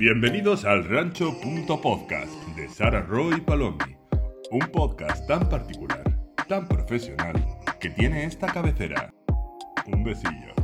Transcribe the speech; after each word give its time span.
Bienvenidos 0.00 0.64
al 0.64 0.88
Rancho.podcast 0.88 2.32
de 2.56 2.70
Sara 2.70 3.02
Roy 3.02 3.38
Palomi, 3.42 3.98
un 4.50 4.60
podcast 4.72 5.26
tan 5.28 5.46
particular, 5.46 6.02
tan 6.48 6.66
profesional, 6.66 7.34
que 7.78 7.90
tiene 7.90 8.24
esta 8.24 8.46
cabecera. 8.46 9.12
Un 9.84 10.02
besillo. 10.02 10.54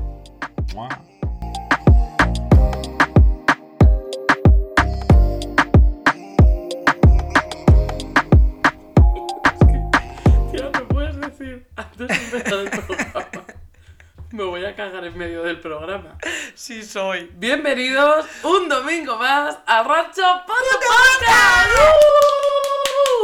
Tío, 10.50 10.70
¿me 10.72 10.80
puedes 10.88 11.20
decir 11.20 11.66
antes 11.76 12.08
de 12.08 12.14
empezar 12.14 12.58
el 12.60 12.70
programa? 12.70 13.44
Me 14.32 14.44
voy 14.44 14.64
a 14.64 14.74
cagar 14.74 15.04
en 15.04 15.18
medio 15.18 15.42
del 15.42 15.60
programa. 15.60 16.16
Sí 16.56 16.82
soy. 16.82 17.30
Bienvenidos 17.34 18.24
un 18.42 18.66
domingo 18.66 19.18
más 19.18 19.58
al 19.66 19.84
Rancho 19.84 20.22
Podcast. 20.46 21.70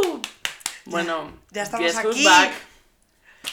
¡Uh! 0.05 0.21
Bueno, 0.85 1.39
Ya 1.49 1.63
estamos 1.63 1.83
guess 1.83 2.05
who's 2.05 2.15
aquí. 2.15 2.25
Back. 2.25 2.51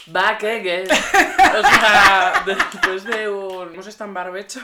Back 0.09 0.45
again. 0.45 0.87
O 0.87 1.63
sea, 1.63 2.43
después 2.45 3.05
de 3.05 3.31
un. 3.31 3.73
Hemos 3.73 3.87
estado 3.87 4.09
en 4.09 4.15
barbecho 4.15 4.61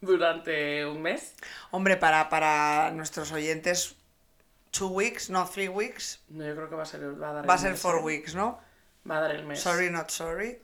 durante 0.00 0.84
un 0.84 1.00
mes. 1.00 1.36
Hombre, 1.70 1.96
para, 1.96 2.28
para 2.28 2.90
nuestros 2.90 3.30
oyentes, 3.30 3.94
two 4.72 4.88
weeks, 4.88 5.30
no 5.30 5.46
three 5.46 5.68
weeks, 5.68 6.18
No, 6.28 6.44
yo 6.44 6.56
creo 6.56 6.68
que 6.68 6.74
va 6.74 6.82
a 6.82 6.86
ser. 6.86 7.22
Va 7.22 7.30
a, 7.30 7.32
dar 7.34 7.48
va 7.48 7.54
a 7.54 7.58
ser 7.58 7.70
mes, 7.70 7.80
four 7.80 8.00
¿eh? 8.00 8.02
weeks, 8.02 8.34
¿no? 8.34 8.60
Va 9.08 9.18
a 9.18 9.20
dar 9.20 9.30
el 9.30 9.44
mes. 9.46 9.60
Sorry, 9.60 9.90
not 9.90 10.10
sorry. 10.10 10.60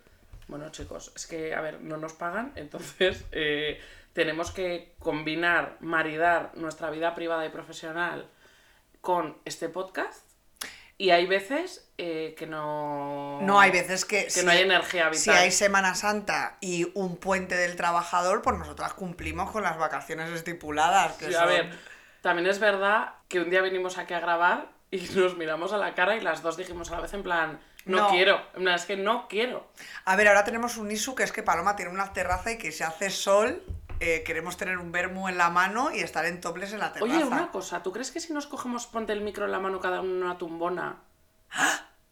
Bueno, 0.48 0.70
chicos, 0.70 1.12
es 1.16 1.26
que, 1.26 1.54
a 1.54 1.60
ver, 1.60 1.80
no 1.80 1.96
nos 1.96 2.12
pagan, 2.12 2.52
entonces 2.56 3.24
eh, 3.32 3.80
tenemos 4.12 4.50
que 4.52 4.94
combinar, 4.98 5.76
maridar 5.80 6.52
nuestra 6.54 6.90
vida 6.90 7.14
privada 7.14 7.44
y 7.46 7.50
profesional 7.50 8.28
con 9.00 9.38
este 9.44 9.68
podcast. 9.68 10.24
Y 10.98 11.10
hay 11.10 11.26
veces 11.26 11.92
eh, 11.98 12.34
que 12.38 12.46
no. 12.46 13.38
No 13.42 13.60
hay 13.60 13.70
veces 13.70 14.06
que... 14.06 14.28
Que 14.32 14.42
no 14.42 14.50
hay 14.50 14.62
energía 14.62 15.10
vital. 15.10 15.18
Si 15.20 15.28
hay 15.30 15.50
Semana 15.50 15.94
Santa 15.94 16.56
y 16.62 16.90
un 16.94 17.18
puente 17.18 17.54
del 17.54 17.76
trabajador, 17.76 18.40
pues 18.40 18.56
nosotras 18.56 18.94
cumplimos 18.94 19.50
con 19.50 19.62
las 19.62 19.76
vacaciones 19.76 20.30
estipuladas. 20.30 21.12
Que 21.18 21.26
Sí, 21.26 21.32
son- 21.34 21.42
a 21.42 21.46
ver, 21.46 21.70
también 22.22 22.48
es 22.48 22.58
verdad 22.60 23.12
que 23.28 23.40
un 23.40 23.50
día 23.50 23.60
vinimos 23.60 23.98
aquí 23.98 24.14
a 24.14 24.20
grabar 24.20 24.68
y 24.90 25.00
nos 25.16 25.36
miramos 25.36 25.74
a 25.74 25.76
la 25.76 25.94
cara 25.94 26.16
y 26.16 26.22
las 26.22 26.42
dos 26.42 26.56
dijimos 26.56 26.90
a 26.90 26.94
la 26.94 27.02
vez 27.02 27.12
en 27.12 27.22
plan, 27.22 27.60
no, 27.86 27.96
No. 27.98 28.08
quiero. 28.10 28.40
Es 28.74 28.84
que 28.84 28.96
no 28.96 29.26
quiero. 29.28 29.66
A 30.04 30.16
ver, 30.16 30.28
ahora 30.28 30.44
tenemos 30.44 30.76
un 30.76 30.90
isu 30.90 31.14
que 31.14 31.22
es 31.22 31.32
que 31.32 31.42
Paloma 31.42 31.76
tiene 31.76 31.90
una 31.90 32.12
terraza 32.12 32.52
y 32.52 32.58
que 32.58 32.72
si 32.72 32.82
hace 32.82 33.08
sol, 33.10 33.62
eh, 34.00 34.22
queremos 34.26 34.56
tener 34.56 34.76
un 34.78 34.92
vermú 34.92 35.28
en 35.28 35.38
la 35.38 35.48
mano 35.48 35.90
y 35.90 36.00
estar 36.00 36.26
en 36.26 36.40
toples 36.40 36.72
en 36.72 36.80
la 36.80 36.92
terraza. 36.92 37.14
Oye, 37.14 37.24
una 37.24 37.50
cosa, 37.50 37.82
¿tú 37.82 37.92
crees 37.92 38.10
que 38.10 38.20
si 38.20 38.32
nos 38.32 38.46
cogemos, 38.46 38.86
ponte 38.86 39.12
el 39.12 39.22
micro 39.22 39.46
en 39.46 39.52
la 39.52 39.58
mano 39.60 39.80
cada 39.80 40.00
uno 40.02 40.10
en 40.16 40.22
una 40.24 40.36
tumbona, 40.38 40.96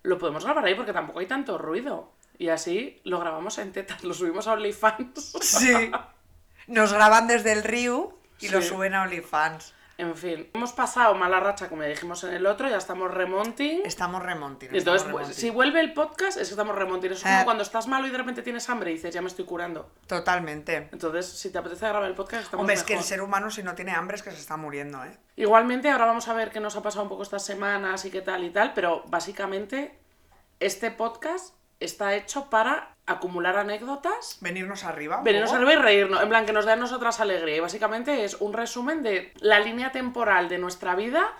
lo 0.02 0.18
podemos 0.18 0.44
grabar 0.44 0.64
ahí 0.64 0.74
porque 0.74 0.92
tampoco 0.92 1.18
hay 1.18 1.26
tanto 1.26 1.58
ruido? 1.58 2.12
Y 2.38 2.48
así 2.48 3.00
lo 3.04 3.20
grabamos 3.20 3.58
en 3.58 3.72
tetas, 3.72 4.02
lo 4.02 4.14
subimos 4.14 4.46
a 4.48 4.52
OnlyFans. 4.52 5.34
Sí. 5.40 5.90
Nos 6.66 6.92
graban 6.92 7.26
desde 7.28 7.52
el 7.52 7.62
Río 7.62 8.18
y 8.40 8.48
lo 8.48 8.62
suben 8.62 8.94
a 8.94 9.02
OnlyFans. 9.02 9.74
En 9.96 10.16
fin, 10.16 10.50
hemos 10.54 10.72
pasado 10.72 11.14
mala 11.14 11.38
racha, 11.38 11.68
como 11.68 11.82
dijimos 11.82 12.24
en 12.24 12.34
el 12.34 12.46
otro, 12.46 12.68
ya 12.68 12.78
estamos 12.78 13.12
remonting. 13.12 13.82
Estamos 13.84 14.22
remonting. 14.22 14.70
Entonces, 14.72 15.02
estamos 15.02 15.22
pues, 15.26 15.36
si 15.36 15.50
vuelve 15.50 15.80
el 15.80 15.92
podcast, 15.94 16.36
es 16.38 16.48
que 16.48 16.54
estamos 16.54 16.74
remonting. 16.74 17.12
Es 17.12 17.22
como 17.22 17.34
Eh. 17.40 17.44
cuando 17.44 17.62
estás 17.62 17.86
malo 17.86 18.06
y 18.06 18.10
de 18.10 18.18
repente 18.18 18.42
tienes 18.42 18.68
hambre 18.68 18.90
y 18.90 18.94
dices, 18.94 19.14
ya 19.14 19.22
me 19.22 19.28
estoy 19.28 19.44
curando. 19.44 19.90
Totalmente. 20.08 20.88
Entonces, 20.92 21.26
si 21.26 21.50
te 21.52 21.58
apetece 21.58 21.86
grabar 21.86 22.08
el 22.08 22.16
podcast, 22.16 22.44
estamos 22.44 22.62
Hombre, 22.62 22.74
es 22.74 22.82
que 22.82 22.94
el 22.94 23.02
ser 23.04 23.22
humano 23.22 23.50
si 23.50 23.62
no 23.62 23.74
tiene 23.76 23.92
hambre 23.92 24.16
es 24.16 24.22
que 24.24 24.32
se 24.32 24.38
está 24.40 24.56
muriendo, 24.56 25.04
¿eh? 25.04 25.16
Igualmente, 25.36 25.88
ahora 25.90 26.06
vamos 26.06 26.26
a 26.28 26.34
ver 26.34 26.50
qué 26.50 26.58
nos 26.60 26.74
ha 26.76 26.82
pasado 26.82 27.04
un 27.04 27.08
poco 27.08 27.22
estas 27.22 27.44
semanas 27.44 28.04
y 28.04 28.10
qué 28.10 28.20
tal 28.20 28.42
y 28.42 28.50
tal, 28.50 28.72
pero 28.74 29.04
básicamente 29.06 29.98
este 30.60 30.90
podcast 30.90 31.54
está 31.78 32.14
hecho 32.14 32.50
para 32.50 32.93
acumular 33.06 33.56
anécdotas, 33.58 34.38
Venirnos 34.40 34.84
arriba. 34.84 35.20
venirnos 35.22 35.50
poco. 35.50 35.56
arriba 35.62 35.72
y 35.74 35.76
reírnos, 35.76 36.22
en 36.22 36.28
plan 36.28 36.46
que 36.46 36.52
nos 36.52 36.64
dé 36.64 36.72
a 36.72 36.76
nosotras 36.76 37.20
alegría. 37.20 37.56
Y 37.56 37.60
básicamente 37.60 38.24
es 38.24 38.34
un 38.40 38.52
resumen 38.52 39.02
de 39.02 39.32
la 39.40 39.60
línea 39.60 39.92
temporal 39.92 40.48
de 40.48 40.58
nuestra 40.58 40.94
vida, 40.94 41.32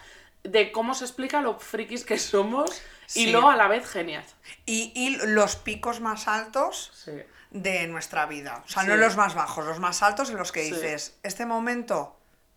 de 0.43 0.73
cómo 0.73 0.95
se 0.95 1.05
explica 1.05 1.41
lo 1.41 1.59
frikis 1.59 2.05
que 2.05 2.19
somos 2.19 2.83
y 3.15 3.31
lo 3.31 3.49
a 3.49 3.57
la 3.57 3.67
vez 3.69 3.89
genial. 3.89 4.25
Y, 4.67 4.93
y 4.95 5.17
los 5.27 5.57
picos 5.57 6.01
más 6.01 6.29
altos 6.29 6.91
Sí. 7.03 7.13
de 7.51 7.87
nuestra 7.87 8.27
vida. 8.27 8.63
O 8.67 8.69
sea, 8.69 8.83
Sí. 8.83 8.89
no 8.89 8.97
los 8.97 9.17
más 9.17 9.35
bajos, 9.35 9.65
los 9.65 9.79
más 9.81 10.03
altos 10.03 10.29
en 10.31 10.37
los 10.37 10.53
que 10.53 10.61
dices, 10.61 11.17
este 11.23 11.47
momento, 11.47 12.17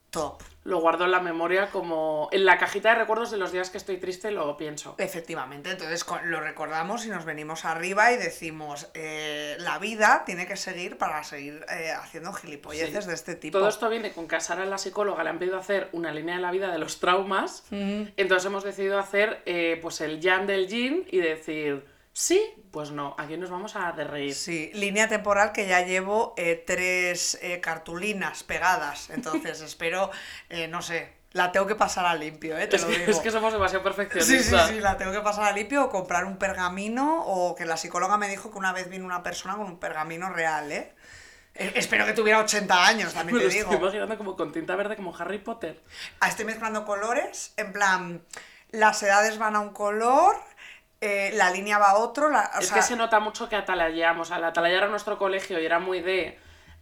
top. 0.10 0.42
Lo 0.68 0.80
guardo 0.82 1.06
en 1.06 1.12
la 1.12 1.22
memoria 1.22 1.70
como 1.70 2.28
en 2.34 2.44
la 2.44 2.58
cajita 2.58 2.90
de 2.90 2.96
recuerdos 2.96 3.32
de 3.32 3.38
los 3.38 3.54
días 3.54 3.70
que 3.70 3.78
estoy 3.78 3.96
triste, 3.98 4.32
lo 4.32 4.58
pienso. 4.58 4.96
Efectivamente, 4.98 5.72
entonces 5.72 6.06
lo 6.26 6.42
recordamos 6.42 7.06
y 7.06 7.10
nos 7.10 7.24
venimos 7.24 7.64
arriba 7.64 8.12
y 8.12 8.18
decimos, 8.18 8.90
eh, 8.94 9.56
la 9.60 9.80
vida 9.80 10.24
tiene 10.26 10.46
que 10.46 10.58
seguir 10.58 10.98
para 10.98 11.24
seguir 11.24 11.66
eh, 11.74 11.92
haciendo 11.94 12.34
gilipolleces 12.34 13.06
Sí. 13.06 13.10
de 13.10 13.16
este 13.16 13.36
tipo. 13.36 13.58
Todo 13.60 13.70
esto 13.70 13.88
viene 13.90 14.12
con 14.12 14.28
que 14.28 14.36
a 14.36 14.40
Sara, 14.42 14.66
la 14.66 14.78
psicóloga, 14.78 15.24
le 15.24 15.30
han 15.30 15.40
pedido 15.40 15.58
hacer 15.58 15.88
una 15.94 16.12
línea 16.12 16.36
de 16.36 16.42
la 16.42 16.52
vida 16.52 16.70
de 16.70 16.80
los 16.80 17.00
traumas. 17.00 17.64
Entonces 17.72 18.46
hemos 18.46 18.66
decidido 18.66 19.00
hacer 19.00 19.42
eh, 19.46 19.80
pues 19.82 20.02
el 20.02 20.20
jam 20.22 20.48
del 20.48 20.68
yin 20.68 21.08
y 21.10 21.20
decir, 21.20 21.86
sí, 22.20 22.42
pues 22.72 22.90
no, 22.92 23.16
aquí 23.20 23.38
nos 23.38 23.50
vamos 23.52 23.76
a 23.76 23.92
de 23.92 24.04
reír. 24.04 24.34
Sí, 24.34 24.72
línea 24.74 25.08
temporal 25.08 25.52
que 25.52 25.68
ya 25.68 25.82
llevo 25.82 26.34
eh, 26.38 26.64
tres 26.66 27.38
eh, 27.42 27.60
cartulinas 27.62 28.44
pegadas, 28.44 29.10
entonces 29.12 29.62
espero, 29.62 30.10
eh, 30.50 30.68
no 30.68 30.82
sé, 30.82 31.14
la 31.34 31.52
tengo 31.52 31.68
que 31.68 31.76
pasar 31.76 32.06
a 32.08 32.16
limpio, 32.16 32.58
¿eh? 32.58 32.66
Te 32.68 32.78
Es 32.78 32.82
lo 32.84 32.88
que, 32.90 33.00
digo. 33.00 33.12
es 33.12 33.20
que 33.20 33.30
somos 33.30 33.54
demasiado 33.54 33.84
Sí, 33.84 33.96
perfeccionistas. 33.96 34.68
sí, 34.70 34.74
sí, 34.76 34.80
la 34.80 34.98
tengo 34.98 35.12
que 35.12 35.22
pasar 35.22 35.44
a 35.44 35.52
limpio 35.52 35.84
o 35.86 35.90
comprar 35.90 36.26
un 36.26 36.38
pergamino 36.38 37.24
o 37.26 37.54
que 37.56 37.66
la 37.66 37.78
psicóloga 37.78 38.18
me 38.18 38.28
dijo 38.30 38.50
que 38.52 38.58
una 38.58 38.74
vez 38.74 38.90
vino 38.90 39.06
una 39.06 39.22
persona 39.24 39.56
con 39.56 39.68
un 39.68 39.80
pergamino 39.80 40.30
real, 40.30 40.72
¿eh? 40.72 40.96
Eh, 41.54 41.74
Espero 41.76 42.06
que 42.06 42.14
tuviera 42.14 42.40
80 42.40 42.88
años, 42.88 43.14
también 43.14 43.38
te 43.40 43.50
digo. 43.50 43.64
estoy 43.72 43.78
imaginando 43.78 44.18
como 44.18 44.36
con 44.36 44.52
tinta 44.52 44.76
verde, 44.76 44.96
como 44.96 45.16
Harry 45.16 45.40
Potter. 45.40 45.84
Ah, 46.20 46.30
Estoy 46.30 46.46
mezclando 46.46 46.86
colores, 46.86 47.54
en 47.58 47.74
plan, 47.74 48.26
las 48.72 49.02
edades 49.04 49.38
van 49.38 49.56
a 49.56 49.60
un 49.60 49.72
color, 49.74 50.38
eh, 51.02 51.32
la 51.36 51.52
línea 51.52 51.78
va 51.78 51.92
a 51.92 51.98
otro, 51.98 52.30
la, 52.30 52.52
o 52.56 52.60
es 52.60 52.68
sea, 52.68 52.78
que 52.78 52.84
se 52.84 52.96
nota 52.96 53.20
mucho 53.20 53.48
que 53.50 53.56
atalayamos. 53.56 54.32
Al 54.32 54.44
atalayar 54.44 54.84
a 54.84 54.88
nuestro 54.88 55.18
colegio 55.18 55.60
y 55.60 55.66
era 55.66 55.80
muy 55.80 56.02
de 56.02 56.40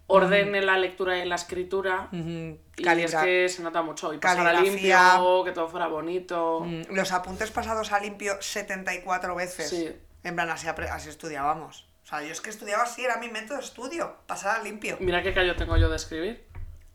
orden 0.08 0.56
en 0.56 0.66
la 0.66 0.78
lectura 0.78 1.18
y 1.18 1.22
en 1.22 1.30
la 1.30 1.36
escritura. 1.36 2.10
Y 2.12 2.58
es 2.88 3.16
que 3.16 3.50
se 3.50 3.64
nota 3.64 3.82
mucho. 3.82 4.14
Y 4.14 4.18
pasar 4.18 4.48
a 4.48 4.62
limpio, 4.62 5.44
que 5.44 5.52
todo 5.52 5.68
fuera 5.68 5.88
bonito. 5.88 6.62
mm, 6.62 6.94
los 6.96 7.12
apuntes 7.12 7.52
pasados 7.52 7.92
a 7.92 8.00
limpio 8.00 8.42
74 8.42 9.36
veces. 9.36 9.70
Sí. 9.70 9.96
En 10.24 10.36
plan, 10.36 10.50
así, 10.50 10.68
así 10.68 11.10
estudiábamos. 11.10 11.88
O 12.04 12.08
sea, 12.08 12.22
yo 12.22 12.32
es 12.32 12.40
que 12.40 12.52
estudiaba 12.52 12.84
así, 12.84 13.04
era 13.04 13.18
mi 13.18 13.30
método 13.30 13.58
de 13.58 13.64
estudio, 13.64 14.18
pasar 14.28 14.60
a 14.60 14.64
limpio. 14.64 14.98
Mira 15.00 15.24
qué 15.24 15.34
callo 15.34 15.56
tengo 15.56 15.76
yo 15.78 15.90
de 15.90 15.96
escribir. 15.96 16.46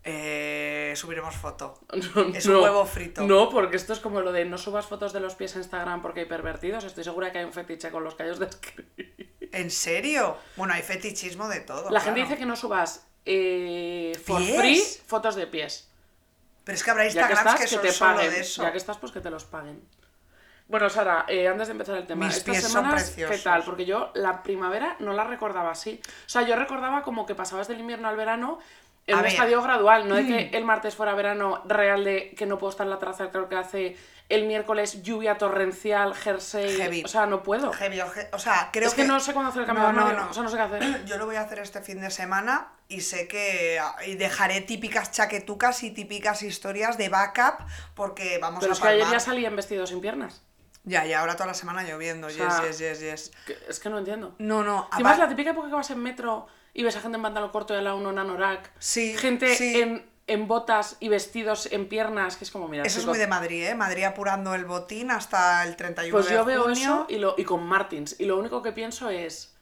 Eh, 0.03 0.95
subiremos 0.97 1.37
foto. 1.37 1.79
No, 2.15 2.35
Es 2.35 2.47
un 2.47 2.57
huevo 2.57 2.87
frito. 2.87 3.23
No, 3.23 3.51
porque 3.51 3.77
esto 3.77 3.93
es 3.93 4.01
como 4.01 4.21
lo 4.21 4.33
de 4.33 4.45
no 4.45 4.59
subas 4.59 4.87
fotos 4.87 5.13
de 5.13 5.21
los 5.21 5.35
pies 5.35 5.57
a 5.57 5.59
Instagram 5.59 6.03
porque 6.03 6.21
hay 6.21 6.27
pervertidos. 6.27 6.85
Estoy 6.85 7.05
segura 7.05 7.33
que 7.33 7.39
hay 7.39 7.45
un 7.45 7.53
fetiche 7.53 7.91
con 7.91 8.05
los 8.05 8.15
callos 8.15 8.39
de. 8.39 8.49
¿En 9.53 9.71
serio? 9.71 10.39
Bueno, 10.57 10.75
hay 10.75 10.83
fetichismo 10.83 11.49
de 11.49 11.61
todo. 11.61 11.91
La 11.91 12.01
gente 12.01 12.21
dice 12.21 12.39
que 12.39 12.47
no 12.47 12.57
subas 12.57 13.07
eh, 13.25 14.19
for 14.25 14.41
¿Pies? 14.41 14.57
free 14.57 14.83
fotos 15.07 15.35
de 15.35 15.47
pies. 15.47 15.89
Pero 16.65 16.77
es 16.77 16.85
que 16.85 16.91
habrá 16.91 17.03
que 17.05 17.09
Instagrams 17.09 17.41
estás, 17.41 17.55
que, 17.57 17.65
que, 17.65 17.69
son 17.69 17.83
te 17.83 17.93
solo 17.93 18.17
paguen. 18.17 18.31
de 18.33 18.41
eso. 18.41 18.63
Ya 18.63 18.73
que 18.73 18.79
estás, 18.79 18.99
pues 18.99 19.13
que 19.13 19.21
te 19.21 19.31
los 19.31 19.45
paguen. 19.45 19.83
Bueno, 20.71 20.89
Sara, 20.89 21.25
eh, 21.27 21.49
antes 21.49 21.67
de 21.67 21.73
empezar 21.73 21.97
el 21.97 22.07
tema, 22.07 22.27
Mis 22.27 22.37
estas 22.37 22.53
pies 22.53 22.63
son 22.63 22.85
semanas, 22.85 23.11
¿qué 23.17 23.39
tal? 23.39 23.65
Porque 23.65 23.85
yo 23.85 24.13
la 24.15 24.45
primavera 24.45 24.95
no 25.01 25.13
la 25.13 25.25
recordaba 25.25 25.73
así. 25.73 26.01
O 26.07 26.29
sea, 26.29 26.43
yo 26.43 26.55
recordaba 26.55 27.03
como 27.03 27.27
que 27.27 27.35
pasabas 27.35 27.67
del 27.67 27.81
invierno 27.81 28.07
al 28.07 28.15
verano 28.15 28.61
en 29.07 29.15
A 29.15 29.19
un 29.19 29.23
ver. 29.25 29.33
Mm. 29.33 29.35
estadio 29.35 29.63
gradual, 29.63 30.09
no 30.09 30.15
de 30.17 30.27
que 30.27 30.57
el 30.57 30.65
martes 30.65 30.95
fuera 30.95 31.15
verano 31.15 31.63
real 31.67 32.05
de 32.05 32.35
que 32.37 32.47
no 32.47 32.59
puedo 32.59 32.71
estar 32.71 32.87
en 32.87 32.91
la 32.91 32.99
terraza, 32.99 33.31
creo 33.31 33.49
que 33.49 33.57
hace 33.57 33.97
el 34.29 34.47
miércoles 34.47 35.03
lluvia 35.03 35.37
torrencial, 35.39 36.15
jersey, 36.15 36.77
Heavy. 36.77 37.03
o 37.05 37.09
sea, 37.09 37.27
no 37.27 37.43
puedo. 37.43 37.73
Heavy, 37.73 38.01
o 38.01 38.39
sea, 38.39 38.71
creo 38.73 38.87
es 38.89 38.95
que, 38.95 39.05
no 39.05 39.19
sé 39.19 39.33
cuándo 39.33 39.51
hacer 39.51 39.63
el 39.63 39.67
cambio 39.67 39.91
No, 39.93 40.07
de 40.09 40.13
no, 40.15 40.21
no. 40.25 40.31
o 40.31 40.33
sea, 40.33 40.43
no 40.45 40.49
sé 40.49 40.57
qué 40.57 40.63
hacer. 40.63 41.05
Yo 41.07 41.17
lo 41.19 41.27
voy 41.27 41.35
a 41.35 41.41
hacer 41.41 41.59
este 41.59 41.81
fin 41.83 42.01
de 42.01 42.11
semana 42.11 42.69
y 42.87 43.01
sé 43.01 43.27
que 43.27 43.81
y 44.07 44.15
dejaré 44.15 44.61
típicas 44.61 45.11
chaquetucas 45.11 45.83
y 45.83 45.91
típicas 45.91 46.43
historias 46.43 46.97
de 46.97 47.09
backup 47.09 47.65
porque 47.97 48.39
vamos 48.39 48.61
Pero 48.61 48.73
a 48.73 48.75
es 48.75 48.81
que 48.81 48.87
ayer 48.89 49.01
palmar. 49.01 49.19
ya 49.19 49.21
salí 49.25 49.45
en 49.45 49.57
vestido 49.57 49.85
sin 49.87 50.01
piernas. 50.01 50.43
Ya, 50.85 51.05
y 51.05 51.13
ahora 51.13 51.35
toda 51.35 51.49
la 51.49 51.55
semana 51.55 51.83
lloviendo. 51.83 52.31
sea, 52.31 52.63
yes, 52.63 52.79
yes, 52.79 53.01
yes, 53.01 53.01
yes. 53.01 53.33
Que- 53.47 53.59
Es 53.69 53.81
que 53.81 53.91
no 53.91 53.99
entiendo. 53.99 54.35
No, 54.39 54.63
no. 54.63 54.89
Apar- 54.93 55.19
la 55.19 55.29
típica 55.29 55.51
época 55.51 55.69
que 55.69 55.75
vas 55.75 55.91
en 55.91 55.99
metro 56.03 56.47
y 56.75 56.83
ves 56.83 56.97
a 56.97 57.01
gente 57.01 57.17
en 57.17 57.23
pantalón 57.23 57.51
corto 57.51 57.75
y 57.75 57.79
al 57.79 57.85
lado 57.85 57.97
uno 57.97 58.11
en 58.11 58.19
anorak. 58.19 58.71
Sí, 58.79 59.17
Gente 59.17 59.55
sí. 59.57 59.81
En, 59.81 60.09
en 60.27 60.47
botas 60.47 60.97
y 61.01 61.09
vestidos 61.09 61.67
en 61.73 61.89
piernas, 61.89 62.37
que 62.37 62.45
es 62.45 62.51
como, 62.51 62.69
mira, 62.69 62.85
Eso 62.85 63.01
es 63.01 63.07
muy 63.07 63.19
de 63.19 63.27
Madrid, 63.27 63.65
¿eh? 63.67 63.75
Madrid 63.75 64.05
apurando 64.05 64.55
el 64.55 64.65
botín 64.65 65.11
hasta 65.11 65.65
el 65.65 65.75
31 65.77 66.17
Pues 66.17 66.29
de 66.29 66.35
yo 66.35 66.45
veo 66.45 66.63
junio. 66.63 66.77
eso 66.79 67.07
y, 67.09 67.19
lo, 67.19 67.35
y 67.37 67.45
con 67.45 67.65
Martins. 67.67 68.15
Y 68.21 68.27
lo 68.27 68.39
único 68.39 68.63
que 68.63 68.71
pienso 68.73 69.11
es, 69.11 69.55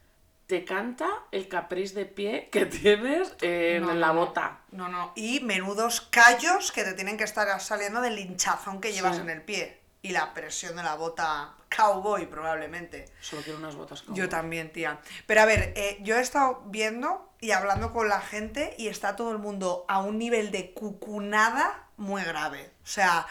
te 0.46 0.64
canta 0.66 1.08
el 1.32 1.48
capriz 1.48 1.94
de 1.94 2.04
pie 2.06 2.48
que 2.52 2.66
tienes 2.66 3.34
en 3.40 3.82
No, 3.84 3.94
la 3.94 4.10
bota. 4.12 4.60
No, 4.72 4.88
no. 4.88 5.12
Y 5.16 5.40
menudos 5.40 6.02
callos 6.02 6.70
que 6.72 6.84
te 6.84 6.92
tienen 6.92 7.16
que 7.16 7.24
estar 7.24 7.58
saliendo 7.60 8.00
del 8.02 8.18
hinchazón 8.18 8.80
que 8.80 8.92
llevas 8.92 9.16
Sí. 9.16 9.22
en 9.22 9.30
el 9.30 9.42
pie. 9.42 9.78
Y 10.02 10.10
la 10.10 10.32
presión 10.34 10.76
de 10.76 10.82
la 10.82 10.94
bota 10.96 11.54
cowboy, 11.74 12.26
probablemente. 12.26 13.06
Solo 13.20 13.42
quiero 13.42 13.58
unas 13.58 13.76
botas. 13.76 14.04
Yo 14.08 14.28
también, 14.28 14.72
tía. 14.72 14.98
Pero 15.26 15.42
a 15.42 15.44
ver, 15.44 15.72
eh, 15.76 15.98
yo 16.02 16.16
he 16.16 16.20
estado 16.20 16.62
viendo 16.66 17.30
y 17.40 17.52
hablando 17.52 17.92
con 17.92 18.08
la 18.08 18.20
gente 18.20 18.74
y 18.78 18.88
está 18.88 19.16
todo 19.16 19.32
el 19.32 19.38
mundo 19.38 19.84
a 19.88 20.00
un 20.00 20.18
nivel 20.18 20.50
de 20.50 20.72
cucunada 20.72 21.86
muy 21.96 22.22
grave. 22.22 22.72
O 22.82 22.86
sea, 22.86 23.26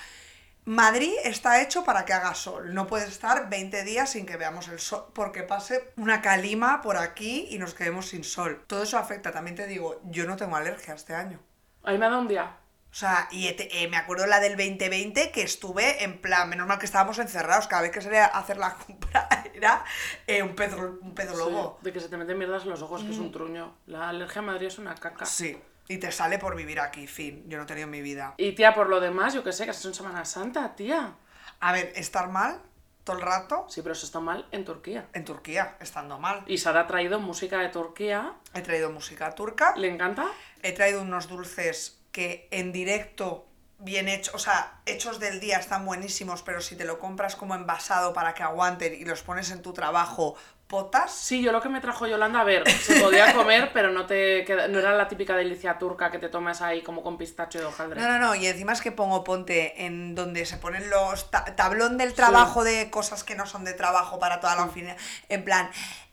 Madrid 0.66 1.14
está 1.24 1.62
hecho 1.62 1.84
para 1.84 2.04
que 2.04 2.14
haga 2.14 2.34
sol. 2.36 2.74
No 2.74 2.88
puedes 2.88 3.08
estar 3.08 3.50
20 3.50 3.84
días 3.84 4.12
sin 4.12 4.26
que 4.26 4.36
veamos 4.36 4.68
el 4.68 4.80
sol 4.80 5.06
porque 5.14 5.44
pase 5.44 5.94
una 5.96 6.22
calima 6.22 6.82
por 6.82 6.98
aquí 6.98 7.48
y 7.50 7.58
nos 7.58 7.74
quedemos 7.74 8.08
sin 8.08 8.24
sol. 8.24 8.64
Todo 8.68 8.84
eso 8.84 8.98
afecta. 8.98 9.32
También 9.32 9.56
te 9.56 9.66
digo, 9.66 10.02
yo 10.04 10.26
no 10.26 10.36
tengo 10.36 10.58
alergia 10.58 10.94
este 10.94 11.14
año. 11.14 11.40
A 11.84 11.92
mí 11.92 11.98
me 11.98 12.06
ha 12.06 12.10
dado 12.10 12.22
un 12.22 12.28
día. 12.28 12.58
O 12.92 12.96
sea, 13.00 13.28
y 13.32 13.48
eh, 13.48 13.88
me 13.90 13.98
acuerdo 13.98 14.26
la 14.26 14.40
del 14.40 14.56
2020 14.58 15.32
que 15.32 15.44
estuve 15.44 16.04
en 16.04 16.20
plan, 16.20 16.50
menos 16.50 16.68
mal 16.68 16.80
que 16.80 16.86
estábamos 16.86 17.20
encerrados, 17.20 17.68
cada 17.68 17.84
vez 17.84 17.92
que 17.92 18.02
salía 18.02 18.26
a 18.26 18.40
hacer 18.40 18.58
la 18.58 18.74
compra 18.76 19.28
era 19.54 19.84
eh, 20.26 20.42
un 20.42 20.56
pedo, 20.56 20.98
un 21.02 21.14
pedo 21.14 21.36
lobo. 21.36 21.78
Sí, 21.80 21.86
de 21.86 21.94
que 21.94 22.00
se 22.00 22.10
te 22.10 22.18
meten 22.18 22.38
mierdas 22.38 22.64
en 22.64 22.70
los 22.70 22.82
ojos, 22.82 23.04
que 23.04 23.12
es 23.12 23.18
un 23.18 23.32
truño. 23.32 23.76
La 23.86 24.10
alergia 24.10 24.40
a 24.40 24.46
Madrid 24.46 24.68
es 24.68 24.80
una 24.80 24.96
caca. 24.96 25.26
Sí, 25.26 25.62
y 25.88 25.98
te 25.98 26.12
sale 26.12 26.40
por 26.40 26.56
vivir 26.56 26.80
aquí, 26.80 27.08
fin, 27.08 27.44
yo 27.48 27.58
no 27.58 27.64
he 27.64 27.68
tenido 27.68 27.86
en 27.86 27.92
mi 27.92 28.02
vida. 28.02 28.34
Y 28.38 28.54
tía, 28.54 28.74
por 28.74 28.90
lo 28.90 29.00
demás, 29.00 29.34
yo 29.34 29.44
qué 29.44 29.52
sé, 29.52 29.66
que 29.66 29.72
es 29.72 29.86
en 29.86 29.94
Semana 29.94 30.26
Santa, 30.26 30.76
tía. 30.76 31.14
A 31.60 31.72
ver, 31.74 31.92
estar 31.96 32.30
mal 32.30 32.62
todo 33.04 33.16
el 33.16 33.22
rato 33.22 33.66
Sí, 33.70 33.82
pero 33.82 33.94
eso 33.94 34.06
está 34.06 34.20
mal 34.20 34.46
en 34.52 34.66
Turquía. 34.66 35.08
en 35.14 35.24
Turquía, 35.24 35.78
estando 35.80 36.20
mal. 36.20 36.44
Y 36.46 36.58
Sara 36.58 36.82
ha 36.82 36.88
traído 36.88 37.20
música 37.20 37.60
de 37.60 37.70
Turquía. 37.70 38.34
He 38.54 38.62
traído 38.62 38.92
música 38.92 39.34
turca, 39.34 39.74
¿Le 39.78 39.88
encanta? 39.88 40.28
he 40.62 40.74
traído 40.74 41.02
unos 41.02 41.30
dulces 41.30 41.97
que 42.18 42.48
en 42.50 42.72
directo, 42.72 43.46
bien 43.78 44.08
hechos, 44.08 44.34
o 44.34 44.40
sea, 44.40 44.82
hechos 44.88 45.20
del 45.20 45.40
día 45.40 45.60
están 45.60 45.86
buenísimos, 45.86 46.42
pero 46.42 46.62
si 46.62 46.76
te 46.76 46.84
lo 46.84 46.98
compras 46.98 47.36
como 47.36 47.54
envasado 47.54 48.12
para 48.12 48.34
que 48.34 48.42
aguanten 48.42 48.96
y 48.96 49.06
los 49.06 49.22
pones 49.22 49.52
en 49.52 49.62
tu 49.62 49.72
trabajo, 49.72 50.36
potas. 50.66 51.12
Sí, 51.12 51.44
yo 51.44 51.52
lo 51.52 51.62
que 51.62 51.70
me 51.70 51.80
trajo 51.80 52.08
Yolanda, 52.08 52.42
a 52.42 52.44
ver, 52.44 52.68
se 52.72 53.00
podía 53.00 53.34
comer, 53.36 53.70
pero 53.74 53.92
no 53.92 54.08
te 54.08 54.44
queda- 54.46 54.68
no 54.68 54.80
era 54.80 54.96
la 54.96 55.08
típica 55.08 55.36
delicia 55.36 55.78
turca 55.78 56.10
que 56.10 56.18
te 56.18 56.28
tomas 56.28 56.64
ahí 56.64 56.82
como 56.82 57.04
con 57.04 57.20
pistacho 57.20 57.60
y 57.60 57.62
hojaldre. 57.62 58.02
No, 58.02 58.08
no, 58.08 58.18
no, 58.18 58.34
y 58.34 58.48
encima 58.48 58.74
es 58.74 58.82
que 58.82 58.92
pongo 58.92 59.24
ponte 59.24 59.86
en 59.86 60.16
donde 60.16 60.48
se 60.48 60.58
ponen 60.58 60.90
los 60.90 61.30
ta- 61.30 61.56
tablón 61.56 62.00
del 62.00 62.16
trabajo 62.16 62.64
de 62.64 62.90
cosas 62.90 63.24
que 63.24 63.36
no 63.36 63.46
son 63.46 63.64
de 63.64 63.74
trabajo 63.76 64.18
para 64.18 64.40
toda 64.40 64.56
la 64.56 64.64
oficina. 64.64 64.96
En 65.30 65.46
plan, 65.46 65.70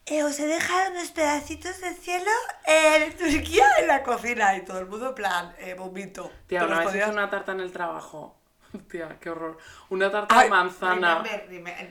eh, 0.07 0.23
os 0.23 0.39
he 0.39 0.47
dejado 0.47 0.91
unos 0.93 1.11
pedacitos 1.11 1.81
de 1.81 1.95
cielo 1.95 2.31
en 2.67 3.17
Turquía 3.17 3.65
en 3.79 3.89
la 3.89 4.03
cocina 4.03 4.57
y 4.57 4.65
todo 4.65 4.79
el 4.79 4.87
mundo 4.87 5.09
en 5.11 5.15
plan, 5.15 5.55
eh, 5.59 5.75
vomito. 5.75 6.31
Tía, 6.47 6.65
una 6.65 6.79
vez 6.81 6.89
hice 6.89 6.99
podías- 6.99 7.11
una 7.13 7.31
tarta 7.31 7.53
en 7.53 7.61
el 7.61 7.73
trabajo. 7.73 8.37
Tía, 8.91 9.17
qué 9.21 9.31
horror. 9.31 9.57
Una 9.91 10.11
tarta 10.11 10.39
Ay, 10.39 10.45
de 10.45 10.51
manzana. 10.51 11.23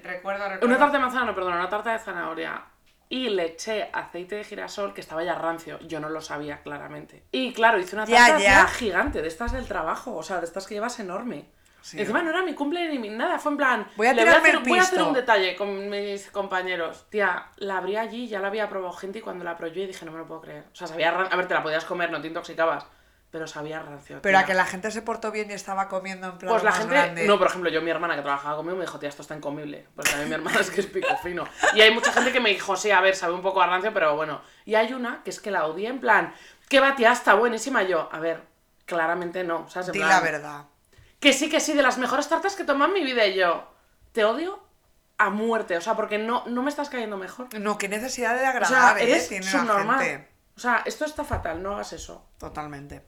recuerdo, 0.04 0.44
recuerdo. 0.50 0.66
Una 0.68 0.78
tarta 0.78 0.94
de 0.98 1.00
manzana, 1.00 1.26
no, 1.26 1.36
perdón, 1.36 1.54
una 1.54 1.70
tarta 1.70 1.92
de 1.94 2.00
zanahoria. 2.00 2.66
Y 3.10 3.30
le 3.30 3.46
eché 3.46 3.90
aceite 3.94 4.36
de 4.38 4.44
girasol 4.44 4.94
que 4.94 5.02
estaba 5.02 5.24
ya 5.24 5.36
rancio. 5.36 5.80
Yo 5.82 6.00
no 6.00 6.10
lo 6.10 6.20
sabía, 6.20 6.62
claramente. 6.64 7.24
Y 7.32 7.54
claro, 7.54 7.78
hice 7.80 7.96
una 7.96 8.06
tarta 8.08 8.40
ya. 8.40 8.68
gigante, 8.68 9.22
de 9.22 9.28
estas 9.28 9.52
del 9.52 9.68
trabajo. 9.68 10.16
O 10.16 10.24
sea, 10.24 10.40
de 10.40 10.46
estas 10.46 10.66
que 10.66 10.74
llevas 10.76 11.00
enorme. 11.00 11.52
Sí. 11.84 12.00
Encima 12.00 12.24
no 12.24 12.30
era 12.30 12.42
mi 12.44 12.54
cumple 12.54 12.88
ni 12.88 12.98
mi 12.98 13.10
nada, 13.10 13.38
fue 13.38 13.52
en 13.52 13.58
plan. 13.58 13.88
Voy 13.98 14.08
a 14.08 14.14
le 14.14 14.22
tirarme 14.22 14.50
hacer, 14.50 14.62
el 14.62 14.70
voy 14.70 14.80
a 14.80 14.82
hacer 14.84 15.02
un 15.02 15.14
detalle 15.14 15.56
con 15.58 15.90
mis 15.90 16.32
compañeros. 16.32 17.06
Tía, 17.10 17.48
la 17.58 17.80
abrí 17.80 17.98
allí, 17.98 18.26
ya 18.30 18.40
la 18.40 18.48
había 18.48 18.70
probado 18.70 18.94
gente 18.94 19.20
y 19.20 19.22
cuando 19.22 19.44
la 19.44 19.58
probé 19.58 19.88
dije, 19.88 20.06
no 20.06 20.14
me 20.14 20.20
lo 20.20 20.26
puedo 20.26 20.40
creer. 20.40 20.64
O 20.72 20.76
sea, 20.76 20.88
sabía 20.88 21.10
A 21.10 21.36
ver, 21.36 21.46
te 21.46 21.54
la 21.54 21.62
podías 21.62 21.84
comer, 21.84 22.10
no 22.10 22.22
te 22.22 22.30
intoxicabas. 22.30 22.86
Pero 23.32 23.48
sabía 23.48 23.82
rancio. 23.82 24.20
Pero 24.22 24.38
a 24.38 24.42
tía. 24.42 24.48
que 24.48 24.54
la 24.54 24.66
gente 24.66 24.92
se 24.92 25.02
portó 25.02 25.30
bien 25.32 25.52
y 25.52 25.54
estaba 25.56 25.90
comiendo 25.90 26.28
en 26.28 26.38
plan 26.38 26.52
Pues 26.52 26.64
la 26.64 26.70
más 26.70 26.80
gente. 26.80 26.94
grande. 26.94 27.28
No, 27.28 27.38
por 27.38 27.48
ejemplo, 27.48 27.70
yo, 27.70 27.82
mi 27.82 27.90
hermana 27.90 28.16
que 28.16 28.22
trabajaba 28.22 28.56
conmigo, 28.56 28.78
me 28.78 28.86
dijo, 28.86 28.98
tía, 29.00 29.10
esto 29.10 29.24
está 29.24 29.36
incomible. 29.36 29.86
Porque 29.94 30.14
a 30.14 30.18
mí 30.18 30.26
mi 30.26 30.36
hermana 30.36 30.60
es 30.62 30.72
que 30.72 30.80
es 30.80 30.88
pico 30.88 31.14
fino. 31.22 31.44
Y 31.74 31.82
hay 31.82 31.94
mucha 31.94 32.14
gente 32.14 32.32
que 32.32 32.40
me 32.40 32.52
dijo, 32.52 32.78
sí, 32.78 32.92
a 32.92 33.02
ver, 33.02 33.16
sabe 33.16 33.34
un 33.34 33.42
poco 33.42 33.62
a 33.62 33.68
rancio, 33.68 33.92
pero 33.94 34.16
bueno. 34.16 34.42
Y 34.64 34.76
hay 34.76 34.94
una 34.94 35.22
que 35.24 35.32
es 35.32 35.42
que 35.42 35.52
la 35.52 35.66
odié 35.66 35.90
en 35.90 36.00
plan, 36.00 36.34
¿qué 36.70 36.80
va, 36.80 36.96
tía? 36.96 37.12
Está 37.12 37.34
buenísima. 37.34 37.84
Y 37.84 37.90
yo, 37.90 38.08
a 38.10 38.20
ver, 38.20 38.44
claramente 38.86 39.44
no. 39.44 39.64
O 39.66 39.70
sea, 39.70 39.82
Di 39.82 39.98
plan, 39.98 40.10
la 40.10 40.20
verdad. 40.22 40.66
Que 41.24 41.32
sí, 41.32 41.50
que 41.50 41.62
sí, 41.62 41.72
de 41.72 41.82
las 41.82 41.98
mejores 41.98 42.28
tartas 42.28 42.58
que 42.58 42.66
tomé 42.66 42.84
en 42.84 42.94
mi 42.94 43.02
vida. 43.02 43.26
Y 43.26 43.36
yo, 43.36 43.66
te 44.12 44.26
odio 44.26 44.62
a 45.18 45.30
muerte. 45.30 45.78
O 45.78 45.82
sea, 45.82 45.96
porque 45.96 46.18
no, 46.18 46.44
no 46.48 46.62
me 46.62 46.70
estás 46.70 46.90
cayendo 46.90 47.16
mejor. 47.16 47.48
No, 47.58 47.78
qué 47.78 47.88
necesidad 47.88 48.34
de 48.34 48.42
O 48.42 48.42
sea, 48.42 48.50
agradar, 48.50 48.98
eh, 49.00 49.04
eres 49.04 49.30
tiene 49.30 49.46
la 49.46 49.98
gente. 50.00 50.30
O 50.58 50.60
sea, 50.60 50.84
esto 50.86 51.06
está 51.06 51.24
fatal, 51.24 51.64
no 51.64 51.76
hagas 51.76 51.94
eso. 51.94 52.28
Totalmente. 52.38 53.06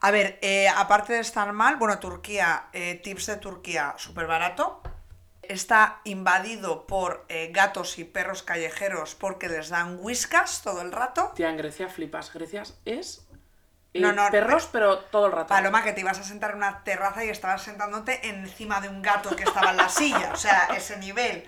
A 0.00 0.10
ver, 0.10 0.40
eh, 0.42 0.66
aparte 0.68 1.12
de 1.12 1.20
estar 1.20 1.52
mal, 1.52 1.76
bueno, 1.76 2.00
Turquía, 2.00 2.66
eh, 2.72 2.96
tips 2.96 3.26
de 3.26 3.36
Turquía, 3.36 3.94
súper 3.96 4.26
barato. 4.26 4.82
Está 5.42 6.00
invadido 6.02 6.84
por 6.88 7.26
eh, 7.28 7.52
gatos 7.52 7.96
y 8.00 8.04
perros 8.04 8.42
callejeros 8.42 9.14
porque 9.14 9.48
les 9.48 9.68
dan 9.68 9.98
whiskas 10.00 10.62
todo 10.62 10.80
el 10.80 10.90
rato. 10.90 11.30
Tía, 11.36 11.48
en 11.48 11.58
Grecia 11.58 11.88
flipas. 11.88 12.32
Grecia 12.32 12.64
es. 12.84 13.24
Eh, 13.94 14.00
No, 14.00 14.12
no, 14.12 14.30
perros, 14.30 14.68
pero 14.70 14.98
todo 14.98 15.26
el 15.26 15.32
rato. 15.32 15.48
Paloma, 15.48 15.82
que 15.82 15.92
te 15.92 16.00
ibas 16.00 16.18
a 16.18 16.24
sentar 16.24 16.52
en 16.52 16.58
una 16.58 16.82
terraza 16.84 17.24
y 17.24 17.28
estabas 17.28 17.62
sentándote 17.62 18.28
encima 18.28 18.80
de 18.80 18.88
un 18.88 19.02
gato 19.02 19.34
que 19.34 19.44
estaba 19.44 19.70
en 19.70 19.76
la 19.76 19.88
silla, 19.88 20.30
o 20.32 20.36
sea, 20.36 20.68
ese 20.76 20.96
nivel. 20.98 21.44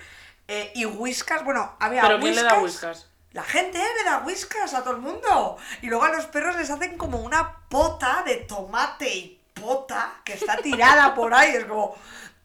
Eh, 0.48 0.72
y 0.74 0.84
whiskas, 0.86 1.44
bueno, 1.44 1.76
había 1.78 2.02
¿Pero 2.02 2.20
quién 2.20 2.34
le 2.34 2.42
da 2.42 2.58
whiskas. 2.58 2.98
whiskas? 2.98 3.08
La 3.32 3.42
gente 3.42 3.78
eh, 3.78 3.86
le 3.98 4.04
da 4.04 4.18
whiskas 4.18 4.74
a 4.74 4.82
todo 4.82 4.94
el 4.94 5.00
mundo. 5.00 5.56
Y 5.80 5.86
luego 5.86 6.04
a 6.04 6.10
los 6.10 6.26
perros 6.26 6.56
les 6.56 6.70
hacen 6.70 6.98
como 6.98 7.18
una 7.18 7.58
pota 7.68 8.22
de 8.26 8.36
tomate 8.36 9.08
y 9.08 9.40
pota 9.54 10.12
que 10.24 10.34
está 10.34 10.56
tirada 10.58 11.14
por 11.14 11.32
ahí. 11.32 11.54
Es 11.54 11.64
como 11.64 11.96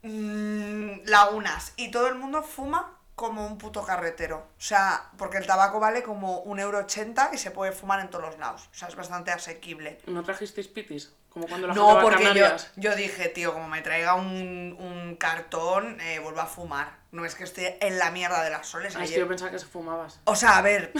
mm, 0.04 1.06
lagunas. 1.06 1.74
Y 1.76 1.92
todo 1.92 2.08
el 2.08 2.16
mundo 2.16 2.42
fuma 2.44 2.97
como 3.18 3.48
un 3.48 3.58
puto 3.58 3.84
carretero. 3.84 4.38
O 4.38 4.62
sea, 4.62 5.10
porque 5.18 5.38
el 5.40 5.48
tabaco 5.48 5.80
vale 5.80 6.04
como 6.04 6.42
un 6.42 6.60
euro 6.60 6.78
ochenta 6.78 7.32
y 7.34 7.40
se 7.40 7.50
puede 7.50 7.72
fumar 7.72 8.00
en 8.00 8.12
todos 8.12 8.24
los 8.24 8.38
lados. 8.38 8.70
O 8.72 8.76
sea, 8.76 8.88
es 8.90 8.96
bastante 8.96 9.32
asequible. 9.32 9.98
¿No 10.06 10.24
trajisteis 10.24 10.68
pitis? 10.68 11.12
Como 11.30 11.48
cuando 11.48 11.66
la 11.66 11.74
No, 11.74 12.00
porque 12.00 12.32
yo, 12.36 12.46
yo 12.76 12.96
dije, 12.96 13.30
tío, 13.30 13.54
como 13.54 13.68
me 13.68 13.82
traiga 13.82 14.14
un, 14.14 14.78
un 14.80 15.16
cartón, 15.16 16.00
eh, 16.00 16.20
vuelvo 16.20 16.42
a 16.42 16.46
fumar. 16.46 16.92
No 17.12 17.26
es 17.26 17.34
que 17.34 17.44
esté 17.44 17.84
en 17.86 17.98
la 17.98 18.12
mierda 18.12 18.44
de 18.44 18.52
las 18.52 18.68
soles. 18.68 18.96
Ah, 18.96 19.00
es 19.04 19.10
que 19.10 19.16
ayer- 19.16 19.20
yo 19.26 19.28
pensaba 19.28 19.50
que 19.50 19.58
se 19.60 19.66
fumabas. 19.66 20.20
O 20.26 20.36
sea, 20.36 20.58
a 20.60 20.62
ver, 20.62 20.94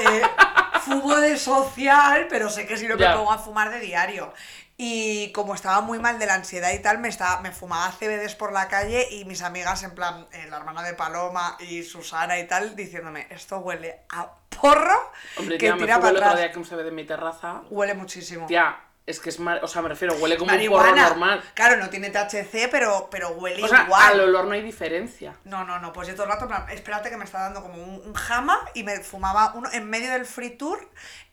eh, 0.00 0.22
fumo 0.86 1.16
de 1.16 1.36
social, 1.36 2.28
pero 2.30 2.48
sé 2.48 2.66
que 2.66 2.78
si 2.78 2.88
no 2.88 2.96
me 2.96 3.06
pongo 3.12 3.30
a 3.30 3.36
fumar 3.38 3.70
de 3.70 3.80
diario. 3.80 4.32
Y 4.80 5.32
como 5.32 5.56
estaba 5.56 5.80
muy 5.80 5.98
mal 5.98 6.20
de 6.20 6.26
la 6.26 6.34
ansiedad 6.34 6.72
y 6.72 6.78
tal, 6.78 6.98
me, 6.98 7.08
estaba, 7.08 7.40
me 7.40 7.50
fumaba 7.50 7.90
CBDs 7.90 8.36
por 8.36 8.52
la 8.52 8.68
calle 8.68 9.08
y 9.10 9.24
mis 9.24 9.42
amigas, 9.42 9.82
en 9.82 9.90
plan, 9.90 10.28
eh, 10.30 10.46
la 10.48 10.58
hermana 10.58 10.84
de 10.84 10.94
Paloma 10.94 11.56
y 11.58 11.82
Susana 11.82 12.38
y 12.38 12.46
tal, 12.46 12.76
diciéndome, 12.76 13.26
esto 13.30 13.58
huele 13.58 14.02
a 14.10 14.30
porro 14.60 15.12
Hombre, 15.36 15.56
que 15.56 15.66
tía, 15.66 15.74
me 15.74 15.80
tira 15.80 15.96
fumé 15.96 16.12
para 16.12 16.18
el 16.18 16.24
otro 16.24 16.38
día 16.38 16.52
que 16.52 16.58
un 16.60 16.94
mi 16.94 17.04
terraza. 17.04 17.62
Huele 17.70 17.94
muchísimo. 17.94 18.46
Tía, 18.46 18.78
es 19.08 19.20
que 19.20 19.30
es 19.30 19.40
mar... 19.40 19.60
O 19.62 19.68
sea, 19.68 19.82
me 19.82 19.88
refiero, 19.88 20.14
huele 20.16 20.36
como 20.36 20.52
un 20.52 20.58
porro 20.58 20.80
Marihuana. 20.82 21.08
normal. 21.08 21.42
Claro, 21.54 21.76
no 21.76 21.88
tiene 21.88 22.10
THC, 22.10 22.68
pero, 22.70 23.08
pero 23.10 23.30
huele 23.30 23.62
O 23.64 23.68
sea, 23.68 23.84
igual. 23.84 24.12
al 24.12 24.20
olor 24.20 24.44
no 24.44 24.52
hay 24.52 24.62
diferencia. 24.62 25.36
No, 25.44 25.64
no, 25.64 25.78
no, 25.78 25.92
pues 25.92 26.08
yo 26.08 26.14
todo 26.14 26.24
el 26.24 26.32
rato, 26.32 26.48
espérate 26.70 27.10
que 27.10 27.16
me 27.16 27.24
está 27.24 27.40
dando 27.40 27.62
como 27.62 27.82
un, 27.82 28.02
un 28.04 28.14
jama 28.14 28.60
y 28.74 28.82
me 28.82 28.98
fumaba 29.00 29.52
uno 29.54 29.68
en 29.72 29.88
medio 29.88 30.12
del 30.12 30.26
free 30.26 30.50
tour 30.50 30.78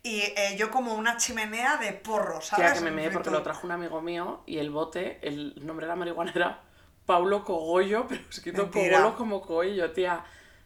y 0.04 0.22
eh, 0.22 0.56
yo 0.58 0.72
como 0.72 0.94
una 0.94 1.18
chimenea 1.18 1.78
de 1.78 1.92
porros, 1.94 2.48
¿sabes? 2.48 2.74
Tía, 2.74 2.74
que 2.76 2.82
me 2.86 2.92
meé 2.92 3.10
porque 3.10 3.32
lo 3.32 3.44
trajo 3.44 3.66
un 3.66 3.72
amigo 3.72 4.02
mío 4.02 4.44
y 4.46 4.60
el 4.60 4.70
bote, 4.70 5.20
el 5.22 5.56
nombre 5.66 5.86
de 5.86 5.90
la 5.90 5.96
marihuana 5.96 6.32
era 6.36 6.62
Paulo 7.06 7.44
Cogollo, 7.44 8.06
pero 8.10 8.22
escrito. 8.30 8.72
Cogolo 8.72 9.16
como 9.16 9.42
Coello, 9.42 9.92
tía. 9.92 10.24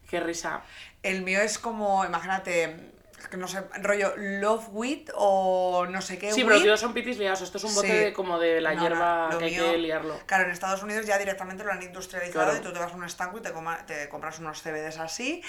Qué 0.08 0.20
risa. 0.20 0.62
El 1.02 1.22
mío 1.22 1.40
es 1.40 1.58
como, 1.58 2.04
imagínate, 2.04 2.92
que 3.28 3.36
no 3.36 3.46
sé, 3.48 3.62
rollo 3.82 4.12
love 4.16 4.68
weed 4.70 5.08
o 5.14 5.86
no 5.88 6.00
sé 6.00 6.18
qué 6.18 6.32
Sí, 6.32 6.42
pero 6.42 6.54
los 6.54 6.62
tíos 6.62 6.80
son 6.80 6.92
pitis 6.94 7.18
liados. 7.18 7.42
Esto 7.42 7.58
es 7.58 7.64
un 7.64 7.74
bote 7.74 7.86
Sí. 7.88 7.92
de, 7.92 8.12
como 8.12 8.38
de 8.38 8.60
la 8.60 8.74
No, 8.74 8.82
hierba 8.82 9.28
no, 9.30 9.38
que 9.38 9.44
hay 9.46 9.56
que 9.56 9.78
liarlo. 9.78 10.18
Claro, 10.26 10.44
en 10.44 10.50
Estados 10.50 10.82
Unidos 10.82 11.06
ya 11.06 11.18
directamente 11.18 11.64
lo 11.64 11.72
han 11.72 11.82
industrializado 11.82 12.46
Claro. 12.50 12.58
y 12.58 12.62
tú 12.66 12.72
te 12.72 12.78
vas 12.78 12.92
a 12.92 12.96
un 12.96 13.04
estanco 13.04 13.38
y 13.38 13.42
te, 13.42 13.52
coma- 13.52 13.84
te 13.86 14.08
compras 14.08 14.38
unos 14.38 14.62
CBDs 14.62 14.98
así. 14.98 15.42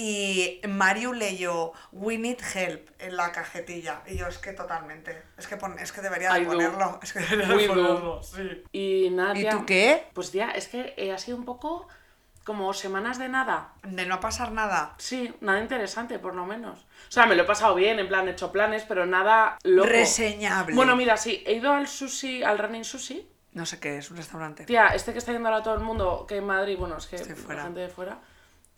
Y 0.00 0.60
Mario 0.68 1.12
leyó 1.12 1.72
We 1.90 2.18
Need 2.18 2.38
Help 2.54 2.88
en 3.00 3.16
la 3.16 3.32
cajetilla. 3.32 4.02
Y 4.06 4.16
yo 4.16 4.28
es 4.28 4.38
que 4.38 4.52
totalmente. 4.52 5.20
Es 5.36 5.48
que, 5.48 5.56
pon- 5.56 5.76
es 5.80 5.90
que 5.90 6.00
debería 6.02 6.32
de 6.32 6.40
I 6.40 6.44
do. 6.44 6.52
ponerlo. 6.52 7.00
Es 7.02 7.12
que 7.12 7.18
debería 7.18 7.56
de 7.56 7.66
ponerlo. 7.68 8.22
Sí. 8.22 8.62
Y 8.70 9.10
nada, 9.10 9.36
¿Y 9.36 9.48
tú 9.48 9.66
qué? 9.66 10.06
Pues 10.14 10.30
tía, 10.30 10.50
es 10.52 10.68
que 10.68 10.94
eh, 10.96 11.12
ha 11.12 11.18
sido 11.18 11.36
un 11.36 11.44
poco 11.44 11.88
como 12.48 12.72
semanas 12.72 13.18
de 13.18 13.28
nada. 13.28 13.74
De 13.82 14.06
no 14.06 14.20
pasar 14.20 14.52
nada. 14.52 14.94
Sí, 14.96 15.34
nada 15.42 15.60
interesante, 15.60 16.18
por 16.18 16.34
lo 16.34 16.46
menos. 16.46 16.78
O 16.80 17.10
sea, 17.12 17.26
me 17.26 17.36
lo 17.36 17.42
he 17.42 17.46
pasado 17.46 17.74
bien, 17.74 17.98
en 17.98 18.08
plan, 18.08 18.26
he 18.26 18.30
hecho 18.32 18.50
planes, 18.50 18.84
pero 18.88 19.04
nada 19.04 19.58
loco. 19.64 19.86
Reseñable. 19.88 20.74
Bueno, 20.74 20.96
mira, 20.96 21.18
sí, 21.18 21.44
he 21.46 21.52
ido 21.56 21.70
al 21.72 21.86
sushi, 21.86 22.42
al 22.42 22.58
running 22.58 22.84
sushi. 22.84 23.28
No 23.52 23.66
sé 23.66 23.78
qué 23.78 23.98
es, 23.98 24.10
un 24.10 24.16
restaurante. 24.16 24.64
Tía, 24.64 24.88
este 24.88 25.12
que 25.12 25.18
está 25.18 25.32
yendo 25.32 25.48
ahora 25.50 25.62
todo 25.62 25.74
el 25.74 25.80
mundo, 25.80 26.24
que 26.26 26.38
en 26.38 26.46
Madrid, 26.46 26.76
bueno, 26.78 26.96
es 26.96 27.06
que 27.06 27.16
Estoy 27.16 27.34
fuera. 27.36 27.60
la 27.60 27.64
gente 27.64 27.80
de 27.80 27.88
fuera. 27.90 28.18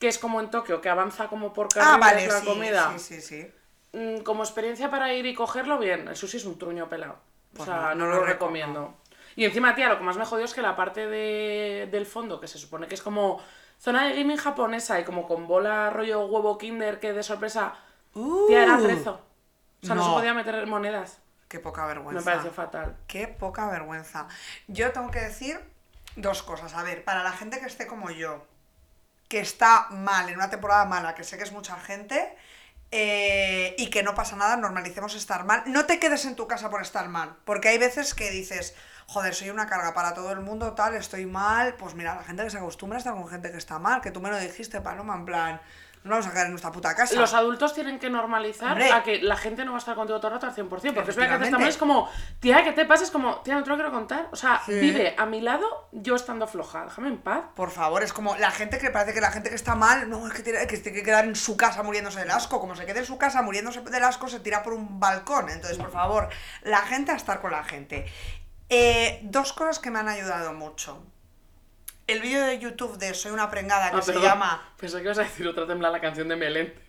que 0.00 0.08
es 0.08 0.18
como 0.18 0.40
en 0.40 0.50
Tokio, 0.50 0.80
que 0.80 0.88
avanza 0.88 1.28
como 1.28 1.52
por 1.52 1.66
Ah, 1.76 1.98
carriles 1.98 2.00
vale, 2.00 2.26
la 2.26 2.40
sí, 2.40 2.46
comida. 2.46 2.92
sí, 2.98 2.98
sí, 2.98 3.20
sí. 3.20 3.52
Mm, 3.92 4.22
Como 4.22 4.42
experiencia 4.42 4.90
para 4.90 5.12
ir 5.14 5.26
y 5.26 5.34
cogerlo, 5.34 5.78
bien. 5.78 6.08
El 6.08 6.16
sushi 6.16 6.38
es 6.38 6.44
un 6.44 6.58
truño 6.58 6.88
pelado. 6.88 7.18
Pues 7.52 7.68
o 7.68 7.72
sea, 7.72 7.94
no, 7.94 7.94
no, 7.94 8.06
no 8.06 8.06
lo 8.06 8.16
lo 8.16 8.22
reco- 8.22 8.26
recomiendo. 8.32 8.96
Y 9.37 9.44
encima, 9.44 9.75
tía, 9.75 9.88
lo 9.88 9.99
que 9.99 10.04
más 10.04 10.16
me 10.16 10.25
jodió 10.25 10.44
es 10.44 10.54
que 10.54 10.62
la 10.62 10.76
parte 10.76 11.06
de, 11.06 11.88
del 11.90 12.06
fondo, 12.06 12.40
que 12.40 12.49
se 12.49 12.58
supone 12.58 12.88
que 12.88 12.94
es 12.94 13.02
como 13.02 13.40
zona 13.78 14.06
de 14.06 14.16
gaming 14.16 14.37
japonesa 14.37 15.00
y 15.00 15.04
como 15.04 15.26
con 15.26 15.46
bola 15.46 15.90
rollo 15.90 16.26
huevo 16.26 16.58
kinder 16.58 17.00
que 17.00 17.12
de 17.12 17.22
sorpresa, 17.22 17.75
tía, 18.49 18.64
era 18.64 18.76
Uh, 18.76 18.84
atrezo. 18.84 19.20
O 19.82 19.87
sea, 19.87 19.94
no. 19.94 20.04
se 20.04 20.10
podía 20.10 20.34
meter 20.34 20.66
monedas. 20.66 21.20
Qué 21.49 21.58
poca 21.58 21.87
vergüenza. 21.87 22.20
Me 22.20 22.25
pareció 22.25 22.52
fatal. 22.52 22.96
Qué 23.06 23.26
poca 23.26 23.68
vergüenza. 23.68 24.28
Yo 24.68 24.92
tengo 24.92 25.10
que 25.10 25.20
decir 25.20 25.58
dos 26.16 26.42
cosas. 26.42 26.75
A 26.75 26.82
ver, 26.82 27.04
para 27.04 27.22
la 27.22 27.32
gente 27.32 27.58
que 27.58 27.66
esté 27.66 27.87
como 27.87 28.10
yo, 28.10 28.46
que 29.28 29.40
está 29.40 29.88
mal, 29.90 30.28
en 30.28 30.37
una 30.37 30.50
temporada 30.50 30.84
mala, 30.84 31.14
que 31.14 31.25
sé 31.25 31.38
que 31.38 31.44
es 31.44 31.52
mucha 31.52 31.76
gente, 31.76 32.37
eh, 32.92 33.75
y 33.78 33.88
que 33.90 34.02
no 34.02 34.14
pasa 34.14 34.37
nada, 34.37 34.56
normalicemos 34.56 35.14
estar 35.14 35.44
mal. 35.44 35.62
No 35.66 35.87
te 35.87 35.99
quedes 35.99 36.25
en 36.25 36.37
tu 36.37 36.46
casa 36.46 36.70
por 36.70 36.82
estar 36.82 37.08
mal, 37.08 37.37
porque 37.44 37.68
hay 37.68 37.78
veces 37.78 38.14
que 38.14 38.30
dices, 38.30 38.75
joder, 39.12 39.35
soy 39.35 39.50
una 39.50 39.67
carga 39.67 39.93
para 39.93 40.14
todo 40.14 40.31
el 40.31 40.40
mundo, 40.40 40.73
tal, 40.73 40.95
estoy 40.95 41.26
mal. 41.26 41.75
Pues 41.75 41.95
mira, 41.95 42.14
la 42.14 42.23
gente 42.23 42.45
que 42.45 42.50
se 42.50 42.59
acostumbra 42.59 42.97
a 42.97 43.00
estar 43.00 43.12
con 43.14 43.26
gente 43.29 43.50
que 43.50 43.59
está 43.59 43.79
mal, 43.79 44.00
que 44.00 44.11
tú 44.12 44.21
me 44.21 44.31
lo 44.31 44.38
dijiste, 44.38 44.81
Paloma, 44.81 45.14
en 45.17 45.25
plan, 45.25 45.61
no 46.05 46.12
vamos 46.12 46.29
a 46.29 46.31
quedar 46.31 46.47
en 46.47 46.52
nuestra 46.52 46.71
puta 46.73 46.95
casa. 46.95 47.14
Los 47.17 47.35
adultos 47.35 47.75
tienen 47.75 47.99
que 47.99 48.09
normalizar 48.09 48.71
Hombre. 48.73 48.90
a 48.90 49.02
que 49.02 49.21
la 49.21 49.37
gente 49.37 49.64
no 49.67 49.73
va 49.73 49.76
a 49.76 49.81
estar 49.81 49.95
contigo 49.97 50.19
todo 50.19 50.29
el 50.29 50.35
rato 50.40 50.47
al 50.47 50.55
100%. 50.55 50.95
Porque 50.95 51.11
es 51.11 51.17
verdad 51.17 51.38
que 51.40 51.50
también 51.50 51.69
es 51.69 51.76
como, 51.76 52.09
tía, 52.38 52.64
¿qué 52.64 52.73
te 52.73 52.87
pasa? 52.87 53.05
Es 53.05 53.11
como, 53.11 53.40
tía, 53.40 53.55
no 53.57 53.64
te 53.64 53.69
lo 53.69 53.75
quiero 53.76 53.90
contar. 53.90 54.29
O 54.33 54.37
sea, 54.37 54.62
Sí. 54.64 54.79
vive 54.81 55.14
a 55.19 55.26
mi 55.26 55.43
lado 55.43 55.88
yo 55.93 56.14
estando 56.14 56.47
floja. 56.47 56.85
Déjame 56.85 57.09
en 57.09 57.19
paz. 57.19 57.43
Por 57.55 57.71
favor, 57.71 58.02
es 58.02 58.14
como 58.14 58.35
la 58.37 58.50
gente 58.50 58.79
que 58.79 58.90
parece 58.90 59.12
que 59.12 59.21
la 59.21 59.31
gente 59.31 59.50
que 59.50 59.57
está 59.57 59.75
mal, 59.75 60.09
no, 60.09 60.26
es 60.26 60.33
que 60.33 60.43
tiene 60.43 60.67
que, 60.67 60.79
tiene 60.79 60.97
que 60.99 61.05
quedar 61.05 61.26
en 61.26 61.37
su 61.37 61.55
casa 61.59 61.83
muriéndose 61.83 62.21
del 62.21 62.31
asco. 62.31 62.61
Como 62.61 62.75
se 62.76 62.87
quede 62.87 63.00
en 63.00 63.05
su 63.07 63.19
casa 63.19 63.43
muriéndose 63.43 63.83
del 63.83 64.05
asco, 64.05 64.26
se 64.29 64.40
tira 64.40 64.62
por 64.62 64.73
un 64.73 65.00
balcón. 65.00 65.50
Entonces, 65.50 65.76
por 65.76 65.90
favor, 65.90 66.29
la 66.62 66.79
gente 66.79 67.12
a 67.12 67.17
estar 67.17 67.43
con 67.43 67.50
la 67.50 67.62
gente. 67.64 68.07
Eh, 68.70 69.20
dos 69.24 69.52
cosas 69.52 69.78
que 69.78 69.90
me 69.90 69.98
han 69.98 70.08
ayudado 70.08 70.52
mucho. 70.52 71.02
El 72.06 72.20
vídeo 72.20 72.44
de 72.46 72.58
YouTube 72.58 72.96
de 72.98 73.14
Soy 73.14 73.32
una 73.32 73.50
prengada 73.50 73.90
que 73.90 73.96
Ah, 73.98 74.02
se 74.02 74.12
perdón. 74.12 74.28
llama. 74.28 74.72
Pensé 74.76 74.96
que 74.98 75.02
ibas 75.04 75.18
a 75.18 75.22
decir 75.22 75.46
otra 75.46 75.66
tembla 75.66 75.90
la 75.90 76.00
canción 76.00 76.28
de 76.28 76.36
Melente. 76.36 76.80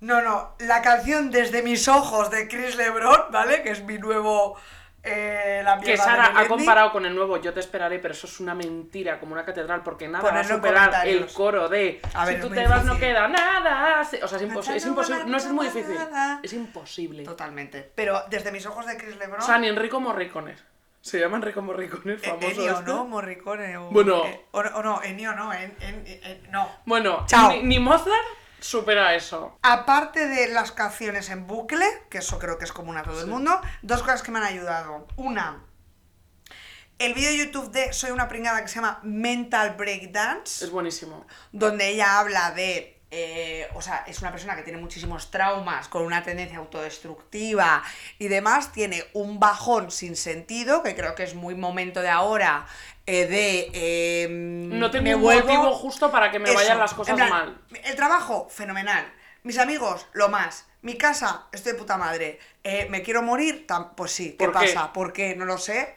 No, 0.00 0.22
no, 0.22 0.54
la 0.60 0.80
canción 0.80 1.30
Desde 1.32 1.62
mis 1.62 1.88
ojos 1.88 2.30
de 2.30 2.46
Chris 2.48 2.76
Lebron, 2.76 3.32
¿vale? 3.32 3.62
Que 3.62 3.70
es 3.72 3.82
mi 3.82 3.98
nuevo. 3.98 4.56
Eh, 5.02 5.62
la 5.64 5.78
que 5.80 5.96
Sara 5.96 6.32
ha 6.36 6.46
comparado 6.48 6.92
con 6.92 7.06
el 7.06 7.14
nuevo 7.14 7.36
Yo 7.38 7.52
te 7.54 7.60
esperaré, 7.60 7.98
pero 7.98 8.12
eso 8.14 8.26
es 8.26 8.40
una 8.40 8.54
mentira, 8.54 9.18
como 9.20 9.32
una 9.32 9.44
catedral, 9.44 9.82
porque 9.82 10.08
nada 10.08 10.30
va 10.30 10.40
a 10.40 10.44
superar 10.44 11.06
el 11.06 11.26
coro 11.32 11.68
de 11.68 12.00
A 12.14 12.26
ver, 12.26 12.36
si 12.36 12.40
tú 12.48 12.54
te 12.54 12.66
vas 12.66 12.84
no 12.84 12.98
queda 12.98 13.28
nada. 13.28 14.00
O 14.00 14.04
sea, 14.04 14.38
es, 14.38 14.44
impos- 14.44 14.86
imposible. 14.86 15.24
No 15.26 15.36
es 15.36 15.46
muy 15.46 15.66
difícil. 15.66 15.96
Es 16.42 16.52
imposible. 16.52 17.22
Totalmente. 17.24 17.90
Pero 17.94 18.22
desde 18.28 18.50
mis 18.52 18.66
ojos 18.66 18.86
de 18.86 18.96
Chris 18.96 19.16
Lebron. 19.16 19.40
O 19.40 19.44
sea, 19.44 19.58
ni 19.58 19.68
Enrico 19.68 20.00
Morricones. 20.00 20.62
Se 21.00 21.20
llama 21.20 21.36
Enrico 21.36 21.62
Morricones, 21.62 22.20
Eh, 22.22 22.28
famoso. 22.28 22.46
Ennio, 22.48 22.72
este. 22.72 22.84
¿no? 22.90 23.04
Morricone 23.06 23.76
o... 23.78 23.90
Bueno. 23.90 24.24
eh, 24.26 24.44
o, 24.50 24.58
o 24.58 24.82
no, 24.82 25.00
Ennio 25.02 25.32
no, 25.32 25.52
en, 25.54 25.74
en- 25.80 26.04
en- 26.06 26.50
no. 26.50 26.68
Bueno, 26.84 27.24
Chao. 27.26 27.50
Ni, 27.52 27.62
ni 27.62 27.78
Mozart 27.78 28.10
supera 28.60 29.14
eso. 29.14 29.58
Aparte 29.62 30.26
de 30.28 30.48
las 30.48 30.72
canciones 30.72 31.30
en 31.30 31.46
bucle, 31.46 31.86
que 32.10 32.18
eso 32.18 32.38
creo 32.38 32.58
que 32.58 32.64
es 32.64 32.72
común 32.72 32.96
a 32.96 33.02
todo 33.02 33.20
el 33.20 33.26
mundo, 33.26 33.60
dos 33.82 34.02
cosas 34.02 34.22
que 34.22 34.30
me 34.30 34.38
han 34.38 34.44
ayudado. 34.44 35.06
Una, 35.16 35.62
el 36.98 37.14
vídeo 37.14 37.30
de 37.30 37.38
YouTube 37.38 37.70
de 37.70 37.92
Soy 37.92 38.10
una 38.10 38.28
pringada 38.28 38.60
que 38.62 38.68
se 38.68 38.76
llama 38.76 39.00
Mental 39.02 39.74
Breakdance, 39.76 40.64
Es 40.64 40.70
buenísimo. 40.70 41.26
donde 41.52 41.88
ella 41.88 42.18
habla 42.18 42.50
de... 42.50 43.00
eh, 43.10 43.68
o 43.74 43.80
sea, 43.80 44.04
es 44.06 44.20
una 44.20 44.32
persona 44.32 44.54
que 44.56 44.62
tiene 44.62 44.78
muchísimos 44.80 45.30
traumas, 45.30 45.88
con 45.88 46.02
una 46.04 46.22
tendencia 46.24 46.58
autodestructiva 46.58 47.82
y 48.18 48.28
demás, 48.28 48.72
tiene 48.72 49.04
un 49.14 49.38
bajón 49.40 49.90
sin 49.90 50.16
sentido, 50.16 50.82
que 50.82 50.94
creo 50.96 51.14
que 51.14 51.22
es 51.22 51.34
muy 51.34 51.54
momento 51.54 52.02
de 52.02 52.10
ahora, 52.10 52.66
eh, 53.10 53.26
de... 53.26 53.70
eh, 53.72 54.28
No 54.30 54.90
tengo 54.90 55.04
me 55.04 55.14
un 55.14 55.22
vuelvo- 55.22 55.46
motivo 55.46 55.74
justo 55.74 56.10
para 56.10 56.30
que 56.30 56.38
me 56.38 56.50
Eso, 56.50 56.58
vayan 56.58 56.78
las 56.78 56.92
cosas 56.94 57.14
plan, 57.16 57.30
mal. 57.30 57.60
El 57.84 57.96
trabajo, 57.96 58.48
fenomenal. 58.50 59.10
Mis 59.42 59.58
amigos, 59.58 60.06
lo 60.12 60.28
más. 60.28 60.66
Mi 60.82 60.96
casa, 60.96 61.46
estoy 61.52 61.72
de 61.72 61.78
puta 61.78 61.96
madre. 61.96 62.38
Eh, 62.62 62.86
¿Me 62.90 63.02
quiero 63.02 63.22
morir? 63.22 63.66
Pues 63.96 64.12
sí. 64.12 64.32
¿Qué 64.38 64.44
¿Por 64.44 64.52
qué? 64.60 64.72
pasa? 64.72 64.92
¿Por 64.92 65.12
qué? 65.12 65.34
No 65.36 65.44
lo 65.46 65.56
sé. 65.58 65.96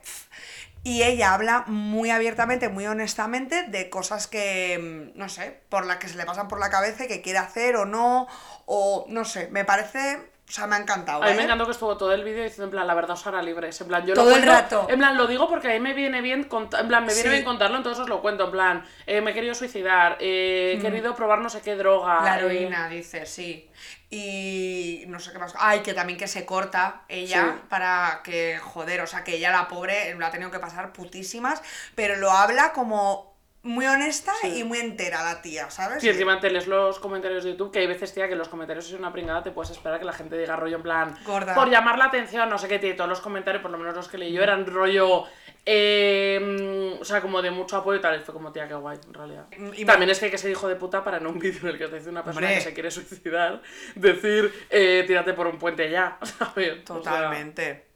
Y 0.84 1.04
ella 1.04 1.34
habla 1.36 1.66
muy 1.68 2.10
abiertamente, 2.10 2.68
muy 2.70 2.88
honestamente 2.88 3.64
de 3.68 3.90
cosas 3.92 4.26
que, 4.28 4.80
mm, 5.14 5.18
no 5.20 5.30
sé, 5.30 5.60
por 5.70 5.86
las 5.86 5.98
que 5.98 6.08
se 6.08 6.16
le 6.18 6.26
pasan 6.26 6.48
por 6.48 6.60
la 6.60 6.72
cabeza 6.72 7.04
y 7.04 7.08
que 7.08 7.22
quiere 7.22 7.38
hacer 7.40 7.76
o 7.76 7.86
no, 7.86 8.28
o 8.66 9.06
no 9.10 9.24
sé, 9.26 9.48
me 9.52 9.64
parece, 9.64 10.18
o 10.52 10.54
sea, 10.54 10.68
me 10.68 10.76
ha 10.76 10.80
encantado. 10.80 11.24
A 11.24 11.28
mí 11.28 11.32
¿eh? 11.32 11.36
me 11.36 11.44
encantó 11.44 11.66
que 11.66 11.72
estuvo 11.72 11.96
todo 11.96 12.12
el 12.12 12.26
vídeo 12.26 12.44
diciendo 12.44 12.66
en 12.66 12.72
plan, 12.72 12.86
la 12.86 12.94
verdad 12.94 13.12
os 13.12 13.26
hará 13.26 13.42
libres. 13.42 13.80
En 13.80 13.88
plan, 13.88 14.06
yo 14.06 14.14
Todo 14.14 14.26
lo 14.32 14.36
el 14.36 14.44
cuento- 14.44 14.52
rato. 14.52 14.88
En 14.90 15.00
plan, 15.00 15.16
lo 15.16 15.26
digo 15.26 15.48
porque 15.48 15.70
a 15.70 15.72
mí 15.72 15.80
me 15.80 15.94
viene 15.94 16.20
bien 16.20 16.50
en 16.52 16.88
plan, 16.90 17.06
me 17.06 17.14
viene 17.14 17.22
Sí. 17.24 17.30
bien 17.30 17.46
contarlo, 17.46 17.78
entonces 17.78 18.02
os 18.04 18.10
lo 18.10 18.22
cuento. 18.22 18.46
En 18.46 18.52
plan, 18.52 18.86
eh, 19.06 19.22
me 19.22 19.32
he 19.32 19.34
querido 19.34 19.56
suicidar, 19.56 20.18
eh, 20.20 20.76
he 20.78 20.82
querido 20.82 21.16
probar 21.16 21.40
no 21.40 21.50
sé 21.50 21.62
qué 21.62 21.76
droga. 21.76 22.20
Mm. 22.20 22.24
La 22.26 22.36
eh, 22.36 22.40
heroína, 22.40 22.90
dice, 22.90 23.26
sí. 23.26 23.70
Y 24.10 25.06
no 25.08 25.20
sé 25.22 25.32
qué 25.32 25.40
más. 25.40 25.54
Ay, 25.58 25.80
que 25.80 25.94
también 25.94 26.20
que 26.20 26.28
se 26.28 26.46
corta 26.46 27.04
ella 27.08 27.54
Sí. 27.56 27.62
para 27.70 28.20
que, 28.24 28.60
joder, 28.62 29.00
o 29.00 29.08
sea, 29.08 29.24
que 29.24 29.36
ella 29.38 29.52
la 29.52 29.70
pobre 29.70 30.14
la 30.20 30.28
ha 30.28 30.32
tenido 30.32 30.52
que 30.52 30.60
pasar 30.60 30.92
putísimas, 30.92 31.62
pero 31.96 32.18
lo 32.18 32.30
habla 32.30 32.74
como 32.74 33.31
muy 33.64 33.86
honesta 33.86 34.32
Sí. 34.42 34.60
y 34.60 34.64
muy 34.64 34.80
entera 34.80 35.24
la 35.24 35.42
tía, 35.42 35.70
¿sabes? 35.70 36.04
Y 36.04 36.10
encima 36.10 36.40
te 36.40 36.50
lees 36.50 36.66
los 36.68 36.98
comentarios 37.00 37.44
de 37.44 37.52
YouTube, 37.52 37.72
que 37.72 37.80
hay 37.80 37.88
veces, 37.88 38.12
tía, 38.14 38.28
que 38.28 38.36
los 38.36 38.50
comentarios 38.50 38.88
es 38.88 38.94
una 38.94 39.12
pringada, 39.14 39.44
te 39.44 39.52
puedes 39.52 39.70
esperar 39.72 40.00
que 40.00 40.06
la 40.06 40.14
gente 40.14 40.38
diga 40.38 40.56
rollo 40.56 40.78
en 40.78 40.84
plan, 40.84 41.16
Gorda. 41.26 41.54
por 41.54 41.70
llamar 41.70 41.98
la 42.00 42.06
atención, 42.06 42.50
no 42.50 42.58
sé 42.58 42.68
qué, 42.68 42.80
tío, 42.80 42.96
todos 42.96 43.10
los 43.10 43.22
comentarios, 43.22 43.62
por 43.62 43.70
lo 43.72 43.78
menos 43.78 43.96
los 43.96 44.08
que 44.08 44.18
leí 44.18 44.32
yo, 44.34 44.42
eran 44.42 44.66
rollo, 44.66 45.26
eh, 45.66 46.98
o 47.00 47.06
sea, 47.06 47.22
como 47.22 47.42
de 47.42 47.52
mucho 47.52 47.78
apoyo 47.78 48.00
y 48.00 48.02
tal, 48.02 48.20
y 48.20 48.24
fue 48.24 48.34
como, 48.34 48.52
tía, 48.52 48.68
qué 48.68 48.74
guay, 48.74 48.98
en 49.06 49.14
realidad. 49.14 49.46
Y 49.52 49.60
me- 49.60 49.86
También 49.86 50.10
es 50.10 50.20
que 50.20 50.26
hay 50.26 50.32
que 50.32 50.38
ser 50.40 50.50
hijo 50.52 50.68
de 50.68 50.76
puta 50.76 51.04
para 51.04 51.18
en 51.18 51.28
un 51.28 51.38
vídeo 51.40 51.62
en 51.62 51.68
el 51.70 51.78
que 51.78 51.88
te 51.88 51.98
dice 51.98 52.10
una 52.10 52.24
persona 52.24 52.48
Hombre. 52.48 52.58
que 52.60 52.64
se 52.70 52.74
quiere 52.74 52.90
suicidar, 52.92 53.62
decir, 53.96 54.52
eh, 54.72 55.04
tírate 55.06 55.34
por 55.34 55.46
un 55.48 55.60
puente 55.60 55.90
ya, 55.90 56.18
¿sabes? 56.24 56.72
O 56.72 56.76
sea, 56.76 56.84
Totalmente. 56.86 57.91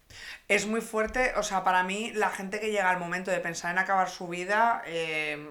Es 0.48 0.68
muy 0.68 0.82
fuerte, 0.82 1.34
o 1.38 1.44
sea, 1.44 1.64
para 1.64 1.84
mí, 1.84 2.12
la 2.14 2.30
gente 2.30 2.60
que 2.60 2.70
llega 2.72 2.90
al 2.90 3.00
momento 3.00 3.32
de 3.32 3.40
pensar 3.40 3.72
en 3.72 3.80
acabar 3.80 4.10
su 4.10 4.28
vida, 4.28 4.84
eh, 4.86 5.50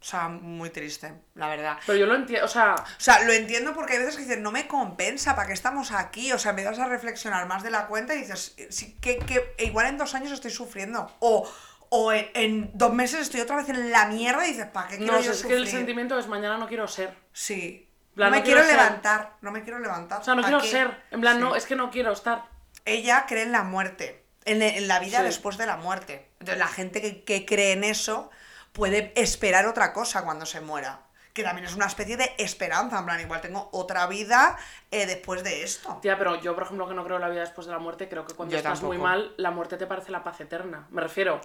o 0.00 0.04
sea, 0.04 0.28
muy 0.28 0.70
triste, 0.70 1.12
la 1.34 1.48
verdad. 1.48 1.78
pero 1.84 1.98
yo 1.98 2.06
lo 2.06 2.14
entiendo, 2.14 2.46
o 2.46 2.48
sea, 2.48 2.74
O 2.76 2.84
sea, 3.00 3.22
lo 3.24 3.32
entiendo 3.32 3.74
porque 3.74 3.94
hay 3.94 3.98
veces 3.98 4.16
que 4.16 4.22
dices, 4.22 4.38
no 4.38 4.52
me 4.52 4.66
compensa, 4.68 5.34
¿para 5.34 5.48
qué 5.48 5.52
estamos 5.52 5.90
aquí? 5.92 6.32
O 6.32 6.38
sea, 6.38 6.50
empiezas 6.50 6.78
a 6.78 6.86
reflexionar 6.86 7.46
más 7.48 7.62
de 7.62 7.70
la 7.70 7.86
cuenta 7.88 8.14
y 8.14 8.18
dices, 8.20 8.54
sí, 8.70 8.96
que, 9.00 9.18
que 9.18 9.54
igual 9.64 9.86
en 9.86 9.98
dos 9.98 10.14
años 10.14 10.30
estoy 10.32 10.52
sufriendo. 10.52 11.14
O, 11.18 11.50
o 11.90 12.12
en, 12.12 12.30
en 12.34 12.70
dos 12.72 12.94
meses 12.94 13.20
estoy 13.20 13.40
otra 13.40 13.56
vez 13.56 13.68
en 13.68 13.90
la 13.90 14.06
mierda 14.06 14.46
y 14.46 14.52
dices, 14.52 14.66
¿para 14.66 14.86
qué 14.88 14.96
quiero 14.98 15.14
no, 15.14 15.20
yo 15.20 15.32
es 15.32 15.42
que 15.44 15.52
el 15.54 15.64
sufrir?". 15.64 15.78
sentimiento 15.80 16.18
es 16.18 16.28
mañana 16.28 16.56
no 16.56 16.68
quiero 16.68 16.86
ser. 16.88 17.14
Sí. 17.32 17.90
plan, 18.14 18.30
no 18.30 18.36
me 18.36 18.38
no 18.38 18.44
quiero, 18.44 18.62
quiero 18.62 18.76
levantar, 18.76 19.32
no 19.40 19.50
me 19.50 19.62
quiero 19.64 19.80
levantar. 19.80 20.20
O 20.20 20.24
sea, 20.24 20.34
no 20.36 20.42
¿Pa' 20.42 20.48
quiero 20.48 20.62
qué? 20.62 20.68
ser, 20.68 21.02
en 21.10 21.20
plan, 21.20 21.36
Sí. 21.36 21.42
no, 21.42 21.56
es 21.56 21.66
que 21.66 21.74
no 21.76 21.90
quiero 21.90 22.12
estar. 22.12 22.44
Ella 22.86 23.26
cree 23.28 23.42
en 23.42 23.52
la 23.52 23.64
muerte, 23.64 24.19
en, 24.44 24.62
en 24.62 24.88
la 24.88 24.98
vida 25.00 25.18
Sí. 25.18 25.24
después 25.24 25.56
de 25.58 25.66
la 25.66 25.76
muerte. 25.76 26.28
Entonces 26.40 26.58
la 26.58 26.68
gente 26.68 27.00
que, 27.00 27.24
que 27.24 27.44
cree 27.46 27.72
en 27.72 27.84
eso 27.84 28.30
puede 28.72 29.12
esperar 29.16 29.66
otra 29.66 29.92
cosa 29.92 30.24
cuando 30.24 30.46
se 30.46 30.60
muera. 30.60 31.00
Que 31.32 31.44
también 31.44 31.64
es 31.64 31.76
una 31.76 31.86
especie 31.86 32.16
de 32.16 32.32
esperanza, 32.38 32.98
en 32.98 33.04
plan, 33.04 33.20
igual 33.20 33.40
tengo 33.40 33.68
otra 33.72 34.08
vida 34.08 34.56
eh, 34.90 35.06
después 35.06 35.44
de 35.44 35.62
esto. 35.62 35.96
Tía, 36.02 36.18
pero 36.18 36.40
yo, 36.40 36.54
por 36.54 36.64
ejemplo, 36.64 36.88
que 36.88 36.94
no 36.94 37.04
creo 37.04 37.16
en 37.16 37.22
la 37.22 37.28
vida 37.28 37.42
después 37.42 37.68
de 37.68 37.72
la 37.72 37.78
muerte, 37.78 38.08
creo 38.08 38.26
que 38.26 38.34
cuando 38.34 38.52
Yo 38.52 38.58
estás 38.58 38.82
muy 38.82 38.98
mal, 38.98 39.32
la 39.36 39.52
muerte 39.52 39.76
te 39.76 39.86
parece 39.86 40.10
la 40.10 40.24
paz 40.24 40.40
eterna. 40.40 40.88
Me 40.90 41.00
refiero. 41.00 41.40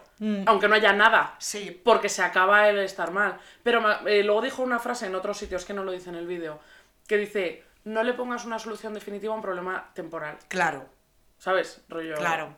Aunque 0.47 0.67
no 0.67 0.73
haya 0.73 0.91
nada. 0.91 1.35
Sí. 1.37 1.69
Porque 1.85 2.09
se 2.09 2.23
acaba 2.23 2.67
el 2.67 2.79
estar 2.79 3.11
mal. 3.11 3.37
Pero 3.61 4.07
eh, 4.07 4.23
luego 4.23 4.41
dijo 4.41 4.63
una 4.63 4.79
frase 4.79 5.05
en 5.05 5.13
otros 5.13 5.37
sitios 5.37 5.65
que 5.65 5.73
no 5.73 5.83
lo 5.83 5.91
dice 5.91 6.09
en 6.09 6.15
el 6.15 6.25
vídeo, 6.25 6.59
que 7.07 7.17
dice, 7.17 7.63
no 7.83 8.01
le 8.01 8.13
pongas 8.13 8.43
una 8.45 8.57
solución 8.57 8.95
definitiva 8.95 9.33
a 9.33 9.37
un 9.37 9.43
problema 9.43 9.91
temporal. 9.93 10.39
Claro, 10.47 10.89
¿Sabes? 11.37 11.81
Rollo. 11.89 12.15
claro. 12.15 12.55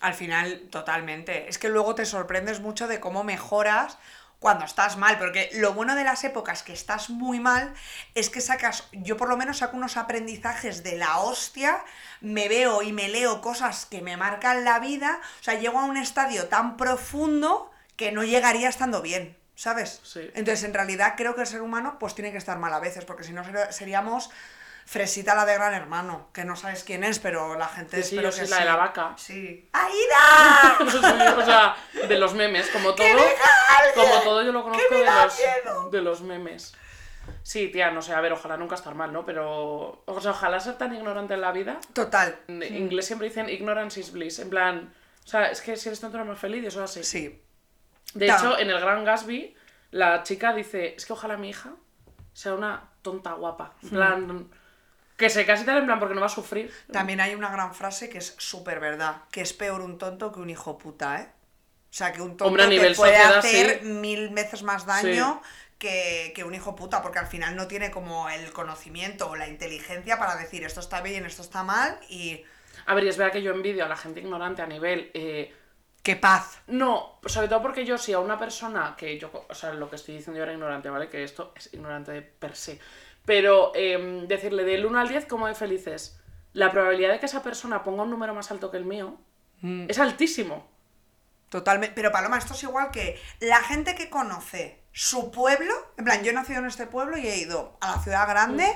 Al 0.00 0.14
final, 0.14 0.68
totalmente. 0.70 1.48
Es 1.48 1.58
que 1.58 1.68
luego 1.68 1.94
te 1.94 2.04
sorprendes 2.04 2.60
mucho 2.60 2.86
de 2.86 3.00
cómo 3.00 3.24
mejoras 3.24 3.96
cuando 4.38 4.66
estás 4.66 4.98
mal, 4.98 5.16
porque 5.18 5.48
lo 5.54 5.72
bueno 5.72 5.94
de 5.94 6.04
las 6.04 6.22
épocas 6.22 6.62
que 6.62 6.74
estás 6.74 7.08
muy 7.08 7.40
mal 7.40 7.72
es 8.14 8.28
que 8.28 8.42
sacas, 8.42 8.84
yo 8.92 9.16
por 9.16 9.30
lo 9.30 9.36
menos 9.38 9.58
saco 9.58 9.78
unos 9.78 9.96
aprendizajes 9.96 10.82
de 10.82 10.96
la 10.96 11.18
hostia, 11.20 11.82
me 12.20 12.46
veo 12.48 12.82
y 12.82 12.92
me 12.92 13.08
leo 13.08 13.40
cosas 13.40 13.86
que 13.86 14.02
me 14.02 14.18
marcan 14.18 14.62
la 14.64 14.78
vida, 14.78 15.20
o 15.40 15.42
sea, 15.42 15.54
llego 15.54 15.78
a 15.80 15.84
un 15.86 15.96
estadio 15.96 16.48
tan 16.48 16.76
profundo 16.76 17.70
que 17.96 18.12
no 18.12 18.24
llegaría 18.24 18.68
estando 18.68 19.00
bien, 19.00 19.34
¿sabes? 19.54 20.00
Sí. 20.04 20.30
Entonces, 20.34 20.64
en 20.64 20.74
realidad 20.74 21.14
creo 21.16 21.34
que 21.34 21.40
el 21.40 21.46
ser 21.46 21.62
humano 21.62 21.96
pues 21.98 22.14
tiene 22.14 22.30
que 22.30 22.38
estar 22.38 22.58
mal 22.58 22.74
a 22.74 22.78
veces, 22.78 23.06
porque 23.06 23.24
si 23.24 23.32
no 23.32 23.42
ser- 23.42 23.72
seríamos 23.72 24.28
Fresita 24.86 25.34
la 25.34 25.44
de 25.44 25.54
Gran 25.54 25.74
Hermano, 25.74 26.28
que 26.32 26.44
no 26.44 26.54
sabes 26.54 26.84
quién 26.84 27.02
es, 27.02 27.18
pero 27.18 27.56
la 27.58 27.66
gente 27.66 27.96
Sí, 28.04 28.10
sí, 28.10 28.14
espero 28.16 28.30
yo 28.30 28.38
que 28.38 28.44
sí, 28.46 28.50
la 28.52 28.58
de 28.60 28.64
la 28.64 28.76
vaca. 28.76 29.14
Sí. 29.18 29.68
¡Aida! 29.72 30.78
Sí, 30.90 30.96
o 31.36 31.44
sea, 31.44 31.76
de 32.08 32.18
los 32.18 32.34
memes, 32.34 32.68
como 32.70 32.94
todo. 32.94 33.06
Como 33.94 34.20
todo 34.22 34.42
yo 34.44 34.52
lo 34.52 34.62
conozco 34.62 34.94
de 34.94 35.04
los, 35.04 35.90
de 35.90 36.00
los 36.02 36.20
memes. 36.22 36.74
Sí, 37.42 37.68
tía, 37.68 37.90
no 37.90 38.00
sé, 38.00 38.12
a 38.14 38.20
ver, 38.20 38.32
ojalá 38.32 38.56
nunca 38.56 38.76
estar 38.76 38.94
mal, 38.94 39.12
¿no? 39.12 39.24
Pero, 39.24 40.02
o 40.06 40.20
sea, 40.20 40.30
ojalá 40.30 40.60
ser 40.60 40.78
tan 40.78 40.94
ignorante 40.94 41.34
en 41.34 41.40
la 41.40 41.50
vida. 41.50 41.78
Total. 41.92 42.38
En 42.46 42.62
inglés 42.76 43.06
siempre 43.06 43.28
dicen 43.28 43.48
ignorance 43.48 43.98
is 43.98 44.12
bliss, 44.12 44.38
en 44.38 44.50
plan, 44.50 44.94
o 45.24 45.28
sea, 45.28 45.46
es 45.50 45.60
que 45.62 45.76
si 45.76 45.88
eres 45.88 46.00
tonto 46.00 46.16
eres 46.18 46.28
más 46.28 46.38
feliz 46.38 46.62
y 46.62 46.66
eso 46.66 46.84
es 46.84 46.90
así. 46.92 47.02
Sí. 47.02 47.42
De 48.14 48.28
Ta- 48.28 48.36
hecho, 48.36 48.56
en 48.58 48.70
el 48.70 48.78
Gran 48.80 49.04
Gatsby, 49.04 49.56
la 49.90 50.22
chica 50.22 50.52
dice, 50.52 50.94
es 50.96 51.04
que 51.06 51.12
ojalá 51.12 51.36
mi 51.36 51.48
hija 51.50 51.70
sea 52.32 52.54
una 52.54 52.88
tonta 53.02 53.32
guapa. 53.32 53.74
En 53.82 53.88
plan, 53.90 54.50
que 55.16 55.30
se 55.30 55.46
case 55.46 55.64
tal, 55.64 55.78
en 55.78 55.86
plan, 55.86 55.98
porque 55.98 56.14
no 56.14 56.20
va 56.20 56.26
a 56.26 56.30
sufrir. 56.30 56.72
También 56.92 57.20
hay 57.20 57.34
una 57.34 57.50
gran 57.50 57.74
frase 57.74 58.08
que 58.08 58.18
es 58.18 58.34
súper 58.38 58.80
verdad, 58.80 59.22
que 59.30 59.40
es 59.40 59.52
peor 59.52 59.80
un 59.80 59.98
tonto 59.98 60.32
que 60.32 60.40
un 60.40 60.50
hijo 60.50 60.76
puta, 60.78 61.20
¿eh? 61.20 61.28
O 61.90 61.94
sea, 61.96 62.12
que 62.12 62.20
un 62.20 62.36
tonto 62.36 62.46
Hombre, 62.46 62.64
a 62.64 62.68
te 62.68 62.76
puede 62.76 62.94
sociedad, 62.94 63.38
hacer 63.38 63.80
sí. 63.80 63.86
mil 63.86 64.28
veces 64.30 64.62
más 64.62 64.84
daño 64.84 65.40
que, 65.78 66.32
que 66.34 66.44
un 66.44 66.54
hijo 66.54 66.76
puta, 66.76 67.00
porque 67.00 67.18
al 67.18 67.26
final 67.26 67.56
no 67.56 67.66
tiene 67.66 67.90
como 67.90 68.28
el 68.28 68.52
conocimiento 68.52 69.30
o 69.30 69.36
la 69.36 69.48
inteligencia 69.48 70.18
para 70.18 70.36
decir 70.36 70.64
esto 70.64 70.80
está 70.80 71.00
bien, 71.00 71.24
esto 71.24 71.42
está 71.42 71.62
mal 71.62 71.98
y... 72.10 72.44
A 72.84 72.94
ver, 72.94 73.04
y 73.04 73.08
es 73.08 73.16
verdad 73.16 73.32
que 73.32 73.42
yo 73.42 73.52
envidio 73.52 73.84
a 73.84 73.88
la 73.88 73.96
gente 73.96 74.20
ignorante 74.20 74.60
a 74.62 74.66
nivel... 74.66 75.10
eh, 75.14 75.54
¡Qué 76.02 76.14
paz! 76.14 76.60
No, 76.68 77.18
sobre 77.26 77.48
todo 77.48 77.60
porque 77.62 77.84
yo, 77.84 77.98
si 77.98 78.12
a 78.12 78.20
una 78.20 78.38
persona 78.38 78.94
que 78.96 79.18
yo, 79.18 79.28
o 79.48 79.54
sea, 79.54 79.72
lo 79.72 79.90
que 79.90 79.96
estoy 79.96 80.16
diciendo 80.16 80.38
yo 80.38 80.44
era 80.44 80.52
ignorante, 80.52 80.88
¿vale? 80.88 81.08
Que 81.08 81.24
esto 81.24 81.52
es 81.56 81.74
ignorante 81.74 82.12
de 82.12 82.22
per 82.22 82.54
se. 82.54 82.78
Pero 83.26 83.72
em, 83.74 84.26
decirle 84.26 84.64
del 84.64 84.86
1 84.86 84.98
al 84.98 85.08
10, 85.08 85.26
¿cómo 85.26 85.46
de 85.46 85.54
felices? 85.54 86.18
La 86.54 86.70
probabilidad 86.72 87.12
de 87.12 87.20
que 87.20 87.26
esa 87.26 87.42
persona 87.42 87.84
ponga 87.84 88.04
un 88.04 88.10
número 88.10 88.32
más 88.34 88.50
alto 88.50 88.70
que 88.70 88.78
el 88.78 88.86
mío 88.86 89.18
Mm. 89.60 89.86
es 89.88 89.98
altísimo. 89.98 90.66
Totalmente. 91.48 91.94
Pero 91.94 92.12
Paloma, 92.12 92.38
esto 92.38 92.54
es 92.54 92.62
igual 92.62 92.90
que 92.90 93.20
la 93.40 93.60
gente 93.62 93.94
que 93.94 94.10
conoce 94.10 94.82
su 94.92 95.30
pueblo. 95.30 95.72
En 95.96 96.04
plan, 96.04 96.22
yo 96.22 96.30
he 96.30 96.34
nacido 96.34 96.58
en 96.60 96.66
este 96.66 96.86
pueblo 96.86 97.16
y 97.16 97.26
he 97.26 97.36
ido 97.38 97.76
a 97.80 97.92
la 97.96 98.02
ciudad 98.02 98.28
grande, 98.28 98.66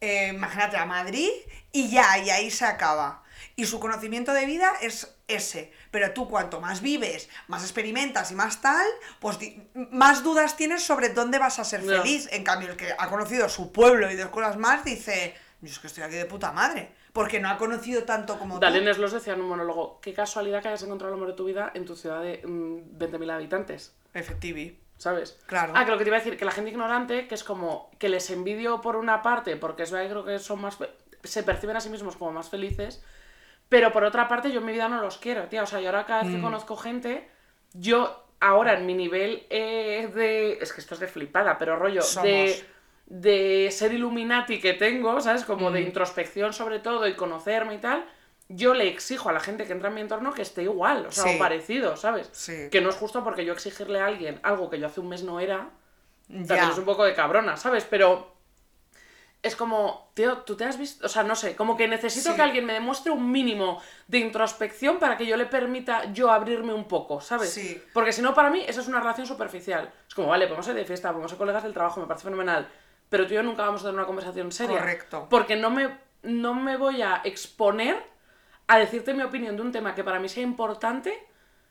eh, 0.00 0.28
imagínate 0.34 0.76
a 0.76 0.84
Madrid, 0.84 1.30
y 1.72 1.90
ya, 1.90 2.18
y 2.18 2.30
ahí 2.30 2.50
se 2.50 2.64
acaba. 2.66 3.22
Y 3.56 3.66
su 3.66 3.80
conocimiento 3.80 4.32
de 4.32 4.46
vida 4.46 4.72
es 4.80 5.16
ese. 5.32 5.72
Pero 5.90 6.12
tú, 6.12 6.28
cuanto 6.28 6.60
más 6.60 6.80
vives, 6.80 7.28
más 7.48 7.62
experimentas 7.62 8.30
y 8.30 8.34
más 8.34 8.60
tal, 8.60 8.86
pues 9.20 9.38
más 9.74 10.22
dudas 10.22 10.56
tienes 10.56 10.82
sobre 10.82 11.10
dónde 11.10 11.38
vas 11.38 11.58
a 11.58 11.64
ser 11.64 11.82
feliz. 11.82 12.28
En 12.32 12.44
cambio, 12.44 12.70
el 12.70 12.76
que 12.76 12.94
ha 12.96 13.08
conocido 13.08 13.48
su 13.48 13.72
pueblo 13.72 14.10
y 14.10 14.16
dos 14.16 14.30
cosas 14.30 14.56
más 14.56 14.84
dice: 14.84 15.34
Yo 15.60 15.70
es 15.70 15.78
que 15.78 15.86
estoy 15.86 16.04
aquí 16.04 16.16
de 16.16 16.26
puta 16.26 16.52
madre. 16.52 16.92
Porque 17.12 17.40
no 17.40 17.50
ha 17.50 17.58
conocido 17.58 18.04
tanto 18.04 18.38
como 18.38 18.54
tú. 18.54 18.60
Dalén 18.60 18.88
Eslos 18.88 19.12
decía 19.12 19.34
en 19.34 19.42
un 19.42 19.48
monólogo, 19.48 20.00
qué 20.00 20.14
casualidad 20.14 20.62
que 20.62 20.68
hayas 20.68 20.82
encontrado 20.82 21.12
el 21.12 21.18
amor 21.18 21.28
de 21.28 21.36
tu 21.36 21.44
vida 21.44 21.70
en 21.74 21.84
tu 21.84 21.94
ciudad 21.94 22.22
de 22.22 22.40
mm, 22.42 22.98
20.000 22.98 23.30
habitantes, 23.30 23.92
Efectivi. 24.14 24.78
¿sabes? 25.02 25.36
Claro. 25.46 25.72
Ah, 25.74 25.84
que 25.84 25.90
lo 25.90 25.98
que 25.98 26.04
te 26.04 26.10
iba 26.10 26.16
a 26.16 26.20
decir, 26.20 26.38
que 26.38 26.44
la 26.44 26.52
gente 26.52 26.70
ignorante, 26.70 27.26
que 27.26 27.34
es 27.34 27.42
como 27.42 27.90
que 27.98 28.08
les 28.08 28.30
envidio 28.30 28.80
por 28.80 28.94
una 28.94 29.20
parte, 29.20 29.56
porque 29.56 29.82
es 29.82 29.90
verdad 29.90 30.06
que 30.06 30.10
creo 30.12 30.24
que 30.24 30.38
son 30.38 30.60
más, 30.60 30.78
se 31.24 31.42
perciben 31.42 31.76
a 31.76 31.80
sí 31.80 31.90
mismos 31.90 32.16
como 32.16 32.30
más 32.30 32.48
felices, 32.48 33.02
pero 33.72 33.90
por 33.90 34.04
otra 34.04 34.28
parte 34.28 34.52
yo 34.52 34.60
en 34.60 34.66
mi 34.66 34.72
vida 34.72 34.86
no 34.86 35.00
los 35.00 35.16
quiero, 35.16 35.44
tía. 35.44 35.62
O 35.62 35.66
sea, 35.66 35.80
yo 35.80 35.86
ahora 35.88 36.04
cada 36.04 36.24
vez 36.24 36.34
que 36.34 36.42
conozco 36.42 36.76
gente, 36.76 37.26
yo 37.72 38.22
ahora 38.38 38.74
en 38.74 38.84
mi 38.84 38.92
nivel 38.92 39.46
eh, 39.48 40.10
de... 40.14 40.58
Es 40.60 40.74
que 40.74 40.82
esto 40.82 40.92
es 40.92 41.00
de 41.00 41.06
flipada, 41.06 41.56
pero 41.56 41.76
rollo, 41.76 42.02
Somos. 42.02 42.26
de, 42.28 42.64
de 43.06 43.70
ser 43.70 43.94
Illuminati 43.94 44.60
que 44.60 44.74
tengo, 44.74 45.18
¿sabes? 45.22 45.44
Como 45.44 45.70
de 45.70 45.80
introspección 45.80 46.52
sobre 46.52 46.80
todo 46.80 47.08
y 47.08 47.14
conocerme 47.14 47.76
y 47.76 47.78
tal, 47.78 48.04
yo 48.48 48.74
le 48.74 48.88
exijo 48.88 49.30
a 49.30 49.32
la 49.32 49.40
gente 49.40 49.64
que 49.64 49.72
entra 49.72 49.88
en 49.88 49.94
mi 49.94 50.02
entorno 50.02 50.34
que 50.34 50.42
esté 50.42 50.64
igual, 50.64 51.06
o 51.06 51.10
sea, 51.10 51.24
Sí. 51.24 51.36
o 51.36 51.38
parecido, 51.38 51.96
¿sabes? 51.96 52.28
Sí. 52.32 52.68
Que 52.70 52.82
no 52.82 52.90
es 52.90 52.96
justo 52.96 53.24
porque 53.24 53.46
yo 53.46 53.54
exigirle 53.54 54.00
a 54.00 54.06
alguien 54.06 54.38
algo 54.42 54.68
que 54.68 54.78
yo 54.78 54.86
hace 54.86 55.00
un 55.00 55.08
mes 55.08 55.22
no 55.22 55.40
era, 55.40 55.70
Ya. 56.28 56.46
también 56.46 56.70
es 56.72 56.76
un 56.78 56.84
poco 56.84 57.04
de 57.04 57.14
cabrona, 57.14 57.56
¿sabes? 57.56 57.86
Pero 57.88 58.31
es 59.42 59.56
como, 59.56 60.12
tío, 60.14 60.38
tú 60.38 60.56
te 60.56 60.64
has 60.64 60.78
visto, 60.78 61.04
o 61.04 61.08
sea, 61.08 61.24
no 61.24 61.34
sé, 61.34 61.56
como 61.56 61.76
que 61.76 61.88
necesito 61.88 62.30
Sí. 62.30 62.36
que 62.36 62.42
alguien 62.42 62.64
me 62.64 62.74
demuestre 62.74 63.10
un 63.10 63.30
mínimo 63.32 63.82
de 64.06 64.18
introspección 64.18 64.98
para 65.00 65.16
que 65.16 65.26
yo 65.26 65.36
le 65.36 65.46
permita 65.46 66.12
yo 66.12 66.30
abrirme 66.30 66.72
un 66.72 66.86
poco, 66.86 67.20
¿sabes? 67.20 67.52
Sí. 67.52 67.82
Porque 67.92 68.12
si 68.12 68.22
no, 68.22 68.34
para 68.34 68.50
mí, 68.50 68.64
eso 68.66 68.80
es 68.80 68.86
una 68.88 69.00
relación 69.00 69.26
superficial. 69.26 69.92
Es 70.08 70.14
como, 70.14 70.28
vale, 70.28 70.46
podemos 70.46 70.68
ir 70.68 70.74
de 70.74 70.84
fiesta, 70.84 71.08
podemos 71.10 71.30
ser 71.30 71.38
colegas 71.38 71.64
del 71.64 71.72
trabajo, 71.72 72.00
me 72.00 72.06
parece 72.06 72.24
fenomenal, 72.24 72.68
pero 73.08 73.26
tú 73.26 73.32
y 73.32 73.36
yo 73.36 73.42
nunca 73.42 73.64
vamos 73.64 73.80
a 73.80 73.84
tener 73.84 73.96
una 73.96 74.06
conversación 74.06 74.52
seria. 74.52 74.78
Correcto. 74.78 75.26
Porque 75.28 75.56
no 75.56 75.70
me, 75.70 75.98
no 76.22 76.54
me 76.54 76.76
voy 76.76 77.02
a 77.02 77.20
exponer 77.24 78.00
a 78.68 78.78
decirte 78.78 79.12
mi 79.12 79.24
opinión 79.24 79.56
de 79.56 79.62
un 79.62 79.72
tema 79.72 79.94
que 79.96 80.04
para 80.04 80.20
mí 80.20 80.28
sea 80.28 80.44
importante 80.44 81.26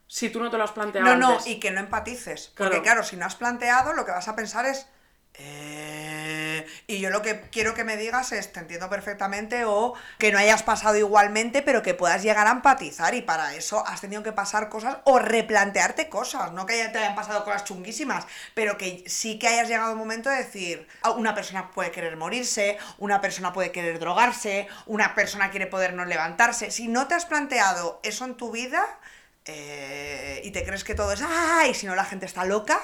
si 0.07 0.29
tú 0.29 0.41
no 0.41 0.49
te 0.49 0.57
lo 0.57 0.65
has 0.65 0.71
planteado 0.73 1.07
No, 1.07 1.15
no, 1.15 1.29
antes. 1.31 1.47
y 1.47 1.57
que 1.57 1.71
no 1.71 1.79
empatices. 1.79 2.51
Claro. 2.53 2.71
Porque 2.73 2.83
claro, 2.83 3.01
si 3.01 3.15
no 3.15 3.25
has 3.25 3.35
planteado, 3.37 3.93
lo 3.93 4.03
que 4.05 4.11
vas 4.11 4.27
a 4.27 4.35
pensar 4.35 4.65
es... 4.65 4.89
"Eh", 5.35 6.10
Y 6.87 6.99
yo 6.99 7.09
lo 7.09 7.21
que 7.21 7.41
quiero 7.51 7.73
que 7.73 7.83
me 7.83 7.95
digas 7.97 8.31
es, 8.31 8.51
te 8.51 8.59
entiendo 8.59 8.89
perfectamente, 8.89 9.63
o 9.65 9.93
que 10.17 10.31
no 10.31 10.37
hayas 10.39 10.63
pasado 10.63 10.97
igualmente, 10.97 11.61
pero 11.61 11.81
que 11.81 11.93
puedas 11.93 12.21
llegar 12.23 12.47
a 12.47 12.51
empatizar. 12.51 13.15
Y 13.15 13.21
para 13.21 13.55
eso 13.55 13.85
has 13.87 14.01
tenido 14.01 14.23
que 14.23 14.31
pasar 14.33 14.69
cosas 14.69 14.97
o 15.05 15.19
replantearte 15.19 16.09
cosas. 16.09 16.51
No 16.51 16.65
que 16.65 16.73
haya- 16.73 16.91
te 16.91 16.97
hayan 16.97 17.15
pasado 17.15 17.43
cosas 17.43 17.63
chunguísimas, 17.63 18.25
pero 18.53 18.77
que 18.77 19.03
sí 19.07 19.39
que 19.39 19.47
hayas 19.47 19.67
llegado 19.69 19.93
un 19.93 19.97
momento 19.99 20.29
de 20.29 20.37
decir, 20.37 20.87
"Ah, 21.03 21.11
una 21.11 21.33
persona 21.35 21.71
puede 21.71 21.91
querer 21.91 22.17
morirse, 22.17 22.77
una 22.97 23.21
persona 23.21 23.53
puede 23.53 23.71
querer 23.71 23.99
drogarse, 23.99 24.67
una 24.85 25.15
persona 25.15 25.49
quiere 25.51 25.67
poder 25.67 25.93
no 25.93 26.05
levantarse. 26.05 26.71
Si 26.71 26.87
no 26.87 27.07
te 27.07 27.13
has 27.15 27.25
planteado 27.25 27.99
eso 28.03 28.25
en 28.25 28.35
tu 28.35 28.51
vida, 28.51 28.83
eh, 29.45 30.41
y 30.43 30.51
te 30.51 30.63
crees 30.63 30.83
que 30.83 30.95
todo 30.95 31.13
es 31.13 31.21
¡ay! 31.27 31.73
Si 31.73 31.85
no 31.87 31.95
la 31.95 32.05
gente 32.05 32.25
está 32.25 32.45
loca. 32.45 32.79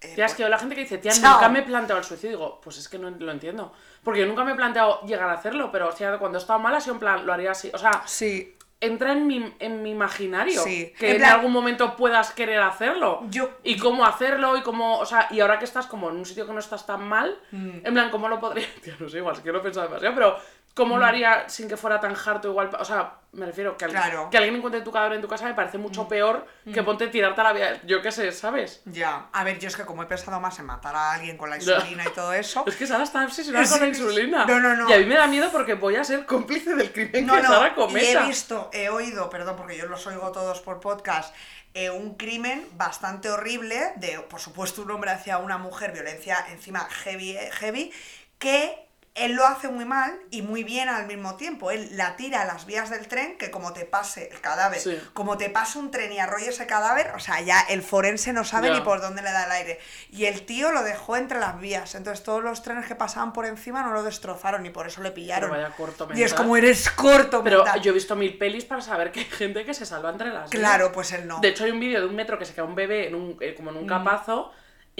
Eh, 0.00 0.12
Tía, 0.14 0.26
es 0.26 0.34
que 0.34 0.48
la 0.48 0.58
gente 0.58 0.74
que 0.74 0.80
dice, 0.82 0.98
tía, 0.98 1.12
Chao. 1.12 1.34
nunca 1.34 1.48
me 1.48 1.58
he 1.58 1.62
planteado 1.62 1.98
el 2.00 2.04
suicidio, 2.06 2.36
digo, 2.38 2.60
pues 2.62 2.78
es 2.78 2.88
que 2.88 2.98
no 2.98 3.10
lo 3.10 3.32
entiendo. 3.32 3.72
Porque 4.02 4.20
yo 4.20 4.26
nunca 4.26 4.44
me 4.44 4.52
he 4.52 4.54
planteado 4.54 5.02
llegar 5.02 5.28
a 5.28 5.34
hacerlo, 5.34 5.70
pero 5.70 5.88
o 5.88 5.92
sea, 5.92 6.16
cuando 6.18 6.38
he 6.38 6.40
estado 6.40 6.58
mal 6.58 6.74
ha 6.74 6.80
sido 6.80 6.94
en 6.94 7.00
plan, 7.00 7.26
lo 7.26 7.32
haría 7.32 7.50
así. 7.50 7.70
O 7.74 7.78
sea, 7.78 8.02
Sí. 8.06 8.56
entra 8.80 9.12
en 9.12 9.26
mi, 9.26 9.54
en 9.58 9.82
mi 9.82 9.90
imaginario 9.90 10.62
Sí. 10.62 10.94
que 10.98 11.16
En 11.16 11.22
algún 11.24 11.52
momento 11.52 11.96
puedas 11.96 12.30
querer 12.32 12.62
hacerlo. 12.62 13.20
Yo- 13.28 13.50
Y 13.62 13.76
cómo 13.76 14.06
hacerlo 14.06 14.56
y 14.56 14.62
cómo, 14.62 14.98
o 14.98 15.04
sea, 15.04 15.26
y 15.30 15.40
ahora 15.40 15.58
que 15.58 15.66
estás 15.66 15.86
como 15.86 16.08
en 16.08 16.16
un 16.16 16.24
sitio 16.24 16.46
que 16.46 16.52
no 16.54 16.60
estás 16.60 16.86
tan 16.86 17.06
mal, 17.06 17.38
Mm. 17.50 17.70
en 17.84 17.92
plan, 17.92 18.08
¿cómo 18.10 18.26
lo 18.30 18.40
podría? 18.40 18.66
Tía, 18.82 18.96
no 18.98 19.06
sé, 19.06 19.18
igual, 19.18 19.34
es 19.36 19.42
que 19.42 19.52
lo 19.52 19.58
he 19.58 19.62
pensado 19.62 19.86
demasiado, 19.86 20.14
pero 20.14 20.36
¿cómo 20.74 20.98
lo 20.98 21.04
haría 21.04 21.48
sin 21.48 21.68
que 21.68 21.76
fuera 21.76 22.00
tan 22.00 22.14
harto 22.16 22.48
igual? 22.48 22.70
O 22.78 22.84
sea, 22.84 23.14
me 23.32 23.46
refiero 23.46 23.76
que, 23.76 23.84
al- 23.84 23.90
Mm. 23.90 23.94
Claro. 23.94 24.26
Mm. 24.26 24.30
que 24.30 24.36
alguien 24.38 24.56
encuentre 24.56 24.80
tu 24.82 24.90
cadáver 24.90 25.14
en 25.14 25.22
tu 25.22 25.28
casa 25.28 25.44
me 25.44 25.54
parece 25.54 25.78
mucho 25.78 26.08
peor 26.08 26.46
que 26.72 26.82
ponte 26.82 27.04
a 27.04 27.10
tirarte 27.10 27.40
a 27.40 27.44
la 27.44 27.52
vida, 27.52 27.80
yo 27.84 28.02
qué 28.02 28.10
sé, 28.10 28.32
¿sabes? 28.32 28.82
Ya. 28.86 29.28
A 29.32 29.44
ver, 29.44 29.58
yo 29.58 29.68
es 29.68 29.76
que 29.76 29.84
como 29.84 30.02
he 30.02 30.06
pensado 30.06 30.40
más 30.40 30.58
en 30.58 30.66
matar 30.66 30.94
a 30.96 31.12
alguien 31.12 31.36
con 31.36 31.48
la 31.50 31.56
insulina 31.56 32.04
y 32.06 32.10
todo 32.12 32.32
eso. 32.32 32.64
Es 32.66 32.76
que 32.76 32.86
Sara 32.86 33.04
está 33.04 33.24
obsesionada 33.24 33.64
Es- 33.64 33.70
con 33.72 33.80
la 33.80 33.86
insulina. 33.88 34.44
No, 34.46 34.58
no, 34.58 34.74
no. 34.74 34.88
Y 34.88 34.92
a 34.92 34.98
mí 34.98 35.04
me 35.04 35.14
da 35.16 35.26
miedo 35.26 35.48
porque 35.52 35.74
voy 35.74 35.96
a 35.96 36.04
ser 36.04 36.26
cómplice 36.26 36.74
del 36.74 36.92
crimen 36.92 37.26
No, 37.26 37.34
que 37.34 37.42
no, 37.42 37.48
Sara 37.48 37.68
y 37.68 37.70
he 37.70 37.74
cometa. 37.74 38.26
visto, 38.26 38.70
he 38.72 38.88
oído, 38.88 39.30
perdón, 39.30 39.56
porque 39.56 39.76
yo 39.76 39.86
los 39.86 40.04
oigo 40.06 40.32
todos 40.32 40.60
por 40.60 40.80
podcast, 40.80 41.34
eh, 41.74 41.88
un 41.90 42.16
crimen 42.16 42.66
bastante 42.72 43.30
horrible 43.30 43.92
de, 43.96 44.18
por 44.28 44.40
supuesto, 44.40 44.82
un 44.82 44.90
hombre 44.90 45.10
hacia 45.12 45.38
una 45.38 45.56
mujer, 45.56 45.92
violencia 45.92 46.36
encima 46.50 46.80
heavy, 46.90 47.36
eh, 47.36 47.50
heavy, 47.52 47.92
que 48.40 48.88
él 49.16 49.32
lo 49.32 49.44
hace 49.44 49.68
muy 49.68 49.84
mal 49.84 50.16
y 50.30 50.42
muy 50.42 50.62
bien 50.64 50.88
al 50.88 51.06
mismo 51.06 51.34
tiempo. 51.36 51.70
Él 51.72 51.88
la 51.96 52.16
tira 52.16 52.42
a 52.42 52.44
las 52.44 52.64
vías 52.64 52.90
del 52.90 53.08
tren, 53.08 53.36
que 53.38 53.50
como 53.50 53.72
te 53.72 53.84
pase 53.84 54.28
el 54.32 54.40
cadáver, 54.40 54.78
Sí. 54.80 54.98
como 55.14 55.36
te 55.36 55.50
pase 55.50 55.78
un 55.78 55.90
tren 55.90 56.12
y 56.12 56.20
arrolle 56.20 56.48
ese 56.48 56.66
cadáver, 56.66 57.10
o 57.16 57.18
sea, 57.18 57.40
ya 57.40 57.60
el 57.68 57.82
forense 57.82 58.32
no 58.32 58.44
sabe 58.44 58.70
ni 58.70 58.80
por 58.80 59.00
dónde 59.00 59.20
le 59.22 59.32
da 59.32 59.46
el 59.46 59.50
aire. 59.52 59.80
Y 60.10 60.26
el 60.26 60.46
tío 60.46 60.70
lo 60.70 60.82
dejó 60.84 61.16
entre 61.16 61.40
las 61.40 61.58
vías, 61.60 61.94
entonces 61.96 62.22
todos 62.24 62.42
los 62.42 62.62
trenes 62.62 62.86
que 62.86 62.94
pasaban 62.94 63.32
por 63.32 63.46
encima 63.46 63.82
no 63.82 63.92
lo 63.92 64.02
destrozaron 64.04 64.64
y 64.64 64.70
por 64.70 64.86
eso 64.86 65.02
le 65.02 65.10
pillaron. 65.10 65.50
vaya 65.50 65.70
corto 65.76 66.08
y 66.14 66.22
es 66.22 66.32
como 66.32 66.56
eres 66.56 66.88
corto, 66.90 67.42
Pero 67.42 67.64
mental". 67.64 67.82
yo 67.82 67.90
he 67.90 67.94
visto 67.94 68.14
mil 68.16 68.38
pelis 68.38 68.64
para 68.64 68.80
saber 68.80 69.10
que 69.12 69.20
hay 69.20 69.26
gente 69.26 69.64
que 69.64 69.74
se 69.74 69.84
salva 69.86 70.10
entre 70.10 70.28
las 70.28 70.48
vías. 70.48 70.60
Claro, 70.60 70.92
pues 70.92 71.12
él 71.12 71.26
no. 71.26 71.40
De 71.40 71.48
hecho, 71.48 71.64
hay 71.64 71.72
un 71.72 71.80
vídeo 71.80 72.00
de 72.00 72.06
un 72.06 72.14
metro 72.14 72.38
que 72.38 72.44
se 72.44 72.54
cae 72.54 72.64
un 72.64 72.74
bebé 72.76 73.08
en 73.08 73.14
un, 73.16 73.36
eh, 73.40 73.54
como 73.56 73.70
en 73.70 73.76
Mm. 73.76 73.80
un 73.80 73.86
capazo 73.88 74.52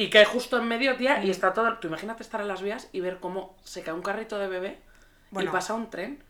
y 0.02 0.08
cae 0.10 0.24
justo 0.24 0.58
en 0.58 0.66
medio, 0.68 0.96
tía, 0.96 1.22
y 1.22 1.30
está 1.30 1.52
todo. 1.52 1.76
Tú 1.78 1.88
imagínate 1.88 2.22
estar 2.22 2.40
en 2.40 2.48
las 2.48 2.62
vías 2.62 2.88
y 2.92 3.00
ver 3.00 3.18
cómo 3.20 3.56
se 3.64 3.82
cae 3.82 3.92
un 3.94 4.02
carrito 4.02 4.38
de 4.38 4.48
bebé 4.48 4.80
Bueno. 5.30 5.50
y 5.50 5.52
pasa 5.52 5.74
un 5.74 5.90
tren. 5.90 6.22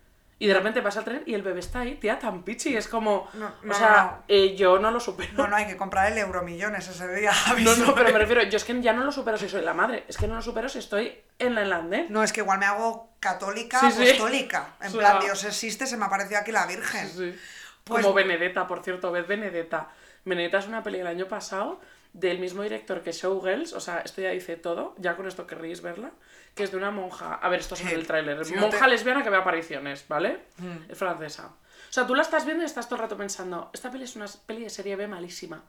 Y 0.43 0.47
de 0.47 0.55
repente 0.55 0.81
pasa 0.81 1.01
el 1.01 1.05
tren 1.05 1.23
y 1.27 1.35
el 1.35 1.43
bebé 1.43 1.61
está 1.61 1.81
ahí, 1.81 1.97
tía, 1.97 2.19
tan 2.19 2.43
pichi. 2.45 2.75
Es 2.75 2.89
como. 2.89 3.29
No, 3.35 3.53
no, 3.63 3.73
o 3.73 3.77
sea, 3.77 4.17
no. 4.21 4.25
eh, 4.27 4.57
yo 4.57 4.79
no 4.79 4.91
lo 4.91 4.99
supero. 4.99 5.31
No, 5.35 5.47
no, 5.47 5.55
hay 5.55 5.67
que 5.67 5.77
comprar 5.77 6.11
el 6.11 6.17
euromillones 6.17 6.89
ese 6.89 7.15
día. 7.15 7.31
No, 7.61 7.77
no, 7.77 7.95
pero 7.95 8.11
me 8.11 8.19
refiero, 8.19 8.43
yo 8.45 8.57
es 8.57 8.65
que 8.65 8.81
ya 8.81 8.95
no 8.95 9.05
lo 9.05 9.13
supero 9.13 9.37
si 9.37 9.49
soy 9.51 9.61
la 9.63 9.75
madre, 9.75 10.05
es 10.09 10.17
que 10.17 10.27
no 10.27 10.35
lo 10.37 10.41
supero 10.43 10.69
si 10.71 10.79
estoy 10.79 11.21
en 11.39 11.55
la 11.55 11.61
irlandés. 11.61 12.09
No, 12.09 12.23
es 12.23 12.33
que 12.33 12.41
igual 12.41 12.59
me 12.59 12.65
hago 12.65 13.11
católica, 13.21 13.81
Sí, 13.81 13.91
sí. 13.93 14.03
apostólica. 14.09 14.75
En 14.81 14.89
O 14.89 14.91
sea, 14.93 14.99
plan, 15.01 15.21
Dios 15.23 15.45
existe, 15.45 15.87
se 15.87 15.99
me 15.99 16.07
apareció 16.07 16.39
aquí 16.39 16.53
la 16.53 16.65
Virgen. 16.67 17.07
Sí. 17.09 17.39
Pues- 17.85 18.03
Como 18.03 18.15
Benedetta, 18.15 18.67
por 18.67 18.83
cierto, 18.83 19.13
ved 19.13 19.27
Benedetta. 19.27 19.89
Benedetta 20.25 20.59
es 20.59 20.67
una 20.69 20.83
peli 20.83 20.99
del 20.99 21.07
año 21.07 21.27
pasado 21.29 21.81
del 22.13 22.39
mismo 22.41 22.63
director 22.63 23.03
que 23.03 23.13
Showgirls, 23.13 23.73
o 23.73 23.81
sea, 23.81 24.01
esto 24.01 24.21
ya 24.21 24.31
dice 24.31 24.57
todo, 24.57 24.95
ya 24.99 25.17
con 25.17 25.27
esto 25.29 25.47
querréis 25.47 25.81
verla, 25.83 26.11
que 26.55 26.65
es 26.65 26.71
de 26.73 26.77
una 26.77 26.91
monja, 26.91 27.35
a 27.35 27.49
ver, 27.49 27.61
esto 27.61 27.75
es 27.75 27.83
en 27.83 27.89
Sí. 27.89 27.95
el 27.95 28.07
tráiler, 28.07 28.45
Si 28.45 28.55
no 28.55 28.63
monja 28.63 28.79
te- 28.81 28.87
Mm. 28.87 28.91
lesbiana 28.91 29.23
que 29.23 29.31
ve 29.31 29.37
apariciones, 29.37 30.05
¿vale? 30.09 30.41
Es 30.89 30.99
francesa. 30.99 31.47
O 31.89 31.93
sea, 31.93 32.07
tú 32.07 32.15
la 32.15 32.23
estás 32.23 32.45
viendo 32.45 32.63
y 32.63 32.67
estás 32.67 32.87
todo 32.89 32.97
el 32.97 33.03
rato 33.03 33.17
pensando, 33.17 33.71
esta 33.73 33.91
peli 33.91 34.05
es 34.05 34.17
una 34.17 34.27
peli 34.47 34.65
de 34.65 34.71
serie 34.71 34.97
B 34.97 35.07
malísima. 35.07 35.65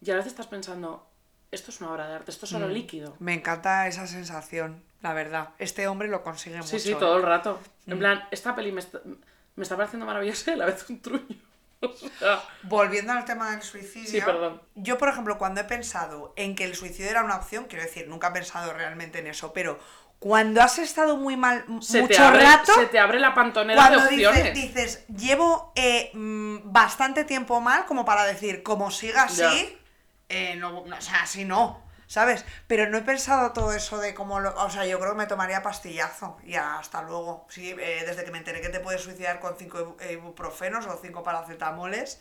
Y 0.00 0.10
a 0.10 0.14
veces 0.16 0.32
estás 0.32 0.46
pensando, 0.46 1.10
esto 1.50 1.70
es 1.70 1.80
una 1.80 1.90
obra 1.92 2.06
de 2.08 2.14
arte, 2.16 2.30
esto 2.30 2.44
es 2.46 2.52
Mm. 2.52 2.54
solo 2.56 2.68
líquido. 2.68 3.16
Me 3.18 3.34
encanta 3.34 3.86
esa 3.86 4.06
sensación. 4.06 4.82
la 5.00 5.12
verdad. 5.14 5.50
Este 5.58 5.86
hombre 5.86 6.08
lo 6.08 6.24
consigue 6.24 6.56
mucho. 6.56 6.68
Sí, 6.70 6.80
sí, 6.80 6.90
¿eh? 6.90 6.96
todo 6.96 7.18
el 7.18 7.22
rato. 7.22 7.60
En 7.86 7.94
Mm. 7.94 7.98
plan, 8.00 8.24
esta 8.32 8.56
peli 8.56 8.72
me 8.72 8.80
está, 8.80 9.00
me 9.54 9.62
está 9.62 9.76
pareciendo 9.76 10.04
maravillosa 10.06 10.50
y 10.50 10.54
a 10.54 10.56
la 10.56 10.66
vez 10.66 10.90
un 10.90 11.00
truño. 11.00 11.36
Volviendo 12.62 13.12
al 13.12 13.24
tema 13.24 13.52
del 13.52 13.62
suicidio. 13.62 14.24
Sí. 14.24 14.60
Yo, 14.74 14.98
por 14.98 15.08
ejemplo, 15.08 15.38
cuando 15.38 15.60
he 15.60 15.64
pensado 15.64 16.32
en 16.36 16.54
que 16.54 16.64
el 16.64 16.74
suicidio 16.74 17.10
era 17.10 17.22
una 17.22 17.36
opción, 17.36 17.66
quiero 17.68 17.84
decir, 17.84 18.08
nunca 18.08 18.28
he 18.28 18.32
pensado 18.32 18.72
realmente 18.72 19.18
en 19.20 19.28
eso, 19.28 19.52
pero 19.52 19.78
cuando 20.18 20.60
has 20.60 20.78
estado 20.78 21.16
muy 21.16 21.36
mal 21.36 21.64
se, 21.80 22.02
mucho 22.02 22.24
abre, 22.24 22.42
rato, 22.42 22.74
se 22.74 22.86
te 22.86 22.98
abre 22.98 23.20
la 23.20 23.34
pantonera 23.34 23.80
de 23.88 23.96
cuando 23.96 24.10
dices, 24.10 24.28
opciones. 24.28 24.54
dices, 24.54 25.06
llevo 25.06 25.72
eh, 25.76 26.10
mm, 26.12 26.72
bastante 26.72 27.24
tiempo 27.24 27.60
mal 27.60 27.86
como 27.86 28.04
para 28.04 28.24
decir, 28.24 28.64
como 28.64 28.90
siga 28.90 29.24
así, 29.24 29.78
eh, 30.28 30.56
no, 30.56 30.84
no, 30.84 30.96
o 30.96 31.00
sea, 31.00 31.22
así 31.22 31.44
no, 31.44 31.87
¿sabes? 32.08 32.44
Pero 32.66 32.88
no 32.88 32.98
he 32.98 33.02
pensado 33.02 33.52
todo 33.52 33.72
eso 33.72 33.98
de 33.98 34.14
cómo 34.14 34.40
lo... 34.40 34.52
O 34.56 34.68
sea, 34.70 34.84
yo 34.86 34.98
creo 34.98 35.12
que 35.12 35.18
me 35.18 35.26
tomaría 35.26 35.62
pastillazo 35.62 36.36
y 36.44 36.56
hasta 36.56 37.02
luego. 37.02 37.46
Sí, 37.48 37.70
eh, 37.78 38.02
desde 38.04 38.24
que 38.24 38.32
me 38.32 38.38
enteré 38.38 38.60
que 38.60 38.70
te 38.70 38.80
puedes 38.80 39.00
suicidar 39.02 39.38
con 39.38 39.54
cinco 39.56 39.78
ibu- 39.96 40.10
ibuprofenos 40.12 40.86
o 40.86 40.98
cinco 41.00 41.22
paracetamoles. 41.22 42.20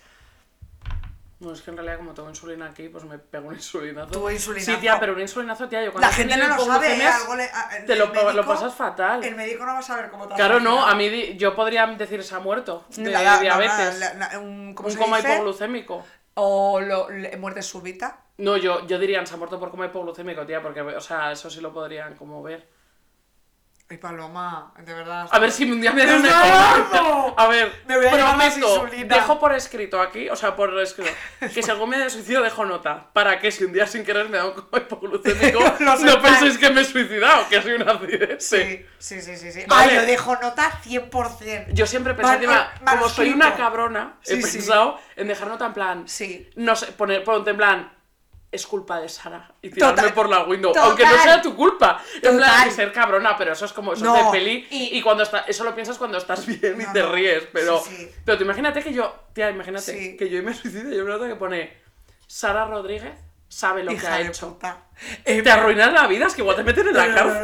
Bueno, 1.39 1.53
es 1.55 1.61
que 1.61 1.69
en 1.69 1.77
realidad 1.77 1.97
como 1.97 2.15
tengo 2.15 2.29
insulina 2.29 2.65
aquí, 2.65 2.89
pues 2.89 3.03
me 3.03 3.19
pego 3.19 3.49
un 3.49 3.53
insulinazo. 3.53 4.09
Tuvo 4.09 4.31
insulinazo. 4.31 4.71
Sí, 4.71 4.77
tía, 4.77 4.99
pero 4.99 5.13
un 5.13 5.21
insulinazo, 5.21 5.69
tía, 5.69 5.83
yo 5.83 5.91
cuando 5.91 6.07
La 6.07 6.13
gente 6.13 6.35
no 6.35 6.47
lo 6.47 6.65
sabe, 6.65 6.87
¿eh? 6.87 6.95
hipoglucemias, 6.95 7.21
Algo 7.21 7.35
le- 7.35 7.43
a- 7.53 7.69
te 7.85 7.95
lo, 7.95 8.07
médico- 8.07 8.31
lo 8.33 8.45
pasas 8.47 8.73
fatal. 8.73 9.23
El 9.23 9.35
médico 9.35 9.63
no 9.63 9.73
va 9.73 9.79
a 9.79 9.83
saber 9.83 10.09
cómo 10.09 10.27
te 10.27 10.33
Claro, 10.33 10.59
no, 10.59 10.83
a 10.83 10.95
mí 10.95 11.37
yo 11.37 11.55
podría 11.55 11.85
decir 11.85 12.23
se 12.23 12.33
ha 12.33 12.39
muerto 12.39 12.85
de 12.89 13.11
La- 13.11 13.21
la- 13.21 13.35
no, 13.35 13.41
diabetes. 13.41 13.99
la- 13.99 14.39
un, 14.39 14.73
¿cómo 14.73 14.89
un 14.89 14.95
coma 14.95 15.19
hipoglucémico. 15.19 16.03
O 16.45 16.79
lo, 16.89 17.09
le- 17.09 17.35
muerte 17.37 17.61
súbita. 17.61 18.07
No, 18.37 18.55
yo, 18.57 18.85
yo 18.87 18.99
diría 18.99 19.25
se 19.25 19.33
ha 19.33 19.37
muerto 19.37 19.59
por 19.59 19.71
coma 19.71 19.87
hipoglucémico, 19.87 20.45
tía, 20.45 20.61
porque, 20.61 20.81
o 20.81 21.01
sea, 21.01 21.31
eso 21.31 21.49
sí 21.49 21.59
lo 21.61 21.73
podrían 21.73 22.15
como 22.15 22.41
ver. 22.43 22.67
Ay, 23.89 23.97
Paloma, 23.99 24.73
de 24.83 24.93
verdad. 24.93 25.29
A 25.31 25.39
ver 25.39 25.49
si 25.49 25.63
un 25.71 25.79
día 25.79 25.93
me 25.93 26.05
dan 26.05 26.25
¡Eduardo! 26.25 27.33
A 27.37 27.47
ver, 27.47 27.71
Me 27.87 27.95
voy 27.95 28.07
a 28.07 28.33
más 28.33 28.55
prometo, 28.55 28.85
dejo 29.05 29.39
por 29.39 29.53
escrito 29.53 30.01
aquí, 30.01 30.29
o 30.29 30.35
sea, 30.35 30.57
por 30.57 30.77
escrito, 30.81 31.09
que 31.39 31.63
si 31.63 31.71
algún 31.71 31.91
me 31.91 31.97
de 31.97 32.09
suicidio 32.09 32.41
dejo 32.41 32.65
nota, 32.65 33.07
para 33.13 33.39
que 33.39 33.49
si 33.49 33.63
un 33.63 33.71
día 33.71 33.87
sin 33.87 34.03
querer 34.03 34.27
me 34.27 34.39
da 34.39 34.47
un 34.47 34.51
coma 34.55 34.79
hipoglucémico, 34.79 35.59
no 35.79 36.21
penséis 36.21 36.57
que 36.57 36.69
me 36.69 36.81
he 36.81 36.85
suicidado, 36.85 37.47
que 37.47 37.61
soy 37.61 37.73
un 37.73 37.87
accidente. 37.87 38.41
Sí, 38.41 38.85
sí, 38.99 39.21
sí, 39.21 39.37
sí. 39.37 39.53
sí. 39.53 39.63
Vale. 39.69 39.95
Yo 39.95 40.01
dejo 40.01 40.35
nota 40.35 40.69
100%. 40.83 41.67
Yo 41.71 41.87
siempre 41.87 42.13
pensé 42.13 42.45
como 42.85 43.07
soy 43.07 43.29
una 43.29 43.55
cabrona, 43.55 44.17
he 44.25 44.35
pensado 44.35 44.99
en 45.15 45.29
dejar 45.29 45.47
nota 45.47 45.65
en 45.65 45.73
plan, 45.73 46.07
Sí. 46.09 46.49
no 46.57 46.75
sé, 46.75 46.87
poner, 46.87 47.23
ponte 47.23 47.51
en 47.51 47.57
plan, 47.57 47.96
es 48.51 48.65
culpa 48.65 48.99
de 49.01 49.09
Sara 49.09 49.51
y 49.61 49.69
tirarme 49.69 49.95
Total. 49.97 50.13
por 50.13 50.29
la 50.29 50.43
window, 50.45 50.71
Total. 50.71 50.87
aunque 50.89 51.05
no 51.05 51.17
sea 51.21 51.41
tu 51.41 51.55
culpa, 51.55 52.01
en 52.15 52.21
plan 52.21 52.37
Total. 52.39 52.65
de 52.65 52.71
ser 52.71 52.93
cabrona, 52.93 53.37
pero 53.37 53.51
eso 53.53 53.65
es 53.65 53.73
como 53.73 53.93
eso 53.93 54.05
No, 54.05 54.15
es 54.15 54.25
de 54.25 54.31
peli 54.31 54.67
y- 54.71 54.97
y, 54.97 55.01
cuando 55.01 55.23
está, 55.23 55.39
eso 55.39 55.63
lo 55.65 55.75
piensas 55.75 55.97
cuando 55.97 56.17
estás 56.17 56.45
bien 56.45 56.79
y 56.79 56.85
No, 56.85 56.93
te 56.93 57.01
no. 57.01 57.11
ríes, 57.11 57.43
pero, 57.51 57.79
Sí, 57.81 57.95
sí. 57.95 58.11
pero 58.25 58.37
tú 58.37 58.43
imagínate 58.45 58.81
que 58.81 58.93
yo, 58.93 59.13
tía, 59.33 59.49
imagínate 59.49 59.91
Sí. 59.93 60.15
que 60.17 60.29
yo 60.29 60.41
me 60.43 60.53
suicido 60.53 60.91
y 60.91 60.95
yo 60.97 61.03
una 61.03 61.15
nota 61.15 61.27
que 61.27 61.35
pone 61.35 61.73
Sara 62.25 62.65
Rodríguez 62.65 63.13
sabe 63.49 63.83
lo 63.83 63.91
que 63.91 63.97
Hija 63.97 64.15
ha 64.15 64.17
de 64.19 64.27
hecho. 64.27 64.53
puta. 64.53 64.77
Eh, 65.25 65.41
Te 65.41 65.51
arruinas 65.51 65.91
la 65.93 66.07
vida, 66.07 66.27
es 66.27 66.33
que 66.35 66.41
igual 66.41 66.55
te 66.55 66.63
meten 66.63 66.87
en 66.87 66.93
la 66.95 67.07
no, 67.07 67.15
no, 67.25 67.33
no, 67.33 67.41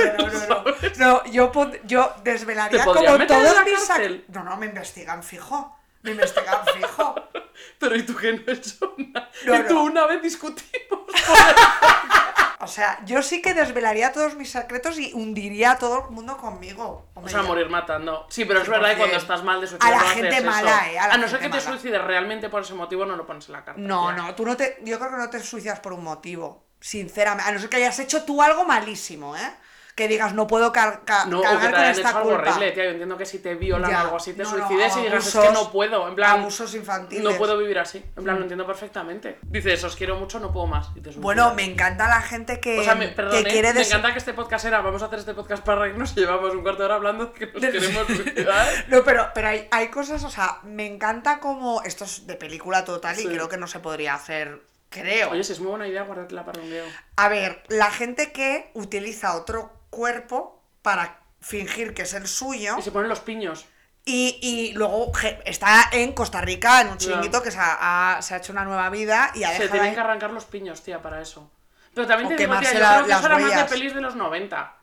cárcel, 0.63 0.93
no, 0.99 1.25
yo, 1.25 1.51
yo 1.85 2.13
desvelaría 2.23 2.79
¿Te 2.79 2.85
como 2.85 2.99
todos 3.27 3.55
la 3.55 3.63
mis? 3.63 4.29
No, 4.29 4.43
no, 4.43 4.57
me 4.57 4.65
investigan 4.67 5.21
fijo. 5.23 5.77
Me 6.03 6.11
investigan 6.11 6.59
fijo. 6.73 7.15
Pero 7.79 7.95
¿y 7.95 8.03
tú 8.03 8.15
que 8.15 8.31
no 8.33 8.41
he 8.47 8.51
hecho 8.53 8.93
nada? 8.97 9.29
No, 9.45 9.55
y 9.55 9.63
tú 9.63 9.73
no. 9.73 9.83
una 9.83 10.05
vez 10.07 10.21
discutimos. 10.21 11.01
O 12.59 12.67
sea, 12.67 13.03
yo 13.03 13.21
sí 13.21 13.41
que 13.41 13.53
desvelaría 13.53 14.13
todos 14.13 14.35
mis 14.35 14.49
secretos 14.49 14.97
y 14.97 15.11
hundiría 15.13 15.71
a 15.71 15.77
todo 15.77 16.05
el 16.07 16.15
mundo 16.15 16.37
conmigo. 16.37 17.09
O 17.13 17.19
Hombre, 17.19 17.33
sea, 17.33 17.43
morir 17.43 17.67
matando. 17.67 18.25
Sí, 18.29 18.45
pero 18.45 18.61
es 18.61 18.69
verdad 18.69 18.91
que 18.91 18.95
100%. 18.95 18.97
cuando 18.99 19.17
estás 19.17 19.43
mal 19.43 19.59
de 19.59 19.67
A 19.67 19.69
suicidio 19.69 19.91
la 19.91 19.97
no 19.97 20.03
haces 20.05 20.15
gente 20.15 20.37
eso. 20.37 20.45
mala, 20.45 20.91
eh, 20.91 20.97
a 20.97 21.07
la 21.09 21.17
no 21.17 21.27
ser 21.27 21.39
que 21.41 21.49
te 21.49 21.59
suicides 21.59 22.01
realmente 22.01 22.47
por 22.47 22.61
ese 22.61 22.73
motivo, 22.73 23.05
no 23.05 23.17
lo 23.17 23.25
pones 23.25 23.47
en 23.47 23.53
la 23.53 23.65
carta. 23.65 23.81
No, 23.81 24.13
no, 24.13 24.33
tú 24.33 24.45
no 24.45 24.55
te. 24.55 24.79
Yo 24.85 24.97
creo 24.97 25.11
que 25.11 25.17
no 25.17 25.29
te 25.29 25.41
suicidas 25.41 25.81
por 25.81 25.91
un 25.91 26.05
motivo. 26.05 26.63
Sinceramente. 26.79 27.49
A 27.49 27.51
no 27.53 27.59
ser 27.59 27.67
que 27.69 27.75
hayas 27.75 27.99
hecho 27.99 28.23
tú 28.23 28.41
algo 28.41 28.63
malísimo, 28.63 29.35
¿eh? 29.35 29.53
Que 29.95 30.07
digas, 30.07 30.33
no 30.33 30.47
puedo 30.47 30.71
car- 30.71 31.01
ca- 31.05 31.25
No, 31.25 31.37
o 31.39 31.41
que 31.43 31.47
cargar 31.47 31.69
te 31.71 31.75
con 31.77 31.83
esta 31.85 32.09
hecho 32.09 32.17
algo 32.17 32.29
culpa. 32.31 32.49
horrible, 32.49 32.71
tía. 32.71 32.83
Yo 32.85 32.89
entiendo 32.89 33.15
que 33.17 33.25
si 33.27 33.37
te 33.39 33.53
violan 33.53 33.93
o 33.93 33.97
algo 33.99 34.15
así, 34.15 34.33
te 34.33 34.41
No, 34.41 34.49
suicides 34.49 34.97
y 34.97 35.01
digas, 35.01 35.27
es 35.27 35.35
que 35.35 35.51
no 35.51 35.71
puedo. 35.71 36.07
En 36.07 36.15
plan, 36.15 36.39
abusos 36.39 36.73
infantiles. 36.73 37.23
no 37.23 37.37
puedo 37.37 37.57
vivir 37.59 37.77
así. 37.77 38.03
En 38.17 38.23
plan, 38.23 38.37
lo 38.37 38.41
entiendo 38.41 38.65
perfectamente. 38.65 39.37
Dices, 39.43 39.83
os 39.83 39.95
quiero 39.95 40.15
mucho, 40.15 40.39
no 40.39 40.51
puedo 40.51 40.65
más. 40.65 40.87
Y 40.95 41.01
te 41.01 41.11
suicidas. 41.11 41.21
Bueno, 41.21 41.53
me 41.53 41.63
encanta 41.63 42.07
la 42.07 42.21
gente 42.21 42.59
que, 42.59 42.79
O 42.79 42.83
sea, 42.83 42.95
me, 42.95 43.13
quiere 43.13 43.71
me 43.73 43.83
encanta 43.83 44.11
que 44.13 44.17
este 44.17 44.33
podcast 44.33 44.65
era, 44.65 44.81
vamos 44.81 45.03
a 45.03 45.05
hacer 45.05 45.19
este 45.19 45.35
podcast 45.35 45.63
para 45.63 45.81
reírnos 45.81 46.11
y 46.17 46.21
llevamos 46.21 46.53
un 46.55 46.63
cuarto 46.63 46.79
de 46.79 46.85
hora 46.85 46.95
hablando 46.95 47.31
que 47.31 47.45
nos 47.45 47.61
queremos 47.61 48.07
suicidar. 48.07 48.67
No, 48.87 49.03
pero, 49.03 49.27
pero 49.35 49.47
hay, 49.49 49.67
hay 49.69 49.89
cosas, 49.89 50.23
o 50.23 50.29
sea, 50.31 50.57
me 50.63 50.87
encanta 50.87 51.39
como. 51.39 51.83
Esto 51.83 52.05
es 52.05 52.25
de 52.25 52.33
película 52.35 52.83
total 52.83 53.19
y 53.19 53.27
creo 53.27 53.47
que 53.47 53.57
no 53.57 53.67
se 53.67 53.79
podría 53.79 54.15
hacer. 54.15 54.63
Creo. 54.89 55.31
Oye, 55.31 55.43
si 55.43 55.53
es 55.53 55.59
muy 55.59 55.69
buena 55.69 55.87
idea, 55.87 56.03
guárdatela 56.03 56.45
para 56.45 56.59
un 56.61 56.67
video. 56.67 56.85
A 57.15 57.27
ver, 57.29 57.63
la 57.67 57.89
gente 57.91 58.31
que 58.31 58.69
utiliza 58.75 59.35
otro 59.35 59.71
cuerpo 59.93 60.61
para 60.81 61.19
fingir 61.41 61.93
que 61.93 62.01
es 62.03 62.13
el 62.13 62.27
suyo 62.27 62.75
Y 62.77 62.81
se 62.81 62.91
ponen 62.91 63.09
los 63.09 63.19
piños. 63.21 63.65
y, 64.05 64.39
y 64.41 64.73
luego 64.73 65.11
está 65.45 65.89
en 65.91 66.11
Costa 66.13 66.41
Rica, 66.41 66.81
en 66.81 66.87
un 66.87 66.93
Ya. 66.93 66.97
chiringuito 67.07 67.41
que 67.41 67.51
se 67.51 67.59
ha, 67.59 68.17
ha- 68.17 68.21
se 68.21 68.33
ha 68.33 68.37
hecho 68.37 68.51
una 68.51 68.65
nueva 68.65 68.89
vida 68.89 69.31
y 69.35 69.43
ha 69.43 69.47
Se 69.49 69.53
dejado 69.53 69.71
tienen 69.71 69.89
ahí- 69.89 69.95
que 69.95 70.01
arrancar 70.01 70.31
los 70.31 70.45
piños, 70.45 70.81
tía, 70.83 71.01
para 71.01 71.21
eso. 71.21 71.49
Pero 71.93 72.07
también 72.07 72.27
O 72.33 72.35
te 72.35 72.43
digo, 72.47 72.59
tía, 72.59 72.73
yo 72.73 72.79
la- 72.79 72.93
creo 72.95 73.05
que 73.05 73.11
eso 73.13 73.25
era 73.27 73.37
más 73.37 73.55
de 73.55 73.63
pelis 73.65 73.93
de 73.95 74.01
los 74.01 74.15
90. 74.15 74.75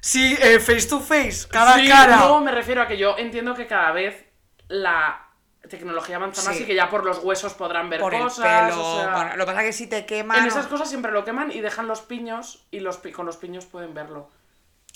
Sí, 0.00 0.36
eh, 0.40 0.60
face 0.60 0.86
to 0.88 1.00
face, 1.00 1.46
cara 1.48 1.74
Sí, 1.74 1.90
a 1.90 1.94
cara. 1.94 2.16
No, 2.16 2.40
me 2.40 2.52
refiero 2.52 2.82
a 2.82 2.86
que 2.88 2.96
yo 2.96 3.16
entiendo 3.18 3.54
que 3.54 3.66
cada 3.66 3.92
vez 3.92 4.26
la 4.68 5.29
tecnología 5.68 6.16
avanza 6.16 6.42
más 6.42 6.56
Sí. 6.56 6.62
y 6.62 6.66
que 6.66 6.74
ya 6.74 6.88
por 6.88 7.04
los 7.04 7.18
huesos 7.18 7.54
podrán 7.54 7.90
ver 7.90 8.00
por 8.00 8.14
el 8.14 8.22
cosas. 8.22 8.70
pelo. 8.70 8.80
o 8.94 8.96
sea, 9.00 9.14
bueno, 9.14 9.36
lo 9.36 9.44
que 9.46 9.52
pasa 9.52 9.60
es 9.62 9.66
que 9.68 9.72
si 9.72 9.86
te 9.88 10.06
queman. 10.06 10.38
en 10.40 10.46
esas 10.46 10.66
cosas 10.66 10.88
siempre 10.88 11.12
lo 11.12 11.24
queman 11.24 11.50
y 11.52 11.60
dejan 11.60 11.86
los 11.86 12.00
piños 12.00 12.64
y 12.70 12.80
los 12.80 12.98
con 13.14 13.26
los 13.26 13.36
piños 13.36 13.66
pueden 13.66 13.92
verlo. 13.94 14.30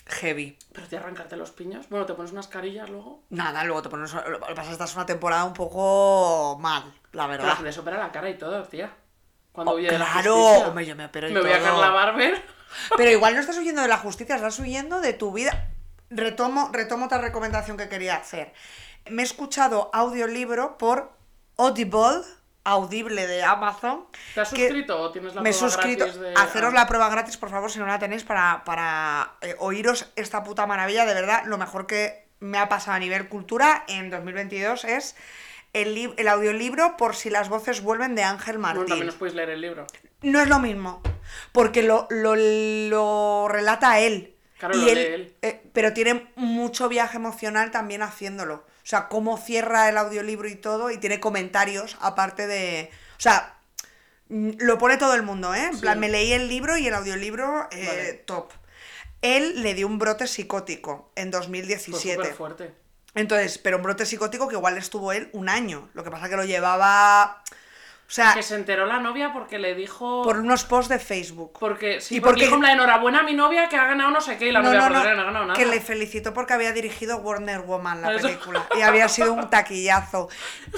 Heavy. 0.06 0.58
Pero 0.72 0.86
te 0.86 0.96
arrancarte 0.98 1.36
los 1.36 1.50
piños. 1.50 1.88
Bueno, 1.88 2.04
te 2.04 2.12
pones 2.14 2.32
unas 2.32 2.46
carillas 2.48 2.90
luego. 2.90 3.22
Nada, 3.30 3.64
luego 3.64 3.80
te 3.82 3.88
pones. 3.88 4.12
Lo 4.12 4.38
que 4.40 4.54
pasa 4.54 4.84
es 4.84 4.94
una 4.96 5.06
temporada 5.06 5.44
un 5.44 5.54
poco 5.54 6.58
mal, 6.60 6.82
la 7.12 7.26
Pero 7.26 7.42
verdad. 7.42 7.56
gente 7.56 7.72
se 7.72 7.80
opera 7.80 7.98
la 7.98 8.12
cara 8.12 8.28
y 8.28 8.36
todo, 8.36 8.62
tía. 8.64 8.92
Cuando 9.52 9.72
Oh, 9.72 9.76
huye 9.76 9.88
de 9.90 9.98
la 9.98 10.04
claro, 10.06 10.34
justicia. 10.36 10.68
hombre, 10.68 10.86
yo 10.86 10.96
me 10.96 11.04
opero 11.06 11.28
y 11.28 11.32
Me 11.32 11.40
voy 11.40 11.52
a 11.52 11.58
todo. 11.58 11.66
Carla 11.80 11.90
Barber. 11.90 12.42
Pero 12.96 13.10
igual 13.10 13.34
no 13.34 13.40
estás 13.40 13.56
huyendo 13.56 13.80
de 13.82 13.88
la 13.88 13.98
justicia, 13.98 14.34
estás 14.36 14.58
huyendo 14.58 15.00
de 15.00 15.12
tu 15.12 15.32
vida. 15.32 15.68
Retomo, 16.10 16.70
retomo 16.72 17.06
otra 17.06 17.18
recomendación 17.18 17.76
que 17.76 17.88
quería 17.88 18.16
hacer. 18.16 18.52
Me 19.10 19.22
he 19.22 19.24
escuchado 19.24 19.90
audiolibro 19.92 20.78
por 20.78 21.12
Audible, 21.56 22.22
audible 22.64 23.26
de 23.26 23.42
Amazon. 23.44 24.06
¿Te 24.34 24.40
has 24.40 24.48
suscrito 24.48 24.98
o 25.00 25.10
tienes 25.12 25.34
la 25.34 25.42
me 25.42 25.50
prueba 25.50 25.68
suscrito. 25.70 26.04
gratis 26.04 26.20
de- 26.20 26.34
Haceros 26.34 26.72
la 26.74 26.86
prueba 26.86 27.08
gratis, 27.10 27.36
por 27.36 27.50
favor, 27.50 27.70
si 27.70 27.78
no 27.78 27.86
la 27.86 27.98
tenéis, 27.98 28.24
para, 28.24 28.62
para 28.64 29.34
eh, 29.42 29.54
oíros 29.58 30.10
esta 30.16 30.42
puta 30.42 30.66
maravilla. 30.66 31.04
De 31.04 31.14
verdad, 31.14 31.44
lo 31.46 31.58
mejor 31.58 31.86
que 31.86 32.26
me 32.40 32.58
ha 32.58 32.68
pasado 32.68 32.96
a 32.96 32.98
nivel 32.98 33.28
cultura 33.28 33.84
en 33.88 34.10
2022 34.10 34.84
es 34.84 35.16
el, 35.72 36.12
el 36.16 36.28
audiolibro 36.28 36.96
Por 36.96 37.14
si 37.16 37.30
las 37.30 37.48
voces 37.48 37.82
vuelven 37.82 38.14
de 38.14 38.22
Ángel 38.24 38.58
Bueno, 38.58 38.68
Martín. 38.80 38.86
también 38.88 39.08
os 39.10 39.14
podéis 39.16 39.34
leer 39.36 39.50
el 39.50 39.60
libro. 39.60 39.86
No 40.22 40.40
es 40.40 40.48
lo 40.48 40.58
mismo, 40.58 41.02
porque 41.52 41.82
lo, 41.82 42.06
lo, 42.10 42.34
lo 42.36 43.48
relata 43.48 44.00
él. 44.00 44.34
Claro, 44.58 44.76
y 44.76 44.80
lo 44.80 44.86
lee 44.86 45.00
él. 45.00 45.36
eh, 45.42 45.62
pero 45.72 45.92
tiene 45.92 46.30
mucho 46.36 46.88
viaje 46.88 47.16
emocional 47.18 47.70
también 47.70 48.02
haciéndolo. 48.02 48.64
O 48.84 48.86
sea, 48.86 49.08
cómo 49.08 49.38
cierra 49.38 49.88
el 49.88 49.96
audiolibro 49.96 50.46
y 50.46 50.56
todo, 50.56 50.90
y 50.90 50.98
tiene 50.98 51.18
comentarios 51.18 51.96
aparte 52.00 52.46
de... 52.46 52.90
O 53.16 53.20
sea, 53.20 53.56
mm, 54.28 54.50
lo 54.58 54.76
pone 54.78 54.98
todo 54.98 55.14
el 55.14 55.22
mundo, 55.22 55.54
¿eh? 55.54 55.64
En 55.64 55.74
Sí. 55.74 55.80
plan, 55.80 55.98
me 55.98 56.10
leí 56.10 56.32
el 56.32 56.48
libro 56.48 56.76
y 56.76 56.86
el 56.86 56.94
audiolibro 56.94 57.66
eh, 57.70 57.86
Vale. 57.86 58.12
top. 58.26 58.52
Él 59.22 59.62
le 59.62 59.72
dio 59.72 59.86
un 59.86 59.98
brote 59.98 60.26
psicótico 60.26 61.10
en 61.16 61.32
Fue 61.32 61.40
2017. 61.40 62.14
súper 62.16 62.34
fuerte. 62.34 62.74
Entonces, 63.14 63.56
pero 63.56 63.78
un 63.78 63.82
brote 63.84 64.04
psicótico 64.04 64.48
que 64.48 64.56
igual 64.56 64.76
estuvo 64.76 65.12
él 65.12 65.30
un 65.32 65.48
año. 65.48 65.88
Lo 65.94 66.04
que 66.04 66.10
pasa 66.10 66.28
que 66.28 66.36
lo 66.36 66.44
llevaba... 66.44 67.42
O 68.14 68.16
sea, 68.16 68.32
Que 68.32 68.44
se 68.44 68.54
enteró 68.54 68.86
la 68.86 69.00
novia 69.00 69.32
porque 69.32 69.58
le 69.58 69.74
dijo... 69.74 70.22
por 70.22 70.38
unos 70.38 70.62
posts 70.64 70.88
de 70.88 71.00
Facebook. 71.00 71.54
Porque, 71.58 72.00
sí, 72.00 72.14
Y 72.16 72.20
porque, 72.20 72.34
porque- 72.34 72.44
dijo 72.46 72.60
plan, 72.60 72.70
enhorabuena 72.74 73.18
a 73.18 73.22
mi 73.24 73.32
novia 73.34 73.68
que 73.68 73.76
ha 73.76 73.86
ganado 73.86 74.12
no 74.12 74.20
sé 74.20 74.36
qué 74.38 74.46
y 74.46 74.52
la 74.52 74.60
No, 74.62 74.68
novia 74.72 74.88
no, 74.88 75.02
"Pero 75.02 75.16
no, 75.16 75.16
no 75.16 75.20
ha 75.22 75.24
ganado 75.24 75.44
nada. 75.46 75.58
que 75.58 75.66
le 75.66 75.80
felicitó 75.80 76.32
porque 76.32 76.52
había 76.52 76.72
dirigido 76.72 77.16
Warner 77.16 77.62
Woman 77.62 78.02
la 78.02 78.14
Eso. 78.14 78.28
película 78.28 78.68
y 78.78 78.82
había 78.82 79.08
sido 79.08 79.32
un 79.32 79.50
taquillazo. 79.50 80.28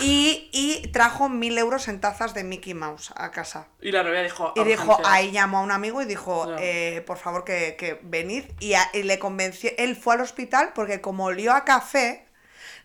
Y, 0.01 0.49
y 0.53 0.89
trajo 0.93 1.29
mil 1.29 1.59
euros 1.59 1.89
en 1.89 2.01
tazas 2.01 2.33
de 2.33 2.43
Mickey 2.43 2.73
Mouse 2.73 3.13
a 3.17 3.31
casa. 3.31 3.69
Y 3.83 3.93
la 3.93 4.03
novia 4.03 4.23
dijo... 4.23 4.55
Y 4.57 4.65
dijo, 4.65 4.85
"Urgencias". 4.93 5.09
ahí 5.13 5.31
llamó 5.31 5.59
a 5.59 5.61
un 5.63 5.73
amigo 5.73 6.01
y 6.01 6.07
dijo, 6.07 6.55
eh, 6.59 7.03
por 7.07 7.19
favor 7.19 7.45
que, 7.45 7.77
que 7.79 8.01
venid. 8.03 8.45
Y, 8.61 8.73
a- 8.75 8.89
y 8.95 9.03
le 9.03 9.19
convenció, 9.19 9.71
él 9.77 9.95
fue 9.95 10.15
al 10.15 10.23
hospital 10.23 10.73
porque 10.75 11.03
como 11.03 11.27
olió 11.27 11.53
a 11.53 11.67
café, 11.67 12.26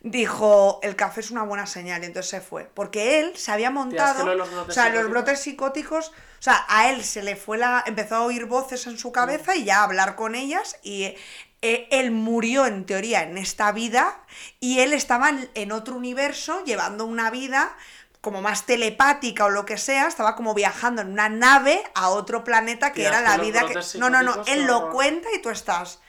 dijo, 0.01 0.79
el 0.83 0.95
café 0.95 1.19
es 1.21 1.31
una 1.31 1.43
buena 1.43 1.65
señal, 1.67 2.01
y 2.03 2.07
entonces 2.07 2.29
se 2.29 2.41
fue. 2.41 2.69
Porque 2.73 3.19
él 3.19 3.37
se 3.37 3.51
había 3.51 3.69
montado, 3.71 4.33
los 4.35 4.49
brotes 4.51 4.69
o 4.69 4.73
sea, 4.73 4.85
los 4.85 4.93
psicóticos. 4.93 5.11
brotes 5.11 5.39
psicóticos, 5.41 6.07
o 6.09 6.41
sea, 6.43 6.65
a 6.67 6.89
él 6.89 7.03
se 7.03 7.21
le 7.23 7.35
fue 7.35 7.57
la, 7.57 7.83
empezó 7.85 8.15
a 8.15 8.21
oír 8.23 8.45
voces 8.45 8.87
en 8.87 8.97
su 8.97 9.11
cabeza 9.11 9.55
y 9.55 9.63
ya 9.63 9.79
a 9.81 9.83
hablar 9.83 10.15
con 10.15 10.33
ellas 10.33 10.77
y 10.81 11.03
eh, 11.61 11.87
él 11.91 12.09
murió 12.09 12.65
en 12.65 12.85
teoría 12.87 13.21
en 13.21 13.37
esta 13.37 13.71
vida 13.71 14.19
y 14.59 14.79
él 14.79 14.93
estaba 14.93 15.29
en- 15.29 15.49
en 15.53 15.71
otro 15.71 15.95
universo 15.95 16.63
llevando 16.65 17.05
una 17.05 17.29
vida 17.29 17.75
como 18.21 18.41
más 18.41 18.65
telepática 18.65 19.45
o 19.45 19.49
lo 19.49 19.65
que 19.67 19.77
sea, 19.77 20.07
estaba 20.07 20.35
como 20.35 20.55
viajando 20.55 21.03
en 21.03 21.11
una 21.11 21.29
nave 21.29 21.83
a 21.93 22.09
otro 22.09 22.43
planeta 22.43 22.91
que 22.91 23.01
Tía, 23.01 23.09
era 23.09 23.19
que 23.19 23.23
la 23.25 23.37
vida 23.37 23.61
que... 23.67 23.99
No, 23.99 24.09
no, 24.09 24.23
no, 24.23 24.43
él 24.47 24.63
lo 24.65 24.89
cuenta 24.91 25.27
y 25.35 25.41
tú 25.41 25.49
estás... 25.51 25.99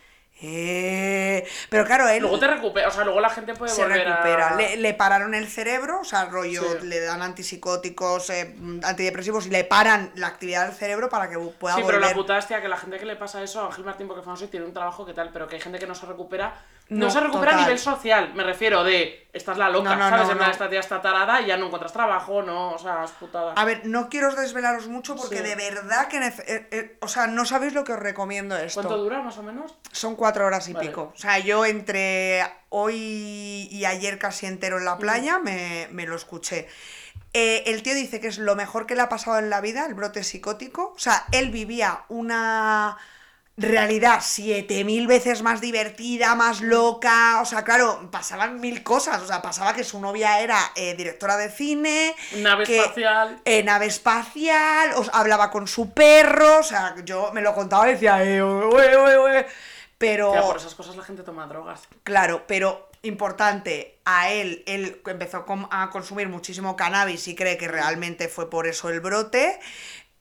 Eh... 0.45 1.47
Pero 1.69 1.85
claro, 1.85 2.09
él 2.09 2.21
Luego 2.21 2.39
te 2.39 2.49
recupera, 2.49 2.89
o 2.89 2.91
sea, 2.91 3.05
luego 3.05 3.21
la 3.21 3.31
gente 3.31 3.55
puede 3.55 3.73
se 3.73 3.83
volver 3.83 4.07
recupera. 4.07 4.49
a... 4.49 4.57
Le, 4.57 4.77
le 4.77 4.95
pararon 4.95 5.35
el 5.35 5.47
cerebro, 5.49 6.01
o 6.01 6.05
sea, 6.05 6.25
rollo, 6.27 6.63
Sí. 6.81 6.87
le 6.87 7.01
dan 7.01 7.23
antipsicóticos, 7.23 8.31
eh, 8.31 8.55
antidepresivos 8.83 9.47
y 9.47 9.51
le 9.51 9.65
paran 9.65 10.11
la 10.17 10.27
actividad 10.27 10.67
del 10.67 10.75
cerebro 10.75 11.09
para 11.09 11.29
que 11.31 11.39
pueda 11.39 11.77
Sí, 11.77 11.83
pero 11.87 11.99
volver. 11.99 12.11
la 12.11 12.15
putada 12.15 12.39
es 12.41 12.47
tía, 12.47 12.61
que 12.61 12.69
la 12.69 12.77
gente 12.77 12.99
que 12.99 13.07
le 13.07 13.17
pasa 13.17 13.43
eso, 13.43 13.61
a 13.63 13.67
Ángel 13.67 13.85
Martín 13.85 14.09
porque 14.09 14.23
famoso 14.23 14.45
y 14.45 14.49
tiene 14.49 14.67
un 14.67 14.73
trabajo 14.75 15.07
que 15.07 15.15
tal, 15.15 15.31
pero 15.33 15.47
que 15.47 15.57
hay 15.57 15.61
gente 15.63 15.79
que 15.79 15.87
no 15.87 15.95
se 15.95 16.07
recupera. 16.07 16.53
No, 16.89 17.07
No, 17.07 17.11
se 17.11 17.21
recupera 17.21 17.57
a 17.57 17.61
nivel 17.63 17.79
social, 17.79 18.35
me 18.35 18.43
refiero 18.45 18.85
de, 18.85 19.29
estás 19.33 19.57
la 19.57 19.71
loca, 19.71 19.97
No, 19.97 20.11
no, 20.11 20.19
¿sabes? 20.19 20.37
no, 20.37 20.45
esta 20.51 20.69
tía 20.69 20.81
está 20.81 21.01
tarada 21.01 21.41
y 21.41 21.47
ya 21.47 21.57
no 21.57 21.67
encuentras 21.67 21.93
trabajo, 21.93 22.43
no, 22.43 22.73
o 22.73 22.79
sea, 22.79 23.05
es 23.05 23.11
putada. 23.13 23.55
A 23.55 23.65
ver, 23.65 23.87
no 23.87 24.11
quiero 24.11 24.35
desvelaros 24.35 24.89
mucho 24.89 25.17
porque 25.17 25.39
Sí. 25.39 25.43
de 25.43 25.55
verdad 25.55 26.09
que... 26.09 26.19
eh, 26.19 26.35
eh, 26.71 26.99
o 27.01 27.09
sea, 27.09 27.29
no 27.29 27.47
sabéis 27.47 27.73
lo 27.73 27.85
que 27.85 27.93
os 27.95 27.99
recomiendo 27.99 28.57
esto. 28.59 28.83
¿Cuánto 28.83 28.99
dura, 28.99 29.23
más 29.23 29.39
o 29.39 29.43
menos? 29.43 29.75
Son 29.91 30.17
cuatro 30.17 30.45
horas 30.45 30.69
y 30.69 30.75
Vale. 30.75 30.89
pico. 30.89 31.13
O 31.15 31.19
sea, 31.19 31.39
yo 31.39 31.65
entre 31.65 32.45
hoy 32.69 33.69
y 33.71 33.85
ayer 33.87 34.19
casi 34.19 34.45
entero 34.47 34.77
en 34.79 34.85
la 34.85 34.99
playa 34.99 35.39
me, 35.39 35.89
me 35.93 36.05
lo 36.07 36.15
escuché. 36.17 36.69
Eh, 37.33 37.63
el 37.67 37.83
tío 37.83 37.95
dice 37.95 38.21
que 38.21 38.27
es 38.29 38.37
lo 38.37 38.55
mejor 38.57 38.85
que 38.87 38.95
le 38.95 39.01
ha 39.01 39.09
pasado 39.09 39.39
en 39.39 39.49
la 39.49 39.63
vida, 39.63 39.87
el 39.87 39.95
brote 39.95 40.23
psicótico. 40.25 40.93
O 40.95 40.99
sea, 40.99 41.25
él 41.33 41.51
vivía 41.51 42.05
una 42.11 42.99
realidad 43.57 44.21
siete 44.23 44.83
mil 44.85 45.07
veces 45.07 45.43
más 45.43 45.61
divertida, 45.61 46.35
más 46.35 46.61
loca. 46.63 47.41
O 47.43 47.45
sea, 47.45 47.65
claro, 47.65 48.09
pasaban 48.11 48.61
mil 48.61 48.83
cosas. 48.83 49.21
O 49.23 49.27
sea, 49.27 49.43
pasaba 49.43 49.75
que 49.75 49.85
su 49.85 50.01
novia 50.01 50.41
era 50.41 50.59
eh, 50.75 50.95
directora 50.97 51.37
de 51.37 51.51
cine. 51.51 52.15
Nave 52.39 52.65
que- 52.65 52.79
espacial. 52.81 53.41
eh, 53.45 53.63
nave 53.63 53.87
espacial, 53.87 54.91
hablaba 55.13 55.51
con 55.51 55.67
su 55.69 55.91
perro, 55.93 56.59
o 56.61 56.63
sea, 56.63 56.95
yo 57.05 57.31
me 57.33 57.43
lo 57.43 57.55
contaba 57.55 57.89
y 57.89 57.93
decía, 57.93 58.25
eh, 58.25 58.43
ue, 58.43 59.19
ue. 59.19 59.47
Pero, 59.99 60.33
Tía, 60.33 60.43
por 60.43 60.57
esas 60.57 60.75
cosas 60.75 60.97
la 60.97 61.05
gente 61.05 61.23
toma 61.23 61.47
drogas. 61.47 61.83
claro, 62.03 62.45
pero 62.49 62.89
importante, 63.05 63.99
a 64.05 64.31
él, 64.31 64.63
él 64.67 65.01
empezó 65.07 65.45
a 65.71 65.91
consumir 65.91 66.29
muchísimo 66.29 66.77
cannabis 66.77 67.27
y 67.29 67.35
cree 67.35 67.57
que 67.57 67.67
realmente 67.69 68.29
fue 68.29 68.49
por 68.49 68.67
eso 68.69 68.91
el 68.91 69.01
brote. 69.01 69.59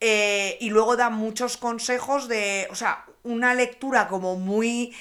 Eh, 0.04 0.56
y 0.60 0.70
luego 0.70 0.96
da 0.96 1.10
muchos 1.10 1.56
consejos 1.56 2.26
de, 2.26 2.66
o 2.72 2.74
sea, 2.74 3.04
una 3.22 3.54
lectura 3.54 4.08
como 4.08 4.34
muy 4.34 4.92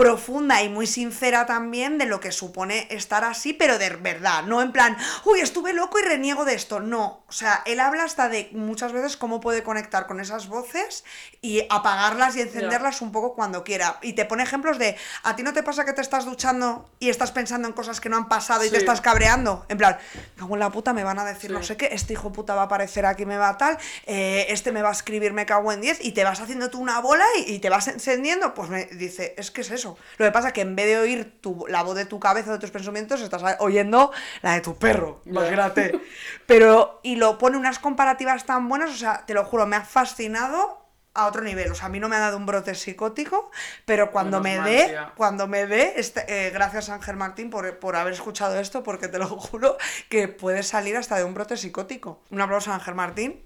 profunda 0.00 0.62
y 0.62 0.68
muy 0.68 0.86
sincera 0.86 1.46
también 1.46 1.98
de 1.98 2.06
lo 2.06 2.20
que 2.20 2.32
supone 2.32 2.86
estar 2.90 3.22
así, 3.24 3.52
pero 3.52 3.78
de 3.78 3.90
verdad, 3.90 4.44
no 4.44 4.62
en 4.62 4.72
plan, 4.72 4.96
uy, 5.24 5.40
estuve 5.40 5.72
loco 5.72 5.98
y 5.98 6.02
reniego 6.02 6.44
de 6.44 6.54
esto, 6.54 6.80
no, 6.80 7.22
o 7.28 7.32
sea, 7.32 7.62
él 7.66 7.80
habla 7.80 8.04
hasta 8.04 8.28
de 8.28 8.48
muchas 8.52 8.92
veces 8.92 9.16
cómo 9.16 9.40
puede 9.40 9.62
conectar 9.62 10.06
con 10.06 10.18
esas 10.20 10.48
voces 10.48 11.04
y 11.42 11.66
apagarlas 11.70 12.34
y 12.36 12.40
encenderlas 12.40 13.02
un 13.02 13.12
poco 13.12 13.34
cuando 13.34 13.62
quiera. 13.62 13.98
Y 14.02 14.14
te 14.14 14.24
pone 14.24 14.42
ejemplos 14.42 14.78
de, 14.78 14.96
¿a 15.22 15.36
ti 15.36 15.42
no 15.42 15.52
te 15.52 15.62
pasa 15.62 15.84
que 15.84 15.92
te 15.92 16.00
estás 16.00 16.24
duchando 16.24 16.90
y 16.98 17.08
estás 17.08 17.30
pensando 17.30 17.68
en 17.68 17.74
cosas 17.74 18.00
que 18.00 18.08
no 18.08 18.16
han 18.16 18.28
pasado 18.28 18.64
y 18.64 18.70
te 18.70 18.78
estás 18.78 19.00
cabreando? 19.00 19.64
En 19.68 19.78
plan, 19.78 19.98
cago 20.36 20.54
en 20.54 20.60
la 20.60 20.70
puta, 20.70 20.92
me 20.92 21.04
van 21.04 21.18
a 21.18 21.24
decir 21.24 21.50
Sí. 21.50 21.56
no 21.56 21.62
sé 21.62 21.76
qué, 21.76 21.88
este 21.92 22.12
hijo 22.14 22.32
puta 22.32 22.54
va 22.54 22.62
a 22.62 22.64
aparecer 22.64 23.06
aquí, 23.06 23.26
me 23.26 23.36
va 23.36 23.50
a 23.50 23.58
tal, 23.58 23.78
eh, 24.06 24.46
este 24.48 24.72
me 24.72 24.82
va 24.82 24.88
a 24.88 24.92
escribir, 24.92 25.32
me 25.32 25.46
cago 25.46 25.72
en 25.72 25.80
10 25.80 26.04
y 26.04 26.12
te 26.12 26.24
vas 26.24 26.40
haciendo 26.40 26.68
tú 26.70 26.80
una 26.80 27.00
bola 27.00 27.24
y, 27.38 27.54
y 27.54 27.58
te 27.60 27.70
vas 27.70 27.88
encendiendo. 27.88 28.54
Pues 28.54 28.70
me 28.70 28.86
dice, 28.86 29.34
es 29.38 29.50
que 29.50 29.60
es 29.60 29.70
eso. 29.70 29.89
Lo 30.18 30.26
que 30.26 30.32
pasa 30.32 30.48
es 30.48 30.54
que 30.54 30.60
en 30.60 30.76
vez 30.76 30.86
de 30.86 30.98
oír 30.98 31.40
tu, 31.40 31.66
la 31.68 31.82
voz 31.82 31.96
de 31.96 32.04
tu 32.04 32.20
cabeza, 32.20 32.52
de 32.52 32.58
tus 32.58 32.70
pensamientos, 32.70 33.20
estás 33.20 33.42
oyendo 33.58 34.12
la 34.42 34.54
de 34.54 34.60
tu 34.60 34.76
perro, 34.76 35.20
imagínate. 35.24 36.00
Pero, 36.46 37.00
y 37.02 37.16
lo 37.16 37.38
pone 37.38 37.56
unas 37.56 37.78
comparativas 37.78 38.46
tan 38.46 38.68
buenas, 38.68 38.90
o 38.90 38.96
sea, 38.96 39.24
te 39.26 39.34
lo 39.34 39.44
juro, 39.44 39.66
me 39.66 39.76
ha 39.76 39.84
fascinado 39.84 40.80
a 41.14 41.26
otro 41.26 41.42
nivel. 41.42 41.70
O 41.72 41.74
sea, 41.74 41.86
a 41.86 41.88
mí 41.88 42.00
no 42.00 42.08
me 42.08 42.16
ha 42.16 42.20
dado 42.20 42.36
un 42.36 42.46
brote 42.46 42.74
psicótico, 42.74 43.50
pero 43.84 44.10
cuando 44.10 44.40
Menos 44.40 44.64
me 44.64 44.70
dé, 44.70 44.98
cuando 45.16 45.46
me 45.46 45.66
dé, 45.66 45.94
este, 45.96 46.24
eh, 46.28 46.50
gracias 46.50 46.88
Ángel 46.88 47.16
Martín 47.16 47.50
por, 47.50 47.78
por 47.78 47.96
haber 47.96 48.12
escuchado 48.12 48.58
esto, 48.58 48.82
porque 48.82 49.08
te 49.08 49.18
lo 49.18 49.26
juro 49.26 49.76
que 50.08 50.28
puedes 50.28 50.68
salir 50.68 50.96
hasta 50.96 51.16
de 51.16 51.24
un 51.24 51.34
brote 51.34 51.56
psicótico. 51.56 52.22
Un 52.30 52.40
aplauso 52.40 52.70
a 52.70 52.74
Ángel 52.74 52.94
Martín. 52.94 53.42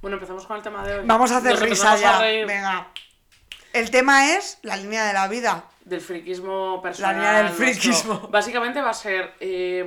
Bueno, 0.00 0.16
empezamos 0.16 0.46
con 0.46 0.56
el 0.56 0.62
tema 0.64 0.84
de 0.84 0.98
hoy. 0.98 1.06
Vamos 1.06 1.30
a 1.30 1.36
hacer 1.36 1.52
Nos 1.52 1.60
risa 1.60 1.96
ya. 1.96 2.18
Venga. 2.18 2.88
El 3.72 3.90
tema 3.90 4.32
es 4.36 4.58
la 4.62 4.76
línea 4.76 5.04
de 5.06 5.12
la 5.12 5.28
vida. 5.28 5.64
del 5.84 6.00
friquismo 6.00 6.80
personal. 6.82 7.16
línea 7.16 7.32
del 7.32 7.44
nuestro. 7.46 7.64
friquismo. 7.66 8.28
Básicamente 8.30 8.80
va 8.80 8.90
a 8.90 8.94
ser 8.94 9.32
eh, 9.40 9.82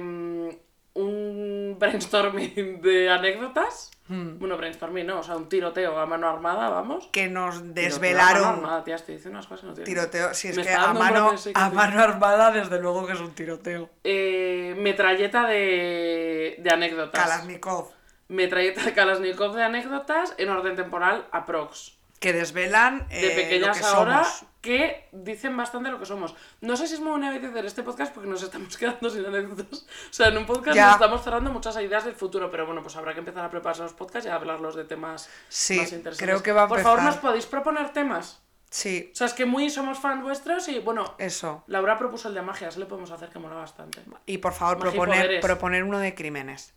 un 0.93 1.76
brainstorming 1.80 2.82
de 2.82 3.10
anécdotas. 3.10 3.91
Hmm. 4.08 4.38
Bueno, 4.38 4.56
brainstorming, 4.56 5.06
no, 5.08 5.19
o 5.19 5.24
sea, 5.24 5.36
un 5.36 5.50
tiroteo 5.50 5.98
a 5.98 6.06
mano 6.06 6.30
armada, 6.30 6.69
vamos. 6.69 7.10
Que 7.12 7.28
nos 7.28 7.56
Tiroteo 7.56 7.60
a 7.60 7.63
mano 7.63 7.74
desvelaron. 7.74 8.43
armada, 8.45 8.84
tía, 8.84 8.95
estoy 8.95 9.15
diciendo 9.15 9.38
unas 9.39 9.48
cosas 9.48 9.62
que 9.62 9.67
no 9.67 9.74
tienen 9.74 9.93
Tiroteo, 9.93 10.34
si 10.34 10.48
es 10.50 10.58
Me 10.58 10.63
que 10.63 10.74
a 10.74 10.93
mano, 10.93 11.32
a 11.56 11.69
mano 11.71 12.02
armada, 12.02 12.52
desde 12.52 12.80
luego 12.80 13.08
que 13.08 13.13
es 13.13 13.19
un 13.19 13.34
tiroteo. 13.34 13.89
Eh, 14.04 14.76
metralleta 14.78 15.48
de, 15.48 16.56
de 16.60 16.69
anécdotas. 16.69 17.19
Kalashnikov. 17.24 17.89
Metralleta 18.28 18.84
de 18.84 18.93
Kalashnikov 18.95 19.56
de 19.56 19.63
anécdotas 19.63 20.36
en 20.38 20.50
orden 20.50 20.76
temporal 20.76 21.28
aprox. 21.32 21.94
Que 22.19 22.34
desvelan 22.34 23.08
De 23.10 23.28
eh, 23.34 23.36
pequeñas 23.36 23.78
lo 23.78 23.84
que 23.84 23.95
ahora 23.95 24.23
somos. 24.23 24.45
que 24.62 25.10
dicen 25.12 25.56
bastante 25.56 25.91
lo 25.91 25.99
que 25.99 26.06
somos. 26.06 26.34
No 26.62 26.75
sé 26.78 26.88
si 26.88 26.95
es 26.95 26.99
muy 27.01 27.12
buena 27.12 27.36
idea 27.36 27.49
hacer 27.49 27.65
este 27.65 27.84
podcast 27.84 28.13
porque 28.13 28.30
nos 28.30 28.41
estamos 28.41 28.78
quedando 28.80 29.10
sin 29.10 29.25
anécdotas. 29.25 29.82
O 29.84 30.13
sea, 30.13 30.30
en 30.30 30.38
un 30.38 30.45
podcast 30.45 30.75
Ya. 30.75 30.86
nos 30.86 30.95
estamos 30.95 31.23
cerrando 31.23 31.51
muchas 31.51 31.75
ideas 31.78 32.06
del 32.06 32.15
futuro, 32.15 32.49
pero 32.49 32.65
bueno, 32.65 32.82
pues 32.82 32.95
habrá 32.95 33.13
que 33.13 33.19
empezar 33.19 33.45
a 33.45 33.49
prepararse 33.51 33.84
los 33.84 33.93
podcasts 33.93 34.25
y 34.28 34.30
a 34.30 34.36
hablarlos 34.36 34.75
de 34.75 34.86
temas 34.86 35.30
Sí, 35.49 35.78
más 35.78 35.91
interesantes. 35.91 36.17
creo 36.19 36.41
que 36.41 36.51
va 36.51 36.63
a 36.63 36.67
Por 36.67 36.80
favor, 36.82 36.99
empezar. 36.99 37.15
nos 37.15 37.21
podéis 37.21 37.45
proponer 37.45 37.91
temas. 37.93 38.41
Sí, 38.71 39.10
O 39.13 39.15
sea, 39.15 39.28
es 39.28 39.34
que 39.34 39.45
muy 39.45 39.69
somos 39.69 39.99
fans 39.99 40.21
vuestros 40.23 40.67
y 40.67 40.80
bueno, 40.80 41.15
eso. 41.17 41.63
Laura 41.67 41.97
propuso 41.97 42.28
el 42.30 42.34
de 42.34 42.41
magia, 42.41 42.71
se 42.71 42.80
le 42.80 42.86
podemos 42.88 43.12
hacer 43.12 43.30
que 43.30 43.39
mola 43.39 43.56
bastante. 43.56 44.01
Y 44.25 44.39
por 44.39 44.54
favor, 44.54 44.80
proponer, 44.80 45.39
proponer 45.39 45.84
uno 45.84 45.99
de 45.99 46.13
crímenes. 46.15 46.73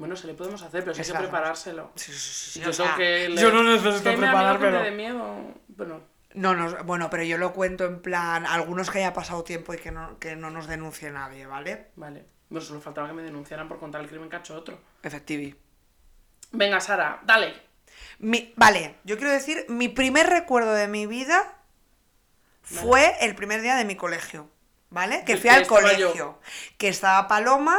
Bueno, 0.00 0.16
se 0.16 0.26
le 0.26 0.32
podemos 0.32 0.62
hacer, 0.62 0.82
pero 0.82 0.94
sí 0.94 1.02
hay 1.02 1.08
que 1.08 1.18
preparárselo. 1.18 1.92
Sí, 1.94 2.10
sí, 2.10 2.18
sí, 2.18 2.50
sí, 2.52 2.60
Yo 2.62 2.70
o 2.70 2.72
sea, 2.72 2.94
que 2.96 3.36
yo 3.36 3.52
no 3.52 3.62
necesito 3.62 3.96
Es 3.96 4.00
que 4.00 4.08
da 4.08 4.16
miedo 4.16 4.30
preparármelo. 4.30 5.54
Bueno, 5.68 6.00
No, 6.32 6.54
no, 6.54 6.84
bueno, 6.84 7.10
pero 7.10 7.22
yo 7.22 7.36
lo 7.36 7.52
cuento 7.52 7.84
en 7.84 8.00
plan, 8.00 8.46
algunos 8.46 8.90
que 8.90 9.00
haya 9.00 9.12
pasado 9.12 9.44
tiempo 9.44 9.74
y 9.74 9.76
que 9.76 9.90
no, 9.90 10.18
que 10.18 10.36
no 10.36 10.48
nos 10.48 10.66
denuncie 10.68 11.10
nadie, 11.10 11.46
¿vale? 11.46 11.88
vale. 11.96 12.24
Bueno, 12.48 12.64
solo 12.64 12.80
faltaba 12.80 13.08
que 13.08 13.12
me 13.12 13.22
denunciaran 13.22 13.68
por 13.68 13.78
contar 13.78 14.00
el 14.00 14.08
crimen 14.08 14.30
que 14.30 14.36
ha 14.36 14.38
hecho 14.38 14.56
otro. 14.56 14.80
Efectivi. 15.02 15.54
Venga, 16.52 16.80
Sara, 16.80 17.20
dale. 17.26 17.52
Mi, 18.20 18.54
vale, 18.56 18.96
yo 19.04 19.18
quiero 19.18 19.32
decir, 19.32 19.66
mi 19.68 19.90
primer 19.90 20.28
recuerdo 20.28 20.72
de 20.72 20.88
mi 20.88 21.04
vida 21.04 21.58
fue 22.62 23.16
el 23.20 23.34
primer 23.34 23.60
día 23.60 23.76
de 23.76 23.84
mi 23.84 23.96
colegio, 23.96 24.48
¿vale? 24.88 25.24
Que 25.26 25.34
fui 25.36 25.50
que 25.50 25.56
al 25.56 25.66
colegio, 25.66 26.14
yo. 26.14 26.40
que 26.78 26.88
estaba 26.88 27.28
Paloma. 27.28 27.78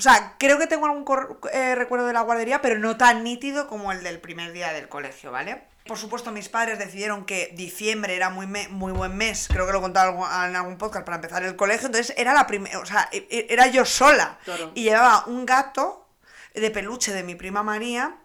O 0.00 0.02
sea, 0.02 0.34
creo 0.38 0.56
que 0.58 0.66
tengo 0.66 0.86
algún 0.86 1.04
eh, 1.52 1.74
recuerdo 1.74 2.06
de 2.06 2.14
la 2.14 2.22
guardería, 2.22 2.62
pero 2.62 2.78
no 2.78 2.96
tan 2.96 3.22
nítido 3.22 3.66
como 3.68 3.92
el 3.92 4.02
del 4.02 4.18
primer 4.18 4.50
día 4.50 4.72
del 4.72 4.88
colegio, 4.88 5.30
¿vale? 5.30 5.62
Por 5.84 5.98
supuesto, 5.98 6.32
mis 6.32 6.48
padres 6.48 6.78
decidieron 6.78 7.26
que 7.26 7.50
diciembre 7.54 8.16
era 8.16 8.30
muy, 8.30 8.46
muy 8.46 8.92
buen 8.92 9.14
mes, 9.14 9.46
creo 9.52 9.66
que 9.66 9.72
lo 9.72 9.78
he 9.80 9.82
contado 9.82 10.12
en 10.46 10.56
algún 10.56 10.78
podcast 10.78 11.04
para 11.04 11.16
empezar 11.16 11.42
el 11.42 11.54
colegio, 11.54 11.88
entonces 11.88 12.14
era 12.16 12.32
la 12.32 12.46
primera, 12.46 12.78
o 12.78 12.86
sea, 12.86 13.10
e- 13.12 13.28
e- 13.30 13.46
era 13.50 13.66
yo 13.66 13.84
sola. 13.84 14.38
Claro. 14.46 14.72
Y 14.74 14.84
llevaba 14.84 15.26
un 15.26 15.44
gato 15.44 16.08
de 16.54 16.70
peluche 16.70 17.12
de 17.12 17.22
mi 17.22 17.34
prima 17.34 17.62
María 17.62 18.16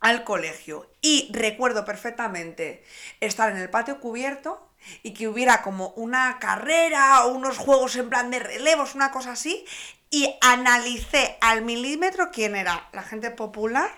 al 0.00 0.24
colegio. 0.24 0.90
Y 1.00 1.30
recuerdo 1.32 1.84
perfectamente 1.84 2.82
estar 3.20 3.52
en 3.52 3.58
el 3.58 3.70
patio 3.70 4.00
cubierto 4.00 4.68
y 5.04 5.14
que 5.14 5.28
hubiera 5.28 5.62
como 5.62 5.90
una 5.90 6.38
carrera 6.40 7.24
o 7.24 7.28
unos 7.34 7.56
juegos 7.56 7.94
en 7.94 8.08
plan 8.08 8.32
de 8.32 8.40
relevos, 8.40 8.96
una 8.96 9.12
cosa 9.12 9.30
así. 9.32 9.64
Y 10.10 10.34
analicé 10.40 11.36
al 11.40 11.62
milímetro 11.62 12.30
quién 12.32 12.56
era 12.56 12.88
la 12.92 13.02
gente 13.02 13.30
popular, 13.30 13.90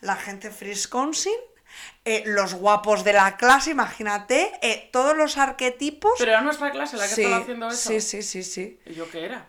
la 0.00 0.16
gente 0.16 0.50
frisconsin, 0.50 1.32
eh, 2.04 2.22
los 2.26 2.54
guapos 2.54 3.02
de 3.02 3.14
la 3.14 3.36
clase, 3.36 3.70
imagínate, 3.70 4.52
eh, 4.62 4.90
todos 4.92 5.16
los 5.16 5.38
arquetipos. 5.38 6.12
Pero 6.18 6.32
era 6.32 6.40
nuestra 6.42 6.70
clase 6.70 6.96
la 6.96 7.08
que 7.08 7.14
sí, 7.14 7.22
estaba 7.22 7.42
haciendo 7.42 7.68
eso. 7.68 7.88
sí, 7.90 8.00
sí, 8.00 8.22
sí, 8.22 8.42
sí. 8.42 8.80
¿Y 8.86 8.94
yo 8.94 9.10
qué 9.10 9.24
era? 9.24 9.48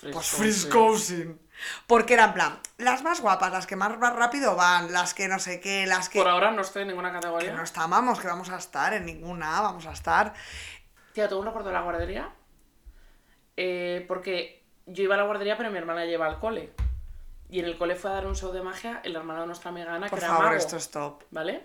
Pues 0.00 0.26
Frisco, 0.28 0.94
friscosin. 0.94 1.40
Porque 1.86 2.14
era 2.14 2.24
en 2.24 2.32
plan, 2.34 2.58
las 2.78 3.02
más 3.02 3.20
guapas, 3.20 3.52
las 3.52 3.66
que 3.66 3.76
más 3.76 3.92
rápido 3.98 4.56
van, 4.56 4.92
las 4.92 5.12
que 5.12 5.28
no 5.28 5.38
sé 5.38 5.60
qué, 5.60 5.86
las 5.86 6.08
que... 6.08 6.18
Por 6.18 6.28
ahora 6.28 6.50
no 6.50 6.62
estoy 6.62 6.82
en 6.82 6.88
ninguna 6.88 7.10
que 7.10 7.16
categoría. 7.16 7.52
no 7.52 7.62
estábamos, 7.62 8.18
que 8.20 8.26
vamos 8.28 8.48
a 8.48 8.56
estar 8.56 8.94
en 8.94 9.04
ninguna, 9.04 9.60
vamos 9.60 9.86
a 9.86 9.92
estar. 9.92 10.32
Tía, 11.12 11.28
tengo 11.28 11.40
un 11.40 11.46
recuerdo 11.48 11.68
de 11.68 11.74
la 11.74 11.82
guardería. 11.82 12.30
eh, 13.56 14.04
porque 14.08 14.59
yo 14.92 15.04
iba 15.04 15.14
a 15.14 15.18
la 15.18 15.24
guardería, 15.24 15.56
pero 15.56 15.70
mi 15.70 15.78
hermana 15.78 16.04
lleva 16.04 16.26
al 16.26 16.38
cole. 16.38 16.70
Y 17.48 17.58
en 17.58 17.64
el 17.66 17.76
cole 17.76 17.96
fue 17.96 18.10
a 18.10 18.14
dar 18.14 18.26
un 18.26 18.36
show 18.36 18.52
de 18.52 18.62
magia 18.62 19.00
el 19.02 19.16
hermano 19.16 19.40
de 19.40 19.46
nuestra 19.46 19.70
amiga 19.70 19.94
Ana, 19.94 20.08
Por 20.08 20.18
que 20.18 20.24
era 20.24 20.34
favor, 20.34 20.46
mago, 20.46 20.56
esto 20.56 20.76
es 20.76 20.90
top. 20.90 21.24
¿vale? 21.30 21.64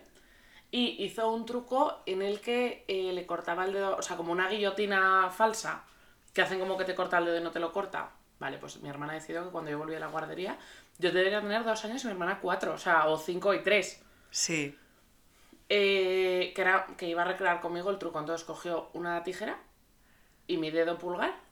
Y 0.71 1.03
hizo 1.03 1.31
un 1.31 1.45
truco 1.45 2.01
en 2.05 2.21
el 2.21 2.41
que 2.41 2.83
eh, 2.88 3.13
le 3.13 3.25
cortaba 3.25 3.65
el 3.65 3.73
dedo, 3.73 3.95
o 3.95 4.01
sea, 4.01 4.17
como 4.17 4.31
una 4.31 4.49
guillotina 4.49 5.29
falsa, 5.29 5.83
que 6.33 6.41
hacen 6.41 6.59
como 6.59 6.77
que 6.77 6.85
te 6.85 6.95
corta 6.95 7.19
el 7.19 7.25
dedo 7.25 7.38
y 7.38 7.43
no 7.43 7.51
te 7.51 7.59
lo 7.59 7.71
corta. 7.71 8.09
Vale, 8.39 8.57
pues 8.57 8.81
mi 8.81 8.89
hermana 8.89 9.13
decidió 9.13 9.43
que 9.45 9.51
cuando 9.51 9.71
yo 9.71 9.77
volví 9.77 9.95
a 9.95 9.99
la 9.99 10.07
guardería, 10.07 10.57
yo 10.97 11.11
debería 11.11 11.39
tener 11.39 11.63
dos 11.63 11.85
años 11.85 12.03
y 12.03 12.07
mi 12.07 12.13
hermana 12.13 12.39
cuatro, 12.41 12.73
o 12.73 12.77
sea, 12.77 13.07
o 13.07 13.17
cinco 13.17 13.53
y 13.53 13.61
tres. 13.61 14.01
Sí. 14.31 14.77
Eh, 15.69 16.51
que, 16.55 16.61
era, 16.61 16.88
que 16.97 17.07
iba 17.07 17.21
a 17.21 17.25
recrear 17.25 17.61
conmigo 17.61 17.89
el 17.89 17.97
truco. 17.97 18.19
Entonces 18.19 18.45
cogió 18.45 18.89
una 18.93 19.23
tijera 19.23 19.57
y 20.47 20.57
mi 20.57 20.71
dedo 20.71 20.97
pulgar. 20.97 21.44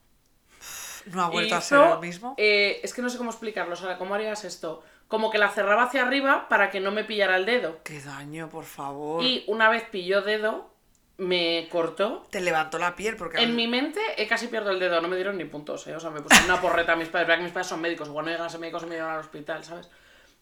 No 1.08 1.24
ha 1.24 1.30
vuelto 1.30 1.56
a 1.56 1.60
hizo, 1.60 1.84
ser 1.84 1.94
el 1.94 2.00
mismo. 2.00 2.36
eh, 2.38 2.80
es 2.84 2.94
que 2.94 3.02
no 3.02 3.10
sé 3.10 3.18
cómo 3.18 3.30
explicarlo. 3.32 3.74
O 3.74 3.78
sea, 3.78 3.98
¿cómo 3.98 4.16
harías 4.16 4.44
esto? 4.44 4.84
Como 5.08 5.30
que 5.30 5.38
la 5.38 5.50
cerraba 5.50 5.84
hacia 5.84 6.02
arriba 6.02 6.48
para 6.50 6.70
que 6.72 6.80
no 6.80 6.92
me 6.92 7.04
pillara 7.04 7.36
el 7.36 7.46
dedo. 7.46 7.80
Qué 7.84 8.02
daño, 8.02 8.50
por 8.50 8.64
favor. 8.66 9.24
Y 9.24 9.44
una 9.48 9.70
vez 9.70 9.84
pilló 9.92 10.22
dedo, 10.22 10.72
me 11.18 11.68
cortó. 11.70 12.26
Te 12.32 12.42
levantó 12.42 12.80
la 12.80 12.96
piel 12.96 13.16
porque... 13.16 13.38
En 13.38 13.56
mi 13.56 13.68
mente 13.68 14.00
eh, 14.18 14.28
casi 14.28 14.48
pierdo 14.48 14.72
el 14.72 14.80
dedo, 14.80 15.02
no 15.02 15.08
me 15.08 15.16
dieron 15.16 15.38
ni 15.38 15.46
puntos, 15.46 15.86
¿eh? 15.88 15.96
O 15.96 16.00
sea, 16.00 16.10
me 16.10 16.22
pusieron 16.22 16.50
una 16.50 16.62
porreta 16.62 16.94
a 16.94 16.96
mis 16.96 17.10
padres, 17.10 17.38
que 17.38 17.44
mis 17.44 17.52
padres 17.52 17.68
son 17.68 17.82
médicos, 17.82 18.08
igual 18.08 18.26
no 18.26 18.32
llegan 18.32 18.48
a 18.48 18.50
ser 18.50 18.60
médicos 18.60 18.84
y 18.84 18.86
me 18.88 18.96
llevaron 18.96 19.16
al 19.16 19.22
hospital, 19.22 19.64
¿sabes? 19.64 19.90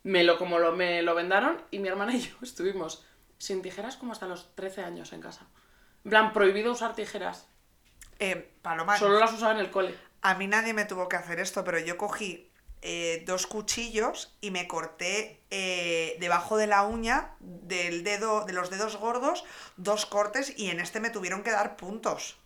Me 0.03 0.23
lo, 0.23 0.37
como 0.37 0.57
lo, 0.57 0.71
me 0.71 1.01
lo 1.01 1.15
vendaron 1.15 1.61
y 1.69 1.79
mi 1.79 1.87
hermana 1.89 2.13
y 2.13 2.21
yo 2.21 2.35
estuvimos 2.41 3.03
sin 3.37 3.61
tijeras 3.61 3.97
como 3.97 4.13
hasta 4.13 4.27
los 4.27 4.55
13 4.55 4.83
años 4.83 5.11
en 5.11 5.21
casa. 5.21 5.47
En 6.05 6.11
plan, 6.11 6.31
prohibido 6.31 6.71
usar 6.71 6.95
tijeras. 6.95 7.47
Eh, 8.19 8.51
Paloma, 8.61 8.97
Solo 8.97 9.19
las 9.19 9.33
usaba 9.33 9.51
en 9.53 9.59
el 9.59 9.69
cole. 9.71 9.95
A 10.21 10.35
mí 10.35 10.47
nadie 10.47 10.73
me 10.73 10.85
tuvo 10.85 11.09
que 11.09 11.15
hacer 11.15 11.39
esto, 11.39 11.63
pero 11.63 11.79
yo 11.79 11.97
cogí 11.97 12.51
eh, 12.83 13.23
dos 13.27 13.45
cuchillos 13.45 14.35
y 14.41 14.49
me 14.49 14.67
corté 14.67 15.43
eh, 15.51 16.17
debajo 16.19 16.57
de 16.57 16.67
la 16.67 16.83
uña 16.83 17.35
del 17.39 18.03
dedo, 18.03 18.45
de 18.45 18.53
los 18.53 18.69
dedos 18.71 18.97
gordos, 18.97 19.43
dos 19.77 20.05
cortes 20.05 20.53
y 20.57 20.69
en 20.69 20.79
este 20.79 20.99
me 20.99 21.11
tuvieron 21.11 21.43
que 21.43 21.51
dar 21.51 21.75
puntos. 21.75 22.40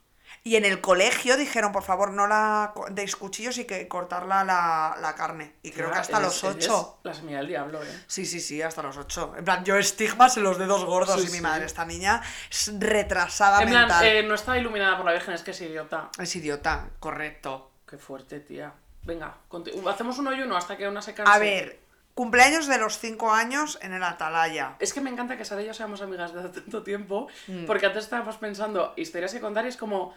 Y 0.48 0.58
en 0.58 0.64
el 0.64 0.80
colegio 0.80 1.38
dijeron, 1.38 1.72
por 1.72 1.82
favor, 1.82 2.12
no 2.12 2.28
la 2.28 2.72
deis 2.92 3.16
cuchillos 3.16 3.58
y 3.58 3.66
que 3.66 3.88
cortarla 3.88 4.44
la, 4.44 4.96
la 5.02 5.16
carne. 5.16 5.56
Y 5.64 5.72
creo 5.72 5.90
que 5.90 5.98
hasta 5.98 6.18
Eres- 6.20 6.28
los 6.28 6.44
ocho. 6.44 7.00
La 7.02 7.16
semilla 7.16 7.40
del 7.40 7.48
diablo, 7.48 7.82
¿eh? 7.82 8.04
Sí, 8.06 8.28
sí, 8.28 8.40
sí, 8.40 8.62
hasta 8.62 8.84
los 8.84 8.96
ocho. 8.96 9.34
En 9.36 9.44
plan, 9.44 9.66
yo 9.66 9.76
estigmas 9.76 10.38
en 10.38 10.44
los 10.44 10.60
dedos 10.60 10.86
gordos 10.86 11.20
Sí, 11.20 11.28
y 11.30 11.32
mi 11.32 11.38
sí. 11.38 11.42
madre, 11.42 11.66
esta 11.66 11.84
niña 11.84 12.22
es 12.52 12.72
retrasada 12.80 13.64
En 13.64 13.70
plan, 13.70 13.88
mental. 13.88 14.06
eh, 14.06 14.22
no 14.22 14.36
está 14.36 14.56
iluminada 14.56 14.96
por 14.98 15.08
la 15.08 15.14
Virgen, 15.14 15.34
es 15.34 15.42
que 15.42 15.50
es 15.50 15.62
idiota. 15.62 16.12
Es 16.20 16.36
idiota, 16.36 16.90
correcto. 17.00 17.72
Qué 17.90 17.98
fuerte, 17.98 18.40
tía. 18.40 18.72
Venga, 19.02 19.38
conti- 19.50 19.72
hacemos 19.90 20.20
uno 20.20 20.32
y 20.32 20.44
uno 20.44 20.56
hasta 20.58 20.78
que 20.78 20.88
una 20.88 21.02
se 21.02 21.16
canse. 21.16 21.32
A 21.32 21.40
ver, 21.40 21.80
cumpleaños 22.14 22.68
de 22.68 22.78
los 22.78 23.00
cinco 23.00 23.32
años 23.32 23.80
en 23.82 23.94
el 23.94 24.04
Atalaya. 24.04 24.76
Es 24.78 24.94
que 24.94 25.02
me 25.02 25.10
encanta 25.10 25.38
que 25.38 25.44
Sara 25.46 25.64
y 25.64 25.66
yo 25.66 25.74
seamos 25.74 26.02
amigas 26.02 26.34
hace 26.36 26.50
tanto 26.62 26.84
tiempo, 26.84 27.28
Mm. 27.48 27.66
porque 27.66 27.88
antes 27.88 28.04
estábamos 28.04 28.38
pensando 28.38 28.94
historias 28.96 29.34
es 29.34 29.78
como, 29.78 30.16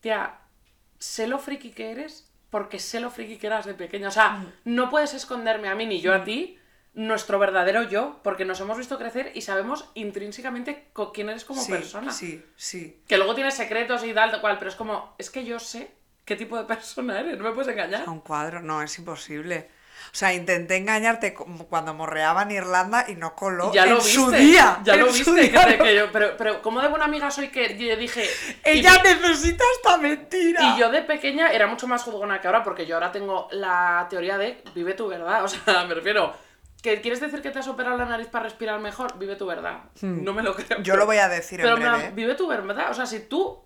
tía, 0.00 0.38
sé 0.98 1.26
lo 1.26 1.38
friki 1.38 1.70
que 1.70 1.90
eres 1.90 2.30
porque 2.50 2.78
sé 2.78 3.00
lo 3.00 3.10
friki 3.10 3.36
que 3.36 3.46
eras 3.46 3.66
de 3.66 3.74
pequeña. 3.74 4.08
O 4.08 4.12
sea, 4.12 4.30
Mm. 4.30 4.52
no 4.64 4.88
puedes 4.90 5.12
esconderme 5.14 5.68
a 5.68 5.74
mí 5.74 5.84
ni 5.86 6.00
yo 6.00 6.14
a 6.14 6.24
ti 6.24 6.58
nuestro 6.94 7.38
verdadero 7.38 7.82
yo, 7.84 8.20
porque 8.24 8.44
nos 8.44 8.58
hemos 8.60 8.76
visto 8.78 8.98
crecer 8.98 9.30
y 9.34 9.42
sabemos 9.42 9.90
intrínsecamente 9.94 10.88
quién 11.14 11.28
eres 11.28 11.44
como 11.44 11.60
sí, 11.62 11.70
persona. 11.70 12.10
Sí, 12.12 12.42
sí. 12.56 13.02
Que 13.06 13.18
luego 13.18 13.34
tienes 13.34 13.54
secretos 13.54 14.02
y 14.04 14.12
tal, 14.14 14.30
tal 14.32 14.40
cual, 14.40 14.58
pero 14.58 14.70
es 14.70 14.76
como, 14.76 15.14
es 15.18 15.30
que 15.30 15.44
yo 15.44 15.58
sé 15.60 15.90
qué 16.24 16.34
tipo 16.36 16.56
de 16.56 16.64
persona 16.74 17.20
eres, 17.20 17.38
no 17.38 17.44
me 17.44 17.52
puedes 17.52 17.70
engañar. 17.70 18.04
A 18.06 18.10
un 18.10 18.20
cuadro, 18.20 18.60
no, 18.62 18.82
es 18.82 18.98
imposible. 18.98 19.68
O 20.12 20.14
sea, 20.18 20.32
intenté 20.34 20.76
engañarte 20.76 21.34
cuando 21.34 21.94
morreaba 21.94 22.42
en 22.42 22.50
Irlanda 22.52 23.04
y 23.08 23.14
no 23.14 23.34
coló. 23.34 23.72
Ya 23.72 23.84
en 23.84 23.90
lo 23.90 23.96
viste, 23.96 24.12
su 24.12 24.30
día. 24.30 24.80
ya 24.84 24.96
lo 24.96 25.06
viste, 25.12 25.50
que 25.50 25.76
no. 25.76 25.84
que 25.84 25.96
yo- 25.96 26.12
pero, 26.12 26.36
pero 26.36 26.62
como 26.62 26.80
de 26.80 26.88
buena 26.88 27.04
amiga 27.04 27.30
soy 27.30 27.48
que 27.48 27.76
yo 27.76 27.96
dije... 27.96 28.24
Ella 28.64 29.02
necesita 29.02 29.64
esta 29.76 29.98
mentira. 29.98 30.60
Y 30.62 30.78
yo 30.80 30.90
de 30.90 31.02
pequeña 31.02 31.52
era 31.52 31.66
mucho 31.66 31.86
más 31.86 32.02
juzgona 32.02 32.40
que 32.40 32.46
ahora, 32.46 32.62
porque 32.62 32.86
yo 32.86 32.94
ahora 32.96 33.12
tengo 33.12 33.48
la 33.52 34.06
teoría 34.08 34.38
de 34.38 34.62
vive 34.74 34.94
tu 34.94 35.06
verdad. 35.08 35.44
O 35.44 35.48
sea, 35.48 35.84
me 35.84 35.94
refiero. 35.94 36.32
¿Que 36.82 37.00
¿Quieres 37.00 37.20
decir 37.20 37.42
que 37.42 37.50
te 37.50 37.58
has 37.58 37.66
operado 37.66 37.96
la 37.96 38.04
nariz 38.04 38.28
para 38.28 38.44
respirar 38.44 38.78
mejor? 38.80 39.18
Vive 39.18 39.34
tu 39.34 39.46
verdad. 39.46 39.80
No 40.00 40.32
me 40.32 40.42
lo 40.44 40.54
creo. 40.54 40.78
Hmm. 40.78 40.82
Yo 40.82 40.96
lo 40.96 41.06
voy 41.06 41.16
a 41.16 41.28
decir 41.28 41.60
Pero 41.60 41.76
en 41.76 41.82
breve. 41.82 42.10
vive 42.14 42.34
tu 42.36 42.46
verdad. 42.46 42.90
O 42.90 42.94
sea, 42.94 43.04
si 43.04 43.20
tú 43.20 43.64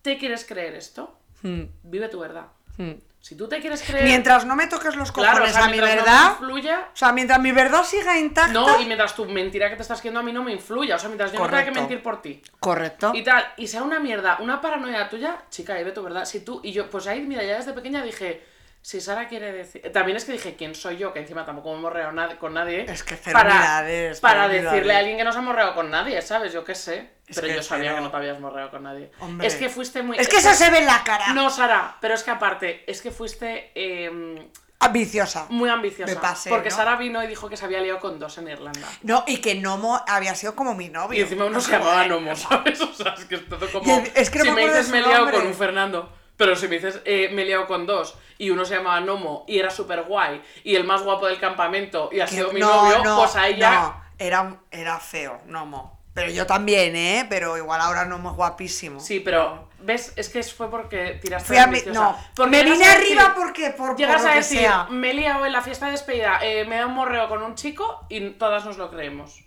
te 0.00 0.16
quieres 0.16 0.44
creer 0.44 0.74
esto, 0.74 1.18
Hmm, 1.42 1.64
vive 1.82 2.08
tu 2.08 2.20
verdad. 2.20 2.46
hmm. 2.78 2.92
Si 3.22 3.36
tú 3.36 3.48
te 3.48 3.60
quieres 3.60 3.80
creer. 3.82 4.04
Mientras 4.04 4.44
no 4.44 4.56
me 4.56 4.66
toques 4.66 4.96
los 4.96 5.12
cojones 5.12 5.36
claro, 5.36 5.48
o 5.48 5.54
sea, 5.54 5.64
a 5.66 5.68
mi 5.68 5.76
no 5.76 5.84
verdad. 5.84 6.24
me 6.24 6.30
influya. 6.32 6.88
O 6.92 6.96
sea, 6.96 7.12
mientras 7.12 7.40
mi 7.40 7.52
verdad 7.52 7.84
siga 7.84 8.18
intacta. 8.18 8.52
No, 8.52 8.80
y 8.80 8.84
mientras 8.84 9.14
tu 9.14 9.24
mentira 9.26 9.70
que 9.70 9.76
te 9.76 9.82
estás 9.82 10.00
haciendo 10.00 10.18
a 10.18 10.24
mí 10.24 10.32
no 10.32 10.42
me 10.42 10.50
influya. 10.50 10.96
O 10.96 10.98
sea, 10.98 11.08
mientras 11.08 11.30
yo 11.30 11.38
no 11.38 11.48
tenga 11.48 11.64
que 11.64 11.70
mentir 11.70 12.02
por 12.02 12.20
ti. 12.20 12.42
Correcto. 12.58 13.12
y 13.14 13.22
tal, 13.22 13.46
y 13.56 13.68
sea 13.68 13.84
una 13.84 14.00
mierda, 14.00 14.38
una 14.40 14.60
paranoia 14.60 15.08
tuya, 15.08 15.36
chica, 15.50 15.74
ahí 15.74 15.84
ve 15.84 15.92
tu 15.92 16.02
verdad. 16.02 16.24
Si 16.24 16.40
tú, 16.40 16.60
y 16.64 16.72
yo, 16.72 16.90
pues 16.90 17.06
ahí, 17.06 17.20
mira, 17.20 17.44
ya 17.44 17.58
desde 17.58 17.72
pequeña 17.72 18.02
dije, 18.02 18.42
si 18.80 19.00
Sara 19.00 19.28
quiere 19.28 19.52
decir. 19.52 19.92
También 19.92 20.16
es 20.16 20.24
que 20.24 20.32
dije, 20.32 20.56
¿quién 20.56 20.74
soy 20.74 20.96
yo? 20.96 21.12
Que 21.12 21.20
encima 21.20 21.44
tampoco 21.44 21.70
me 21.70 21.78
he 21.78 21.80
morreado 21.80 22.38
con 22.40 22.54
nadie. 22.54 22.86
Es 22.90 23.04
que 23.04 23.14
para, 23.32 23.84
para 24.20 24.48
decirle 24.48 24.96
a 24.96 24.98
alguien 24.98 25.16
que 25.16 25.22
no 25.22 25.32
se 25.32 25.38
ha 25.38 25.42
morreado 25.42 25.76
con 25.76 25.92
nadie, 25.92 26.20
¿sabes? 26.22 26.52
Yo 26.52 26.64
qué 26.64 26.74
sé. 26.74 27.08
Es 27.32 27.40
Pero 27.40 27.54
yo 27.54 27.62
sabía 27.62 27.94
que 27.94 28.00
no 28.00 28.10
te 28.10 28.16
habías 28.16 28.38
morreado 28.40 28.70
con 28.70 28.82
nadie. 28.82 29.10
Hombre. 29.20 29.46
Es 29.46 29.56
que 29.56 29.68
fuiste 29.68 30.02
muy. 30.02 30.18
Es 30.18 30.28
que 30.28 30.36
eso 30.36 30.52
se 30.54 30.70
ve 30.70 30.78
en 30.78 30.86
la 30.86 31.02
cara. 31.02 31.32
No, 31.32 31.50
Sara, 31.50 31.96
pero 32.00 32.14
es 32.14 32.22
que 32.22 32.30
aparte, 32.30 32.84
es 32.90 33.00
que 33.02 33.10
fuiste 33.10 33.72
eh, 33.74 34.48
Ambiciosa. 34.80 35.46
muy 35.48 35.70
ambiciosa. 35.70 36.12
Me 36.14 36.20
pasé, 36.20 36.50
porque 36.50 36.68
¿no? 36.70 36.76
Sara 36.76 36.96
vino 36.96 37.22
y 37.22 37.26
dijo 37.28 37.48
que 37.48 37.56
se 37.56 37.64
había 37.64 37.80
liado 37.80 38.00
con 38.00 38.18
dos 38.18 38.36
en 38.38 38.48
Irlanda. 38.48 38.88
No, 39.02 39.24
y 39.26 39.38
que 39.38 39.54
Nomo 39.54 40.02
había 40.08 40.34
sido 40.34 40.54
como 40.56 40.74
mi 40.74 40.88
novio. 40.88 41.18
Y 41.18 41.22
encima 41.22 41.44
uno 41.44 41.60
se 41.60 41.72
llamaba 41.72 42.04
Nomo, 42.06 42.34
¿sabes? 42.36 42.80
O 42.80 42.92
sea, 42.92 43.14
es 43.16 43.24
que 43.26 43.36
es 43.36 43.48
todo 43.48 43.66
como. 43.70 43.98
El- 43.98 44.12
es 44.14 44.28
que 44.30 44.38
no 44.40 44.44
si 44.44 44.50
me 44.50 44.62
dices 44.66 44.88
me 44.88 44.98
he 44.98 45.02
liado 45.02 45.30
con 45.30 45.46
un 45.46 45.54
Fernando, 45.54 46.12
pero 46.36 46.56
si 46.56 46.66
me 46.68 46.76
dices 46.76 47.00
eh, 47.04 47.30
me 47.32 47.42
he 47.42 47.44
liado 47.46 47.66
con 47.66 47.86
dos 47.86 48.16
y 48.38 48.50
uno 48.50 48.64
se 48.64 48.74
llamaba 48.74 49.00
Nomo 49.00 49.44
y 49.46 49.58
era 49.60 49.70
súper 49.70 50.02
guay 50.02 50.42
y 50.64 50.74
el 50.74 50.82
más 50.84 51.02
guapo 51.02 51.26
del 51.28 51.38
campamento 51.38 52.08
y 52.12 52.18
ha 52.20 52.26
sido 52.26 52.52
mi 52.52 52.58
no, 52.60 52.66
novio, 52.84 53.04
no, 53.04 53.16
pues 53.18 53.36
ahí 53.36 53.56
ya. 53.56 53.70
No, 53.70 54.02
era, 54.18 54.40
un- 54.40 54.58
era 54.72 54.98
feo, 54.98 55.40
Nomo. 55.46 56.01
Pero 56.14 56.30
yo 56.30 56.46
también, 56.46 56.94
¿eh? 56.94 57.26
Pero 57.28 57.56
igual 57.56 57.80
ahora 57.80 58.04
Nomo 58.04 58.30
es 58.30 58.36
guapísimo. 58.36 59.00
Sí, 59.00 59.20
pero. 59.20 59.68
¿Ves? 59.84 60.12
Es 60.14 60.28
que 60.28 60.42
fue 60.44 60.70
porque 60.70 61.18
tiraste 61.20 61.48
Fui 61.48 61.56
a 61.56 61.66
mi... 61.66 61.80
No, 61.92 62.16
Porque 62.36 62.50
me 62.52 62.62
vine 62.62 62.84
a 62.84 62.96
decir- 62.98 63.18
arriba 63.18 63.34
porque 63.36 63.70
por, 63.70 63.88
por 63.88 63.96
Llegas 63.96 64.22
lo 64.22 64.28
a 64.28 64.30
que 64.32 64.38
decir, 64.38 64.58
sea. 64.60 64.86
me 64.90 65.10
he 65.10 65.14
liado 65.14 65.44
en 65.44 65.50
la 65.52 65.60
fiesta 65.60 65.86
de 65.86 65.92
despedida, 65.92 66.38
eh, 66.40 66.64
me 66.66 66.76
da 66.76 66.86
un 66.86 66.94
morreo 66.94 67.28
con 67.28 67.42
un 67.42 67.56
chico 67.56 68.06
y 68.08 68.30
todas 68.30 68.64
nos 68.64 68.76
lo 68.78 68.90
creemos. 68.92 69.42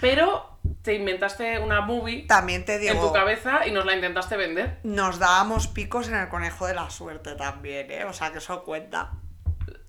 Pero 0.00 0.58
te 0.82 0.94
inventaste 0.94 1.58
una 1.58 1.80
movie 1.82 2.26
También 2.26 2.64
te 2.64 2.78
digo, 2.78 2.94
en 2.94 3.00
tu 3.00 3.12
cabeza 3.12 3.66
y 3.66 3.72
nos 3.72 3.84
la 3.84 3.94
intentaste 3.94 4.36
vender. 4.38 4.78
nos 4.84 5.18
dábamos 5.18 5.68
picos 5.68 6.08
en 6.08 6.14
el 6.14 6.28
conejo 6.28 6.66
de 6.66 6.74
la 6.74 6.88
suerte 6.90 7.34
también, 7.34 7.90
¿eh? 7.90 8.04
O 8.04 8.12
sea, 8.14 8.32
que 8.32 8.38
eso 8.38 8.62
cuenta. 8.64 9.12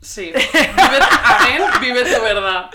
Sí. 0.08 0.32
Vive, 0.32 1.00
again, 1.26 1.63
vive 1.82 2.04
tu 2.15 2.22
verdad. 2.22 2.70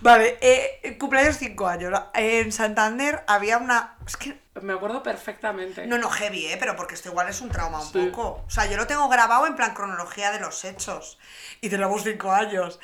Vale, 0.00 0.38
eh, 0.40 0.96
cumpleaños 0.98 1.36
5 1.38 1.66
años. 1.66 2.00
En 2.14 2.52
Santander 2.52 3.24
había 3.26 3.58
una... 3.58 3.96
Es 4.06 4.16
que... 4.16 4.38
Me 4.62 4.72
acuerdo 4.72 5.02
perfectamente. 5.02 5.86
No, 5.86 5.98
no, 5.98 6.08
heavy, 6.08 6.46
¿eh? 6.46 6.56
Pero 6.58 6.76
porque 6.76 6.94
esto 6.94 7.08
igual 7.08 7.28
es 7.28 7.40
un 7.40 7.50
trauma 7.50 7.80
un 7.80 7.92
Sí. 7.92 8.06
poco. 8.06 8.44
O 8.46 8.50
sea, 8.50 8.66
yo 8.66 8.76
lo 8.76 8.86
tengo 8.86 9.08
grabado 9.08 9.46
en 9.46 9.56
plan 9.56 9.74
cronología 9.74 10.30
de 10.30 10.40
los 10.40 10.64
hechos. 10.64 11.18
Y 11.60 11.68
tenemos 11.68 12.04
5 12.04 12.30
años. 12.32 12.78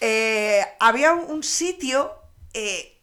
Eh, 0.00 0.64
había 0.80 1.12
un, 1.12 1.30
un 1.30 1.42
sitio... 1.44 2.12
eh, 2.54 2.93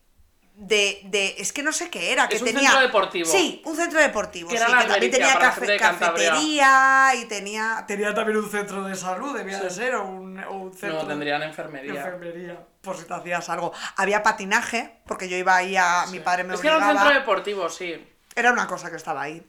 de, 0.61 1.01
de, 1.05 1.35
es 1.39 1.51
que 1.51 1.63
no 1.63 1.71
sé 1.71 1.89
qué 1.89 2.11
era, 2.13 2.29
que 2.29 2.35
Es 2.35 2.41
un 2.43 2.49
tenía... 2.49 2.69
centro 2.69 2.81
deportivo. 2.81 3.25
Sí, 3.25 3.63
un 3.65 3.75
centro 3.75 3.99
deportivo. 3.99 4.47
Que 4.47 4.59
sí, 4.59 4.63
que 4.63 4.85
también 4.87 5.11
tenía 5.11 5.39
cafetería 5.79 7.11
y 7.15 7.25
tenía... 7.25 7.83
Tenía 7.87 8.13
también 8.13 8.37
un 8.37 8.47
centro 8.47 8.83
de 8.83 8.95
salud, 8.95 9.35
debía 9.35 9.59
de 9.59 9.71
ser, 9.71 9.95
o 9.95 10.05
un, 10.05 10.39
o 10.43 10.51
un 10.51 10.71
centro... 10.71 11.01
no, 11.01 11.07
tendrían 11.07 11.41
enfermería. 11.41 11.95
Enfermería, 11.95 12.63
por 12.81 12.95
si 12.95 13.05
te 13.05 13.13
hacías 13.15 13.49
algo. 13.49 13.73
Había 13.95 14.21
patinaje, 14.21 14.99
porque 15.07 15.27
yo 15.27 15.35
iba 15.35 15.55
ahí 15.55 15.75
a... 15.75 16.05
Mi 16.11 16.19
padre 16.19 16.43
me 16.43 16.53
es 16.53 16.61
que 16.61 16.67
era 16.67 16.77
un 16.77 16.83
obligaba. 16.83 17.05
centro 17.05 17.19
deportivo, 17.21 17.67
sí. 17.67 18.07
Era 18.35 18.53
una 18.53 18.67
cosa 18.67 18.91
que 18.91 18.97
estaba 18.97 19.23
ahí. 19.23 19.43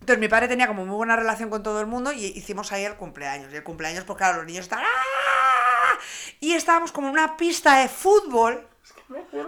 Entonces 0.00 0.18
mi 0.18 0.28
padre 0.28 0.48
tenía 0.48 0.66
como 0.66 0.84
muy 0.84 0.96
buena 0.96 1.16
relación 1.16 1.48
con 1.48 1.62
todo 1.62 1.80
el 1.80 1.86
mundo 1.86 2.12
y 2.12 2.26
hicimos 2.26 2.72
ahí 2.72 2.84
el 2.84 2.96
cumpleaños. 2.96 3.50
Y 3.54 3.56
el 3.56 3.62
cumpleaños, 3.64 4.04
pues 4.04 4.18
claro, 4.18 4.36
los 4.36 4.46
niños 4.46 4.64
estaban... 4.64 4.84
¡ah! 4.84 5.98
Y 6.40 6.52
estábamos 6.52 6.92
como 6.92 7.06
en 7.06 7.14
una 7.14 7.38
pista 7.38 7.78
de 7.78 7.88
fútbol 7.88 8.68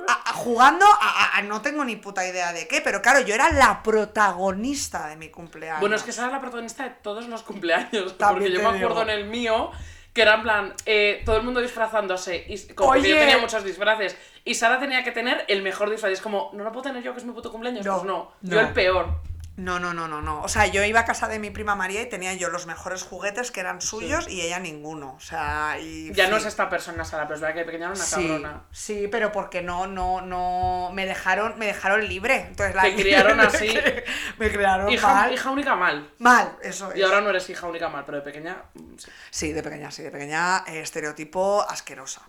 a- 0.09 0.31
a- 0.31 0.33
jugando 0.33 0.85
a, 1.01 1.41
no 1.43 1.61
tengo 1.63 1.85
ni 1.85 1.97
puta 1.97 2.27
idea 2.27 2.53
de 2.53 2.67
qué, 2.69 2.81
pero 2.81 3.01
claro, 3.03 3.21
yo 3.21 3.35
era 3.35 3.51
la 3.53 3.83
protagonista 3.83 5.09
de 5.09 5.17
mi 5.17 5.29
cumpleaños. 5.31 5.81
Bueno, 5.81 5.97
es 5.97 6.03
que 6.03 6.11
esa 6.11 6.23
era 6.25 6.33
la 6.33 6.41
protagonista 6.41 6.85
de 6.85 6.91
todos 6.91 7.27
los 7.29 7.43
cumpleaños. 7.43 8.17
También 8.19 8.53
porque 8.53 8.63
yo 8.65 8.71
me 8.71 8.77
acuerdo 8.79 9.01
digo. 9.01 9.03
en 9.03 9.11
el 9.11 9.25
mío 9.27 9.71
que 10.13 10.23
era 10.23 10.35
en 10.35 10.43
plan, 10.43 10.73
eh, 10.87 11.23
todo 11.27 11.37
el 11.39 11.43
mundo 11.43 11.61
disfrazándose. 11.61 12.45
Y, 12.49 12.73
como 12.75 12.95
yo 12.95 13.03
tenía 13.03 13.39
muchos 13.39 13.65
disfraces. 13.65 14.17
Y 14.45 14.55
Sara 14.55 14.79
tenía 14.79 15.03
que 15.03 15.11
tener 15.11 15.45
el 15.49 15.61
mejor 15.63 15.91
disfraz. 15.91 16.11
Y 16.11 16.15
es 16.15 16.21
como, 16.21 16.51
no 16.55 16.63
lo 16.63 16.71
puedo 16.71 16.85
tener 16.85 17.03
yo, 17.03 17.13
que 17.13 17.19
es 17.19 17.25
mi 17.25 17.33
puto 17.33 17.51
cumpleaños. 17.51 17.85
No, 17.85 17.95
pues 17.95 18.05
no, 18.05 18.31
no. 18.43 18.51
yo 18.53 18.61
el 18.61 18.69
peor. 18.73 19.09
No, 19.57 19.79
no, 19.79 19.95
no, 19.95 20.09
no, 20.09 20.21
no. 20.21 20.43
O 20.43 20.49
sea, 20.49 20.67
yo 20.67 20.83
iba 20.83 21.01
a 21.01 21.05
casa 21.05 21.29
de 21.29 21.39
mi 21.39 21.51
prima 21.51 21.77
María 21.77 22.03
y 22.03 22.09
tenía 22.09 22.35
yo 22.35 22.49
los 22.49 22.67
mejores 22.67 23.05
juguetes 23.05 23.53
que 23.53 23.61
eran 23.61 23.81
suyos 23.81 24.27
y 24.29 24.41
ella 24.41 24.59
ninguno. 24.59 25.15
O 25.17 25.21
sea, 25.21 25.79
y. 25.81 26.13
Ya 26.13 26.27
no 26.29 26.37
sí. 26.37 26.43
es 26.43 26.47
esta 26.49 26.69
persona, 26.69 27.05
Sara, 27.05 27.23
pero 27.29 27.37
es 27.37 27.41
verdad 27.41 27.55
que 27.55 27.61
de 27.61 27.67
pequeña 27.67 27.85
era 27.87 27.95
una 27.95 28.05
Sí, 28.05 28.27
cabrona. 28.29 28.65
sí, 28.73 29.09
pero 29.13 29.31
porque 29.31 29.63
no, 29.63 29.87
no, 29.87 30.21
no. 30.23 30.91
Me 30.93 31.07
dejaron, 31.07 31.57
me 31.57 31.67
dejaron 31.67 32.05
libre. 32.09 32.47
Entonces 32.49 32.75
la 32.75 32.83
Te 32.83 32.97
criaron 32.97 33.39
así. 33.41 33.73
me 34.39 34.51
criaron 34.51 34.91
Hija, 34.91 35.07
mal. 35.15 35.33
hija 35.33 35.51
única 35.51 35.77
mal. 35.77 36.11
Mal, 36.19 36.59
eso 36.61 36.91
es. 36.91 36.99
Y 36.99 37.03
ahora 37.03 37.21
no 37.21 37.31
eres 37.31 37.49
hija 37.49 37.69
única 37.69 37.89
mal, 37.89 38.05
pero 38.05 38.19
de 38.19 38.25
pequeña. 38.25 38.57
mm, 38.75 38.99
sí. 38.99 39.11
Sí, 39.31 39.53
de 39.53 39.63
pequeña, 39.63 39.91
sí, 39.93 40.03
de 40.03 40.11
pequeña, 40.11 40.65
eh, 40.67 40.81
estereotipo 40.81 41.63
asquerosa. 41.69 42.23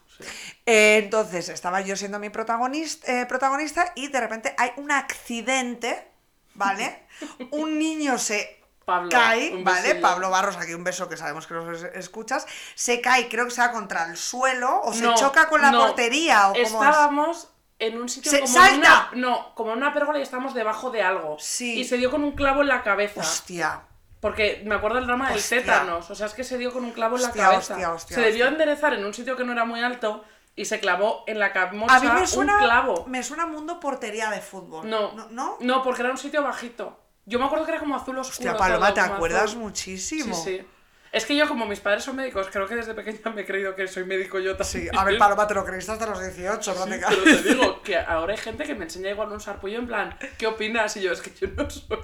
Eh, 0.66 1.00
entonces, 1.04 1.50
estaba 1.50 1.82
yo 1.82 1.96
siendo 1.96 2.20
mi 2.20 2.30
protagonista, 2.30 3.12
eh, 3.22 3.26
protagonista 3.26 3.92
y 3.96 4.10
de 4.10 4.20
repente 4.20 4.54
hay 4.58 4.72
un 4.78 4.92
accidente, 4.92 6.08
¿vale? 6.56 7.06
un 7.52 7.78
niño 7.80 8.18
se 8.18 8.62
Pablo, 8.84 9.10
cae, 9.10 9.64
¿vale? 9.64 9.96
Pablo 9.96 10.30
Barros, 10.30 10.58
aquí 10.58 10.74
un 10.74 10.84
beso 10.84 11.08
que 11.10 11.18
sabemos 11.18 11.48
que 11.48 11.54
nos 11.56 11.82
es- 11.84 11.96
escuchas, 11.96 12.46
se 12.76 13.02
cae, 13.02 13.28
creo 13.30 13.46
que 13.46 13.52
se 13.52 13.62
va 13.62 13.72
contra 13.72 14.06
el 14.10 14.18
suelo 14.18 14.82
o 14.84 14.94
se 14.94 15.02
No, 15.04 15.16
choca 15.16 15.48
con 15.48 15.62
la 15.62 15.72
no. 15.72 15.80
portería 15.80 16.50
o 16.50 16.54
es. 16.56 16.72
Estábamos 16.72 17.50
en 17.80 18.00
un 18.00 18.08
sitio 18.10 18.32
¡Se- 18.32 18.42
como 18.42 18.54
salta! 18.54 19.10
una. 19.12 19.22
No, 19.22 19.56
como 19.56 19.72
en 19.72 19.78
una 19.78 19.94
pérgola 19.94 20.20
y 20.20 20.22
estábamos 20.22 20.54
debajo 20.54 20.92
de 20.92 21.02
algo. 21.02 21.38
Sí. 21.40 21.80
Y 21.80 21.86
se 21.86 21.98
dio 21.98 22.12
con 22.12 22.24
un 22.24 22.34
clavo 22.34 22.62
en 22.62 22.68
la 22.68 22.84
cabeza. 22.84 23.22
Hostia. 23.22 23.82
Porque 24.22 24.62
me 24.66 24.76
acuerdo 24.76 24.98
del 24.98 25.08
drama 25.08 25.30
del 25.32 25.44
tétanos. 25.44 26.10
O 26.10 26.16
sea, 26.16 26.28
es 26.28 26.34
que 26.34 26.44
se 26.44 26.58
dio 26.58 26.72
con 26.74 26.84
un 26.84 26.92
clavo 26.92 27.16
en 27.16 27.24
la 27.24 27.28
Hostia, 27.30 27.44
cabeza. 27.44 27.74
hostia, 27.74 27.92
hostia, 27.92 28.16
se 28.16 28.22
debió 28.22 28.48
enderezar 28.48 28.94
en 28.94 29.06
un 29.06 29.14
sitio 29.14 29.36
que 29.36 29.44
no 29.44 29.52
era 29.52 29.66
muy 29.66 29.84
alto 29.84 30.24
y 30.56 30.66
se 30.66 30.80
clavó 30.80 31.24
en 31.28 31.40
la 31.40 31.52
camocha 31.52 31.96
A 31.96 32.00
mí 32.00 32.08
me 32.08 32.26
suena, 32.28 32.58
un 32.58 32.64
clavo. 32.64 33.06
me 33.08 33.24
suena 33.24 33.46
mundo 33.46 33.80
portería 33.80 34.30
de 34.30 34.40
fútbol. 34.42 34.90
No, 34.90 35.12
¿No? 35.14 35.28
¿No? 35.30 35.58
no, 35.60 35.84
porque 35.84 36.02
era 36.02 36.12
un 36.12 36.18
sitio 36.18 36.42
bajito. 36.44 36.98
Yo 37.26 37.40
me 37.40 37.46
acuerdo 37.46 37.66
que 37.66 37.72
era 37.72 37.80
como 37.80 37.96
azul 37.96 38.18
oscuro. 38.18 38.52
Hostia, 38.52 38.56
Paloma, 38.58 38.94
todo, 38.94 39.06
¿te 39.06 39.14
acuerdas 39.14 39.44
azul. 39.46 39.60
muchísimo? 39.60 40.36
Sí, 40.36 40.58
sí. 40.60 40.68
Es 41.12 41.26
que 41.26 41.36
yo, 41.36 41.48
como 41.48 41.66
mis 41.66 41.80
padres 41.80 42.04
son 42.04 42.18
médicos, 42.18 42.48
creo 42.52 42.68
que 42.68 42.76
desde 42.76 42.94
pequeña 42.94 43.32
me 43.34 43.42
he 43.42 43.46
creído 43.46 43.74
que 43.74 43.88
soy 43.88 44.04
médico 44.04 44.38
yo 44.40 44.58
también. 44.58 44.90
Sí, 44.92 44.98
a 44.98 45.04
ver, 45.06 45.18
Paloma, 45.20 45.48
te 45.48 45.54
lo 45.54 45.64
creíste 45.66 45.94
hasta 45.94 46.06
los 46.08 46.22
18, 46.22 46.62
Sí, 46.62 46.78
prácticamente. 46.78 47.22
pero 47.24 47.42
te 47.42 47.50
digo 47.50 47.82
que 47.82 47.98
ahora 47.98 48.34
hay 48.34 48.38
gente 48.40 48.66
que 48.66 48.76
me 48.76 48.84
enseña 48.84 49.10
igual 49.12 49.32
un 49.32 49.40
sarpullo 49.40 49.80
en 49.80 49.88
plan, 49.88 50.18
¿qué 50.38 50.46
opinas? 50.48 50.96
Y 50.98 51.02
yo, 51.02 51.14
es 51.14 51.22
que 51.22 51.32
yo 51.34 51.48
no 51.56 51.70
soy. 51.70 51.86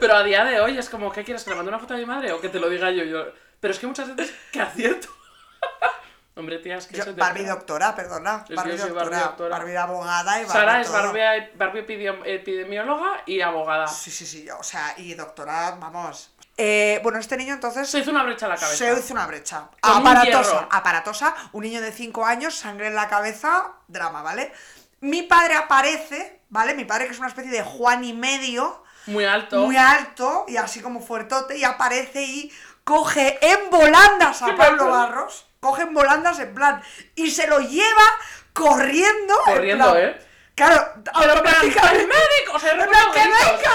pero 0.00 0.16
a 0.16 0.22
día 0.24 0.44
de 0.44 0.60
hoy 0.60 0.78
es 0.78 0.88
como, 0.88 1.12
¿qué 1.12 1.22
quieres? 1.24 1.44
¿Que 1.44 1.50
le 1.50 1.56
mande 1.56 1.68
una 1.70 1.78
foto 1.78 1.94
a 1.94 1.96
mi 1.96 2.06
madre 2.06 2.32
o 2.32 2.40
que 2.40 2.48
te 2.48 2.58
lo 2.58 2.68
diga 2.68 2.90
yo? 2.90 3.04
yo... 3.04 3.26
Pero 3.60 3.72
es 3.72 3.78
que 3.78 3.86
muchas 3.86 4.14
veces 4.16 4.34
que 4.52 4.60
acierto. 4.60 5.08
Hombre, 6.36 6.58
tía, 6.58 6.76
es 6.76 6.86
que 6.86 6.96
Yo- 6.96 7.02
eso 7.02 7.14
te- 7.14 7.20
Barbie 7.20 7.44
doctora, 7.44 7.94
perdona. 7.94 8.44
que 8.46 8.54
Barbie 8.54 8.72
yo 8.72 8.78
soy 8.78 8.88
doctora, 8.90 9.10
Barbie 9.10 9.26
doctora. 9.28 9.58
Barbie 9.58 9.76
abogada 9.76 10.40
y 10.40 10.44
Barbie 10.44 10.52
Sara 10.52 10.80
es. 10.80 10.90
Barbie, 10.90 11.50
Barbie 11.56 11.80
epidem- 11.86 12.22
epidemióloga 12.24 13.22
y 13.26 13.40
abogada. 13.42 13.86
Sí, 13.88 14.10
sí, 14.10 14.24
sí, 14.26 14.48
o 14.50 14.62
sea, 14.62 14.94
y 14.96 15.14
doctora, 15.14 15.72
vamos. 15.78 16.32
Eh, 16.56 17.00
bueno, 17.02 17.18
este 17.18 17.36
niño 17.36 17.54
entonces 17.54 17.88
Se 17.88 17.98
hizo 18.00 18.10
una 18.10 18.22
brecha 18.22 18.46
en 18.46 18.50
la 18.52 18.56
cabeza. 18.58 18.76
se 18.76 18.92
hizo 19.00 19.12
una 19.14 19.26
brecha. 19.26 19.68
Con 19.80 19.92
aparatosa, 19.96 20.68
aparatosa. 20.70 21.34
Un 21.52 21.62
niño 21.64 21.80
de 21.80 21.90
5 21.92 22.24
años, 22.24 22.54
sangre 22.54 22.86
en 22.88 22.94
la 22.94 23.08
cabeza, 23.08 23.72
drama, 23.88 24.22
¿vale? 24.22 24.52
Mi 25.00 25.22
padre 25.22 25.54
aparece, 25.56 26.42
¿vale? 26.50 26.74
Mi 26.74 26.84
padre 26.84 27.06
que 27.06 27.12
es 27.12 27.18
una 27.18 27.28
especie 27.28 27.50
de 27.50 27.62
Juan 27.62 28.04
y 28.04 28.12
medio, 28.12 28.82
Muy 29.06 29.24
alto. 29.24 29.60
muy 29.60 29.76
alto 29.78 30.44
y 30.48 30.58
así 30.58 30.80
como 30.82 31.00
fuertote, 31.00 31.56
y 31.56 31.64
aparece 31.64 32.22
y 32.22 32.52
coge 32.84 33.38
en 33.40 33.70
volandas 33.70 34.42
a 34.42 34.54
Pablo. 34.56 34.90
Barros, 34.90 35.46
coge 35.60 35.82
en 35.82 35.92
volandas 35.94 36.38
en 36.40 36.54
plan, 36.54 36.82
y 37.14 37.30
se 37.30 37.46
lo 37.46 37.60
lleva 37.60 38.02
corriendo. 38.52 39.34
en 39.46 39.54
Corriendo, 39.54 39.92
plan- 39.92 40.02
¿eh? 40.04 40.18
Claro, 40.54 40.92
Pero, 41.18 41.32
automáticamente- 41.32 42.00
¡el 42.00 42.06
médico! 42.08 42.52
O 42.54 42.58
sea, 42.58 42.72
¡En 42.72 42.80
recuerdo 42.80 43.12
plan, 43.12 43.12
¡Que 43.14 43.30
venga 43.30 43.72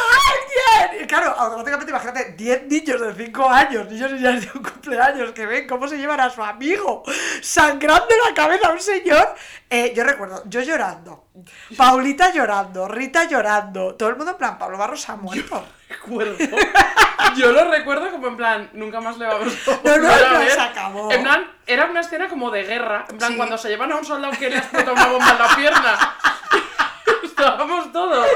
alguien! 0.85 1.03
Y 1.03 1.07
claro, 1.07 1.31
automáticamente 1.35 1.89
imagínate 1.91 2.31
10 2.33 2.63
niños 2.67 3.01
de 3.01 3.25
5 3.25 3.49
años, 3.49 3.89
niños 3.89 4.11
y 4.11 4.13
niñas 4.15 4.41
de 4.41 4.51
un 4.55 4.63
cumpleaños, 4.63 5.31
que 5.31 5.45
ven 5.47 5.67
cómo 5.67 5.87
se 5.87 5.97
llevan 5.97 6.19
a 6.19 6.29
su 6.29 6.43
amigo 6.43 7.01
sangrando 7.41 8.05
la 8.27 8.35
cabeza 8.35 8.67
a 8.67 8.71
un 8.71 8.79
señor. 8.81 9.33
Eh, 9.67 9.93
yo 9.95 10.03
recuerdo, 10.03 10.43
yo 10.45 10.61
llorando, 10.61 11.29
Paulita 11.75 12.31
llorando, 12.31 12.87
Rita 12.87 13.23
llorando, 13.23 13.95
todo 13.95 14.09
el 14.09 14.15
mundo 14.17 14.31
en 14.33 14.37
plan, 14.37 14.59
Pablo 14.59 14.77
Barros 14.77 15.01
se 15.01 15.11
ha 15.11 15.15
muerto. 15.15 15.65
recuerdo. 15.89 16.37
Yo 17.35 17.51
lo 17.51 17.69
recuerdo 17.71 18.11
como 18.11 18.27
en 18.27 18.37
plan, 18.37 18.69
nunca 18.73 19.01
más 19.01 19.17
le 19.17 19.25
vamos 19.25 19.53
a 19.67 19.71
No, 19.83 19.97
no, 19.97 20.13
a 20.13 20.17
no, 20.33 20.39
ver. 20.39 20.51
se 20.51 20.61
acabó. 20.61 21.11
En 21.11 21.23
plan, 21.23 21.51
era 21.67 21.85
una 21.85 22.01
escena 22.01 22.27
como 22.29 22.49
de 22.51 22.63
guerra. 22.63 23.05
En 23.09 23.17
plan, 23.17 23.31
Sí. 23.31 23.37
cuando 23.37 23.57
se 23.57 23.69
llevan 23.69 23.91
a 23.91 23.95
un 23.97 24.05
soldado 24.05 24.33
que 24.37 24.49
le 24.49 24.57
explota 24.57 24.91
una 24.91 25.07
bomba 25.07 25.31
en 25.31 25.37
la 25.39 25.55
pierna. 25.55 26.15
Estábamos 27.23 27.91
todos 27.91 28.27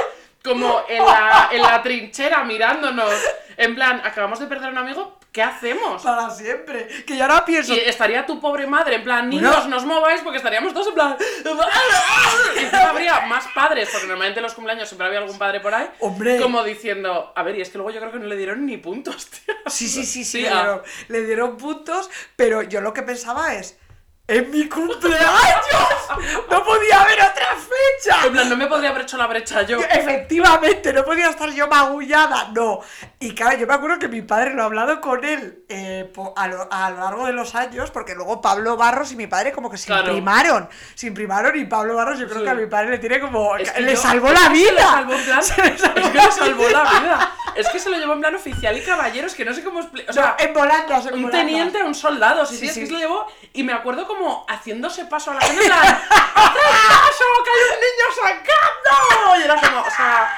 como 0.44 0.82
en 0.88 1.06
la, 1.06 1.50
en 1.52 1.62
la 1.62 1.82
trinchera 1.82 2.44
mirándonos. 2.44 3.14
En 3.58 3.76
plan, 3.76 4.02
acabamos 4.04 4.40
de 4.40 4.48
perder 4.48 4.70
a 4.70 4.72
un 4.72 4.78
amigo, 4.78 5.19
¿qué 5.32 5.42
hacemos? 5.42 6.02
Para 6.02 6.30
siempre. 6.30 6.88
Que 7.06 7.18
yo 7.18 7.24
ahora 7.24 7.46
pienso. 7.46 7.74
Y 7.74 7.80
estaría 7.80 8.26
tu 8.26 8.40
pobre 8.40 8.68
madre, 8.68 8.96
en 8.96 9.04
plan, 9.04 9.30
niños, 9.30 9.68
no 9.68 9.78
os 9.78 9.86
mováis 9.86 10.22
porque 10.22 10.38
estaríamos 10.38 10.74
todos 10.74 10.88
en 10.88 10.94
plan. 10.94 11.18
Y 12.60 12.76
habría 12.76 13.22
más 13.22 13.46
padres, 13.54 13.90
porque 13.92 14.08
normalmente 14.08 14.40
en 14.40 14.44
los 14.44 14.54
cumpleaños 14.54 14.88
siempre 14.88 15.08
había 15.08 15.20
algún 15.20 15.38
padre 15.38 15.60
por 15.60 15.74
ahí. 15.74 15.88
Hombre. 16.00 16.40
Como 16.40 16.64
diciendo, 16.64 17.32
a 17.36 17.44
ver, 17.44 17.58
y 17.58 17.62
es 17.62 17.70
que 17.70 17.78
luego 17.78 17.92
yo 17.92 18.00
creo 18.00 18.12
que 18.12 18.20
no 18.20 18.26
le 18.26 18.36
dieron 18.36 18.66
ni 18.66 18.78
puntos, 18.78 19.28
tío. 19.30 19.56
Sí, 19.68 19.88
sí, 19.88 20.06
sí, 20.06 20.24
sí, 20.24 20.26
Sí, 20.26 20.42
le, 20.42 20.50
ah. 20.50 20.62
dieron, 20.62 20.82
le 21.08 21.26
dieron 21.26 21.58
puntos, 21.58 22.10
pero 22.36 22.62
yo 22.62 22.82
lo 22.82 22.94
que 22.94 23.04
pensaba 23.04 23.56
es. 23.56 23.78
¡En 24.30 24.52
mi 24.52 24.70
cumpleaños! 24.70 25.26
¡No 26.52 26.64
podía 26.64 27.02
haber 27.02 27.20
otra 27.20 27.48
fecha! 27.56 28.26
En 28.28 28.32
plan, 28.34 28.48
no 28.50 28.56
me 28.56 28.68
podría 28.68 28.90
haber 28.92 29.02
hecho 29.04 29.18
la 29.18 29.26
brecha 29.28 29.64
yo. 29.64 29.80
Efectivamente, 29.80 30.94
no 30.94 31.04
podía 31.04 31.30
estar 31.30 31.50
yo 31.52 31.68
magullada, 31.68 32.50
no. 32.54 32.80
Y 33.20 33.34
claro, 33.34 33.58
yo 33.58 33.66
me 33.68 33.74
acuerdo 33.74 33.98
que 34.00 34.08
mi 34.08 34.22
padre 34.22 34.54
lo 34.54 34.62
ha 34.64 34.66
hablado 34.66 35.02
con 35.02 35.24
él 35.26 35.64
eh, 35.68 36.12
a, 36.36 36.48
lo, 36.48 36.68
a 36.72 36.90
lo 36.92 36.98
largo 37.00 37.26
de 37.26 37.34
los 37.34 37.56
años, 37.56 37.92
porque 37.92 38.14
luego 38.16 38.40
Pablo 38.42 38.78
Barros 38.78 39.12
y 39.12 39.16
mi 39.16 39.28
padre 39.28 39.52
como 39.52 39.70
que 39.70 39.78
se 39.78 39.88
Claro. 39.88 40.08
imprimaron. 40.10 40.70
Se 40.96 41.08
imprimaron 41.08 41.58
y 41.58 41.66
Pablo 41.66 41.96
Barros 41.96 42.20
yo 42.20 42.28
creo 42.28 42.40
Sí. 42.40 42.44
que 42.46 42.50
a 42.52 42.56
mi 42.56 42.68
padre 42.68 42.92
le 42.92 42.98
tiene 43.00 43.20
como... 43.20 43.58
Es 43.58 43.72
que 43.72 43.82
le 43.82 43.96
yo- 43.96 44.02
salvó 44.02 44.32
es 44.32 44.42
la 44.44 44.50
vida. 44.50 44.72
Le 44.74 44.80
salvó 44.82 45.14
en 45.14 45.24
plan. 45.26 45.44
Se 45.44 45.62
le 45.64 45.78
salvó 45.78 46.00
es 46.00 46.10
que 46.10 46.18
le 46.18 46.32
salvó 46.32 46.70
la 46.70 46.84
vida. 46.84 47.32
Es 47.56 47.68
que 47.70 47.80
se 47.80 47.90
lo 47.90 47.98
llevó 47.98 48.14
en 48.14 48.20
plan 48.22 48.36
oficial 48.36 48.78
y 48.78 48.82
caballeros, 48.82 49.34
que 49.34 49.44
no 49.44 49.54
sé 49.54 49.64
cómo. 49.64 49.80
O 49.80 50.14
sea, 50.14 50.36
No, 50.40 50.46
en 50.46 50.54
volandas, 50.54 51.06
en 51.08 51.14
un 51.16 51.24
volandas. 51.24 51.32
teniente 51.46 51.82
a 51.82 51.86
un 51.86 51.96
soldado, 51.96 52.46
sí, 52.46 52.56
Sí, 52.56 52.60
sí, 52.60 52.68
es 52.68 52.78
que 52.78 52.86
se 52.86 52.92
lo 52.94 53.00
llevó 53.00 53.26
y 53.54 53.64
me 53.64 53.74
acuerdo 53.74 54.08
como 54.08 54.19
haciéndose 54.48 55.06
paso 55.06 55.32
a 55.32 55.36
la 55.36 55.42
gente 55.42 55.62
en 55.64 55.68
plan 55.70 56.02
¡Paso! 56.10 57.26
¡Que 57.44 57.50
hay 57.52 57.64
un 57.76 57.80
niño 57.82 58.08
sacando! 58.16 59.40
Y 59.40 59.44
era 59.44 59.56
como, 59.62 59.82
o 59.82 59.90
sea, 59.92 60.32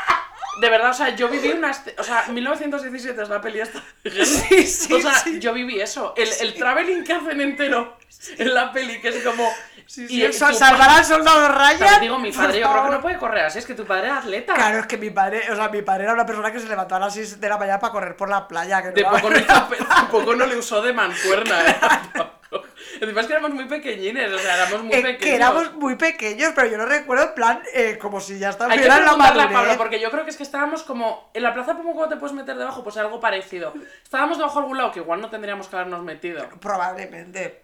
de 0.59 0.69
verdad, 0.69 0.89
o 0.91 0.93
sea, 0.93 1.09
yo 1.15 1.27
viví 1.29 1.49
una... 1.49 1.71
O 1.97 2.03
sea, 2.03 2.25
1917 2.27 3.21
es 3.21 3.29
la 3.29 3.41
peli 3.41 3.61
esta. 3.61 3.81
Sí, 4.03 4.67
sí, 4.67 4.93
O 4.93 5.01
sea, 5.01 5.13
sí. 5.15 5.39
yo 5.39 5.53
viví 5.53 5.79
eso. 5.81 6.13
El, 6.17 6.29
el 6.41 6.53
traveling 6.55 7.03
que 7.03 7.13
hacen 7.13 7.39
entero 7.41 7.97
en 8.37 8.53
la 8.53 8.71
peli, 8.71 8.99
que 9.01 9.09
es 9.09 9.23
como... 9.23 9.49
Sí, 9.87 10.05
y 10.05 10.07
sí, 10.07 10.23
el- 10.23 10.33
sa- 10.33 10.49
tu 10.49 10.53
salvar 10.55 10.89
al 10.89 11.03
soldado 11.03 11.49
Ryan. 11.49 11.77
Pero 11.79 11.99
digo, 11.99 12.19
mi 12.19 12.31
padre 12.31 12.59
yo 12.61 12.71
creo 12.71 12.83
que 12.85 12.89
no 12.91 13.01
puede 13.01 13.17
correr 13.17 13.45
así, 13.45 13.59
es 13.59 13.65
que 13.65 13.73
tu 13.73 13.85
padre 13.85 14.05
era 14.07 14.19
atleta. 14.19 14.53
Claro, 14.53 14.79
es 14.79 14.85
que 14.85 14.97
mi 14.97 15.09
padre, 15.09 15.51
o 15.51 15.55
sea, 15.55 15.67
mi 15.67 15.81
padre 15.81 16.05
era 16.05 16.13
una 16.13 16.25
persona 16.25 16.49
que 16.51 16.59
se 16.61 16.67
levantaba 16.69 17.03
a 17.03 17.07
las 17.07 17.13
6 17.15 17.41
de 17.41 17.49
la 17.49 17.57
mañana 17.57 17.79
para 17.79 17.91
correr 17.91 18.15
por 18.15 18.29
la 18.29 18.47
playa. 18.47 18.81
Que 18.81 18.89
no 18.89 18.93
De 18.93 19.03
poco, 19.03 19.29
no 19.29 20.07
poco 20.09 20.35
no 20.35 20.45
le 20.45 20.55
usó 20.55 20.81
de 20.81 20.93
mancuerna. 20.93 21.59
¿eh? 21.65 21.75
Es 23.01 23.25
que 23.27 23.33
éramos 23.33 23.51
muy 23.51 23.65
pequeñines, 23.65 24.31
o 24.31 24.37
sea, 24.37 24.55
éramos 24.57 24.83
muy 24.83 24.93
Eh, 24.93 25.01
pequeños. 25.01 25.21
que 25.23 25.35
éramos 25.35 25.73
muy 25.73 25.95
pequeños, 25.95 26.51
pero 26.55 26.67
yo 26.67 26.77
no 26.77 26.85
recuerdo 26.85 27.23
en 27.29 27.33
plan 27.33 27.61
eh, 27.73 27.97
como 27.99 28.21
si 28.21 28.37
ya 28.37 28.49
estuviera 28.51 28.97
en 28.97 29.05
la 29.05 29.15
madurez. 29.15 29.51
Pablo, 29.51 29.73
porque 29.77 29.99
yo 29.99 30.11
creo 30.11 30.23
que 30.23 30.29
es 30.29 30.37
que 30.37 30.43
estábamos 30.43 30.83
como... 30.83 31.31
En 31.33 31.41
la 31.41 31.53
plaza 31.53 31.75
Pomo, 31.75 31.93
¿cómo 31.93 32.07
te 32.07 32.17
puedes 32.17 32.35
meter 32.35 32.55
debajo? 32.57 32.83
Pues 32.83 32.97
algo 32.97 33.19
parecido. 33.19 33.73
Estábamos 34.03 34.37
debajo 34.37 34.59
de 34.59 34.63
algún 34.65 34.77
lado 34.77 34.91
que 34.91 34.99
igual 34.99 35.19
no 35.19 35.29
tendríamos 35.31 35.67
que 35.67 35.75
habernos 35.77 36.03
metido. 36.03 36.47
Probablemente. 36.59 37.63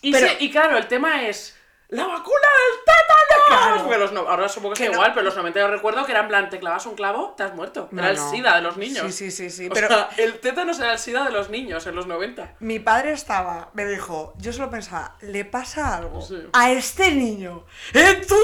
Y, 0.00 0.10
Pero- 0.12 0.26
se- 0.28 0.36
y 0.40 0.50
claro, 0.50 0.78
el 0.78 0.86
tema 0.88 1.22
es... 1.28 1.56
¡La 1.88 2.06
vacuna 2.06 2.24
del 2.24 2.78
tétano! 2.86 3.21
Claro. 3.58 3.82
Porque 3.82 3.98
los 3.98 4.12
no- 4.12 4.20
ahora 4.28 4.48
supongo 4.48 4.74
que 4.74 4.86
no- 4.88 4.92
igual, 4.94 5.12
pero 5.14 5.24
los 5.24 5.36
90 5.36 5.60
yo 5.60 5.68
recuerdo 5.68 6.04
que 6.06 6.12
era 6.12 6.20
en 6.22 6.28
plan, 6.28 6.50
te 6.50 6.58
clavas 6.58 6.84
un 6.86 6.94
clavo, 6.94 7.34
te 7.36 7.42
has 7.42 7.54
muerto. 7.54 7.88
No, 7.90 8.00
era 8.02 8.10
el. 8.10 8.18
SIDA 8.18 8.56
de 8.56 8.62
los 8.62 8.76
niños. 8.76 9.06
Sí, 9.14 9.30
sí, 9.30 9.30
sí, 9.30 9.50
sí. 9.50 9.66
O 9.68 9.72
Pero 9.74 9.88
sea, 9.88 10.08
el 10.16 10.38
tétanos 10.40 10.78
era 10.80 10.92
el 10.92 10.98
SIDA 10.98 11.24
de 11.24 11.30
los 11.32 11.50
niños 11.50 11.86
en 11.86 11.94
los 11.94 12.06
90. 12.06 12.54
mi 12.60 12.78
padre 12.78 13.12
estaba, 13.12 13.70
me 13.74 13.84
dijo, 13.86 14.34
yo 14.38 14.52
solo 14.52 14.70
pensaba, 14.70 15.16
¿le 15.20 15.44
pasa 15.44 15.96
algo 15.96 16.20
Sí. 16.22 16.48
a 16.52 16.70
este 16.70 17.10
niño 17.12 17.64
en 17.92 18.26
tu 18.26 18.34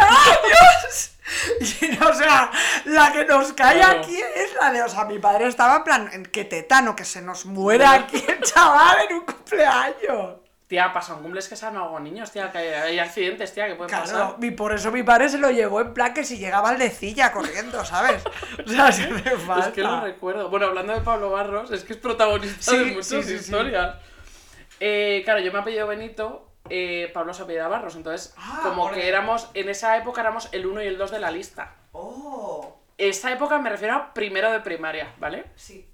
cumpleaños? 0.00 1.12
Y, 1.60 1.98
o 2.04 2.14
sea, 2.14 2.52
la 2.84 3.12
que 3.12 3.24
nos 3.24 3.52
cae 3.52 3.78
Claro. 3.78 3.98
aquí 4.00 4.16
es 4.16 4.54
la 4.60 4.70
de, 4.70 4.80
o 4.84 4.88
sea, 4.88 5.06
mi 5.06 5.18
padre 5.18 5.48
estaba 5.48 5.78
en 5.78 5.82
plan, 5.82 6.22
que 6.26 6.44
tetano, 6.44 6.94
que 6.94 7.04
se 7.04 7.20
nos 7.20 7.46
muera 7.46 7.94
aquí 7.94 8.24
el 8.28 8.40
chaval 8.42 8.96
en 9.10 9.16
un 9.16 9.24
cumpleaños. 9.24 10.36
Tía, 10.66 10.92
pasan 10.92 11.22
cumples 11.22 11.48
que 11.48 11.54
se 11.54 11.64
han 11.64 11.76
ahogado 11.76 12.00
niños, 12.00 12.32
tía, 12.32 12.50
que 12.50 12.58
hay 12.58 12.98
accidentes, 12.98 13.54
tía, 13.54 13.68
que 13.68 13.76
pueden 13.76 13.88
Claro, 13.88 14.04
pasar. 14.04 14.34
y 14.44 14.50
por 14.50 14.72
eso 14.74 14.90
mi 14.90 15.04
padre 15.04 15.28
se 15.28 15.38
lo 15.38 15.50
llevó 15.52 15.80
en 15.80 15.94
plan 15.94 16.12
que 16.12 16.24
si 16.24 16.38
llegaba 16.38 16.70
al 16.70 16.78
decilla 16.78 17.30
corriendo, 17.30 17.84
¿sabes? 17.84 18.24
O 18.66 18.68
sea, 18.68 18.90
si 18.90 19.04
hace 19.04 19.36
falta. 19.36 19.68
Es 19.68 19.74
que 19.74 19.82
lo 19.82 20.00
recuerdo. 20.00 20.50
Bueno, 20.50 20.66
hablando 20.66 20.92
de 20.92 21.02
Pablo 21.02 21.30
Barros, 21.30 21.70
es 21.70 21.84
que 21.84 21.92
es 21.92 21.98
protagonista 22.00 22.72
Sí, 22.72 22.78
de 22.78 22.84
muchas 22.96 23.24
sí, 23.24 23.34
historias. 23.34 23.94
Eh, 24.80 25.22
claro, 25.24 25.38
yo 25.40 25.52
me 25.52 25.60
apellido 25.60 25.86
Benito, 25.86 26.50
eh, 26.68 27.12
Pablo 27.14 27.32
se 27.32 27.42
apellida 27.44 27.68
Barros, 27.68 27.94
entonces 27.94 28.34
Ah, 28.36 28.60
como 28.64 28.90
que 28.90 29.06
éramos, 29.08 29.48
en 29.54 29.68
esa 29.68 29.96
época 29.96 30.20
éramos 30.20 30.48
el 30.50 30.66
1 30.66 30.82
y 30.82 30.86
el 30.88 30.98
2 30.98 31.12
de 31.12 31.18
la 31.20 31.30
lista. 31.30 31.76
Oh. 31.92 32.76
esta 32.98 33.30
época 33.32 33.58
me 33.58 33.70
refiero 33.70 33.94
a 33.94 34.12
primero 34.14 34.50
de 34.50 34.58
primaria, 34.60 35.14
¿vale? 35.18 35.44
Sí. 35.54 35.88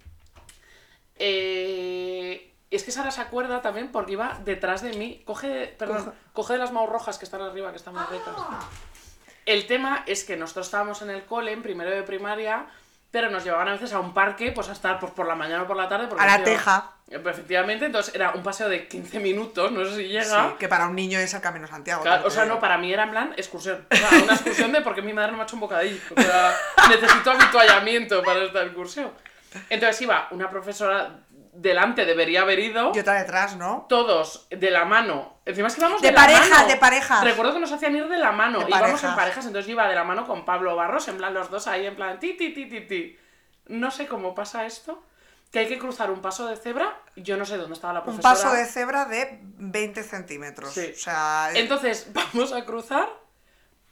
Eh, 1.18 2.51
es 2.76 2.84
que 2.84 2.90
Sara 2.90 3.10
se 3.10 3.20
acuerda 3.20 3.62
también 3.62 3.92
porque 3.92 4.12
iba 4.12 4.38
detrás 4.44 4.82
de 4.82 4.92
mí. 4.94 5.22
Coge, 5.26 5.74
perdón, 5.78 6.12
coge 6.32 6.54
de 6.54 6.58
las 6.58 6.72
maus 6.72 6.88
rojas 6.88 7.18
que 7.18 7.24
están 7.24 7.42
arriba, 7.42 7.70
que 7.70 7.76
están 7.76 7.94
muy 7.94 8.04
ricas. 8.04 8.34
El 9.44 9.66
tema 9.66 10.04
es 10.06 10.24
que 10.24 10.36
nosotros 10.36 10.66
estábamos 10.66 11.02
en 11.02 11.10
el 11.10 11.24
cole, 11.24 11.52
en 11.52 11.62
primero 11.62 11.90
de 11.90 12.02
primaria, 12.02 12.66
pero 13.10 13.28
nos 13.28 13.44
llevaban 13.44 13.68
a 13.68 13.72
veces 13.72 13.92
a 13.92 14.00
un 14.00 14.14
parque, 14.14 14.52
pues 14.52 14.68
a 14.68 14.72
estar 14.72 14.98
pues, 14.98 15.12
por 15.12 15.26
la 15.26 15.34
mañana 15.34 15.64
o 15.64 15.66
por 15.66 15.76
la 15.76 15.88
tarde. 15.88 16.06
porque 16.06 16.22
A 16.22 16.38
la 16.38 16.44
teja. 16.44 16.92
Eh, 17.10 17.18
pues, 17.18 17.34
Efectivamente, 17.34 17.84
entonces 17.84 18.14
era 18.14 18.30
un 18.30 18.42
paseo 18.42 18.70
de 18.70 18.88
15 18.88 19.20
minutos, 19.20 19.70
no 19.70 19.84
sé 19.84 19.96
si 19.96 20.04
llega. 20.08 20.48
Sí, 20.48 20.54
que 20.58 20.68
para 20.68 20.86
un 20.86 20.96
niño 20.96 21.18
es 21.18 21.34
el 21.34 21.42
Camino 21.42 21.66
Santiago. 21.66 22.02
Claro, 22.02 22.26
o 22.26 22.30
sea, 22.30 22.46
no, 22.46 22.58
para 22.58 22.78
mí 22.78 22.90
era 22.90 23.02
en 23.02 23.10
plan 23.10 23.34
excursión. 23.36 23.86
O 23.90 23.94
sea, 23.94 24.22
una 24.22 24.32
excursión 24.32 24.72
de 24.72 24.80
porque 24.80 25.02
mi 25.02 25.12
madre 25.12 25.32
no 25.32 25.36
me 25.36 25.42
ha 25.42 25.46
hecho 25.46 25.56
un 25.56 25.60
bocadillo. 25.60 26.00
O 26.16 26.20
sea, 26.22 26.54
necesito 26.88 27.32
habituallamiento 27.32 28.22
para 28.22 28.44
esta 28.44 28.62
excursión. 28.62 29.10
Entonces 29.68 30.00
iba 30.00 30.28
una 30.30 30.48
profesora 30.48 31.20
delante, 31.52 32.04
debería 32.04 32.42
haber 32.42 32.58
ido. 32.58 32.92
Y 32.94 32.98
otra 32.98 33.14
detrás, 33.14 33.56
¿no? 33.56 33.86
Todos 33.88 34.46
de 34.50 34.70
la 34.70 34.84
mano. 34.84 35.38
Encima 35.44 35.68
es 35.68 35.74
que 35.74 35.80
íbamos 35.80 36.00
de, 36.02 36.08
De 36.08 36.12
la 36.14 36.20
parejas, 36.22 36.48
mano. 36.50 36.68
de 36.68 36.76
parejas. 36.76 37.24
Recuerdo 37.24 37.52
que 37.54 37.60
nos 37.60 37.72
hacían 37.72 37.94
ir 37.96 38.08
de 38.08 38.16
la 38.18 38.32
mano. 38.32 38.60
De 38.60 38.66
Íbamos 38.68 38.80
parejas. 38.88 39.04
en 39.10 39.16
parejas, 39.16 39.46
entonces 39.46 39.66
yo 39.66 39.72
iba 39.72 39.86
de 39.88 39.94
la 39.94 40.04
mano 40.04 40.26
con 40.26 40.44
Pablo 40.44 40.74
Barros, 40.76 41.06
en 41.08 41.18
plan 41.18 41.34
los 41.34 41.50
dos 41.50 41.66
ahí, 41.66 41.86
en 41.86 41.94
plan 41.96 42.18
ti, 42.18 42.34
ti, 42.36 42.50
ti, 42.54 42.66
ti, 42.68 42.80
ti. 42.82 43.18
No 43.66 43.90
sé 43.90 44.06
cómo 44.06 44.34
pasa 44.34 44.66
esto. 44.66 45.02
Que 45.50 45.58
hay 45.58 45.68
que 45.68 45.78
cruzar 45.78 46.10
un 46.10 46.22
paso 46.22 46.46
de 46.46 46.56
cebra. 46.56 46.98
Yo 47.14 47.36
no 47.36 47.44
sé 47.44 47.58
dónde 47.58 47.74
estaba 47.74 47.92
la 47.92 48.00
Un 48.00 48.06
profesora. 48.18 48.34
paso 48.34 48.52
de 48.54 48.64
cebra 48.64 49.04
de 49.04 49.38
20 49.42 50.02
centímetros. 50.02 50.72
Sí. 50.72 50.92
O 50.94 50.98
sea, 50.98 51.50
Entonces, 51.54 52.08
vamos 52.14 52.52
a 52.54 52.64
cruzar. 52.64 53.08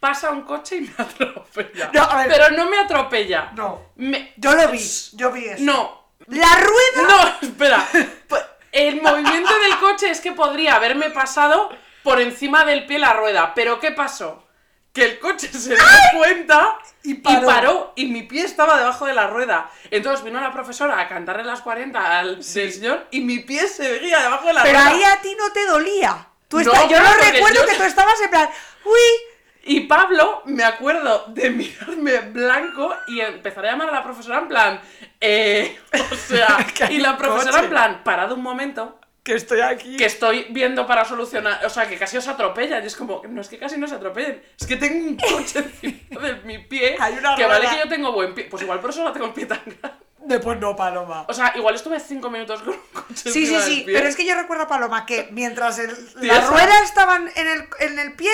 Pasa 0.00 0.30
un 0.30 0.42
coche 0.42 0.76
y 0.76 0.80
me 0.80 0.94
atropella. 0.98 1.90
No. 1.92 2.08
Pero 2.26 2.50
no 2.56 2.70
me 2.70 2.78
atropella. 2.78 3.52
No. 3.54 3.90
Me- 3.96 4.32
yo 4.38 4.54
lo 4.54 4.68
vi, 4.68 4.80
yo 5.12 5.30
vi 5.30 5.44
eso. 5.44 5.62
No. 5.62 5.99
La 6.26 6.54
rueda. 6.56 7.08
No, 7.08 7.48
espera. 7.48 7.86
Pues, 8.28 8.42
El 8.72 9.02
movimiento 9.02 9.58
del 9.58 9.78
coche 9.78 10.10
es 10.10 10.20
que 10.20 10.32
podría 10.32 10.76
haberme 10.76 11.10
pasado 11.10 11.70
por 12.02 12.20
encima 12.20 12.64
del 12.64 12.86
pie 12.86 12.98
la 12.98 13.12
rueda. 13.14 13.52
Pero 13.54 13.80
¿qué 13.80 13.90
pasó? 13.92 14.46
Que 14.92 15.04
el 15.04 15.18
coche 15.20 15.48
se 15.52 15.70
dio 15.74 15.84
cuenta 16.16 16.76
Y 17.04 17.12
y 17.12 17.14
paró. 17.44 17.92
y 17.96 18.06
mi 18.06 18.22
pie 18.24 18.44
estaba 18.44 18.76
debajo 18.76 19.06
de 19.06 19.14
la 19.14 19.26
rueda. 19.28 19.70
Entonces 19.90 20.24
vino 20.24 20.40
la 20.40 20.52
profesora 20.52 20.98
a 21.00 21.08
cantarle 21.08 21.44
las 21.44 21.60
40 21.60 22.18
al 22.18 22.34
del 22.42 22.72
señor 22.72 23.06
y 23.12 23.20
mi 23.20 23.38
pie 23.40 23.68
se 23.68 23.88
veía 23.90 24.20
debajo 24.20 24.46
de 24.48 24.52
la 24.54 24.62
Pero 24.64 24.78
rueda. 24.80 24.90
ahí 24.90 25.02
a 25.04 25.20
ti 25.20 25.36
no 25.38 25.50
te 25.52 25.64
dolía. 25.66 26.26
Tú 26.48 26.58
No, 26.58 26.64
yo 26.64 26.72
claro, 26.88 27.04
no 27.04 27.14
recuerdo 27.30 27.60
yo- 27.60 27.66
que 27.66 27.74
tú 27.76 27.82
estabas 27.84 28.20
en 28.20 28.30
plan, 28.30 28.48
uy, 28.84 29.29
Y 29.64 29.80
Pablo, 29.80 30.42
me 30.46 30.64
acuerdo 30.64 31.24
de 31.28 31.50
mirarme 31.50 32.18
blanco 32.20 32.94
y 33.08 33.20
empezar 33.20 33.66
a 33.66 33.70
llamar 33.72 33.88
a 33.90 33.92
la 33.92 34.02
profesora 34.02 34.38
en 34.38 34.48
plan, 34.48 34.80
eh, 35.20 35.78
o 36.10 36.14
sea, 36.14 36.66
y 36.90 36.98
la 36.98 37.16
profesora 37.18 37.50
coche. 37.52 37.64
en 37.64 37.70
plan, 37.70 38.00
parado 38.04 38.34
un 38.36 38.42
momento, 38.42 38.98
que 39.22 39.34
estoy 39.34 39.60
aquí. 39.60 39.96
que 39.98 40.06
estoy 40.06 40.46
viendo 40.50 40.86
para 40.86 41.04
solucionar, 41.04 41.64
o 41.66 41.68
sea, 41.68 41.86
que 41.86 41.98
casi 41.98 42.16
os 42.16 42.26
atropellan, 42.26 42.82
y 42.82 42.86
es 42.86 42.96
como, 42.96 43.20
no 43.28 43.42
es 43.42 43.48
que 43.48 43.58
casi 43.58 43.76
no 43.78 43.86
se 43.86 43.96
atropellen, 43.96 44.42
es 44.58 44.66
que 44.66 44.76
tengo 44.76 45.06
un 45.08 45.16
coche 45.16 45.58
encima 45.82 46.20
de 46.22 46.34
mi 46.36 46.58
pie, 46.60 46.96
Hay 46.98 47.18
una 47.18 47.36
que 47.36 47.44
vale 47.44 47.60
rueda. 47.66 47.74
que 47.74 47.82
yo 47.84 47.88
tengo 47.88 48.12
buen 48.12 48.34
pie, 48.34 48.44
pues 48.50 48.62
igual 48.62 48.80
por 48.80 48.90
eso 48.90 49.04
no 49.04 49.12
tengo 49.12 49.26
el 49.26 49.32
pie 49.34 49.44
tan 49.46 49.60
grande. 49.66 49.98
Después 50.22 50.58
no, 50.60 50.76
Paloma. 50.76 51.24
O 51.28 51.32
sea, 51.34 51.52
igual 51.56 51.74
estuve 51.74 51.98
cinco 51.98 52.30
minutos 52.30 52.60
con 52.62 52.74
un 52.74 52.80
coche 52.92 53.30
Sí, 53.30 53.46
sí, 53.46 53.56
sí, 53.60 53.82
pero 53.86 54.06
es 54.06 54.14
que 54.16 54.24
yo 54.24 54.34
recuerdo 54.34 54.64
a 54.64 54.68
Paloma 54.68 55.04
que 55.06 55.28
mientras 55.32 55.78
el, 55.78 55.90
esa- 56.22 56.46
ruedas 56.50 56.82
estaban 56.84 57.30
en 57.36 57.46
el, 57.48 57.64
en 57.80 57.98
el 57.98 58.12
pie, 58.14 58.30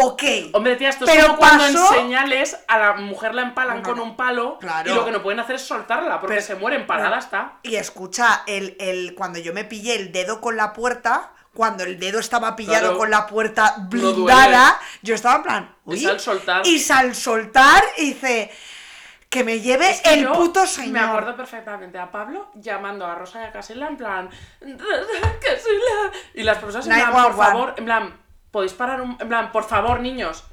ok. 0.00 0.22
Hombre, 0.52 0.76
tía, 0.76 0.88
esto 0.90 1.04
es 1.04 1.10
Pero 1.10 1.26
como 1.28 1.38
cuando 1.38 1.64
pasó- 1.64 1.94
en 1.94 2.00
señales 2.00 2.56
a 2.68 2.78
la 2.78 2.92
mujer 2.94 3.34
la 3.34 3.42
empalan 3.42 3.78
No, 3.78 3.82
con 3.88 4.00
un 4.00 4.16
palo 4.16 4.58
Claro. 4.58 4.90
y 4.90 4.94
lo 4.94 5.04
que 5.04 5.10
no 5.10 5.22
pueden 5.22 5.40
hacer 5.40 5.56
es 5.56 5.62
soltarla 5.62 6.20
porque 6.20 6.36
Pero- 6.36 6.46
se 6.46 6.54
muere 6.56 6.76
empalada 6.76 7.10
no. 7.10 7.18
está. 7.18 7.52
Y 7.62 7.76
escucha, 7.76 8.42
el, 8.46 8.76
el, 8.80 9.14
cuando 9.14 9.38
yo 9.38 9.52
me 9.52 9.64
pillé 9.64 9.96
el 9.96 10.12
dedo 10.12 10.40
con 10.40 10.56
la 10.56 10.72
puerta, 10.72 11.32
cuando 11.54 11.82
el 11.84 11.98
dedo 11.98 12.20
estaba 12.20 12.54
pillado 12.54 12.80
Claro. 12.86 12.98
con 12.98 13.10
la 13.10 13.26
puerta 13.26 13.74
No 13.78 13.88
blindada, 13.88 14.78
yo 15.02 15.14
estaba 15.14 15.36
en 15.36 15.42
plan. 15.42 15.74
Y 15.86 15.90
"Uy". 15.92 16.00
sal 16.00 16.20
soltar. 16.20 16.66
Y 16.66 16.78
sal 16.78 17.14
soltar, 17.14 17.82
hice. 17.96 18.50
Que 19.28 19.44
me 19.44 19.60
lleve 19.60 19.90
Es 19.90 20.00
que 20.00 20.14
el 20.14 20.28
puto 20.30 20.64
señor. 20.66 20.92
Me 20.92 21.00
acuerdo 21.00 21.36
perfectamente 21.36 21.98
a 21.98 22.10
Pablo 22.10 22.50
llamando 22.54 23.04
a 23.04 23.14
Rosa 23.14 23.42
y 23.42 23.44
a 23.44 23.52
Casela 23.52 23.86
en 23.88 23.96
plan. 23.98 24.30
"Rosa, 24.60 25.38
Casela". 25.38 26.12
Y 26.32 26.44
las 26.44 26.56
profesoras 26.58 26.86
en 26.86 26.92
plan, 26.94 27.12
por 27.12 27.20
911. 27.36 27.44
favor, 27.52 27.74
en 27.76 27.84
plan, 27.84 28.20
podéis 28.58 28.72
parar 28.72 29.00
un. 29.00 29.16
En 29.20 29.28
plan, 29.28 29.52
por 29.52 29.62
favor, 29.62 30.00
niños. 30.00 30.44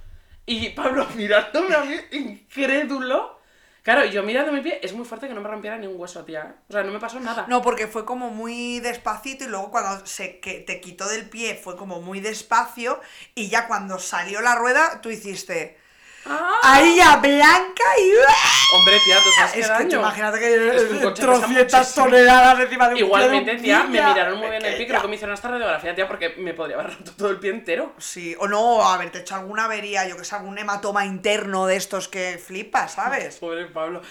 Y 0.45 0.69
Pablo 0.69 1.07
mirándome 1.15 1.73
a 1.73 1.83
mí, 1.83 1.95
incrédulo. 2.11 3.39
Claro, 3.81 4.05
yo 4.05 4.21
mirando 4.23 4.51
mi 4.51 4.61
pie, 4.61 4.79
es 4.81 4.93
muy 4.93 5.05
fuerte 5.05 5.27
que 5.27 5.33
no 5.33 5.41
me 5.41 5.49
rompiera 5.49 5.77
ni 5.77 5.87
un 5.87 5.99
hueso, 5.99 6.23
tía. 6.23 6.55
O 6.69 6.71
sea, 6.71 6.83
no 6.83 6.91
me 6.91 6.99
pasó 6.99 7.19
nada. 7.19 7.45
No, 7.47 7.61
porque 7.63 7.87
fue 7.87 8.05
como 8.05 8.29
muy 8.29 8.79
despacito 8.79 9.43
y 9.43 9.47
luego 9.47 9.71
cuando 9.71 10.05
se 10.05 10.39
que 10.39 10.59
te 10.59 10.81
quitó 10.81 11.07
del 11.07 11.29
pie 11.29 11.55
fue 11.55 11.75
como 11.75 12.01
muy 12.01 12.19
despacio 12.19 12.99
y 13.33 13.49
ya 13.49 13.67
cuando 13.67 13.97
salió 13.99 14.41
la 14.41 14.55
rueda 14.55 15.01
tú 15.01 15.09
hiciste 15.09 15.77
Ah. 16.27 16.59
ahí 16.63 16.95
ya 16.97 17.17
blanca 17.17 17.83
y 17.99 18.11
Hombre, 18.75 18.99
tía, 19.05 19.17
tú 19.23 19.29
sabes 19.37 19.53
qué 19.53 19.59
es 19.59 19.67
que 19.67 19.73
daño. 19.73 19.99
imagínate 19.99 20.39
que 20.39 21.11
trocientas 21.15 21.93
toneladas 21.93 22.59
encima 22.61 22.87
de 22.87 22.93
un 22.95 22.99
Igualmente, 22.99 23.55
tía, 23.57 23.83
me 23.83 23.89
miraron 24.01 24.39
muy 24.39 24.49
bien 24.49 24.65
el 24.65 24.75
pie, 24.75 24.87
creo 24.87 25.01
que 25.01 25.07
me 25.07 25.15
hicieron 25.15 25.35
esta 25.35 25.49
radiografía, 25.49 25.93
tía, 25.93 26.07
porque 26.07 26.29
me 26.37 26.53
podría 26.55 26.77
haber 26.79 26.97
roto 26.97 27.11
todo 27.15 27.29
el 27.29 27.37
pie 27.37 27.51
entero. 27.51 27.93
Sí, 27.99 28.35
o 28.39 28.47
no, 28.47 28.83
haberte 28.87 29.19
hecho 29.19 29.35
alguna 29.35 29.65
avería, 29.65 30.07
yo 30.07 30.17
que 30.17 30.25
sé, 30.25 30.35
algún 30.35 30.57
hematoma 30.57 31.05
interno 31.05 31.67
de 31.67 31.75
estos 31.75 32.07
que 32.07 32.39
flipas, 32.43 32.93
¿sabes? 32.93 33.35
Pobre 33.39 33.65
Pablo, 33.67 34.01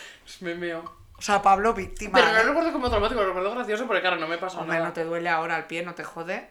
me 0.40 0.54
meo. 0.54 0.84
O 1.16 1.22
sea, 1.22 1.42
Pablo 1.42 1.74
víctima. 1.74 2.18
Pero 2.18 2.32
no 2.32 2.38
¿eh? 2.38 2.42
lo 2.42 2.48
recuerdo 2.48 2.72
como 2.72 2.88
traumático, 2.88 3.20
lo 3.20 3.26
recuerdo 3.28 3.50
gracioso 3.54 3.86
porque, 3.86 4.00
claro, 4.02 4.16
no 4.16 4.28
me 4.28 4.38
pasó 4.38 4.60
Hombre, 4.60 4.76
nada. 4.76 4.88
no 4.88 4.92
te 4.92 5.04
duele 5.04 5.28
ahora 5.28 5.56
el 5.56 5.64
pie, 5.64 5.82
no 5.82 5.94
te 5.94 6.04
jode. 6.04 6.50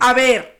A 0.00 0.08
no. 0.10 0.14
ver. 0.14 0.57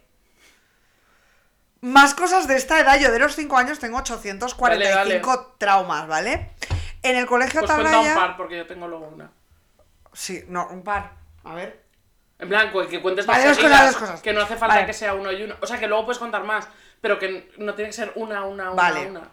Más 1.80 2.14
cosas 2.14 2.48
de 2.48 2.56
esta 2.56 2.80
edad. 2.80 2.98
Yo 2.98 3.12
de 3.12 3.18
los 3.18 3.36
5 3.36 3.56
años 3.56 3.78
tengo 3.78 3.98
845 3.98 5.54
traumas, 5.58 6.06
¿vale? 6.08 6.50
En 7.02 7.16
el 7.16 7.26
colegio 7.26 7.60
Pues 7.60 7.72
cuenta 7.72 8.00
un 8.00 8.14
par, 8.14 8.36
porque 8.36 8.56
yo 8.56 8.66
tengo 8.66 8.88
luego 8.88 9.08
una. 9.08 9.30
Sí, 10.12 10.44
no, 10.48 10.66
un 10.68 10.82
par. 10.82 11.12
A 11.44 11.54
ver. 11.54 11.84
En 12.38 12.48
blanco, 12.48 12.86
que 12.86 13.00
cuentes 13.02 13.26
Vale, 13.26 13.46
dos 13.46 13.56
dos 13.56 13.64
cosas, 13.66 13.96
cosas. 13.96 14.20
que 14.22 14.32
no 14.32 14.42
hace 14.42 14.56
falta 14.56 14.76
Vale. 14.76 14.86
que 14.86 14.92
sea 14.92 15.14
uno 15.14 15.32
y 15.32 15.42
uno. 15.42 15.56
O 15.60 15.66
sea, 15.66 15.78
que 15.78 15.86
luego 15.88 16.04
puedes 16.04 16.18
contar 16.18 16.44
más, 16.44 16.68
pero 17.00 17.18
que 17.18 17.50
no 17.58 17.74
tiene 17.74 17.90
que 17.90 17.96
ser 17.96 18.12
una, 18.14 18.44
una, 18.44 18.70
una, 18.70 18.82
Vale. 18.82 19.10
una. 19.10 19.30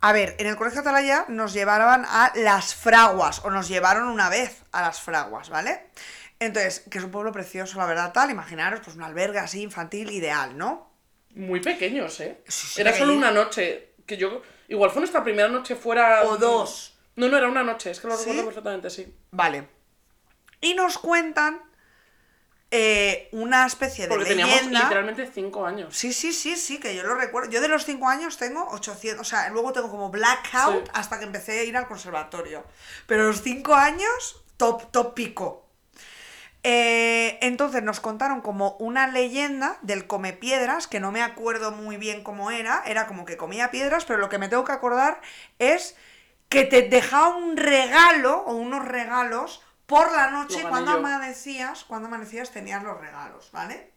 A 0.00 0.12
ver, 0.12 0.36
en 0.38 0.46
el 0.46 0.56
colegio 0.56 0.80
Atalaya 0.80 1.24
nos 1.28 1.52
llevaban 1.52 2.04
a 2.08 2.32
las 2.36 2.74
fraguas, 2.74 3.44
o 3.44 3.50
nos 3.50 3.68
llevaron 3.68 4.08
una 4.08 4.28
vez 4.28 4.62
a 4.72 4.80
las 4.82 5.00
fraguas, 5.00 5.50
¿vale? 5.50 5.88
Entonces, 6.38 6.84
que 6.90 6.98
es 6.98 7.04
un 7.04 7.10
pueblo 7.10 7.32
precioso, 7.32 7.78
la 7.78 7.86
verdad, 7.86 8.12
tal. 8.12 8.30
Imaginaros, 8.30 8.80
pues 8.80 8.96
un 8.96 9.02
albergue 9.02 9.38
así 9.40 9.60
infantil 9.62 10.10
ideal, 10.10 10.56
¿no? 10.56 10.87
Muy 11.38 11.60
pequeños, 11.60 12.18
¿eh? 12.20 12.40
Sí, 12.48 12.80
era 12.80 12.92
solo 12.96 13.14
una 13.14 13.30
noche, 13.30 13.94
que 14.06 14.16
yo... 14.16 14.42
Igual 14.66 14.90
fue 14.90 15.00
nuestra 15.00 15.22
primera 15.22 15.48
noche 15.48 15.76
fuera... 15.76 16.24
O 16.24 16.36
dos. 16.36 16.98
No, 17.14 17.28
no, 17.28 17.36
era 17.36 17.48
una 17.48 17.62
noche, 17.62 17.92
es 17.92 18.00
que 18.00 18.08
lo 18.08 18.16
¿Sí? 18.16 18.24
recuerdo 18.24 18.44
perfectamente, 18.46 18.90
sí. 18.90 19.14
Vale. 19.30 19.68
Y 20.60 20.74
nos 20.74 20.98
cuentan 20.98 21.62
eh, 22.70 23.28
una 23.32 23.66
especie 23.66 24.04
de 24.04 24.08
Porque 24.10 24.26
teníamos 24.30 24.66
literalmente 24.66 25.30
cinco 25.32 25.64
años. 25.64 25.96
Sí, 25.96 26.12
sí, 26.12 26.32
sí, 26.32 26.56
sí, 26.56 26.78
que 26.78 26.94
yo 26.94 27.02
lo 27.04 27.14
recuerdo. 27.14 27.50
Yo 27.50 27.60
de 27.60 27.68
los 27.68 27.84
5 27.84 28.08
años 28.08 28.36
tengo 28.36 28.68
800, 28.72 29.20
o 29.20 29.28
sea, 29.28 29.48
luego 29.50 29.72
tengo 29.72 29.90
como 29.90 30.10
blackout 30.10 30.84
Sí. 30.86 30.90
hasta 30.92 31.18
que 31.18 31.24
empecé 31.24 31.60
a 31.60 31.64
ir 31.64 31.76
al 31.76 31.86
conservatorio. 31.86 32.64
Pero 33.06 33.28
los 33.28 33.42
5 33.42 33.74
años, 33.74 34.42
top, 34.56 34.90
top 34.90 35.14
pico. 35.14 35.67
Eh, 36.64 37.38
entonces 37.40 37.82
nos 37.82 38.00
contaron 38.00 38.40
como 38.40 38.72
una 38.78 39.06
leyenda 39.06 39.78
del 39.82 40.06
come 40.06 40.32
piedras, 40.32 40.86
que 40.86 41.00
no 41.00 41.12
me 41.12 41.22
acuerdo 41.22 41.70
muy 41.70 41.96
bien 41.96 42.22
cómo 42.24 42.50
era, 42.50 42.82
era 42.84 43.06
como 43.06 43.24
que 43.24 43.36
comía 43.36 43.70
piedras, 43.70 44.04
pero 44.04 44.18
lo 44.18 44.28
que 44.28 44.38
me 44.38 44.48
tengo 44.48 44.64
que 44.64 44.72
acordar 44.72 45.20
es 45.58 45.96
que 46.48 46.64
te 46.64 46.82
dejaba 46.82 47.36
un 47.36 47.56
regalo 47.56 48.42
o 48.44 48.54
unos 48.54 48.84
regalos 48.84 49.62
por 49.86 50.12
la 50.12 50.30
noche 50.30 50.66
cuando 50.68 50.92
yo. 50.92 50.98
amanecías, 50.98 51.84
cuando 51.84 52.08
amanecías 52.08 52.50
tenías 52.50 52.82
los 52.82 53.00
regalos, 53.00 53.50
¿vale? 53.52 53.92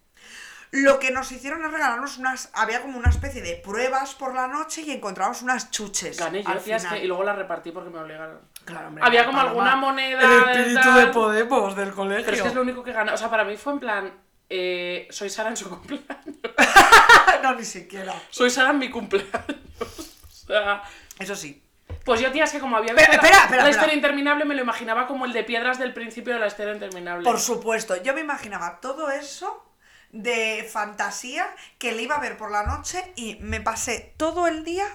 Lo 0.72 0.99
que 0.99 1.11
nos 1.11 1.30
hicieron 1.34 1.63
es 1.65 1.72
regalarnos 1.72 2.17
unas. 2.17 2.49
Había 2.53 2.82
como 2.82 2.97
una 2.97 3.09
especie 3.09 3.41
de 3.41 3.55
pruebas 3.55 4.15
por 4.15 4.34
la 4.34 4.47
noche 4.47 4.82
y 4.84 4.91
encontramos 4.91 5.41
unas 5.41 5.69
chuches. 5.69 6.17
Gané 6.17 6.43
yo, 6.43 6.49
al 6.49 6.59
tía, 6.59 6.78
es 6.78 6.84
final. 6.84 6.97
que- 6.99 7.03
y 7.05 7.07
luego 7.07 7.24
la 7.24 7.34
repartí 7.34 7.72
porque 7.72 7.89
me 7.89 7.99
obligaron. 7.99 8.39
Claro, 8.63 8.88
hombre, 8.88 9.03
Había 9.05 9.26
como 9.26 9.38
Paloma, 9.39 9.51
alguna 9.51 9.76
moneda... 9.76 10.22
El 10.22 10.57
espíritu 10.59 10.82
tal, 10.82 10.95
de 10.99 11.07
Podemos 11.07 11.76
del 11.76 11.91
colegio. 11.91 12.24
Pero 12.26 12.38
es 12.38 12.41
que 12.43 12.47
es 12.49 12.55
lo 12.55 12.61
único 12.61 12.84
que 12.84 12.93
gana. 12.93 13.13
O 13.13 13.17
sea, 13.17 13.30
para 13.30 13.43
mí 13.43 13.57
fue 13.57 13.74
en 13.74 13.80
plan... 13.80 14.13
eh, 14.49 15.07
soy 15.09 15.30
Sara 15.30 15.49
en 15.49 15.57
su 15.57 15.67
cumpleaños. 15.69 16.38
no, 17.43 17.55
ni 17.55 17.65
siquiera. 17.65 18.13
Soy 18.30 18.49
Sara 18.49 18.69
en 18.69 18.80
mi 18.80 18.89
cumpleaños. 18.89 19.32
O 20.28 20.53
sea... 20.53 20.84
Eso 21.19 21.36
sí. 21.36 21.63
Pues 22.05 22.19
yo, 22.22 22.32
tía, 22.32 22.43
es 22.45 22.51
que 22.51 22.59
como 22.59 22.76
había 22.78 22.93
visto 22.93 23.11
espera, 23.11 23.22
la, 23.22 23.28
espera, 23.28 23.41
la 23.63 23.69
espera. 23.69 23.69
historia 23.69 23.95
interminable, 23.95 24.43
me 24.45 24.55
lo 24.55 24.61
imaginaba 24.61 25.05
como 25.07 25.26
el 25.26 25.34
de 25.34 25.43
piedras 25.43 25.78
del 25.80 25.93
principio 25.93 26.34
de 26.34 26.39
la 26.39 26.47
historia 26.47 26.74
interminable. 26.74 27.24
Por 27.24 27.39
supuesto, 27.39 28.01
yo 28.03 28.13
me 28.13 28.22
imaginaba 28.22 28.80
todo 28.82 29.09
eso 29.11 29.70
de 30.12 30.68
fantasía 30.72 31.47
que 31.78 31.91
le 31.93 32.03
iba 32.03 32.16
a 32.16 32.20
ver 32.20 32.38
por 32.38 32.51
la 32.51 32.64
noche 32.64 33.12
y 33.16 33.36
me 33.41 33.62
pasé 33.62 34.14
todo 34.18 34.47
el 34.47 34.64
día 34.64 34.86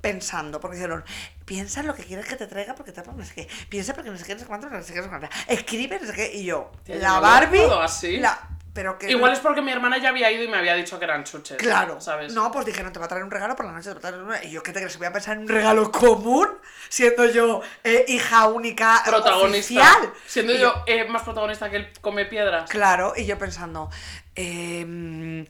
pensando, 0.00 0.60
porque 0.60 0.76
dijeron, 0.76 1.04
piensa 1.44 1.80
en 1.80 1.86
lo 1.88 1.94
que 1.94 2.04
quieres 2.04 2.26
que 2.26 2.36
te 2.36 2.46
traiga 2.46 2.74
porque 2.74 2.92
te 2.92 3.02
no 3.04 3.24
sé 3.24 3.34
qué, 3.34 3.48
piensa 3.68 3.94
porque 3.94 4.10
no 4.10 4.16
sé 4.16 4.24
qué, 4.24 4.34
no 4.34 4.40
sé 4.40 4.46
cuánto, 4.46 4.70
no 4.70 4.82
sé 4.82 4.92
qué, 4.92 4.98
no 5.00 5.04
sé 5.04 5.08
cuánto, 5.10 5.28
escribe, 5.48 5.98
no 6.00 6.06
sé 6.06 6.12
qué, 6.14 6.32
y 6.34 6.44
yo, 6.44 6.70
la 6.86 7.20
Barbie, 7.20 7.60
así. 7.82 8.16
la- 8.18 8.48
pero 8.80 8.96
que 8.96 9.10
Igual 9.10 9.34
es 9.34 9.40
porque 9.40 9.60
mi 9.60 9.70
hermana 9.70 9.98
ya 9.98 10.08
había 10.08 10.30
ido 10.32 10.42
y 10.42 10.48
me 10.48 10.56
había 10.56 10.74
dicho 10.74 10.98
que 10.98 11.04
eran 11.04 11.22
chuches. 11.22 11.58
Claro, 11.58 12.00
¿Sabes? 12.00 12.32
No, 12.32 12.50
pues 12.50 12.64
dije, 12.64 12.82
no, 12.82 12.90
te 12.90 12.98
va 12.98 13.04
a 13.04 13.08
traer 13.08 13.22
un 13.24 13.30
regalo 13.30 13.54
por 13.54 13.66
la 13.66 13.72
noche, 13.72 13.90
te 13.92 13.92
va 13.92 13.98
a 13.98 14.12
traer 14.12 14.22
un... 14.22 14.34
Y 14.42 14.52
yo, 14.52 14.62
¿qué 14.62 14.72
te 14.72 14.80
crees? 14.80 14.96
¿Voy 14.96 15.06
a 15.06 15.12
pensar 15.12 15.36
en 15.36 15.42
un 15.42 15.48
regalo 15.48 15.92
común? 15.92 16.48
Siendo 16.88 17.26
yo 17.26 17.60
eh, 17.84 18.06
hija 18.08 18.46
única 18.48 19.02
eh, 19.04 19.10
Protagonista. 19.10 19.74
oficial. 19.74 20.12
Siendo 20.26 20.54
Y 20.54 20.60
yo 20.60 20.72
eh, 20.86 21.04
más 21.08 21.20
protagonista 21.24 21.68
que 21.68 21.76
el 21.76 21.92
come 22.00 22.24
piedras. 22.24 22.70
Claro, 22.70 23.12
y 23.14 23.26
yo 23.26 23.36
pensando, 23.38 23.90
em, 24.34 25.46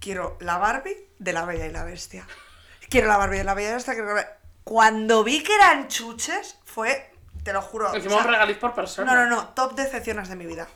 quiero 0.00 0.38
la 0.40 0.56
Barbie 0.56 0.96
de 1.18 1.32
la 1.34 1.44
Bella 1.44 1.66
y 1.66 1.70
la 1.72 1.84
Bestia. 1.84 2.26
Quiero 2.88 3.08
la 3.08 3.18
Barbie 3.18 3.36
de 3.38 3.44
la 3.44 3.52
Bella 3.52 3.68
y 3.68 3.70
la 3.72 3.76
Bestia. 3.76 3.92
quiero 3.92 4.14
la- 4.14 4.38
Cuando 4.64 5.22
vi 5.22 5.42
que 5.42 5.54
eran 5.54 5.88
chuches, 5.88 6.56
fue, 6.64 7.09
te 7.42 7.52
lo 7.52 7.62
juro. 7.62 7.94
Encima 7.94 8.14
o 8.14 8.18
sea, 8.18 8.26
un 8.26 8.32
regaliz 8.32 8.56
por 8.58 8.74
persona. 8.74 9.14
no, 9.14 9.24
no, 9.24 9.36
no, 9.36 9.48
top 9.48 9.74
decepciones 9.74 10.28
de 10.28 10.36
mi 10.36 10.46
vida. 10.46 10.68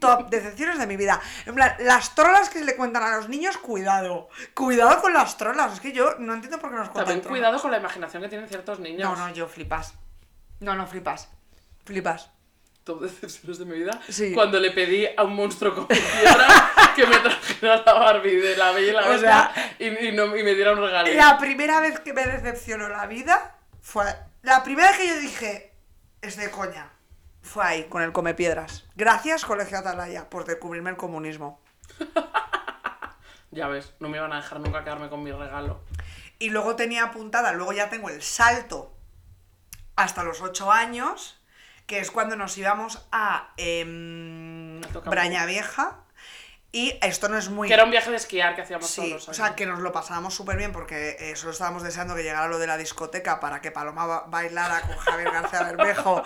Top 0.00 0.28
decepciones 0.30 0.78
de 0.78 0.86
mi 0.86 0.96
vida. 0.96 1.20
En 1.46 1.54
plan, 1.54 1.74
las 1.80 2.14
trolas 2.14 2.48
que 2.48 2.58
se 2.58 2.64
le 2.64 2.76
cuentan 2.76 3.02
a 3.02 3.16
los 3.16 3.28
niños, 3.28 3.56
cuidado. 3.58 4.28
Cuidado 4.54 5.00
con 5.00 5.12
las 5.12 5.36
trolas. 5.36 5.74
Es 5.74 5.80
que 5.80 5.92
yo 5.92 6.16
no 6.18 6.34
entiendo 6.34 6.58
por 6.58 6.70
qué 6.70 6.76
nos 6.76 6.88
cuentan 6.88 7.04
También 7.04 7.20
trolas. 7.22 7.38
cuidado 7.38 7.60
con 7.60 7.70
la 7.70 7.78
imaginación 7.78 8.22
que 8.22 8.28
tienen 8.28 8.48
ciertos 8.48 8.80
niños. 8.80 9.00
No, 9.00 9.16
no, 9.16 9.32
yo 9.34 9.46
flipas. 9.46 9.94
No, 10.60 10.74
no, 10.74 10.86
flipas. 10.86 11.28
Flipas. 11.84 12.30
Top 12.84 13.02
decepciones 13.02 13.58
de 13.58 13.64
mi 13.64 13.78
vida. 13.78 14.00
Sí. 14.08 14.32
Cuando 14.32 14.58
le 14.58 14.70
pedí 14.70 15.06
a 15.16 15.22
un 15.22 15.34
monstruo 15.34 15.74
con 15.74 15.86
piedra 15.86 16.72
que 16.96 17.06
me 17.06 17.18
trajera 17.18 17.82
la 17.84 17.92
Barbie 17.92 18.36
de 18.36 18.56
la 18.56 18.72
Bella 18.72 18.90
y 18.90 18.94
la 18.94 19.10
O 19.10 19.18
sea, 19.18 19.74
y, 19.78 20.06
y 20.08 20.12
no, 20.12 20.34
y 20.36 20.42
me 20.42 20.54
diera 20.54 20.72
un 20.72 20.78
regalo. 20.78 21.12
La 21.12 21.38
primera 21.38 21.80
vez 21.80 22.00
que 22.00 22.12
me 22.12 22.24
decepcionó 22.24 22.88
la 22.88 23.06
vida 23.06 23.56
fue. 23.82 24.04
La 24.42 24.62
primera 24.62 24.88
vez 24.88 24.98
que 24.98 25.08
yo 25.08 25.18
dije, 25.20 25.67
es 26.22 26.36
de 26.36 26.50
coña. 26.50 26.90
Fue 27.42 27.64
ahí, 27.64 27.84
con 27.84 28.02
el 28.02 28.12
Come 28.12 28.34
Piedras. 28.34 28.84
Gracias, 28.96 29.44
Colegio 29.44 29.78
Atalaya, 29.78 30.28
por 30.28 30.44
descubrirme 30.44 30.90
el 30.90 30.96
comunismo. 30.96 31.60
Ya 33.50 33.66
ves, 33.66 33.94
no 33.98 34.08
me 34.08 34.18
iban 34.18 34.32
a 34.32 34.36
dejar 34.36 34.60
nunca 34.60 34.84
quedarme 34.84 35.08
con 35.08 35.22
mi 35.22 35.32
regalo. 35.32 35.80
Y 36.38 36.50
luego 36.50 36.76
tenía 36.76 37.04
apuntada, 37.04 37.52
luego 37.52 37.72
ya 37.72 37.88
tengo 37.88 38.10
el 38.10 38.22
salto 38.22 38.94
hasta 39.96 40.22
los 40.22 40.42
8 40.42 40.70
años, 40.70 41.40
que 41.86 41.98
es 41.98 42.10
cuando 42.10 42.36
nos 42.36 42.56
íbamos 42.58 43.06
a 43.10 43.54
toca 44.92 45.10
Braña 45.10 45.46
Vieja. 45.46 46.04
Y 46.70 46.98
esto 47.00 47.30
no 47.30 47.38
es 47.38 47.48
muy. 47.48 47.66
Que 47.66 47.74
era 47.74 47.84
un 47.84 47.90
viaje 47.90 48.10
de 48.10 48.16
esquiar 48.18 48.54
que 48.54 48.60
hacíamos 48.60 48.88
Sí, 48.90 48.96
todos 49.00 49.10
los 49.12 49.28
o 49.30 49.34
sea, 49.34 49.54
que 49.54 49.64
nos 49.64 49.78
lo 49.78 49.90
pasábamos 49.90 50.34
súper 50.34 50.58
bien 50.58 50.70
porque 50.70 51.16
eh, 51.18 51.34
solo 51.34 51.52
estábamos 51.52 51.82
deseando 51.82 52.14
que 52.14 52.22
llegara 52.22 52.46
lo 52.46 52.58
de 52.58 52.66
la 52.66 52.76
discoteca 52.76 53.40
para 53.40 53.62
que 53.62 53.70
Paloma 53.70 54.04
ba- 54.06 54.24
bailara 54.28 54.82
con 54.82 54.96
Javier 54.98 55.30
García 55.30 55.62
Bermejo 55.62 56.22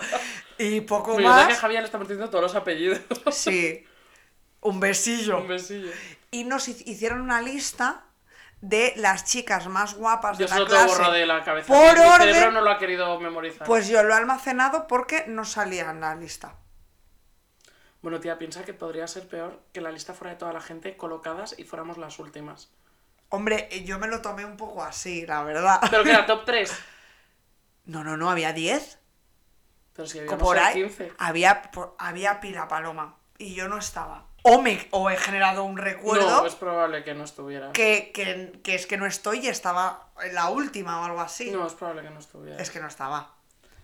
y 0.57 0.81
poco 0.81 1.15
Me 1.15 1.23
gusta 1.23 1.47
que 1.47 1.53
más. 1.53 1.59
Javier 1.61 1.79
le 1.81 1.85
está 1.85 1.97
metiendo 1.97 2.29
todos 2.29 2.41
los 2.43 2.55
apellidos. 2.55 2.99
Sí, 3.31 3.85
un 4.59 4.79
besillo. 4.81 5.37
un 5.39 5.47
besillo. 5.47 5.91
Y 6.31 6.43
nos 6.43 6.67
hi- 6.67 6.83
hicieron 6.87 7.21
una 7.21 7.41
lista 7.41 8.03
de 8.59 8.93
las 8.97 9.23
chicas 9.23 9.67
más 9.67 9.93
guapas 9.93 10.37
Yo 10.37 10.45
de 10.47 10.59
la 10.59 10.65
clase. 10.65 10.87
borro 10.87 11.11
de 11.11 11.25
la 11.25 11.43
cabeza. 11.45 11.67
Por 11.67 11.77
mi, 11.77 11.87
mi 11.87 11.93
cerebro 12.11 12.13
orden, 12.41 12.53
no 12.53 12.61
lo 12.61 12.69
ha 12.71 12.77
querido 12.79 13.17
memorizar. 13.19 13.65
pues 13.65 13.87
yo 13.87 14.03
lo 14.03 14.13
he 14.13 14.17
almacenado 14.17 14.87
porque 14.87 15.23
no 15.27 15.45
salía 15.45 15.89
en 15.89 16.01
la 16.01 16.15
lista. 16.15 16.55
Bueno, 18.03 18.19
tía, 18.19 18.37
piensa 18.37 18.63
que 18.63 18.73
podría 18.73 19.07
ser 19.07 19.27
peor 19.27 19.59
que 19.71 19.81
la 19.81 19.89
lista 19.91 20.13
fuera 20.13 20.33
de 20.33 20.37
toda 20.39 20.53
la 20.53 20.61
gente 20.61 20.95
colocadas 20.97 21.55
y 21.57 21.63
fuéramos 21.63 21.97
las 21.97 22.19
últimas. 22.19 22.69
Hombre, 23.29 23.67
eh, 23.71 23.83
yo 23.83 23.97
me 23.97 24.07
lo 24.07 24.21
tomé 24.21 24.45
un 24.45 24.57
poco 24.57 24.83
así, 24.83 25.25
la 25.25 25.41
verdad. 25.43 25.79
Pero 25.89 26.03
que 26.03 26.09
era 26.11 26.25
top 26.27 26.43
3. 26.45 26.71
No, 27.85 28.03
no, 28.03 28.15
no, 28.17 28.29
había 28.29 28.53
10. 28.53 28.99
Pero 29.95 30.07
si 30.07 30.19
habíamos 30.19 30.39
por 30.41 30.59
ahí 30.59 30.73
15. 30.83 31.13
había, 31.17 31.61
por- 31.71 31.95
había 31.97 32.39
pila 32.39 32.67
paloma 32.67 33.15
y 33.37 33.55
yo 33.55 33.67
no 33.67 33.77
estaba. 33.77 34.25
O, 34.43 34.61
me, 34.61 34.85
o 34.91 35.09
he 35.09 35.15
generado 35.15 35.63
un 35.63 35.77
recuerdo 35.77 36.41
No, 36.41 36.45
es 36.45 36.55
probable 36.55 37.03
que 37.05 37.13
no 37.13 37.23
estuviera. 37.23 37.71
que, 37.71 38.11
que- 38.13 38.59
que 38.63 38.75
es 38.75 38.85
que 38.85 38.97
no 38.97 39.05
estoy 39.05 39.39
y 39.39 39.47
estaba 39.47 40.09
en 40.21 40.35
la 40.35 40.49
última 40.49 40.99
o 41.01 41.05
algo 41.05 41.21
así. 41.21 41.49
No, 41.51 41.65
es 41.65 41.73
probable 41.73 42.01
que 42.03 42.09
no 42.09 42.19
estuviera. 42.19 42.61
Es 42.61 42.69
que 42.69 42.81
no 42.81 42.87
estaba. 42.87 43.33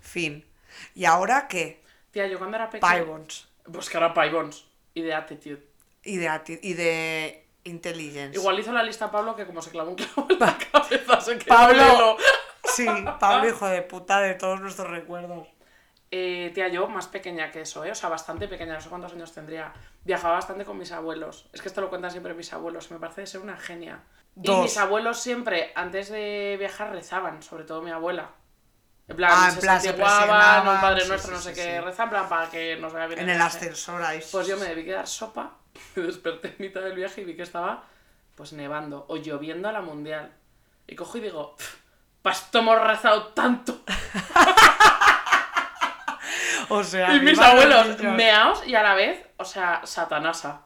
Fin. 0.02 0.46
¿Y 0.94 1.06
ahora 1.06 1.48
qué? 1.48 1.82
Tía, 2.12 2.28
yo 2.28 2.38
cuando 2.38 2.58
era 2.58 2.70
pequeña... 2.70 2.96
Pybons. 2.96 3.48
Pues 3.72 3.90
que 3.90 3.98
era 3.98 4.14
Pybons. 4.14 4.66
Y 4.94 5.02
de 5.02 5.14
Attitude. 5.14 5.64
Y 6.04 6.18
de, 6.18 6.28
ati- 6.30 6.60
y 6.62 6.74
de 6.74 7.46
intelligence. 7.66 8.38
Igual 8.38 8.60
hizo 8.60 8.72
la 8.72 8.84
lista 8.84 9.12
Pablo 9.12 9.36
que 9.36 9.46
como 9.46 9.62
se 9.62 9.70
clavó 9.70 9.90
un 9.92 9.96
clavo 9.96 10.28
en 10.30 10.40
la 10.40 10.58
cabeza 10.58 11.22
se 11.22 11.38
quedó 11.38 11.56
Pablo. 11.56 12.18
Sí, 12.64 12.88
Pablo, 13.20 13.50
hijo 13.50 13.68
de 13.68 13.82
puta 13.82 14.22
de 14.22 14.34
todos 14.36 14.62
nuestros 14.62 14.90
recuerdos. 14.90 15.48
Eh, 16.12 16.52
tía, 16.56 16.70
yo 16.70 16.88
más 16.88 17.08
pequeña 17.08 17.52
que 17.52 17.62
eso, 17.62 17.84
¿eh? 17.86 17.92
O 17.92 17.96
sea, 17.96 18.10
bastante 18.10 18.48
pequeña, 18.48 18.74
no 18.74 18.82
sé 18.82 18.90
cuántos 18.90 19.14
años 19.14 19.32
tendría. 19.34 19.72
Viajaba 20.06 20.36
bastante 20.36 20.66
con 20.66 20.78
mis 20.78 20.92
abuelos. 20.92 21.48
Es 21.54 21.62
que 21.62 21.68
esto 21.68 21.82
lo 21.82 21.90
cuentan 21.90 22.10
siempre 22.12 22.34
mis 22.34 22.52
abuelos. 22.54 22.90
Me 22.90 22.98
parece 22.98 23.28
ser 23.28 23.42
una 23.42 23.58
genia. 23.58 24.00
Y 24.42 24.50
mis 24.50 24.78
abuelos 24.78 25.20
siempre, 25.20 25.72
antes 25.76 26.10
de 26.10 26.56
viajar, 26.58 26.92
rezaban, 26.92 27.44
sobre 27.44 27.66
todo 27.66 27.82
mi 27.82 27.92
abuela. 27.92 28.32
En 29.10 29.16
plan, 29.16 29.32
Ah, 29.34 29.46
en 29.50 29.56
se 29.56 29.62
plan, 29.62 29.82
se 29.82 29.90
un 29.92 29.98
padre 29.98 31.02
sí, 31.02 31.10
nuestro, 31.10 31.32
sí, 31.32 31.36
no 31.36 31.42
sé 31.42 31.50
sí, 31.56 31.62
qué, 31.62 31.78
sí. 31.78 31.80
rezan, 31.80 32.04
en 32.06 32.10
plan, 32.12 32.30
para 32.30 32.50
que 32.50 32.78
nos 32.78 32.94
vaya 32.94 33.08
bien 33.08 33.20
En 33.22 33.30
el 33.30 33.42
ascensor 33.42 34.04
ahí. 34.04 34.24
Pues 34.32 34.48
yo 34.48 34.56
me 34.58 34.66
debí 34.66 34.86
quedar 34.86 35.08
sopa, 35.08 35.54
me 35.96 36.04
desperté 36.04 36.50
en 36.50 36.56
mitad 36.60 36.82
del 36.82 36.94
viaje 36.94 37.22
y 37.22 37.26
vi 37.26 37.36
que 37.36 37.42
estaba 37.42 37.84
pues 38.36 38.54
nevando 38.54 39.06
o 39.10 39.18
lloviendo 39.18 39.68
a 39.68 39.72
la 39.72 39.82
mundial. 39.82 40.32
Y 40.88 40.96
cojo 40.96 41.18
y 41.18 41.22
digo, 41.22 41.56
para 42.22 42.36
esto 42.36 42.60
hemos 42.60 42.80
rezado 42.82 43.28
tanto. 43.34 43.82
O 46.72 46.84
sea, 46.84 47.16
Y 47.16 47.20
mi 47.20 47.32
mis 47.32 47.40
abuelos 47.40 47.98
meaos 48.00 48.66
y 48.68 48.76
a 48.76 48.84
la 48.84 48.94
vez, 48.94 49.26
o 49.38 49.46
sea, 49.46 49.82
satanasa. 49.86 50.62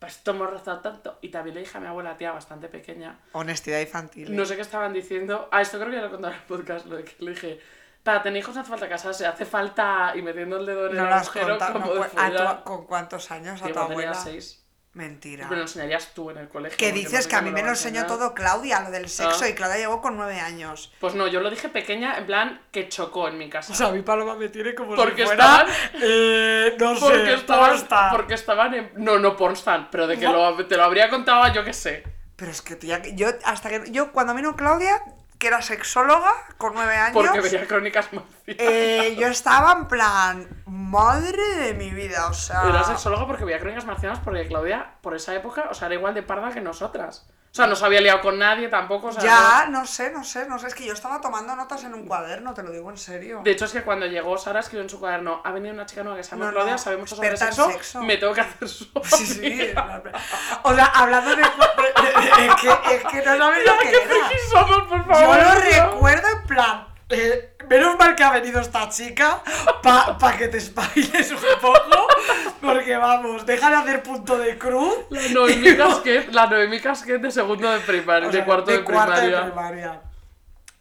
Para 0.00 0.10
esto 0.10 0.30
hemos 0.32 0.50
rezado 0.50 0.80
tanto. 0.80 1.18
Y 1.20 1.28
también 1.28 1.54
le 1.54 1.60
dije 1.60 1.76
a 1.78 1.80
mi 1.80 1.86
abuela, 1.86 2.16
tía, 2.16 2.32
bastante 2.32 2.68
pequeña, 2.68 3.18
Honestidad 3.32 3.78
infantil. 3.80 4.34
no 4.34 4.44
sé 4.46 4.56
qué 4.56 4.62
estaban 4.62 4.92
diciendo. 4.92 5.48
Ah, 5.52 5.60
esto 5.60 5.78
creo 5.78 5.90
que 5.90 5.96
ya 5.96 6.02
lo 6.02 6.10
contaré 6.10 6.34
en 6.34 6.40
el 6.40 6.46
podcast, 6.48 6.86
lo 6.86 6.96
de 6.96 7.04
que 7.04 7.14
le 7.22 7.30
dije, 7.32 7.60
para 8.02 8.22
tener 8.22 8.38
hijos 8.40 8.54
no 8.54 8.62
hace 8.62 8.70
falta 8.70 8.88
casarse, 8.88 9.26
hace 9.26 9.44
falta, 9.44 10.12
y 10.16 10.22
metiendo 10.22 10.56
el 10.56 10.64
dedo 10.66 10.88
en 10.88 10.96
No 10.96 11.06
el 11.06 11.12
agujero 11.12 11.48
contado. 11.50 11.72
como 11.74 11.86
no 11.86 11.94
de 11.94 12.00
pu- 12.00 12.04
¿a 12.04 12.08
follar. 12.08 12.58
tu- 12.58 12.64
¿Con 12.64 12.86
cuántos 12.86 13.30
años 13.30 13.62
a 13.62 13.66
tu 13.66 13.72
cuando 13.74 13.90
tenía 13.94 14.08
abuela? 14.10 14.14
seis. 14.14 14.59
Mentira. 14.92 15.46
Me 15.48 15.54
lo 15.54 15.62
enseñarías 15.62 16.12
tú 16.14 16.30
en 16.30 16.38
el 16.38 16.48
colegio. 16.48 16.76
Que 16.76 16.86
porque 16.88 16.98
dices 17.04 17.22
sé 17.24 17.30
que 17.30 17.36
a 17.36 17.42
mí 17.42 17.52
me 17.52 17.62
lo 17.62 17.68
enseñó 17.68 18.06
todo 18.06 18.34
Claudia, 18.34 18.80
lo 18.80 18.90
del 18.90 19.08
sexo, 19.08 19.44
Ah. 19.44 19.48
y 19.48 19.54
Claudia 19.54 19.76
llegó 19.78 20.00
con 20.00 20.16
nueve 20.16 20.40
años. 20.40 20.92
Pues 20.98 21.14
no, 21.14 21.28
yo 21.28 21.40
lo 21.40 21.48
dije 21.48 21.68
pequeña, 21.68 22.18
en 22.18 22.26
plan 22.26 22.60
que 22.72 22.88
chocó 22.88 23.28
en 23.28 23.38
mi 23.38 23.48
casa. 23.48 23.86
a 23.86 23.92
mi 23.92 24.02
paloma 24.02 24.34
me 24.34 24.48
tiene 24.48 24.74
como 24.74 24.96
Porque 24.96 25.22
estaban- 25.22 25.66
Eh, 25.94 26.76
no 26.78 26.94
porque, 26.98 27.34
estaban, 27.34 28.10
porque 28.10 28.34
estaban 28.34 28.74
en. 28.74 28.90
No, 28.96 29.18
no 29.20 29.36
pornstan, 29.36 29.88
pero 29.92 30.08
de 30.08 30.18
que 30.18 30.24
lo- 30.26 30.66
te 30.66 30.76
lo 30.76 30.82
habría 30.84 31.08
contado 31.08 31.52
yo 31.54 31.64
que 31.64 31.72
sé. 31.72 32.02
Pero 32.34 32.50
es 32.50 32.60
que 32.60 32.74
tía, 32.74 33.00
que 33.00 33.14
yo 33.14 33.28
hasta 33.44 33.68
que 33.68 33.92
yo 33.92 34.10
cuando 34.12 34.34
vino 34.34 34.56
Claudia, 34.56 35.00
que 35.40 35.48
era 35.48 35.62
sexóloga 35.62 36.32
con 36.58 36.74
nueve 36.74 36.94
años, 36.94 37.14
Porque 37.14 37.40
veía 37.40 37.66
crónicas 37.66 38.12
marcianas. 38.12 38.42
eh, 38.46 39.16
yo 39.18 39.26
estaba 39.26 39.72
en 39.72 39.88
plan, 39.88 40.62
madre 40.66 41.42
de 41.56 41.74
mi 41.74 41.90
vida, 41.90 42.28
o 42.28 42.34
sea. 42.34 42.68
Era 42.68 42.84
sexóloga 42.84 43.26
porque 43.26 43.44
veía 43.44 43.58
crónicas 43.58 43.86
marcianas 43.86 44.20
porque 44.20 44.46
Claudia, 44.46 44.92
por 45.00 45.16
esa 45.16 45.34
época, 45.34 45.68
o 45.70 45.74
sea, 45.74 45.86
era 45.86 45.94
igual 45.96 46.14
de 46.14 46.22
parda 46.22 46.50
que 46.52 46.60
nosotras. 46.60 47.26
O 47.50 47.52
sea, 47.52 47.66
no 47.66 47.74
se 47.74 47.84
había 47.84 48.00
liado 48.00 48.20
con 48.20 48.38
nadie 48.38 48.68
tampoco, 48.68 49.08
o 49.08 49.12
sea, 49.12 49.22
Ya, 49.24 49.66
no 49.70 49.84
sé, 49.84 50.12
no 50.12 50.22
sé, 50.22 50.46
no 50.48 50.56
sé, 50.56 50.68
es 50.68 50.74
que 50.74 50.86
yo 50.86 50.92
estaba 50.92 51.20
tomando 51.20 51.56
notas 51.56 51.82
en 51.82 51.94
un 51.94 52.06
cuaderno, 52.06 52.54
te 52.54 52.62
lo 52.62 52.70
digo 52.70 52.88
en 52.90 52.96
serio. 52.96 53.40
De 53.42 53.50
hecho, 53.50 53.64
es 53.64 53.72
que 53.72 53.82
cuando 53.82 54.06
llegó 54.06 54.38
Sara 54.38 54.60
escribió 54.60 54.82
en 54.84 54.88
su 54.88 55.00
cuaderno, 55.00 55.40
ha 55.44 55.50
venido 55.50 55.74
una 55.74 55.84
chica 55.84 56.04
nueva 56.04 56.16
que 56.18 56.22
se 56.22 56.30
llama 56.30 56.46
No, 56.46 56.52
Claudia, 56.52 56.72
no, 56.74 56.78
sabe 56.78 56.96
mucho 56.98 57.16
sobre 57.16 57.36
sexo, 57.36 57.68
sexo. 57.72 58.02
me 58.02 58.18
tengo 58.18 58.32
que 58.34 58.42
hacer 58.42 58.68
su 58.68 58.84
Sí, 59.04 59.26
sí. 59.26 59.74
O 60.62 60.74
sea, 60.74 60.84
hablando 60.86 61.34
de. 61.34 61.42
es, 61.42 62.54
que, 62.60 62.94
es 62.94 63.04
que 63.10 63.22
no 63.24 63.36
sabes 63.36 63.66
lo 63.66 63.78
que 63.78 63.90
¿Qué 63.90 63.96
era. 63.96 64.14
somos, 64.52 64.82
por 64.88 65.04
Yo 65.08 65.12
favor? 65.14 65.36
lo 65.38 65.60
tío? 65.62 65.90
recuerdo 65.92 66.28
en 66.28 66.46
plan. 66.46 66.86
eh, 67.08 67.49
menos 67.70 67.96
mal 67.96 68.14
que 68.16 68.22
ha 68.24 68.32
venido 68.32 68.60
esta 68.60 68.88
chica 68.90 69.42
para 69.82 70.36
que 70.36 70.48
te 70.48 70.58
espabiles 70.58 71.30
un 71.30 71.38
poco. 71.60 72.08
Porque 72.60 72.96
vamos, 72.96 73.46
deja 73.46 73.70
de 73.70 73.76
hacer 73.76 74.02
punto 74.02 74.36
de 74.36 74.58
cruz. 74.58 74.94
La 75.08 75.28
Noemí 75.28 75.76
Casquet, 75.76 76.32
la 76.32 76.46
Noemí 76.46 76.80
Casquet 76.80 77.20
de 77.20 77.30
segundo 77.30 77.70
de 77.70 77.78
primaria, 77.80 78.28
O 78.28 78.32
sea, 78.32 78.40
de 78.40 78.46
cuarto 78.46 78.70
de, 78.70 78.84
cuarto 78.84 79.14
primaria. 79.14 79.44
primaria. 79.44 80.02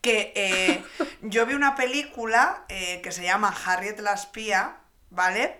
Que 0.02 0.34
eh, 0.36 0.84
yo 1.22 1.46
vi 1.46 1.54
una 1.54 1.76
película 1.76 2.66
eh, 2.70 3.00
que 3.02 3.12
se 3.12 3.24
llama 3.24 3.54
Harriet 3.66 4.00
la 4.00 4.14
espía, 4.14 4.78
¿vale? 5.10 5.58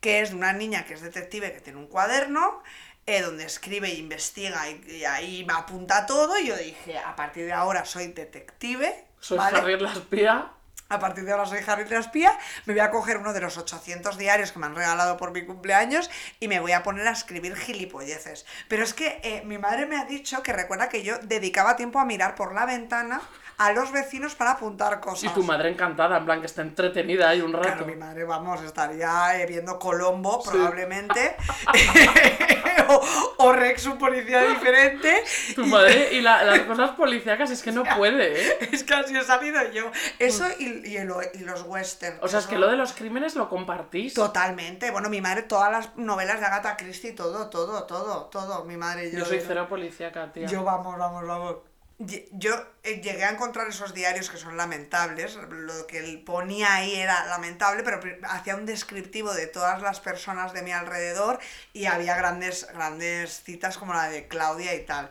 Que 0.00 0.20
es 0.20 0.30
de 0.30 0.36
una 0.36 0.52
niña 0.52 0.84
que 0.84 0.94
es 0.94 1.02
detective 1.02 1.52
que 1.52 1.60
tiene 1.60 1.78
un 1.78 1.86
cuaderno 1.88 2.62
eh, 3.06 3.20
donde 3.20 3.44
escribe 3.44 3.88
e 3.88 3.94
investiga 3.96 4.68
y, 4.70 4.82
y 4.90 5.04
ahí 5.04 5.44
me 5.44 5.52
apunta 5.54 6.06
todo. 6.06 6.38
Y 6.38 6.46
yo 6.46 6.56
dije, 6.56 6.98
a 6.98 7.14
partir 7.16 7.44
de 7.46 7.52
ahora 7.52 7.84
soy 7.84 8.08
detective. 8.08 9.04
Soy 9.20 9.38
¿vale? 9.38 9.58
Harriet 9.58 9.80
la 9.80 9.92
espía. 9.92 10.50
A 10.88 10.98
partir 10.98 11.24
de 11.24 11.32
ahora 11.32 11.46
soy 11.46 11.60
Harry 11.66 11.88
la 11.88 11.98
espía, 11.98 12.36
me 12.66 12.74
voy 12.74 12.80
a 12.80 12.90
coger 12.90 13.16
uno 13.16 13.32
de 13.32 13.40
los 13.40 13.56
800 13.56 14.18
diarios 14.18 14.52
que 14.52 14.58
me 14.58 14.66
han 14.66 14.74
regalado 14.74 15.16
por 15.16 15.32
mi 15.32 15.44
cumpleaños 15.44 16.10
y 16.40 16.48
me 16.48 16.60
voy 16.60 16.72
a 16.72 16.82
poner 16.82 17.06
a 17.08 17.12
escribir 17.12 17.56
gilipolleces. 17.56 18.46
Pero 18.68 18.84
es 18.84 18.94
que 18.94 19.20
eh, 19.22 19.42
mi 19.44 19.58
madre 19.58 19.86
me 19.86 19.96
ha 19.96 20.04
dicho 20.04 20.42
que 20.42 20.52
recuerda 20.52 20.88
que 20.88 21.02
yo 21.02 21.18
dedicaba 21.18 21.76
tiempo 21.76 21.98
a 21.98 22.04
mirar 22.04 22.34
por 22.34 22.54
la 22.54 22.66
ventana 22.66 23.22
a 23.58 23.72
los 23.72 23.92
vecinos 23.92 24.34
para 24.34 24.52
apuntar 24.52 25.00
cosas. 25.00 25.24
Y 25.24 25.28
tu 25.28 25.42
madre 25.42 25.68
encantada, 25.70 26.16
en 26.18 26.24
plan 26.24 26.40
que 26.40 26.46
está 26.46 26.62
entretenida 26.62 27.28
ahí 27.28 27.40
un 27.40 27.52
rato. 27.52 27.68
Claro, 27.68 27.86
mi 27.86 27.96
madre, 27.96 28.24
vamos, 28.24 28.62
estaría 28.62 29.40
eh, 29.40 29.46
viendo 29.46 29.78
Colombo 29.78 30.42
probablemente. 30.42 31.36
o, 32.88 33.02
o 33.38 33.52
Rex, 33.52 33.86
un 33.86 33.98
policía 33.98 34.42
diferente. 34.42 35.22
Tu 35.54 35.64
madre 35.66 36.10
y 36.12 36.20
la- 36.20 36.42
las 36.44 36.60
cosas 36.66 36.90
policíacas 36.90 37.50
es 37.50 37.62
que 37.62 37.72
no 37.72 37.84
puede, 37.96 38.48
¿eh? 38.48 38.58
Es 38.72 38.84
que 38.84 38.94
así 38.94 39.16
he 39.16 39.22
salido 39.22 39.62
yo. 39.70 39.90
Eso 40.18 40.46
y, 40.58 40.86
y, 40.88 40.96
el- 40.96 41.12
y 41.34 41.38
los 41.38 41.62
western. 41.62 42.18
O 42.22 42.28
sea, 42.28 42.40
es 42.40 42.46
que 42.46 42.58
lo 42.58 42.68
de 42.68 42.76
los 42.76 42.92
crímenes 42.92 43.34
lo 43.36 43.48
compartís. 43.48 44.14
Totalmente. 44.14 44.90
Bueno, 44.90 45.08
mi 45.08 45.20
madre, 45.20 45.42
todas 45.42 45.70
las 45.70 45.96
novelas 45.96 46.40
de 46.40 46.46
Agatha 46.46 46.76
Christie, 46.76 47.12
todo, 47.12 47.48
todo, 47.50 47.84
todo, 47.84 48.24
todo. 48.26 48.64
Mi 48.64 48.76
madre 48.76 49.08
y 49.08 49.12
yo. 49.12 49.18
Yo 49.20 49.24
soy 49.24 49.40
cero 49.46 49.66
policíaca, 49.68 50.32
tía. 50.32 50.46
Yo, 50.46 50.64
vamos, 50.64 50.98
vamos, 50.98 51.26
vamos. 51.26 51.56
Yo 51.98 52.54
eh, 52.82 53.00
llegué 53.00 53.24
a 53.24 53.30
encontrar 53.30 53.68
esos 53.68 53.94
diarios 53.94 54.28
que 54.28 54.36
son 54.36 54.56
lamentables, 54.56 55.36
lo 55.36 55.86
que 55.86 55.98
él 55.98 56.22
ponía 56.24 56.74
ahí 56.74 56.94
era 56.96 57.24
lamentable, 57.26 57.84
pero 57.84 58.00
hacía 58.28 58.56
un 58.56 58.66
descriptivo 58.66 59.32
de 59.32 59.46
todas 59.46 59.80
las 59.80 60.00
personas 60.00 60.52
de 60.52 60.62
mi 60.62 60.72
alrededor 60.72 61.38
y 61.72 61.86
había 61.86 62.16
grandes, 62.16 62.66
grandes 62.74 63.44
citas 63.44 63.78
como 63.78 63.94
la 63.94 64.08
de 64.08 64.26
Claudia 64.26 64.74
y 64.74 64.84
tal. 64.84 65.08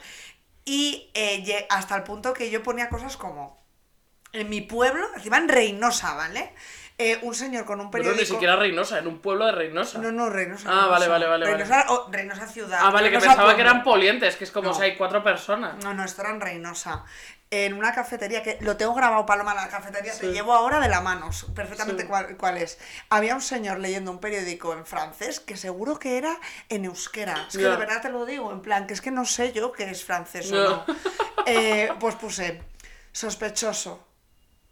Y 0.65 1.09
eh, 1.13 1.67
hasta 1.69 1.95
el 1.95 2.03
punto 2.03 2.33
que 2.33 2.49
yo 2.49 2.63
ponía 2.63 2.89
cosas 2.89 3.15
como, 3.15 3.63
en 4.33 4.49
mi 4.49 4.61
pueblo, 4.61 5.07
encima 5.15 5.37
en 5.37 5.47
Reynosa, 5.47 6.15
¿vale? 6.15 6.53
Eh, 7.05 7.19
un 7.23 7.35
señor 7.35 7.65
con 7.65 7.81
un 7.81 7.91
Pero 7.91 8.03
periódico... 8.03 8.21
ni 8.21 8.25
siquiera 8.27 8.55
Reynosa, 8.55 8.99
en 8.99 9.07
un 9.07 9.19
pueblo 9.19 9.45
de 9.45 9.51
Reynosa. 9.51 9.99
No, 9.99 10.11
no, 10.11 10.29
Reynosa. 10.29 10.69
Ah, 10.69 10.87
vale, 10.87 11.07
Reynosa. 11.07 11.09
vale, 11.09 11.25
vale, 11.27 11.45
vale. 11.45 11.57
Reynosa, 11.57 11.85
o 11.91 12.09
Reynosa 12.09 12.47
ciudad. 12.47 12.79
Ah, 12.81 12.91
vale, 12.91 13.11
que 13.11 13.19
pensaba 13.19 13.55
que 13.55 13.61
eran 13.61 13.83
polientes, 13.83 14.37
que 14.37 14.45
es 14.45 14.51
como 14.51 14.69
No. 14.69 14.73
si 14.73 14.83
hay 14.83 14.95
cuatro 14.95 15.21
personas. 15.21 15.83
No, 15.83 15.93
no, 15.93 16.05
esto 16.05 16.21
era 16.21 16.31
en 16.31 16.39
Reynosa. 16.39 17.03
En 17.51 17.73
una 17.73 17.93
cafetería, 17.93 18.41
que 18.41 18.57
lo 18.61 18.77
tengo 18.77 18.95
grabado, 18.95 19.25
Paloma, 19.27 19.53
la 19.53 19.67
cafetería, 19.67 20.13
te 20.13 20.19
Sí. 20.27 20.31
llevo 20.31 20.53
ahora 20.53 20.79
de 20.79 20.87
la 20.89 21.01
mano, 21.01 21.29
perfectamente 21.53 22.03
Sí. 22.03 22.07
cuál, 22.07 22.35
cuál 22.37 22.57
es. 22.57 22.79
Había 23.09 23.35
un 23.35 23.41
señor 23.41 23.79
leyendo 23.79 24.09
un 24.09 24.19
periódico 24.19 24.73
en 24.73 24.85
francés 24.87 25.39
que 25.39 25.55
seguro 25.57 25.99
que 25.99 26.17
era 26.17 26.39
en 26.69 26.85
euskera. 26.85 27.45
Es 27.49 27.57
que 27.57 27.63
de 27.63 27.75
verdad 27.75 28.01
te 28.01 28.09
lo 28.09 28.25
digo, 28.25 28.51
en 28.51 28.61
plan, 28.61 28.87
que 28.87 28.93
es 28.93 29.01
que 29.01 29.11
no 29.11 29.25
sé 29.25 29.51
yo 29.51 29.71
que 29.73 29.83
es 29.89 30.03
francés 30.05 30.51
o 30.51 30.55
no. 30.55 30.85
Eh, 31.45 31.91
pues 31.99 32.15
puse, 32.15 32.61
sospechoso. 33.11 34.07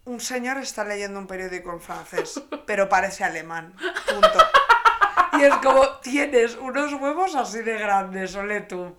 Un 0.04 0.20
señor 0.20 0.58
está 0.58 0.84
leyendo 0.84 1.18
un 1.18 1.26
periódico 1.26 1.72
en 1.72 1.80
francés, 1.80 2.42
pero 2.66 2.88
parece 2.88 3.22
alemán. 3.24 3.74
Punto. 4.08 4.38
Y 5.38 5.42
es 5.44 5.54
como, 5.56 5.86
tienes 6.00 6.56
unos 6.56 6.92
huevos 6.94 7.34
así 7.36 7.60
de 7.62 7.78
grandes, 7.78 8.34
ole 8.34 8.62
tú. 8.62 8.96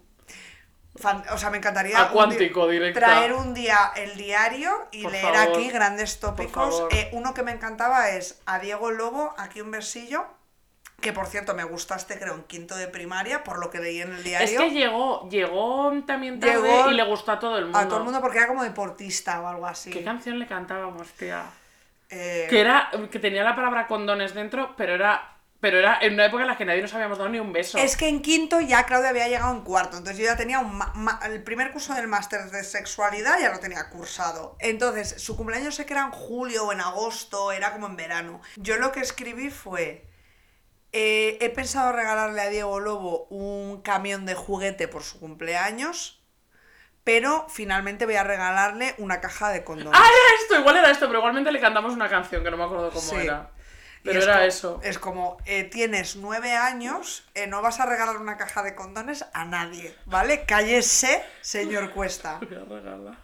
Fan- 0.95 1.23
o 1.31 1.37
sea, 1.37 1.49
me 1.49 1.57
encantaría 1.57 1.99
Acuántico, 1.99 2.67
traer 2.93 3.33
un 3.33 3.53
día 3.55 3.91
el 3.95 4.15
diario 4.15 4.87
y 4.91 5.03
Por 5.03 5.11
leer 5.11 5.33
favor. 5.35 5.57
aquí 5.57 5.69
grandes 5.71 6.19
tópicos. 6.19 6.83
Eh, 6.91 7.09
uno 7.13 7.33
que 7.33 7.41
me 7.43 7.51
encantaba 7.51 8.09
es 8.11 8.39
a 8.45 8.59
Diego 8.59 8.91
Lobo, 8.91 9.33
aquí 9.37 9.59
un 9.59 9.71
versillo, 9.71 10.25
que 11.03 11.13
por 11.13 11.27
cierto 11.27 11.53
me 11.53 11.63
gustaste 11.63 12.17
creo 12.17 12.33
en 12.33 12.43
quinto 12.45 12.75
de 12.75 12.87
primaria, 12.87 13.43
por 13.43 13.59
lo 13.59 13.69
que 13.69 13.77
leí 13.79 14.01
en 14.01 14.11
el 14.13 14.23
diario. 14.23 14.47
Es 14.47 14.57
que 14.57 14.71
llegó, 14.71 15.29
llegó 15.29 15.93
también 16.07 16.39
tarde 16.39 16.53
Llegó 16.55 16.89
y 16.89 16.95
le 16.95 17.03
gustó 17.03 17.33
a 17.33 17.39
todo 17.39 17.59
el 17.59 17.65
mundo. 17.65 17.77
a 17.77 17.87
todo 17.87 17.97
el 17.99 18.03
mundo 18.05 18.19
porque 18.21 18.39
era 18.39 18.47
como 18.47 18.63
deportista 18.63 19.39
o 19.41 19.47
algo 19.47 19.67
así. 19.67 19.91
¿Qué 19.91 20.03
canción 20.03 20.39
le 20.39 20.47
cantábamos, 20.47 21.07
tía? 21.09 21.43
Eh, 22.09 22.47
Que 22.49 22.61
era, 22.61 22.89
que 23.11 23.19
tenía 23.19 23.43
la 23.43 23.55
palabra 23.55 23.85
condones 23.87 24.33
dentro, 24.33 24.75
pero 24.77 24.93
era, 24.93 25.29
pero 25.59 25.79
era 25.79 25.97
en 26.01 26.13
una 26.13 26.25
época 26.25 26.43
en 26.43 26.47
la 26.49 26.57
que 26.57 26.65
nadie 26.65 26.81
nos 26.81 26.93
habíamos 26.93 27.17
dado 27.17 27.29
ni 27.29 27.39
un 27.39 27.51
beso. 27.51 27.77
Es 27.79 27.97
que 27.97 28.07
en 28.07 28.21
quinto 28.21 28.59
ya 28.59 28.83
Claudia 28.85 29.09
había 29.09 29.27
llegado 29.27 29.51
en 29.53 29.61
cuarto, 29.61 29.97
entonces 29.97 30.19
yo 30.19 30.25
ya 30.25 30.37
tenía 30.37 30.59
un 30.59 30.75
ma- 30.77 30.91
ma- 30.95 31.19
el 31.25 31.41
primer 31.43 31.71
curso 31.71 31.93
del 31.95 32.07
máster 32.07 32.51
de 32.51 32.63
sexualidad 32.63 33.39
ya 33.39 33.49
lo 33.51 33.59
tenía 33.59 33.89
cursado. 33.89 34.55
Entonces, 34.59 35.15
su 35.21 35.35
cumpleaños 35.35 35.73
sé 35.75 35.85
que 35.85 35.93
era 35.93 36.03
en 36.03 36.11
julio 36.11 36.65
o 36.67 36.71
en 36.71 36.81
agosto, 36.81 37.51
era 37.51 37.71
como 37.73 37.87
en 37.87 37.95
verano. 37.95 38.41
Yo 38.57 38.77
lo 38.77 38.91
que 38.91 38.99
escribí 38.99 39.49
fue, 39.49 40.05
eh, 40.93 41.37
he 41.41 41.49
pensado 41.49 41.91
regalarle 41.91 42.41
a 42.41 42.49
Diego 42.49 42.79
Lobo 42.79 43.25
un 43.29 43.81
camión 43.81 44.25
de 44.25 44.35
juguete 44.35 44.87
por 44.87 45.03
su 45.03 45.19
cumpleaños, 45.19 46.21
pero 47.03 47.47
finalmente 47.49 48.05
voy 48.05 48.15
a 48.15 48.23
regalarle 48.23 48.95
una 48.97 49.19
caja 49.19 49.49
de 49.49 49.63
condones. 49.63 49.93
Ah, 49.93 50.05
era 50.07 50.41
esto, 50.41 50.59
igual 50.59 50.77
era 50.77 50.89
esto, 50.91 51.07
pero 51.07 51.19
igualmente 51.19 51.51
le 51.51 51.59
cantamos 51.59 51.93
una 51.93 52.07
canción 52.09 52.43
que 52.43 52.51
no 52.51 52.57
me 52.57 52.63
acuerdo 52.63 52.89
cómo 52.91 53.01
Sí. 53.09 53.15
era. 53.17 53.49
Pero 54.03 54.19
es 54.19 54.25
era 54.25 54.33
como- 54.35 54.45
eso. 54.45 54.79
Es 54.83 54.99
como, 54.99 55.37
eh, 55.45 55.63
tienes 55.63 56.15
nueve 56.17 56.53
años, 56.53 57.25
eh, 57.35 57.47
no 57.47 57.61
vas 57.61 57.79
a 57.79 57.85
regalar 57.85 58.17
una 58.17 58.37
caja 58.37 58.61
de 58.61 58.75
condones 58.75 59.25
a 59.33 59.45
nadie, 59.45 59.95
¿vale? 60.05 60.43
Cállese, 60.45 61.23
señor 61.41 61.91
Cuesta. 61.91 62.39
Voy 62.67 62.77
a 62.77 62.81
regalar. 62.81 63.17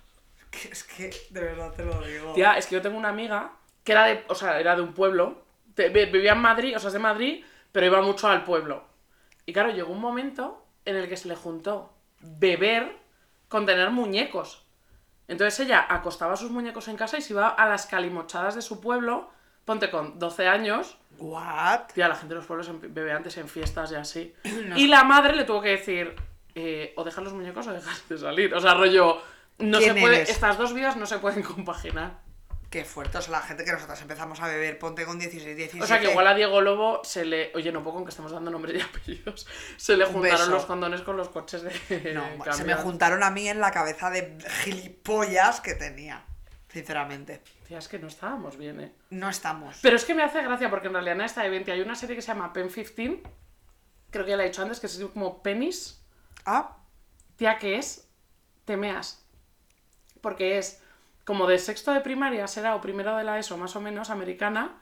Es 0.72 0.84
que, 0.84 1.12
de 1.30 1.40
verdad 1.42 1.72
te 1.72 1.84
lo 1.84 2.02
digo. 2.02 2.34
Tía, 2.34 2.58
es 2.58 2.66
que 2.66 2.76
yo 2.76 2.82
tengo 2.82 2.98
una 2.98 3.10
amiga 3.10 3.52
que 3.84 3.92
era 3.92 4.06
de, 4.06 4.24
o 4.30 4.36
sea, 4.36 4.60
era 4.60 4.76
de 4.76 4.82
un 4.82 4.94
pueblo, 4.94 5.44
vivía 5.76 6.32
en 6.34 6.40
Madrid, 6.40 6.76
o 6.76 6.80
sea, 6.80 6.88
es 6.88 6.94
de 6.94 7.00
Madrid, 7.00 7.44
pero 7.72 7.86
iba 7.86 8.02
mucho 8.02 8.28
al 8.28 8.44
pueblo. 8.44 8.84
Y 9.46 9.54
claro, 9.54 9.72
llegó 9.72 9.92
un 9.92 10.02
momento 10.02 10.64
en 10.86 10.96
el 10.96 11.10
que 11.10 11.18
se 11.18 11.28
le 11.28 11.36
juntó 11.36 11.94
beber 12.20 12.98
con 13.48 13.66
tener 13.66 13.90
muñecos. 13.92 14.66
Entonces 15.28 15.60
ella 15.66 15.86
acostaba 15.90 16.36
sus 16.36 16.52
muñecos 16.52 16.88
en 16.88 16.98
casa 16.98 17.18
y 17.18 17.22
se 17.22 17.34
iba 17.34 17.50
a 17.50 17.68
las 17.68 17.86
calimochadas 17.86 18.56
de 18.56 18.62
su 18.62 18.82
pueblo, 18.82 19.30
ponte 19.66 19.92
con 19.92 20.18
12 20.18 20.48
años, 20.48 20.98
¿What? 21.20 21.92
Tía, 21.94 22.08
la 22.08 22.16
gente 22.16 22.34
de 22.34 22.40
los 22.40 22.46
pueblos 22.46 22.72
bebe 22.82 23.12
antes 23.12 23.38
en 23.38 23.48
fiestas 23.48 23.92
y 23.92 23.96
así. 23.96 24.34
Y 24.76 24.88
la 24.88 25.04
madre 25.04 25.36
le 25.36 25.44
tuvo 25.44 25.62
que 25.62 25.70
decir, 25.70 26.16
eh, 26.56 26.94
o 26.96 27.04
dejas 27.04 27.24
los 27.24 27.34
muñecos 27.34 27.68
o 27.68 27.74
dejas 27.74 28.08
de 28.08 28.18
salir. 28.18 28.54
O 28.54 28.62
sea, 28.62 28.74
rollo, 28.74 29.22
no 29.58 29.80
se 29.80 29.92
¿Quién 29.92 30.02
puede, 30.02 30.18
eres? 30.18 30.30
estas 30.30 30.58
dos 30.58 30.74
vidas 30.74 30.96
no 30.96 31.06
se 31.06 31.20
pueden 31.20 31.44
compaginar. 31.44 32.20
Qué 32.70 32.86
fuerte, 32.86 33.18
o 33.18 33.22
sea, 33.22 33.32
la 33.32 33.42
gente 33.42 33.66
que 33.66 33.72
nosotros 33.72 34.00
empezamos 34.00 34.40
a 34.42 34.48
beber, 34.48 34.78
ponte 34.78 35.04
con 35.04 35.18
16, 35.18 35.58
17. 35.58 35.84
O 35.84 35.88
sea, 35.88 36.00
que 36.00 36.12
igual 36.12 36.28
a 36.28 36.36
Diego 36.36 36.62
Lobo 36.62 37.02
se 37.04 37.26
le... 37.26 37.52
Oye, 37.56 37.72
no 37.72 37.82
puedo 37.82 37.96
con 37.96 38.04
que 38.06 38.12
estemos 38.12 38.32
dando 38.32 38.52
nombres 38.52 38.76
y 38.78 38.82
apellidos. 38.98 39.48
Se 39.76 39.98
le 39.98 40.06
Un 40.06 40.14
juntaron 40.14 40.38
beso. 40.40 40.52
los 40.52 40.66
condones 40.66 41.02
con 41.02 41.18
los 41.18 41.30
coches 41.30 41.64
de 41.64 42.14
No, 42.14 42.54
se 42.54 42.64
me 42.66 42.76
juntaron 42.76 43.24
a 43.24 43.32
mí 43.32 43.48
en 43.50 43.60
la 43.60 43.72
cabeza 43.72 44.12
de 44.12 44.38
gilipollas 44.64 45.62
que 45.62 45.74
tenía, 45.74 46.24
sinceramente. 46.72 47.42
Tía, 47.68 47.80
es 47.80 47.88
que 47.88 47.98
no 47.98 48.08
estábamos 48.08 48.56
bien, 48.56 48.80
¿eh? 48.82 48.92
No 49.10 49.30
estamos. 49.30 49.78
Pero 49.82 49.96
es 49.96 50.06
que 50.06 50.14
me 50.14 50.22
hace 50.22 50.44
gracia 50.44 50.70
porque 50.70 50.88
en 50.88 50.94
realidad 50.94 51.16
en 51.16 51.22
esta 51.22 51.42
de 51.42 51.50
20 51.50 51.72
hay 51.72 51.82
una 51.82 51.96
serie 51.96 52.16
que 52.16 52.22
se 52.22 52.28
llama 52.28 52.54
Pen 52.54 52.70
15. 52.70 53.24
Creo 54.12 54.26
que 54.26 54.32
ya 54.32 54.38
la 54.38 54.44
he 54.44 54.48
dicho 54.48 54.62
antes, 54.62 54.80
que 54.80 54.88
llama 54.88 55.12
como 55.12 55.42
Penis. 55.42 56.04
Ah, 56.46 56.78
Tía, 57.36 57.58
que 57.58 57.78
es 57.78 58.08
temeas. 58.66 59.26
Porque 60.22 60.60
es 60.60 60.79
como 61.30 61.46
de 61.46 61.60
sexto 61.60 61.94
de 61.94 62.02
primaria 62.02 62.48
será 62.48 62.74
o 62.74 62.82
primero 62.82 63.16
de 63.16 63.24
la 63.24 63.38
ESO, 63.38 63.56
más 63.56 63.76
o 63.76 63.82
menos, 63.82 64.10
americana. 64.10 64.82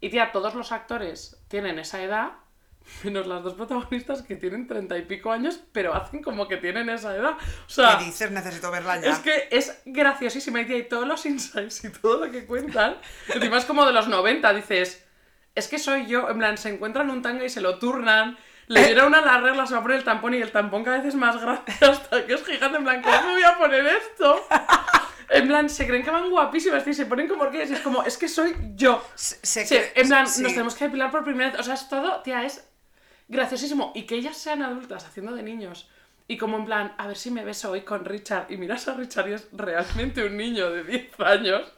Y 0.00 0.10
tía, 0.10 0.32
todos 0.32 0.56
los 0.56 0.72
actores 0.72 1.36
tienen 1.46 1.78
esa 1.78 2.02
edad, 2.02 2.32
menos 3.04 3.28
las 3.28 3.44
dos 3.44 3.54
protagonistas 3.54 4.22
que 4.22 4.34
tienen 4.34 4.66
treinta 4.66 4.98
y 4.98 5.02
pico 5.02 5.30
años, 5.30 5.60
pero 5.70 5.94
hacen 5.94 6.20
como 6.20 6.48
que 6.48 6.56
tienen 6.56 6.88
esa 6.88 7.14
edad. 7.14 7.36
O 7.68 7.70
sea, 7.70 7.98
¿qué 7.98 8.06
dices? 8.06 8.28
Necesito 8.32 8.72
verla 8.72 9.00
ya. 9.00 9.12
es 9.12 9.20
que 9.20 9.46
es 9.52 9.82
graciosísima 9.84 10.62
y, 10.62 10.66
tía, 10.66 10.78
y 10.78 10.88
todos 10.88 11.06
los 11.06 11.24
insights 11.26 11.84
y 11.84 11.90
todo 11.90 12.26
lo 12.26 12.32
que 12.32 12.44
cuentan, 12.44 12.96
encima 13.32 13.58
es 13.58 13.64
como 13.64 13.86
de 13.86 13.92
los 13.92 14.08
90, 14.08 14.52
dices, 14.52 15.06
es 15.54 15.68
que 15.68 15.78
soy 15.78 16.06
yo, 16.06 16.28
en 16.28 16.38
plan, 16.38 16.58
se 16.58 16.70
encuentran 16.70 17.08
un 17.08 17.22
tanga 17.22 17.44
y 17.44 17.50
se 17.50 17.60
lo 17.60 17.78
turnan, 17.78 18.36
le 18.66 18.84
dieron 18.84 19.06
una 19.06 19.20
la 19.20 19.38
regla, 19.38 19.64
se 19.64 19.74
va 19.74 19.78
a 19.78 19.82
poner 19.82 19.98
el 19.98 20.04
tampón 20.04 20.34
y 20.34 20.38
el 20.38 20.50
tampón 20.50 20.82
cada 20.82 20.96
vez 20.96 21.06
es 21.06 21.14
más 21.14 21.40
grande 21.40 21.72
hasta 21.82 22.26
que 22.26 22.34
es 22.34 22.44
gigante, 22.44 22.78
en 22.78 22.82
plan, 22.82 23.00
¿cómo 23.00 23.22
me 23.28 23.32
voy 23.34 23.44
a 23.44 23.56
poner 23.58 23.86
esto? 23.86 24.44
En 25.30 25.46
plan, 25.48 25.68
se 25.70 25.86
creen 25.86 26.02
que 26.02 26.10
van 26.10 26.30
guapísimas 26.30 26.86
y 26.86 26.94
se 26.94 27.06
ponen 27.06 27.28
como 27.28 27.50
que 27.50 27.62
es, 27.62 27.70
y 27.70 27.74
es 27.74 27.80
como, 27.80 28.02
es 28.02 28.16
que 28.18 28.28
soy 28.28 28.54
yo. 28.74 29.02
Se- 29.14 29.38
se 29.44 29.66
Sí, 29.66 29.74
cre- 29.74 29.90
en 29.94 30.08
plan, 30.08 30.26
sí. 30.28 30.42
nos 30.42 30.52
tenemos 30.52 30.74
que 30.74 30.84
depilar 30.84 31.10
por 31.10 31.24
primera 31.24 31.50
vez. 31.50 31.60
O 31.60 31.62
sea, 31.62 31.74
es 31.74 31.88
todo, 31.88 32.20
tía, 32.22 32.44
es 32.44 32.68
graciosísimo. 33.28 33.92
Y 33.94 34.02
que 34.02 34.16
ellas 34.16 34.36
sean 34.36 34.62
adultas 34.62 35.04
haciendo 35.04 35.34
de 35.34 35.42
niños. 35.42 35.88
Y 36.26 36.38
como 36.38 36.56
en 36.56 36.64
plan, 36.64 36.94
a 36.98 37.06
ver 37.06 37.16
si 37.16 37.30
me 37.30 37.44
beso 37.44 37.70
hoy 37.70 37.82
con 37.82 38.04
Richard. 38.04 38.46
Y 38.50 38.56
miras 38.56 38.88
a 38.88 38.94
Richard 38.94 39.28
y 39.28 39.34
es 39.34 39.48
realmente 39.52 40.24
un 40.24 40.36
niño 40.36 40.70
de 40.70 40.84
10 40.84 41.20
años. 41.20 41.70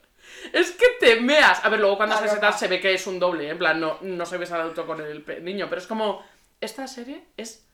Es 0.52 0.72
que 0.72 0.86
te 1.00 1.20
meas. 1.20 1.64
A 1.64 1.68
ver, 1.68 1.80
luego 1.80 1.96
cuando 1.96 2.16
se 2.16 2.28
se 2.58 2.68
ve 2.68 2.80
que 2.80 2.94
es 2.94 3.06
un 3.06 3.18
doble. 3.18 3.46
¿eh? 3.46 3.50
En 3.50 3.58
plan, 3.58 3.80
no, 3.80 3.98
no 4.02 4.26
se 4.26 4.38
besa 4.38 4.56
adulto 4.56 4.86
con 4.86 5.00
el 5.00 5.24
niño. 5.42 5.66
Pero 5.68 5.80
es 5.80 5.86
como, 5.86 6.24
esta 6.60 6.86
serie 6.86 7.24
es 7.36 7.65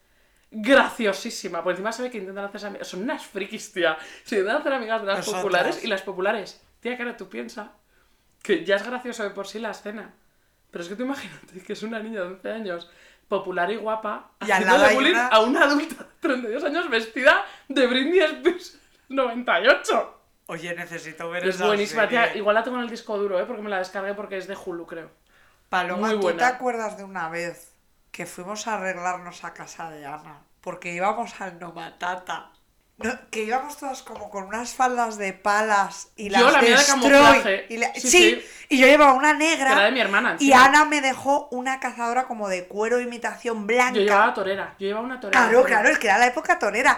graciosísima. 0.52 1.62
Por 1.62 1.72
encima 1.72 1.92
se 1.92 2.02
ve 2.02 2.10
que 2.10 2.18
intentan 2.18 2.44
hacer 2.44 2.64
amigas. 2.66 2.86
Son 2.88 3.02
unas 3.02 3.24
frikis, 3.26 3.72
tía. 3.72 3.96
Se 4.24 4.36
intentan 4.36 4.60
hacer 4.60 4.72
amigas 4.74 5.00
de 5.00 5.06
las 5.08 5.18
Nosotras. 5.18 5.42
populares. 5.42 5.84
Y 5.84 5.86
las 5.88 6.02
populares, 6.02 6.62
tía, 6.80 6.96
claro, 6.96 7.16
tú 7.16 7.28
piensas 7.28 7.68
que 8.42 8.64
ya 8.64 8.76
es 8.76 8.86
gracioso 8.86 9.22
de 9.22 9.30
por 9.30 9.46
sí 9.46 9.58
la 9.58 9.70
escena. 9.70 10.14
Pero 10.70 10.82
es 10.84 10.88
que 10.88 10.96
tú 10.96 11.02
imagínate 11.04 11.60
que 11.62 11.72
es 11.72 11.82
una 11.82 11.98
niña 12.00 12.20
de 12.22 12.26
11 12.28 12.50
años, 12.50 12.90
popular 13.28 13.70
y 13.70 13.76
guapa, 13.76 14.30
Y 14.46 14.50
haciéndole 14.50 14.94
bullying 14.94 15.12
una- 15.12 15.26
a 15.28 15.40
una 15.40 15.64
adulta 15.64 15.94
de 16.04 16.10
32 16.20 16.64
años 16.64 16.88
vestida 16.90 17.44
de 17.68 17.86
Britney 17.86 18.18
Spears 18.20 18.78
98. 19.08 20.18
Oye, 20.46 20.74
necesito 20.74 21.30
ver 21.30 21.46
Es 21.46 21.54
esa 21.56 21.66
buenísima, 21.66 22.02
serie. 22.02 22.18
tía. 22.24 22.36
Igual 22.36 22.54
la 22.56 22.62
tengo 22.64 22.76
en 22.78 22.84
el 22.84 22.90
disco 22.90 23.16
duro, 23.16 23.38
¿eh? 23.40 23.44
Porque 23.46 23.62
me 23.62 23.70
la 23.70 23.78
descargué 23.78 24.14
porque 24.14 24.36
es 24.38 24.46
de 24.48 24.56
Hulu, 24.56 24.86
creo. 24.86 25.10
Paloma, 25.68 26.08
muy 26.08 26.20
¿tú 26.20 26.32
te 26.36 26.44
acuerdas 26.44 26.98
de 26.98 27.04
una 27.04 27.28
vez 27.30 27.71
que 28.12 28.26
fuimos 28.26 28.68
a 28.68 28.74
arreglarnos 28.74 29.42
a 29.42 29.52
casa 29.52 29.90
de 29.90 30.06
Ana? 30.06 30.42
Porque 30.60 30.92
íbamos 30.94 31.40
al 31.40 31.58
Nomatata. 31.58 32.50
No, 32.98 33.10
que 33.30 33.42
íbamos 33.42 33.78
todas 33.78 34.02
como 34.02 34.30
con 34.30 34.44
unas 34.44 34.74
faldas 34.74 35.16
de 35.18 35.32
palas 35.32 36.12
y 36.14 36.28
las 36.30 36.40
Yo, 36.42 36.50
la 36.52 36.60
de 36.60 36.70
Destroy, 36.70 36.86
camuflaje. 37.00 37.66
y 37.70 37.76
la- 37.78 37.92
Sí, 37.94 38.00
sí, 38.02 38.08
sí. 38.10 38.46
y 38.68 38.78
yo 38.78 38.86
llevaba 38.86 39.14
una 39.14 39.32
negra. 39.32 39.72
Era 39.72 39.84
de 39.86 39.90
mi 39.92 40.00
hermana, 40.00 40.36
Y. 40.38 40.52
Ana 40.52 40.84
me 40.84 41.00
dejó 41.00 41.48
una 41.50 41.80
cazadora 41.80 42.24
como 42.28 42.48
de 42.48 42.68
cuero 42.68 43.00
imitación 43.00 43.66
blanca. 43.66 43.94
Yo 43.94 44.02
llevaba 44.02 44.34
torera. 44.34 44.76
Yo 44.78 44.86
llevaba 44.86 45.04
una 45.06 45.18
torera. 45.18 45.40
Claro, 45.48 45.64
claro, 45.64 45.88
es 45.88 45.98
que 45.98 46.06
era 46.06 46.18
la 46.18 46.26
época 46.26 46.58
torera. 46.60 46.96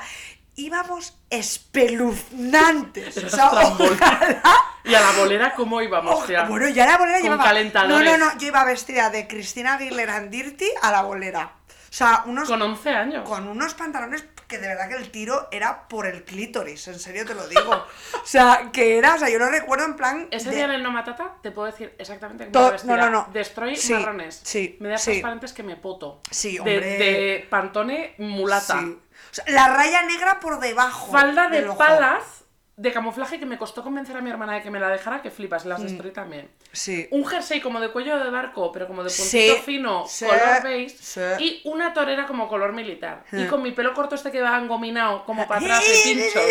Íbamos 0.56 1.16
espeluznantes. 1.30 3.16
O 3.24 3.28
sea, 3.28 3.48
ojalá- 3.50 3.76
Y 4.84 4.94
a 4.94 5.00
la 5.00 5.12
bolera, 5.12 5.54
¿cómo 5.54 5.80
íbamos, 5.80 6.26
tía? 6.26 6.44
bueno, 6.44 6.68
ya 6.68 6.86
la 6.86 6.98
bolera 6.98 7.18
Con 7.18 7.24
llevaba. 7.30 7.44
calentadores. 7.44 8.04
No, 8.12 8.18
no, 8.18 8.32
no, 8.34 8.38
yo 8.38 8.48
iba 8.48 8.64
vestida 8.64 9.08
de 9.10 9.26
Cristina 9.26 9.74
Aguilera 9.74 10.18
en 10.18 10.30
Dirty 10.30 10.68
a 10.82 10.90
la 10.92 11.02
bolera. 11.02 11.52
O 11.68 11.96
sea, 11.96 12.22
unos 12.26 12.48
Con 12.48 12.60
11 12.60 12.90
años. 12.90 13.26
con 13.28 13.46
unos 13.48 13.72
pantalones 13.74 14.24
que 14.48 14.58
de 14.58 14.66
verdad 14.68 14.88
que 14.88 14.96
el 14.96 15.10
tiro 15.10 15.48
era 15.52 15.88
por 15.88 16.06
el 16.06 16.24
clítoris, 16.24 16.86
en 16.88 16.98
serio 16.98 17.24
te 17.24 17.34
lo 17.34 17.46
digo. 17.48 17.70
O 17.72 18.26
sea, 18.26 18.68
que 18.72 18.98
era, 18.98 19.14
o 19.14 19.18
sea, 19.18 19.30
yo 19.30 19.38
lo 19.38 19.48
recuerdo 19.48 19.84
en 19.86 19.94
plan. 19.96 20.28
Ese 20.30 20.50
de- 20.50 20.56
día 20.56 20.64
en 20.66 20.72
el 20.72 20.82
No 20.82 20.90
Matata 20.90 21.36
te 21.40 21.50
puedo 21.50 21.66
decir 21.70 21.94
exactamente 21.98 22.44
cómo 22.46 22.52
To- 22.52 22.60
iba 22.62 22.70
vestida. 22.72 22.96
no, 22.96 23.02
no, 23.04 23.10
no. 23.10 23.28
Destroy 23.32 23.76
Sí, 23.76 23.94
marrones. 23.94 24.40
sí, 24.42 24.76
Medias 24.80 25.02
sí. 25.02 25.12
transparentes 25.12 25.52
que 25.54 25.62
me 25.62 25.76
poto. 25.76 26.20
Sí, 26.30 26.54
De- 26.54 26.58
hombre. 26.60 26.80
De, 26.80 27.46
pantone 27.48 28.14
mulata. 28.18 28.80
Sí. 28.80 28.98
Sea, 29.34 29.44
la 29.48 29.66
raya 29.66 30.02
negra 30.02 30.38
por 30.38 30.60
debajo. 30.60 31.10
Falda 31.10 31.48
de 31.48 31.62
palas 31.62 32.43
de 32.76 32.92
camuflaje 32.92 33.38
que 33.38 33.46
me 33.46 33.56
costó 33.56 33.82
convencer 33.84 34.16
a 34.16 34.20
mi 34.20 34.30
hermana 34.30 34.54
de 34.54 34.62
que 34.62 34.70
me 34.70 34.80
la 34.80 34.88
dejara, 34.88 35.22
que 35.22 35.30
flipas, 35.30 35.64
Mm. 35.64 35.68
las 35.68 35.82
Destroy 35.82 36.10
también. 36.12 36.50
Sí. 36.72 37.06
Un 37.12 37.24
jersey 37.24 37.60
como 37.60 37.78
de 37.80 37.90
cuello 37.90 38.18
de 38.18 38.30
barco, 38.30 38.72
pero 38.72 38.88
como 38.88 39.04
de 39.04 39.10
puntito 39.10 39.28
Sí, 39.30 39.54
fino, 39.64 40.04
sí, 40.08 40.24
color 40.26 40.62
beige, 40.64 40.96
sí. 40.98 41.20
y 41.38 41.60
una 41.68 41.94
torera 41.94 42.26
como 42.26 42.48
color 42.48 42.72
militar. 42.72 43.24
Y 43.32 43.42
Sí. 43.42 43.46
con 43.46 43.62
mi 43.62 43.70
pelo 43.72 43.94
corto 43.94 44.16
este 44.16 44.32
que 44.32 44.42
va 44.42 44.58
engominado 44.58 45.24
como 45.24 45.46
para 45.46 45.60
atrás 45.64 45.84
de 45.86 46.14
pinchos. 46.14 46.42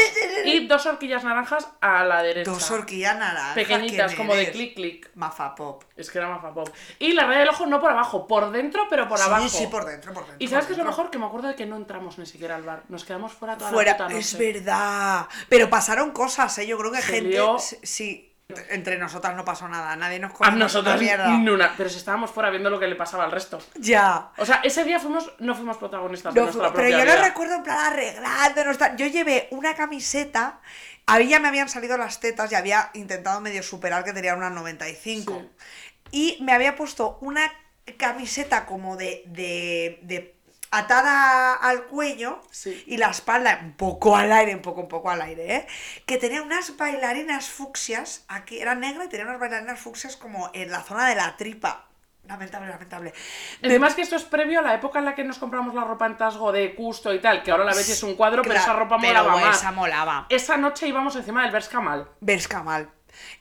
y 0.45 0.65
dos 0.67 0.85
horquillas 0.85 1.23
naranjas 1.25 1.67
a 1.81 2.05
la 2.05 2.23
derecha. 2.23 2.49
Dos 2.51 2.71
horquillas 2.71 3.17
naranjas. 3.17 3.55
Pequeñitas, 3.55 4.13
¿quién 4.13 4.17
como 4.17 4.33
de 4.35 4.43
eres? 4.43 4.53
clic 4.55 4.75
clic. 4.75 5.09
Mafa 5.15 5.53
pop. 5.55 5.83
Es 5.97 6.09
que 6.09 6.19
era 6.19 6.29
más 6.29 6.53
pop. 6.53 6.69
Y 6.99 7.11
la 7.13 7.25
raya 7.25 7.39
del 7.41 7.49
ojo 7.49 7.65
no 7.65 7.81
por 7.81 7.91
abajo, 7.91 8.27
por 8.27 8.49
dentro, 8.51 8.87
pero 8.89 9.09
por 9.09 9.17
sí, 9.17 9.25
abajo. 9.25 9.49
sí, 9.49 9.67
por 9.67 9.85
dentro, 9.85 10.13
por 10.13 10.23
dentro. 10.25 10.37
Y 10.39 10.47
sabes 10.47 10.67
qué 10.67 10.71
es 10.71 10.77
lo 10.77 10.85
mejor? 10.85 11.09
Que 11.11 11.17
me 11.19 11.25
acuerdo 11.25 11.49
de 11.49 11.55
que 11.55 11.65
no 11.65 11.75
entramos 11.75 12.17
ni 12.17 12.25
siquiera 12.25 12.55
al 12.55 12.63
bar. 12.63 12.83
Nos 12.87 13.03
quedamos 13.03 13.33
fuera 13.33 13.57
toda 13.57 13.71
la 13.71 13.77
puta 13.91 14.03
noche. 14.05 14.19
es 14.19 14.37
verdad. 14.37 15.27
Pero 15.49 15.69
pasaron 15.69 16.11
cosas, 16.13 16.57
¿eh? 16.59 16.67
Yo 16.67 16.77
creo 16.77 16.91
que 16.91 17.01
Se 17.01 17.13
gente. 17.13 17.29
lió. 17.29 17.57
sí- 17.59 17.77
Sí. 17.83 18.29
Entre 18.69 18.97
nosotras 18.99 19.35
no 19.35 19.43
pasó 19.45 19.67
nada. 19.67 19.95
Nadie 19.95 20.19
nos 20.19 20.31
A 20.31 20.35
conoce 20.35 20.57
nosotros 20.57 20.99
mierda. 20.99 21.27
ni 21.37 21.49
una. 21.49 21.73
Pero 21.75 21.89
si 21.89 21.97
estábamos 21.97 22.29
fuera 22.29 22.49
viendo 22.51 22.69
lo 22.69 22.79
que 22.79 22.87
le 22.87 22.95
pasaba 22.95 23.23
al 23.23 23.31
resto. 23.31 23.57
Ya. 23.75 24.29
O 24.37 24.45
sea, 24.45 24.57
ese 24.63 24.83
día 24.83 24.99
fuimos, 24.99 25.31
no 25.39 25.55
fuimos 25.55 25.77
protagonistas 25.77 26.33
de 26.33 26.39
No, 26.39 26.45
nuestra 26.47 26.71
pero 26.73 26.87
propia 26.89 26.99
yo 26.99 27.05
lo 27.19 27.23
recuerdo 27.23 27.55
en 27.55 27.63
plan 27.63 27.79
arreglándonos. 27.79 28.77
tal. 28.77 28.95
Yo 28.97 29.07
llevé 29.07 29.47
una 29.51 29.73
camiseta. 29.75 30.59
A 31.07 31.17
mí 31.19 31.27
ya 31.29 31.39
me 31.39 31.47
habían 31.47 31.67
salido 31.69 31.97
las 31.97 32.19
tetas 32.19 32.51
y 32.51 32.55
había 32.55 32.91
intentado 32.93 33.39
medio 33.41 33.63
superar 33.63 34.03
que 34.03 34.13
tenía 34.13 34.35
unas 34.35 34.51
95. 34.51 35.41
Y 36.11 36.37
me 36.41 36.51
había 36.53 36.75
puesto 36.75 37.17
una 37.21 37.51
camiseta 37.97 38.65
como 38.65 38.97
de, 38.97 39.23
de, 39.27 39.99
de 40.03 40.35
atada 40.77 41.53
al 41.53 41.83
cuello 41.85 42.41
Sí. 42.51 42.83
y 42.87 42.97
la 42.97 43.07
espalda 43.09 43.59
un 43.61 43.73
poco 43.73 44.15
al 44.17 44.31
aire, 44.31 44.55
un 44.55 44.61
poco, 44.61 44.81
un 44.81 44.87
poco 44.87 45.09
al 45.09 45.21
aire, 45.21 45.55
¿eh? 45.55 45.67
Que 46.05 46.17
tenía 46.17 46.41
unas 46.41 46.75
bailarinas 46.77 47.47
fucsias, 47.49 48.25
aquí 48.27 48.59
era 48.59 48.75
negra 48.75 49.05
y 49.05 49.09
tenía 49.09 49.25
unas 49.25 49.39
bailarinas 49.39 49.79
fucsias 49.79 50.17
como 50.17 50.49
en 50.53 50.71
la 50.71 50.81
zona 50.81 51.07
de 51.07 51.15
la 51.15 51.35
tripa. 51.37 51.85
Lamentable, 52.25 52.69
lamentable. 52.69 53.13
Es 53.61 53.95
que 53.95 54.01
esto 54.01 54.15
es 54.15 54.23
previo 54.23 54.59
a 54.59 54.61
la 54.61 54.73
época 54.75 54.97
en 54.99 55.03
la 55.05 55.13
que 55.13 55.25
nos 55.25 55.37
compramos 55.39 55.75
la 55.75 55.83
ropa 55.83 56.05
en 56.05 56.15
Tasgo 56.15 56.53
de 56.53 56.73
Custo 56.73 57.13
y 57.13 57.19
tal, 57.19 57.43
que 57.43 57.51
ahora 57.51 57.65
la 57.65 57.73
ves 57.73 57.89
es 57.89 58.01
un 58.01 58.15
cuadro, 58.15 58.41
pero 58.43 58.53
Claro, 58.55 58.71
esa 58.71 58.79
ropa 58.79 58.97
pero 59.01 59.23
molaba 59.25 59.41
más. 59.45 59.57
esa 59.57 59.71
molaba. 59.73 60.25
Esa 60.29 60.55
noche 60.55 60.87
íbamos 60.87 61.17
encima 61.17 61.41
del 61.43 61.51
Berskamal. 61.51 62.07
Berskamal. 62.21 62.89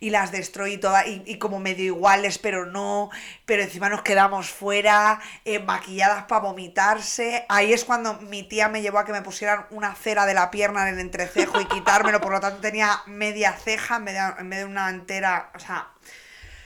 Y 0.01 0.11
las 0.11 0.33
destruí 0.33 0.79
todas, 0.79 1.07
y, 1.07 1.23
y 1.27 1.39
como 1.39 1.61
medio 1.61 1.85
iguales, 1.85 2.39
pero 2.39 2.67
no, 2.67 3.11
pero 3.47 3.63
encima 3.63 3.89
nos 3.89 4.03
quedamos 4.03 4.51
fuera, 4.51 5.21
eh, 5.45 5.59
maquilladas 5.59 6.25
para 6.25 6.43
vomitarse. 6.43 7.47
Ahí 7.49 7.73
es 7.73 7.85
cuando 7.85 8.15
mi 8.15 8.43
tía 8.43 8.69
me 8.69 8.83
llevó 8.83 8.99
a 8.99 9.05
que 9.05 9.13
me 9.13 9.23
pusieran 9.23 9.67
una 9.71 9.95
cera 9.95 10.27
de 10.27 10.35
la 10.35 10.51
pierna 10.51 10.89
en 10.89 10.95
el 10.95 11.01
entrecejo 11.01 11.61
y 11.61 11.67
quitármelo, 11.67 12.21
por 12.21 12.33
lo 12.33 12.41
tanto 12.41 12.61
tenía 12.61 13.03
media 13.07 13.53
ceja 13.53 13.97
en 13.97 14.05
vez 14.05 14.15
de, 14.15 14.41
en 14.41 14.51
vez 14.51 14.59
de 14.61 14.65
una 14.65 14.91
entera, 14.91 15.51
o 15.55 15.59
sea, 15.59 15.89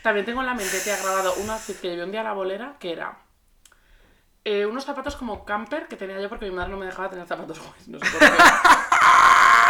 También 0.02 0.26
tengo 0.26 0.40
en 0.40 0.46
la 0.46 0.54
mente, 0.54 0.78
te 0.80 0.92
ha 0.92 0.96
grabado 0.96 1.34
un 1.34 1.50
outfit 1.50 1.80
que 1.80 1.88
llevé 1.88 2.04
un 2.04 2.12
día 2.12 2.20
a 2.20 2.24
la 2.24 2.32
bolera, 2.32 2.76
que 2.78 2.92
era 2.92 3.18
eh, 4.44 4.64
unos 4.64 4.84
zapatos 4.84 5.16
como 5.16 5.44
camper 5.44 5.88
que 5.88 5.96
tenía 5.96 6.20
yo 6.20 6.28
porque 6.28 6.44
mi 6.44 6.52
madre 6.52 6.70
no 6.70 6.76
me 6.76 6.86
dejaba 6.86 7.10
tener 7.10 7.26
zapatos 7.26 7.60
no 7.88 7.98
sé 7.98 8.06
por 8.10 8.20
qué. 8.20 8.36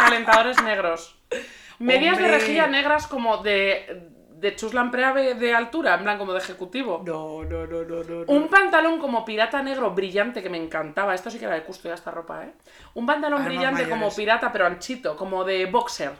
Calentadores 0.09 0.61
negros. 0.63 1.19
Medias 1.79 2.17
de 2.17 2.27
rejilla 2.27 2.67
negras 2.67 3.05
como 3.05 3.37
de, 3.37 4.09
de 4.31 4.55
chuslampreave 4.55 5.21
de, 5.21 5.33
de 5.35 5.53
altura, 5.53 5.93
en 5.95 6.03
plan 6.03 6.17
como 6.17 6.33
de 6.33 6.39
ejecutivo. 6.39 7.03
no, 7.05 7.43
no, 7.43 7.67
no, 7.67 7.83
no, 7.83 8.03
no. 8.03 8.23
Un 8.27 8.47
pantalón 8.47 8.99
como 8.99 9.23
pirata 9.23 9.61
negro 9.61 9.91
brillante 9.91 10.41
que 10.41 10.49
me 10.49 10.57
encantaba. 10.57 11.13
Esto 11.13 11.29
sí 11.29 11.37
que 11.37 11.45
era 11.45 11.53
de 11.53 11.63
custo 11.63 11.87
ya 11.87 11.93
esta 11.93 12.11
ropa, 12.11 12.45
¿eh? 12.45 12.53
Un 12.95 13.05
pantalón 13.05 13.41
Armas 13.41 13.53
brillante 13.53 13.89
como 13.89 14.13
pirata 14.13 14.51
pero 14.51 14.65
anchito, 14.65 15.15
como 15.15 15.43
de 15.43 15.65
boxer. 15.67 16.13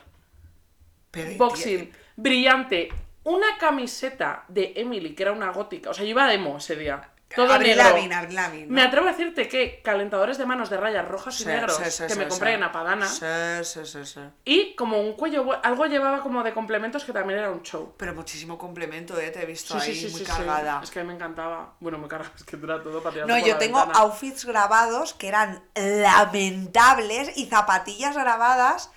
Pero, 1.12 1.38
Boxing. 1.38 1.92
Brillante. 2.16 2.90
Una 3.24 3.58
camiseta 3.60 4.46
de 4.48 4.74
Emily, 4.76 5.14
que 5.14 5.24
era 5.24 5.32
una 5.32 5.52
gótica. 5.52 5.90
O 5.90 5.94
sea, 5.94 6.06
yo 6.06 6.12
iba 6.12 6.26
a 6.26 6.30
demo 6.30 6.58
ese 6.58 6.76
día. 6.76 7.10
Todo 7.36 7.60
negro. 7.60 7.84
Lavigne, 7.84 8.66
¿no? 8.68 8.74
Me 8.74 8.82
atrevo 8.82 9.08
a 9.08 9.12
decirte 9.12 9.48
que 9.50 9.82
calentadores 9.84 10.38
de 10.38 10.46
manos 10.46 10.70
de 10.70 10.78
rayas 10.78 11.08
rojas 11.08 11.40
y 11.42 11.46
negros 11.46 11.76
sí, 11.76 11.92
sí, 11.92 12.04
que 12.08 12.16
me 12.16 12.28
compré 12.28 12.54
en 12.54 12.64
Apadana. 12.64 13.06
Sí, 13.08 13.26
sí, 13.64 13.86
sí, 13.86 14.06
sí. 14.06 14.22
Y 14.46 14.76
como 14.76 15.02
un 15.02 15.14
cuello, 15.14 15.46
algo 15.64 15.86
llevaba 15.88 16.24
como 16.24 16.42
de 16.44 16.54
complementos 16.54 17.04
que 17.04 17.12
también 17.12 17.40
era 17.40 17.52
un 17.52 17.64
show. 17.64 17.94
Pero 17.98 18.14
muchísimo 18.16 18.58
complemento, 18.58 19.20
¿eh? 19.20 19.30
Te 19.30 19.44
he 19.44 19.46
visto 19.46 19.80
Sí, 19.80 19.90
ahí 19.90 19.96
sí, 19.96 20.10
sí, 20.10 20.16
muy 20.16 20.24
cargada. 20.24 20.80
Es 20.82 20.90
que 20.90 21.04
me 21.04 21.14
encantaba. 21.14 21.74
Bueno, 21.82 21.98
me 21.98 22.08
cargas, 22.08 22.32
es 22.38 22.44
que 22.44 22.56
era 22.56 22.82
todo 22.82 23.04
para 23.04 23.26
No, 23.26 23.38
yo 23.38 23.58
tengo 23.58 23.80
ventana. 23.80 24.00
outfits 24.00 24.46
grabados 24.46 25.14
que 25.14 25.28
eran 25.28 25.64
lamentables 25.76 27.38
y 27.38 27.48
zapatillas 27.48 28.16
grabadas 28.16 28.90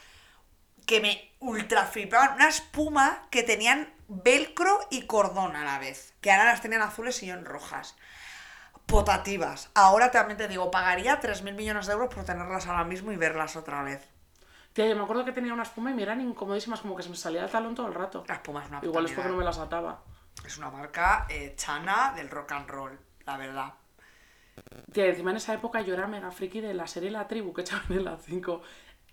que 0.86 1.00
me 1.00 1.32
ultra 1.40 1.84
flipaban. 1.86 2.34
Una 2.34 2.48
espuma 2.48 3.26
que 3.30 3.42
tenían 3.42 3.92
velcro 4.08 4.78
y 4.90 5.06
cordón 5.06 5.56
a 5.56 5.64
la 5.64 5.78
vez. 5.78 6.14
Que 6.20 6.30
ahora 6.30 6.44
las 6.46 6.60
tenían 6.60 6.82
azules 6.82 7.22
y 7.22 7.26
yo 7.26 7.34
en 7.34 7.44
rojas. 7.44 7.96
Potativas. 8.90 9.70
Ahora 9.74 10.10
también 10.10 10.36
te 10.36 10.48
digo, 10.48 10.68
pagaría 10.68 11.20
3.000 11.20 11.54
millones 11.54 11.86
de 11.86 11.92
euros 11.92 12.12
por 12.12 12.24
tenerlas 12.24 12.66
ahora 12.66 12.82
mismo 12.82 13.12
y 13.12 13.16
verlas 13.16 13.54
otra 13.54 13.84
vez. 13.84 14.04
Tía, 14.72 14.88
yo 14.88 14.96
me 14.96 15.02
acuerdo 15.02 15.24
que 15.24 15.30
tenía 15.30 15.54
una 15.54 15.62
espuma 15.62 15.92
y 15.92 15.94
me 15.94 16.02
eran 16.02 16.20
incomodísimas, 16.20 16.80
como 16.80 16.96
que 16.96 17.04
se 17.04 17.08
me 17.08 17.14
salía 17.14 17.44
el 17.44 17.50
talón 17.50 17.76
todo 17.76 17.86
el 17.86 17.94
rato. 17.94 18.24
La 18.26 18.34
espuma 18.34 18.64
es 18.64 18.68
una 18.68 18.80
Igual 18.82 19.06
es 19.06 19.12
porque 19.12 19.30
no 19.30 19.36
me 19.36 19.44
las 19.44 19.58
ataba. 19.58 20.02
Es 20.44 20.58
una 20.58 20.70
marca 20.70 21.26
eh, 21.28 21.54
chana 21.56 22.12
del 22.16 22.30
rock 22.30 22.50
and 22.50 22.68
roll, 22.68 22.98
la 23.26 23.36
verdad. 23.36 23.74
Tía, 24.92 25.06
encima 25.06 25.30
en 25.30 25.36
esa 25.36 25.54
época 25.54 25.82
yo 25.82 25.94
era 25.94 26.08
mega 26.08 26.32
friki 26.32 26.60
de 26.60 26.74
la 26.74 26.88
serie 26.88 27.12
La 27.12 27.28
Tribu 27.28 27.52
que 27.52 27.60
echaban 27.62 27.92
en 27.92 28.04
las 28.04 28.22
5 28.24 28.60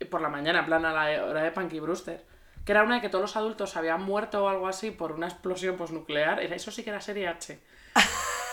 por 0.09 0.21
la 0.21 0.29
mañana, 0.29 0.59
en 0.59 0.65
plan 0.65 0.85
a 0.85 0.91
la 0.91 1.23
hora 1.23 1.43
de 1.43 1.51
Punky 1.51 1.79
Brewster. 1.79 2.25
Que 2.65 2.71
era 2.71 2.81
una 2.81 2.95
de 2.95 3.01
que 3.01 3.09
todos 3.09 3.21
los 3.21 3.37
adultos 3.37 3.77
habían 3.77 4.01
muerto 4.01 4.43
o 4.43 4.49
algo 4.49 4.67
así 4.67 4.89
por 4.89 5.11
una 5.11 5.27
explosión 5.27 5.77
pues, 5.77 5.91
nuclear. 5.91 6.41
Era, 6.41 6.55
eso 6.55 6.71
sí 6.71 6.83
que 6.83 6.89
era 6.89 6.99
serie 6.99 7.27
H. 7.27 7.61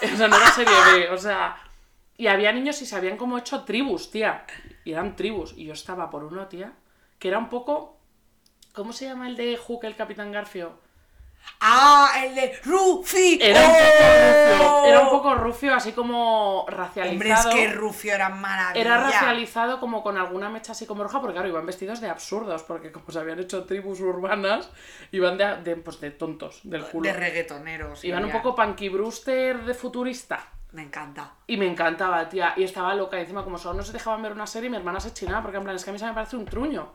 o 0.03 0.17
sea, 0.17 0.29
no 0.29 0.37
era 0.37 0.51
serie 0.51 0.75
B. 0.93 1.11
O 1.11 1.19
sea, 1.19 1.57
y 2.17 2.27
había 2.27 2.53
niños 2.53 2.81
y 2.83 2.87
se 2.87 2.97
habían 2.97 3.17
como 3.17 3.39
hecho 3.39 3.65
tribus, 3.65 4.11
tía. 4.11 4.47
Y 4.85 4.93
eran 4.93 5.17
tribus. 5.17 5.55
Y 5.57 5.65
yo 5.65 5.73
estaba 5.73 6.11
por 6.11 6.25
uno, 6.25 6.47
tía, 6.49 6.73
que 7.19 7.29
era 7.29 7.39
un 7.39 7.49
poco. 7.49 7.99
¿Cómo 8.73 8.93
se 8.93 9.07
llama 9.07 9.29
el 9.29 9.37
de 9.37 9.57
Hook, 9.57 9.85
el 9.85 9.97
Capitán 9.97 10.33
Garfio? 10.33 10.79
¡Ah! 11.61 12.13
El 12.23 12.35
de 12.35 12.59
Rufi. 12.65 13.39
Era 13.41 13.61
un 13.61 13.67
poco 13.67 14.65
¡Oh! 14.65 14.81
rufio, 14.81 14.87
era 14.87 15.01
un 15.01 15.09
poco 15.11 15.35
rufio, 15.35 15.75
así 15.75 15.93
como 15.93 16.61
Hombre, 16.61 16.75
es 16.75 16.79
racializado. 16.79 17.55
que 17.55 17.69
Rufio 17.73 18.15
era 18.15 18.29
maravilla. 18.29 18.81
Era 18.81 18.99
racializado 19.03 19.81
como 19.81 20.03
con 20.03 20.19
alguna 20.19 20.51
mecha 20.51 20.73
así 20.73 20.87
como 20.87 21.03
roja, 21.03 21.21
porque 21.21 21.35
claro, 21.35 21.49
iban 21.49 21.65
vestidos 21.65 22.01
de 22.01 22.11
absurdos, 22.11 22.63
porque 22.65 22.93
como 22.93 23.07
se 23.11 23.19
habían 23.19 23.39
hecho 23.39 23.65
tribus 23.65 24.01
urbanas, 24.01 24.69
iban 25.13 25.39
de, 25.39 25.57
de, 25.63 25.77
pues, 25.77 26.01
de 26.01 26.11
tontos, 26.11 26.61
del 26.65 26.85
culo. 26.85 27.09
De 27.09 27.13
reggaetoneros. 27.15 28.05
Iban 28.05 28.25
un 28.25 28.33
poco 28.33 28.55
Punky 28.55 28.89
Brewster 28.91 29.65
de 29.65 29.75
futurista. 29.75 30.49
Me 30.73 30.83
encanta. 30.83 31.33
Y 31.47 31.57
me 31.57 31.67
encantaba, 31.67 32.29
tía. 32.29 32.53
Y 32.57 32.65
estaba 32.65 32.95
loca. 32.95 33.17
Y 33.17 33.21
encima, 33.21 33.45
como 33.45 33.59
solo 33.59 33.75
no 33.77 33.83
se 33.85 33.93
dejaban 33.93 34.21
ver 34.23 34.33
una 34.33 34.47
serie, 34.47 34.69
mi 34.69 34.77
hermana 34.77 34.99
se 34.99 35.15
chinaba, 35.15 35.41
porque 35.43 35.57
en 35.59 35.63
plan, 35.65 35.77
es 35.77 35.85
que 35.85 35.91
a 35.91 35.93
mí 35.93 35.99
se 36.01 36.05
me 36.07 36.13
parece 36.13 36.37
un 36.37 36.45
truño. 36.45 36.93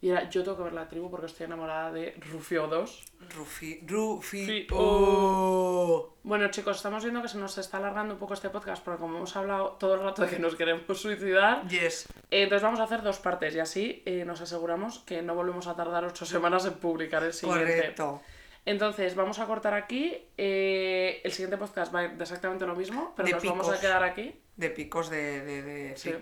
Y 0.00 0.10
era, 0.10 0.28
yo 0.30 0.44
tengo 0.44 0.56
que 0.58 0.62
ver 0.62 0.72
la 0.74 0.88
tribu 0.88 1.10
porque 1.10 1.26
estoy 1.26 1.46
enamorada 1.46 1.90
de 1.90 2.14
Rufio 2.30 2.68
2. 2.68 3.04
Rufi, 3.36 3.80
Rufi, 3.84 4.46
Fi- 4.46 4.66
oh. 4.72 6.14
Bueno, 6.22 6.48
chicos, 6.50 6.76
estamos 6.76 7.02
viendo 7.02 7.20
que 7.20 7.28
se 7.28 7.38
nos 7.38 7.58
está 7.58 7.78
alargando 7.78 8.14
un 8.14 8.20
poco 8.20 8.34
este 8.34 8.48
podcast 8.50 8.84
porque 8.84 9.00
como 9.00 9.16
hemos 9.16 9.34
hablado 9.36 9.70
todo 9.72 9.94
el 9.94 10.00
rato 10.00 10.22
de 10.22 10.28
que 10.28 10.38
nos 10.38 10.54
queremos 10.54 11.00
suicidar, 11.00 11.66
Yes. 11.68 12.06
eh, 12.30 12.42
entonces 12.44 12.62
vamos 12.62 12.78
a 12.80 12.84
hacer 12.84 13.02
dos 13.02 13.18
partes 13.18 13.54
y 13.56 13.58
así 13.58 14.02
eh, 14.06 14.24
nos 14.24 14.40
aseguramos 14.40 15.00
que 15.00 15.20
no 15.22 15.34
volvemos 15.34 15.66
a 15.66 15.74
tardar 15.74 16.04
ocho 16.04 16.24
semanas 16.26 16.64
en 16.66 16.74
publicar 16.74 17.24
el 17.24 17.32
siguiente. 17.32 17.64
Correcto. 17.76 18.22
Entonces, 18.66 19.14
vamos 19.14 19.38
a 19.38 19.46
cortar 19.46 19.72
aquí. 19.74 20.16
eh, 20.36 21.20
el 21.24 21.32
siguiente 21.32 21.56
podcast 21.56 21.92
va 21.94 22.00
a 22.00 22.04
ir 22.04 22.10
de 22.12 22.22
exactamente 22.22 22.66
lo 22.66 22.76
mismo, 22.76 23.14
pero 23.16 23.26
De 23.26 23.32
nos 23.34 23.42
vamos 23.44 23.68
a 23.70 23.80
quedar 23.80 24.02
aquí. 24.04 24.34
De 24.56 24.68
picos 24.70 25.08
de, 25.08 25.40
de, 25.42 25.62
de 25.62 25.96
Sí. 25.96 26.12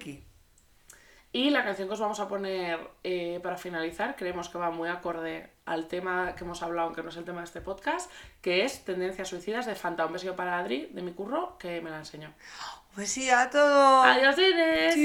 Y 1.32 1.50
la 1.50 1.64
canción 1.64 1.88
que 1.88 1.94
os 1.94 2.00
vamos 2.00 2.18
a 2.20 2.28
poner 2.28 2.78
eh, 3.04 3.40
para 3.42 3.56
finalizar 3.56 4.16
creemos 4.16 4.48
que 4.48 4.58
va 4.58 4.70
muy 4.70 4.88
acorde 4.88 5.50
al 5.66 5.86
tema 5.86 6.34
que 6.34 6.44
hemos 6.44 6.62
hablado, 6.62 6.86
aunque 6.86 7.02
no 7.02 7.10
es 7.10 7.16
el 7.16 7.24
tema 7.24 7.40
de 7.40 7.44
este 7.44 7.60
podcast, 7.60 8.10
que 8.40 8.64
es 8.64 8.84
Tendencias 8.84 9.28
Suicidas 9.28 9.66
de 9.66 9.74
Fanta. 9.74 10.06
Un 10.06 10.14
besito 10.14 10.34
para 10.34 10.58
Adri 10.58 10.88
de 10.92 11.02
mi 11.02 11.12
curro 11.12 11.58
que 11.58 11.80
me 11.82 11.90
la 11.90 11.98
enseñó. 11.98 12.28
Un 12.28 12.96
besito 12.96 13.36
a 13.36 13.50
todos. 13.50 14.06
Adiós, 14.06 14.36
Inés. 14.38 14.96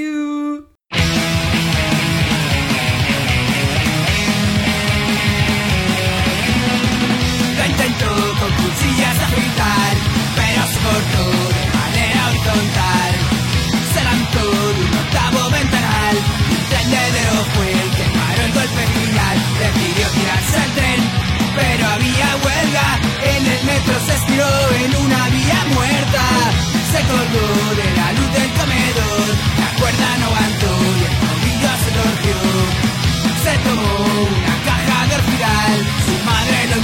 Intento 7.72 8.06
con 8.40 8.52
cuchillas 8.56 9.18
afeitar, 9.18 9.96
pero 10.36 10.62
se 10.66 10.78
cortó 10.80 11.24
de 11.48 11.64
manera 11.78 12.28
horizontal. 12.28 12.91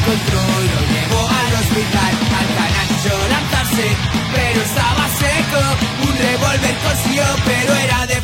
lo 0.08 0.80
llevó 0.92 1.28
al 1.28 1.54
hospital, 1.60 2.12
al 2.38 2.48
canacho 2.56 3.28
lanzarse, 3.28 3.86
pero 4.34 4.62
estaba 4.62 5.06
seco, 5.18 6.08
un 6.08 6.16
revólver 6.16 6.76
consiguió, 6.82 7.24
pero 7.44 7.74
era 7.74 8.06
de 8.06 8.22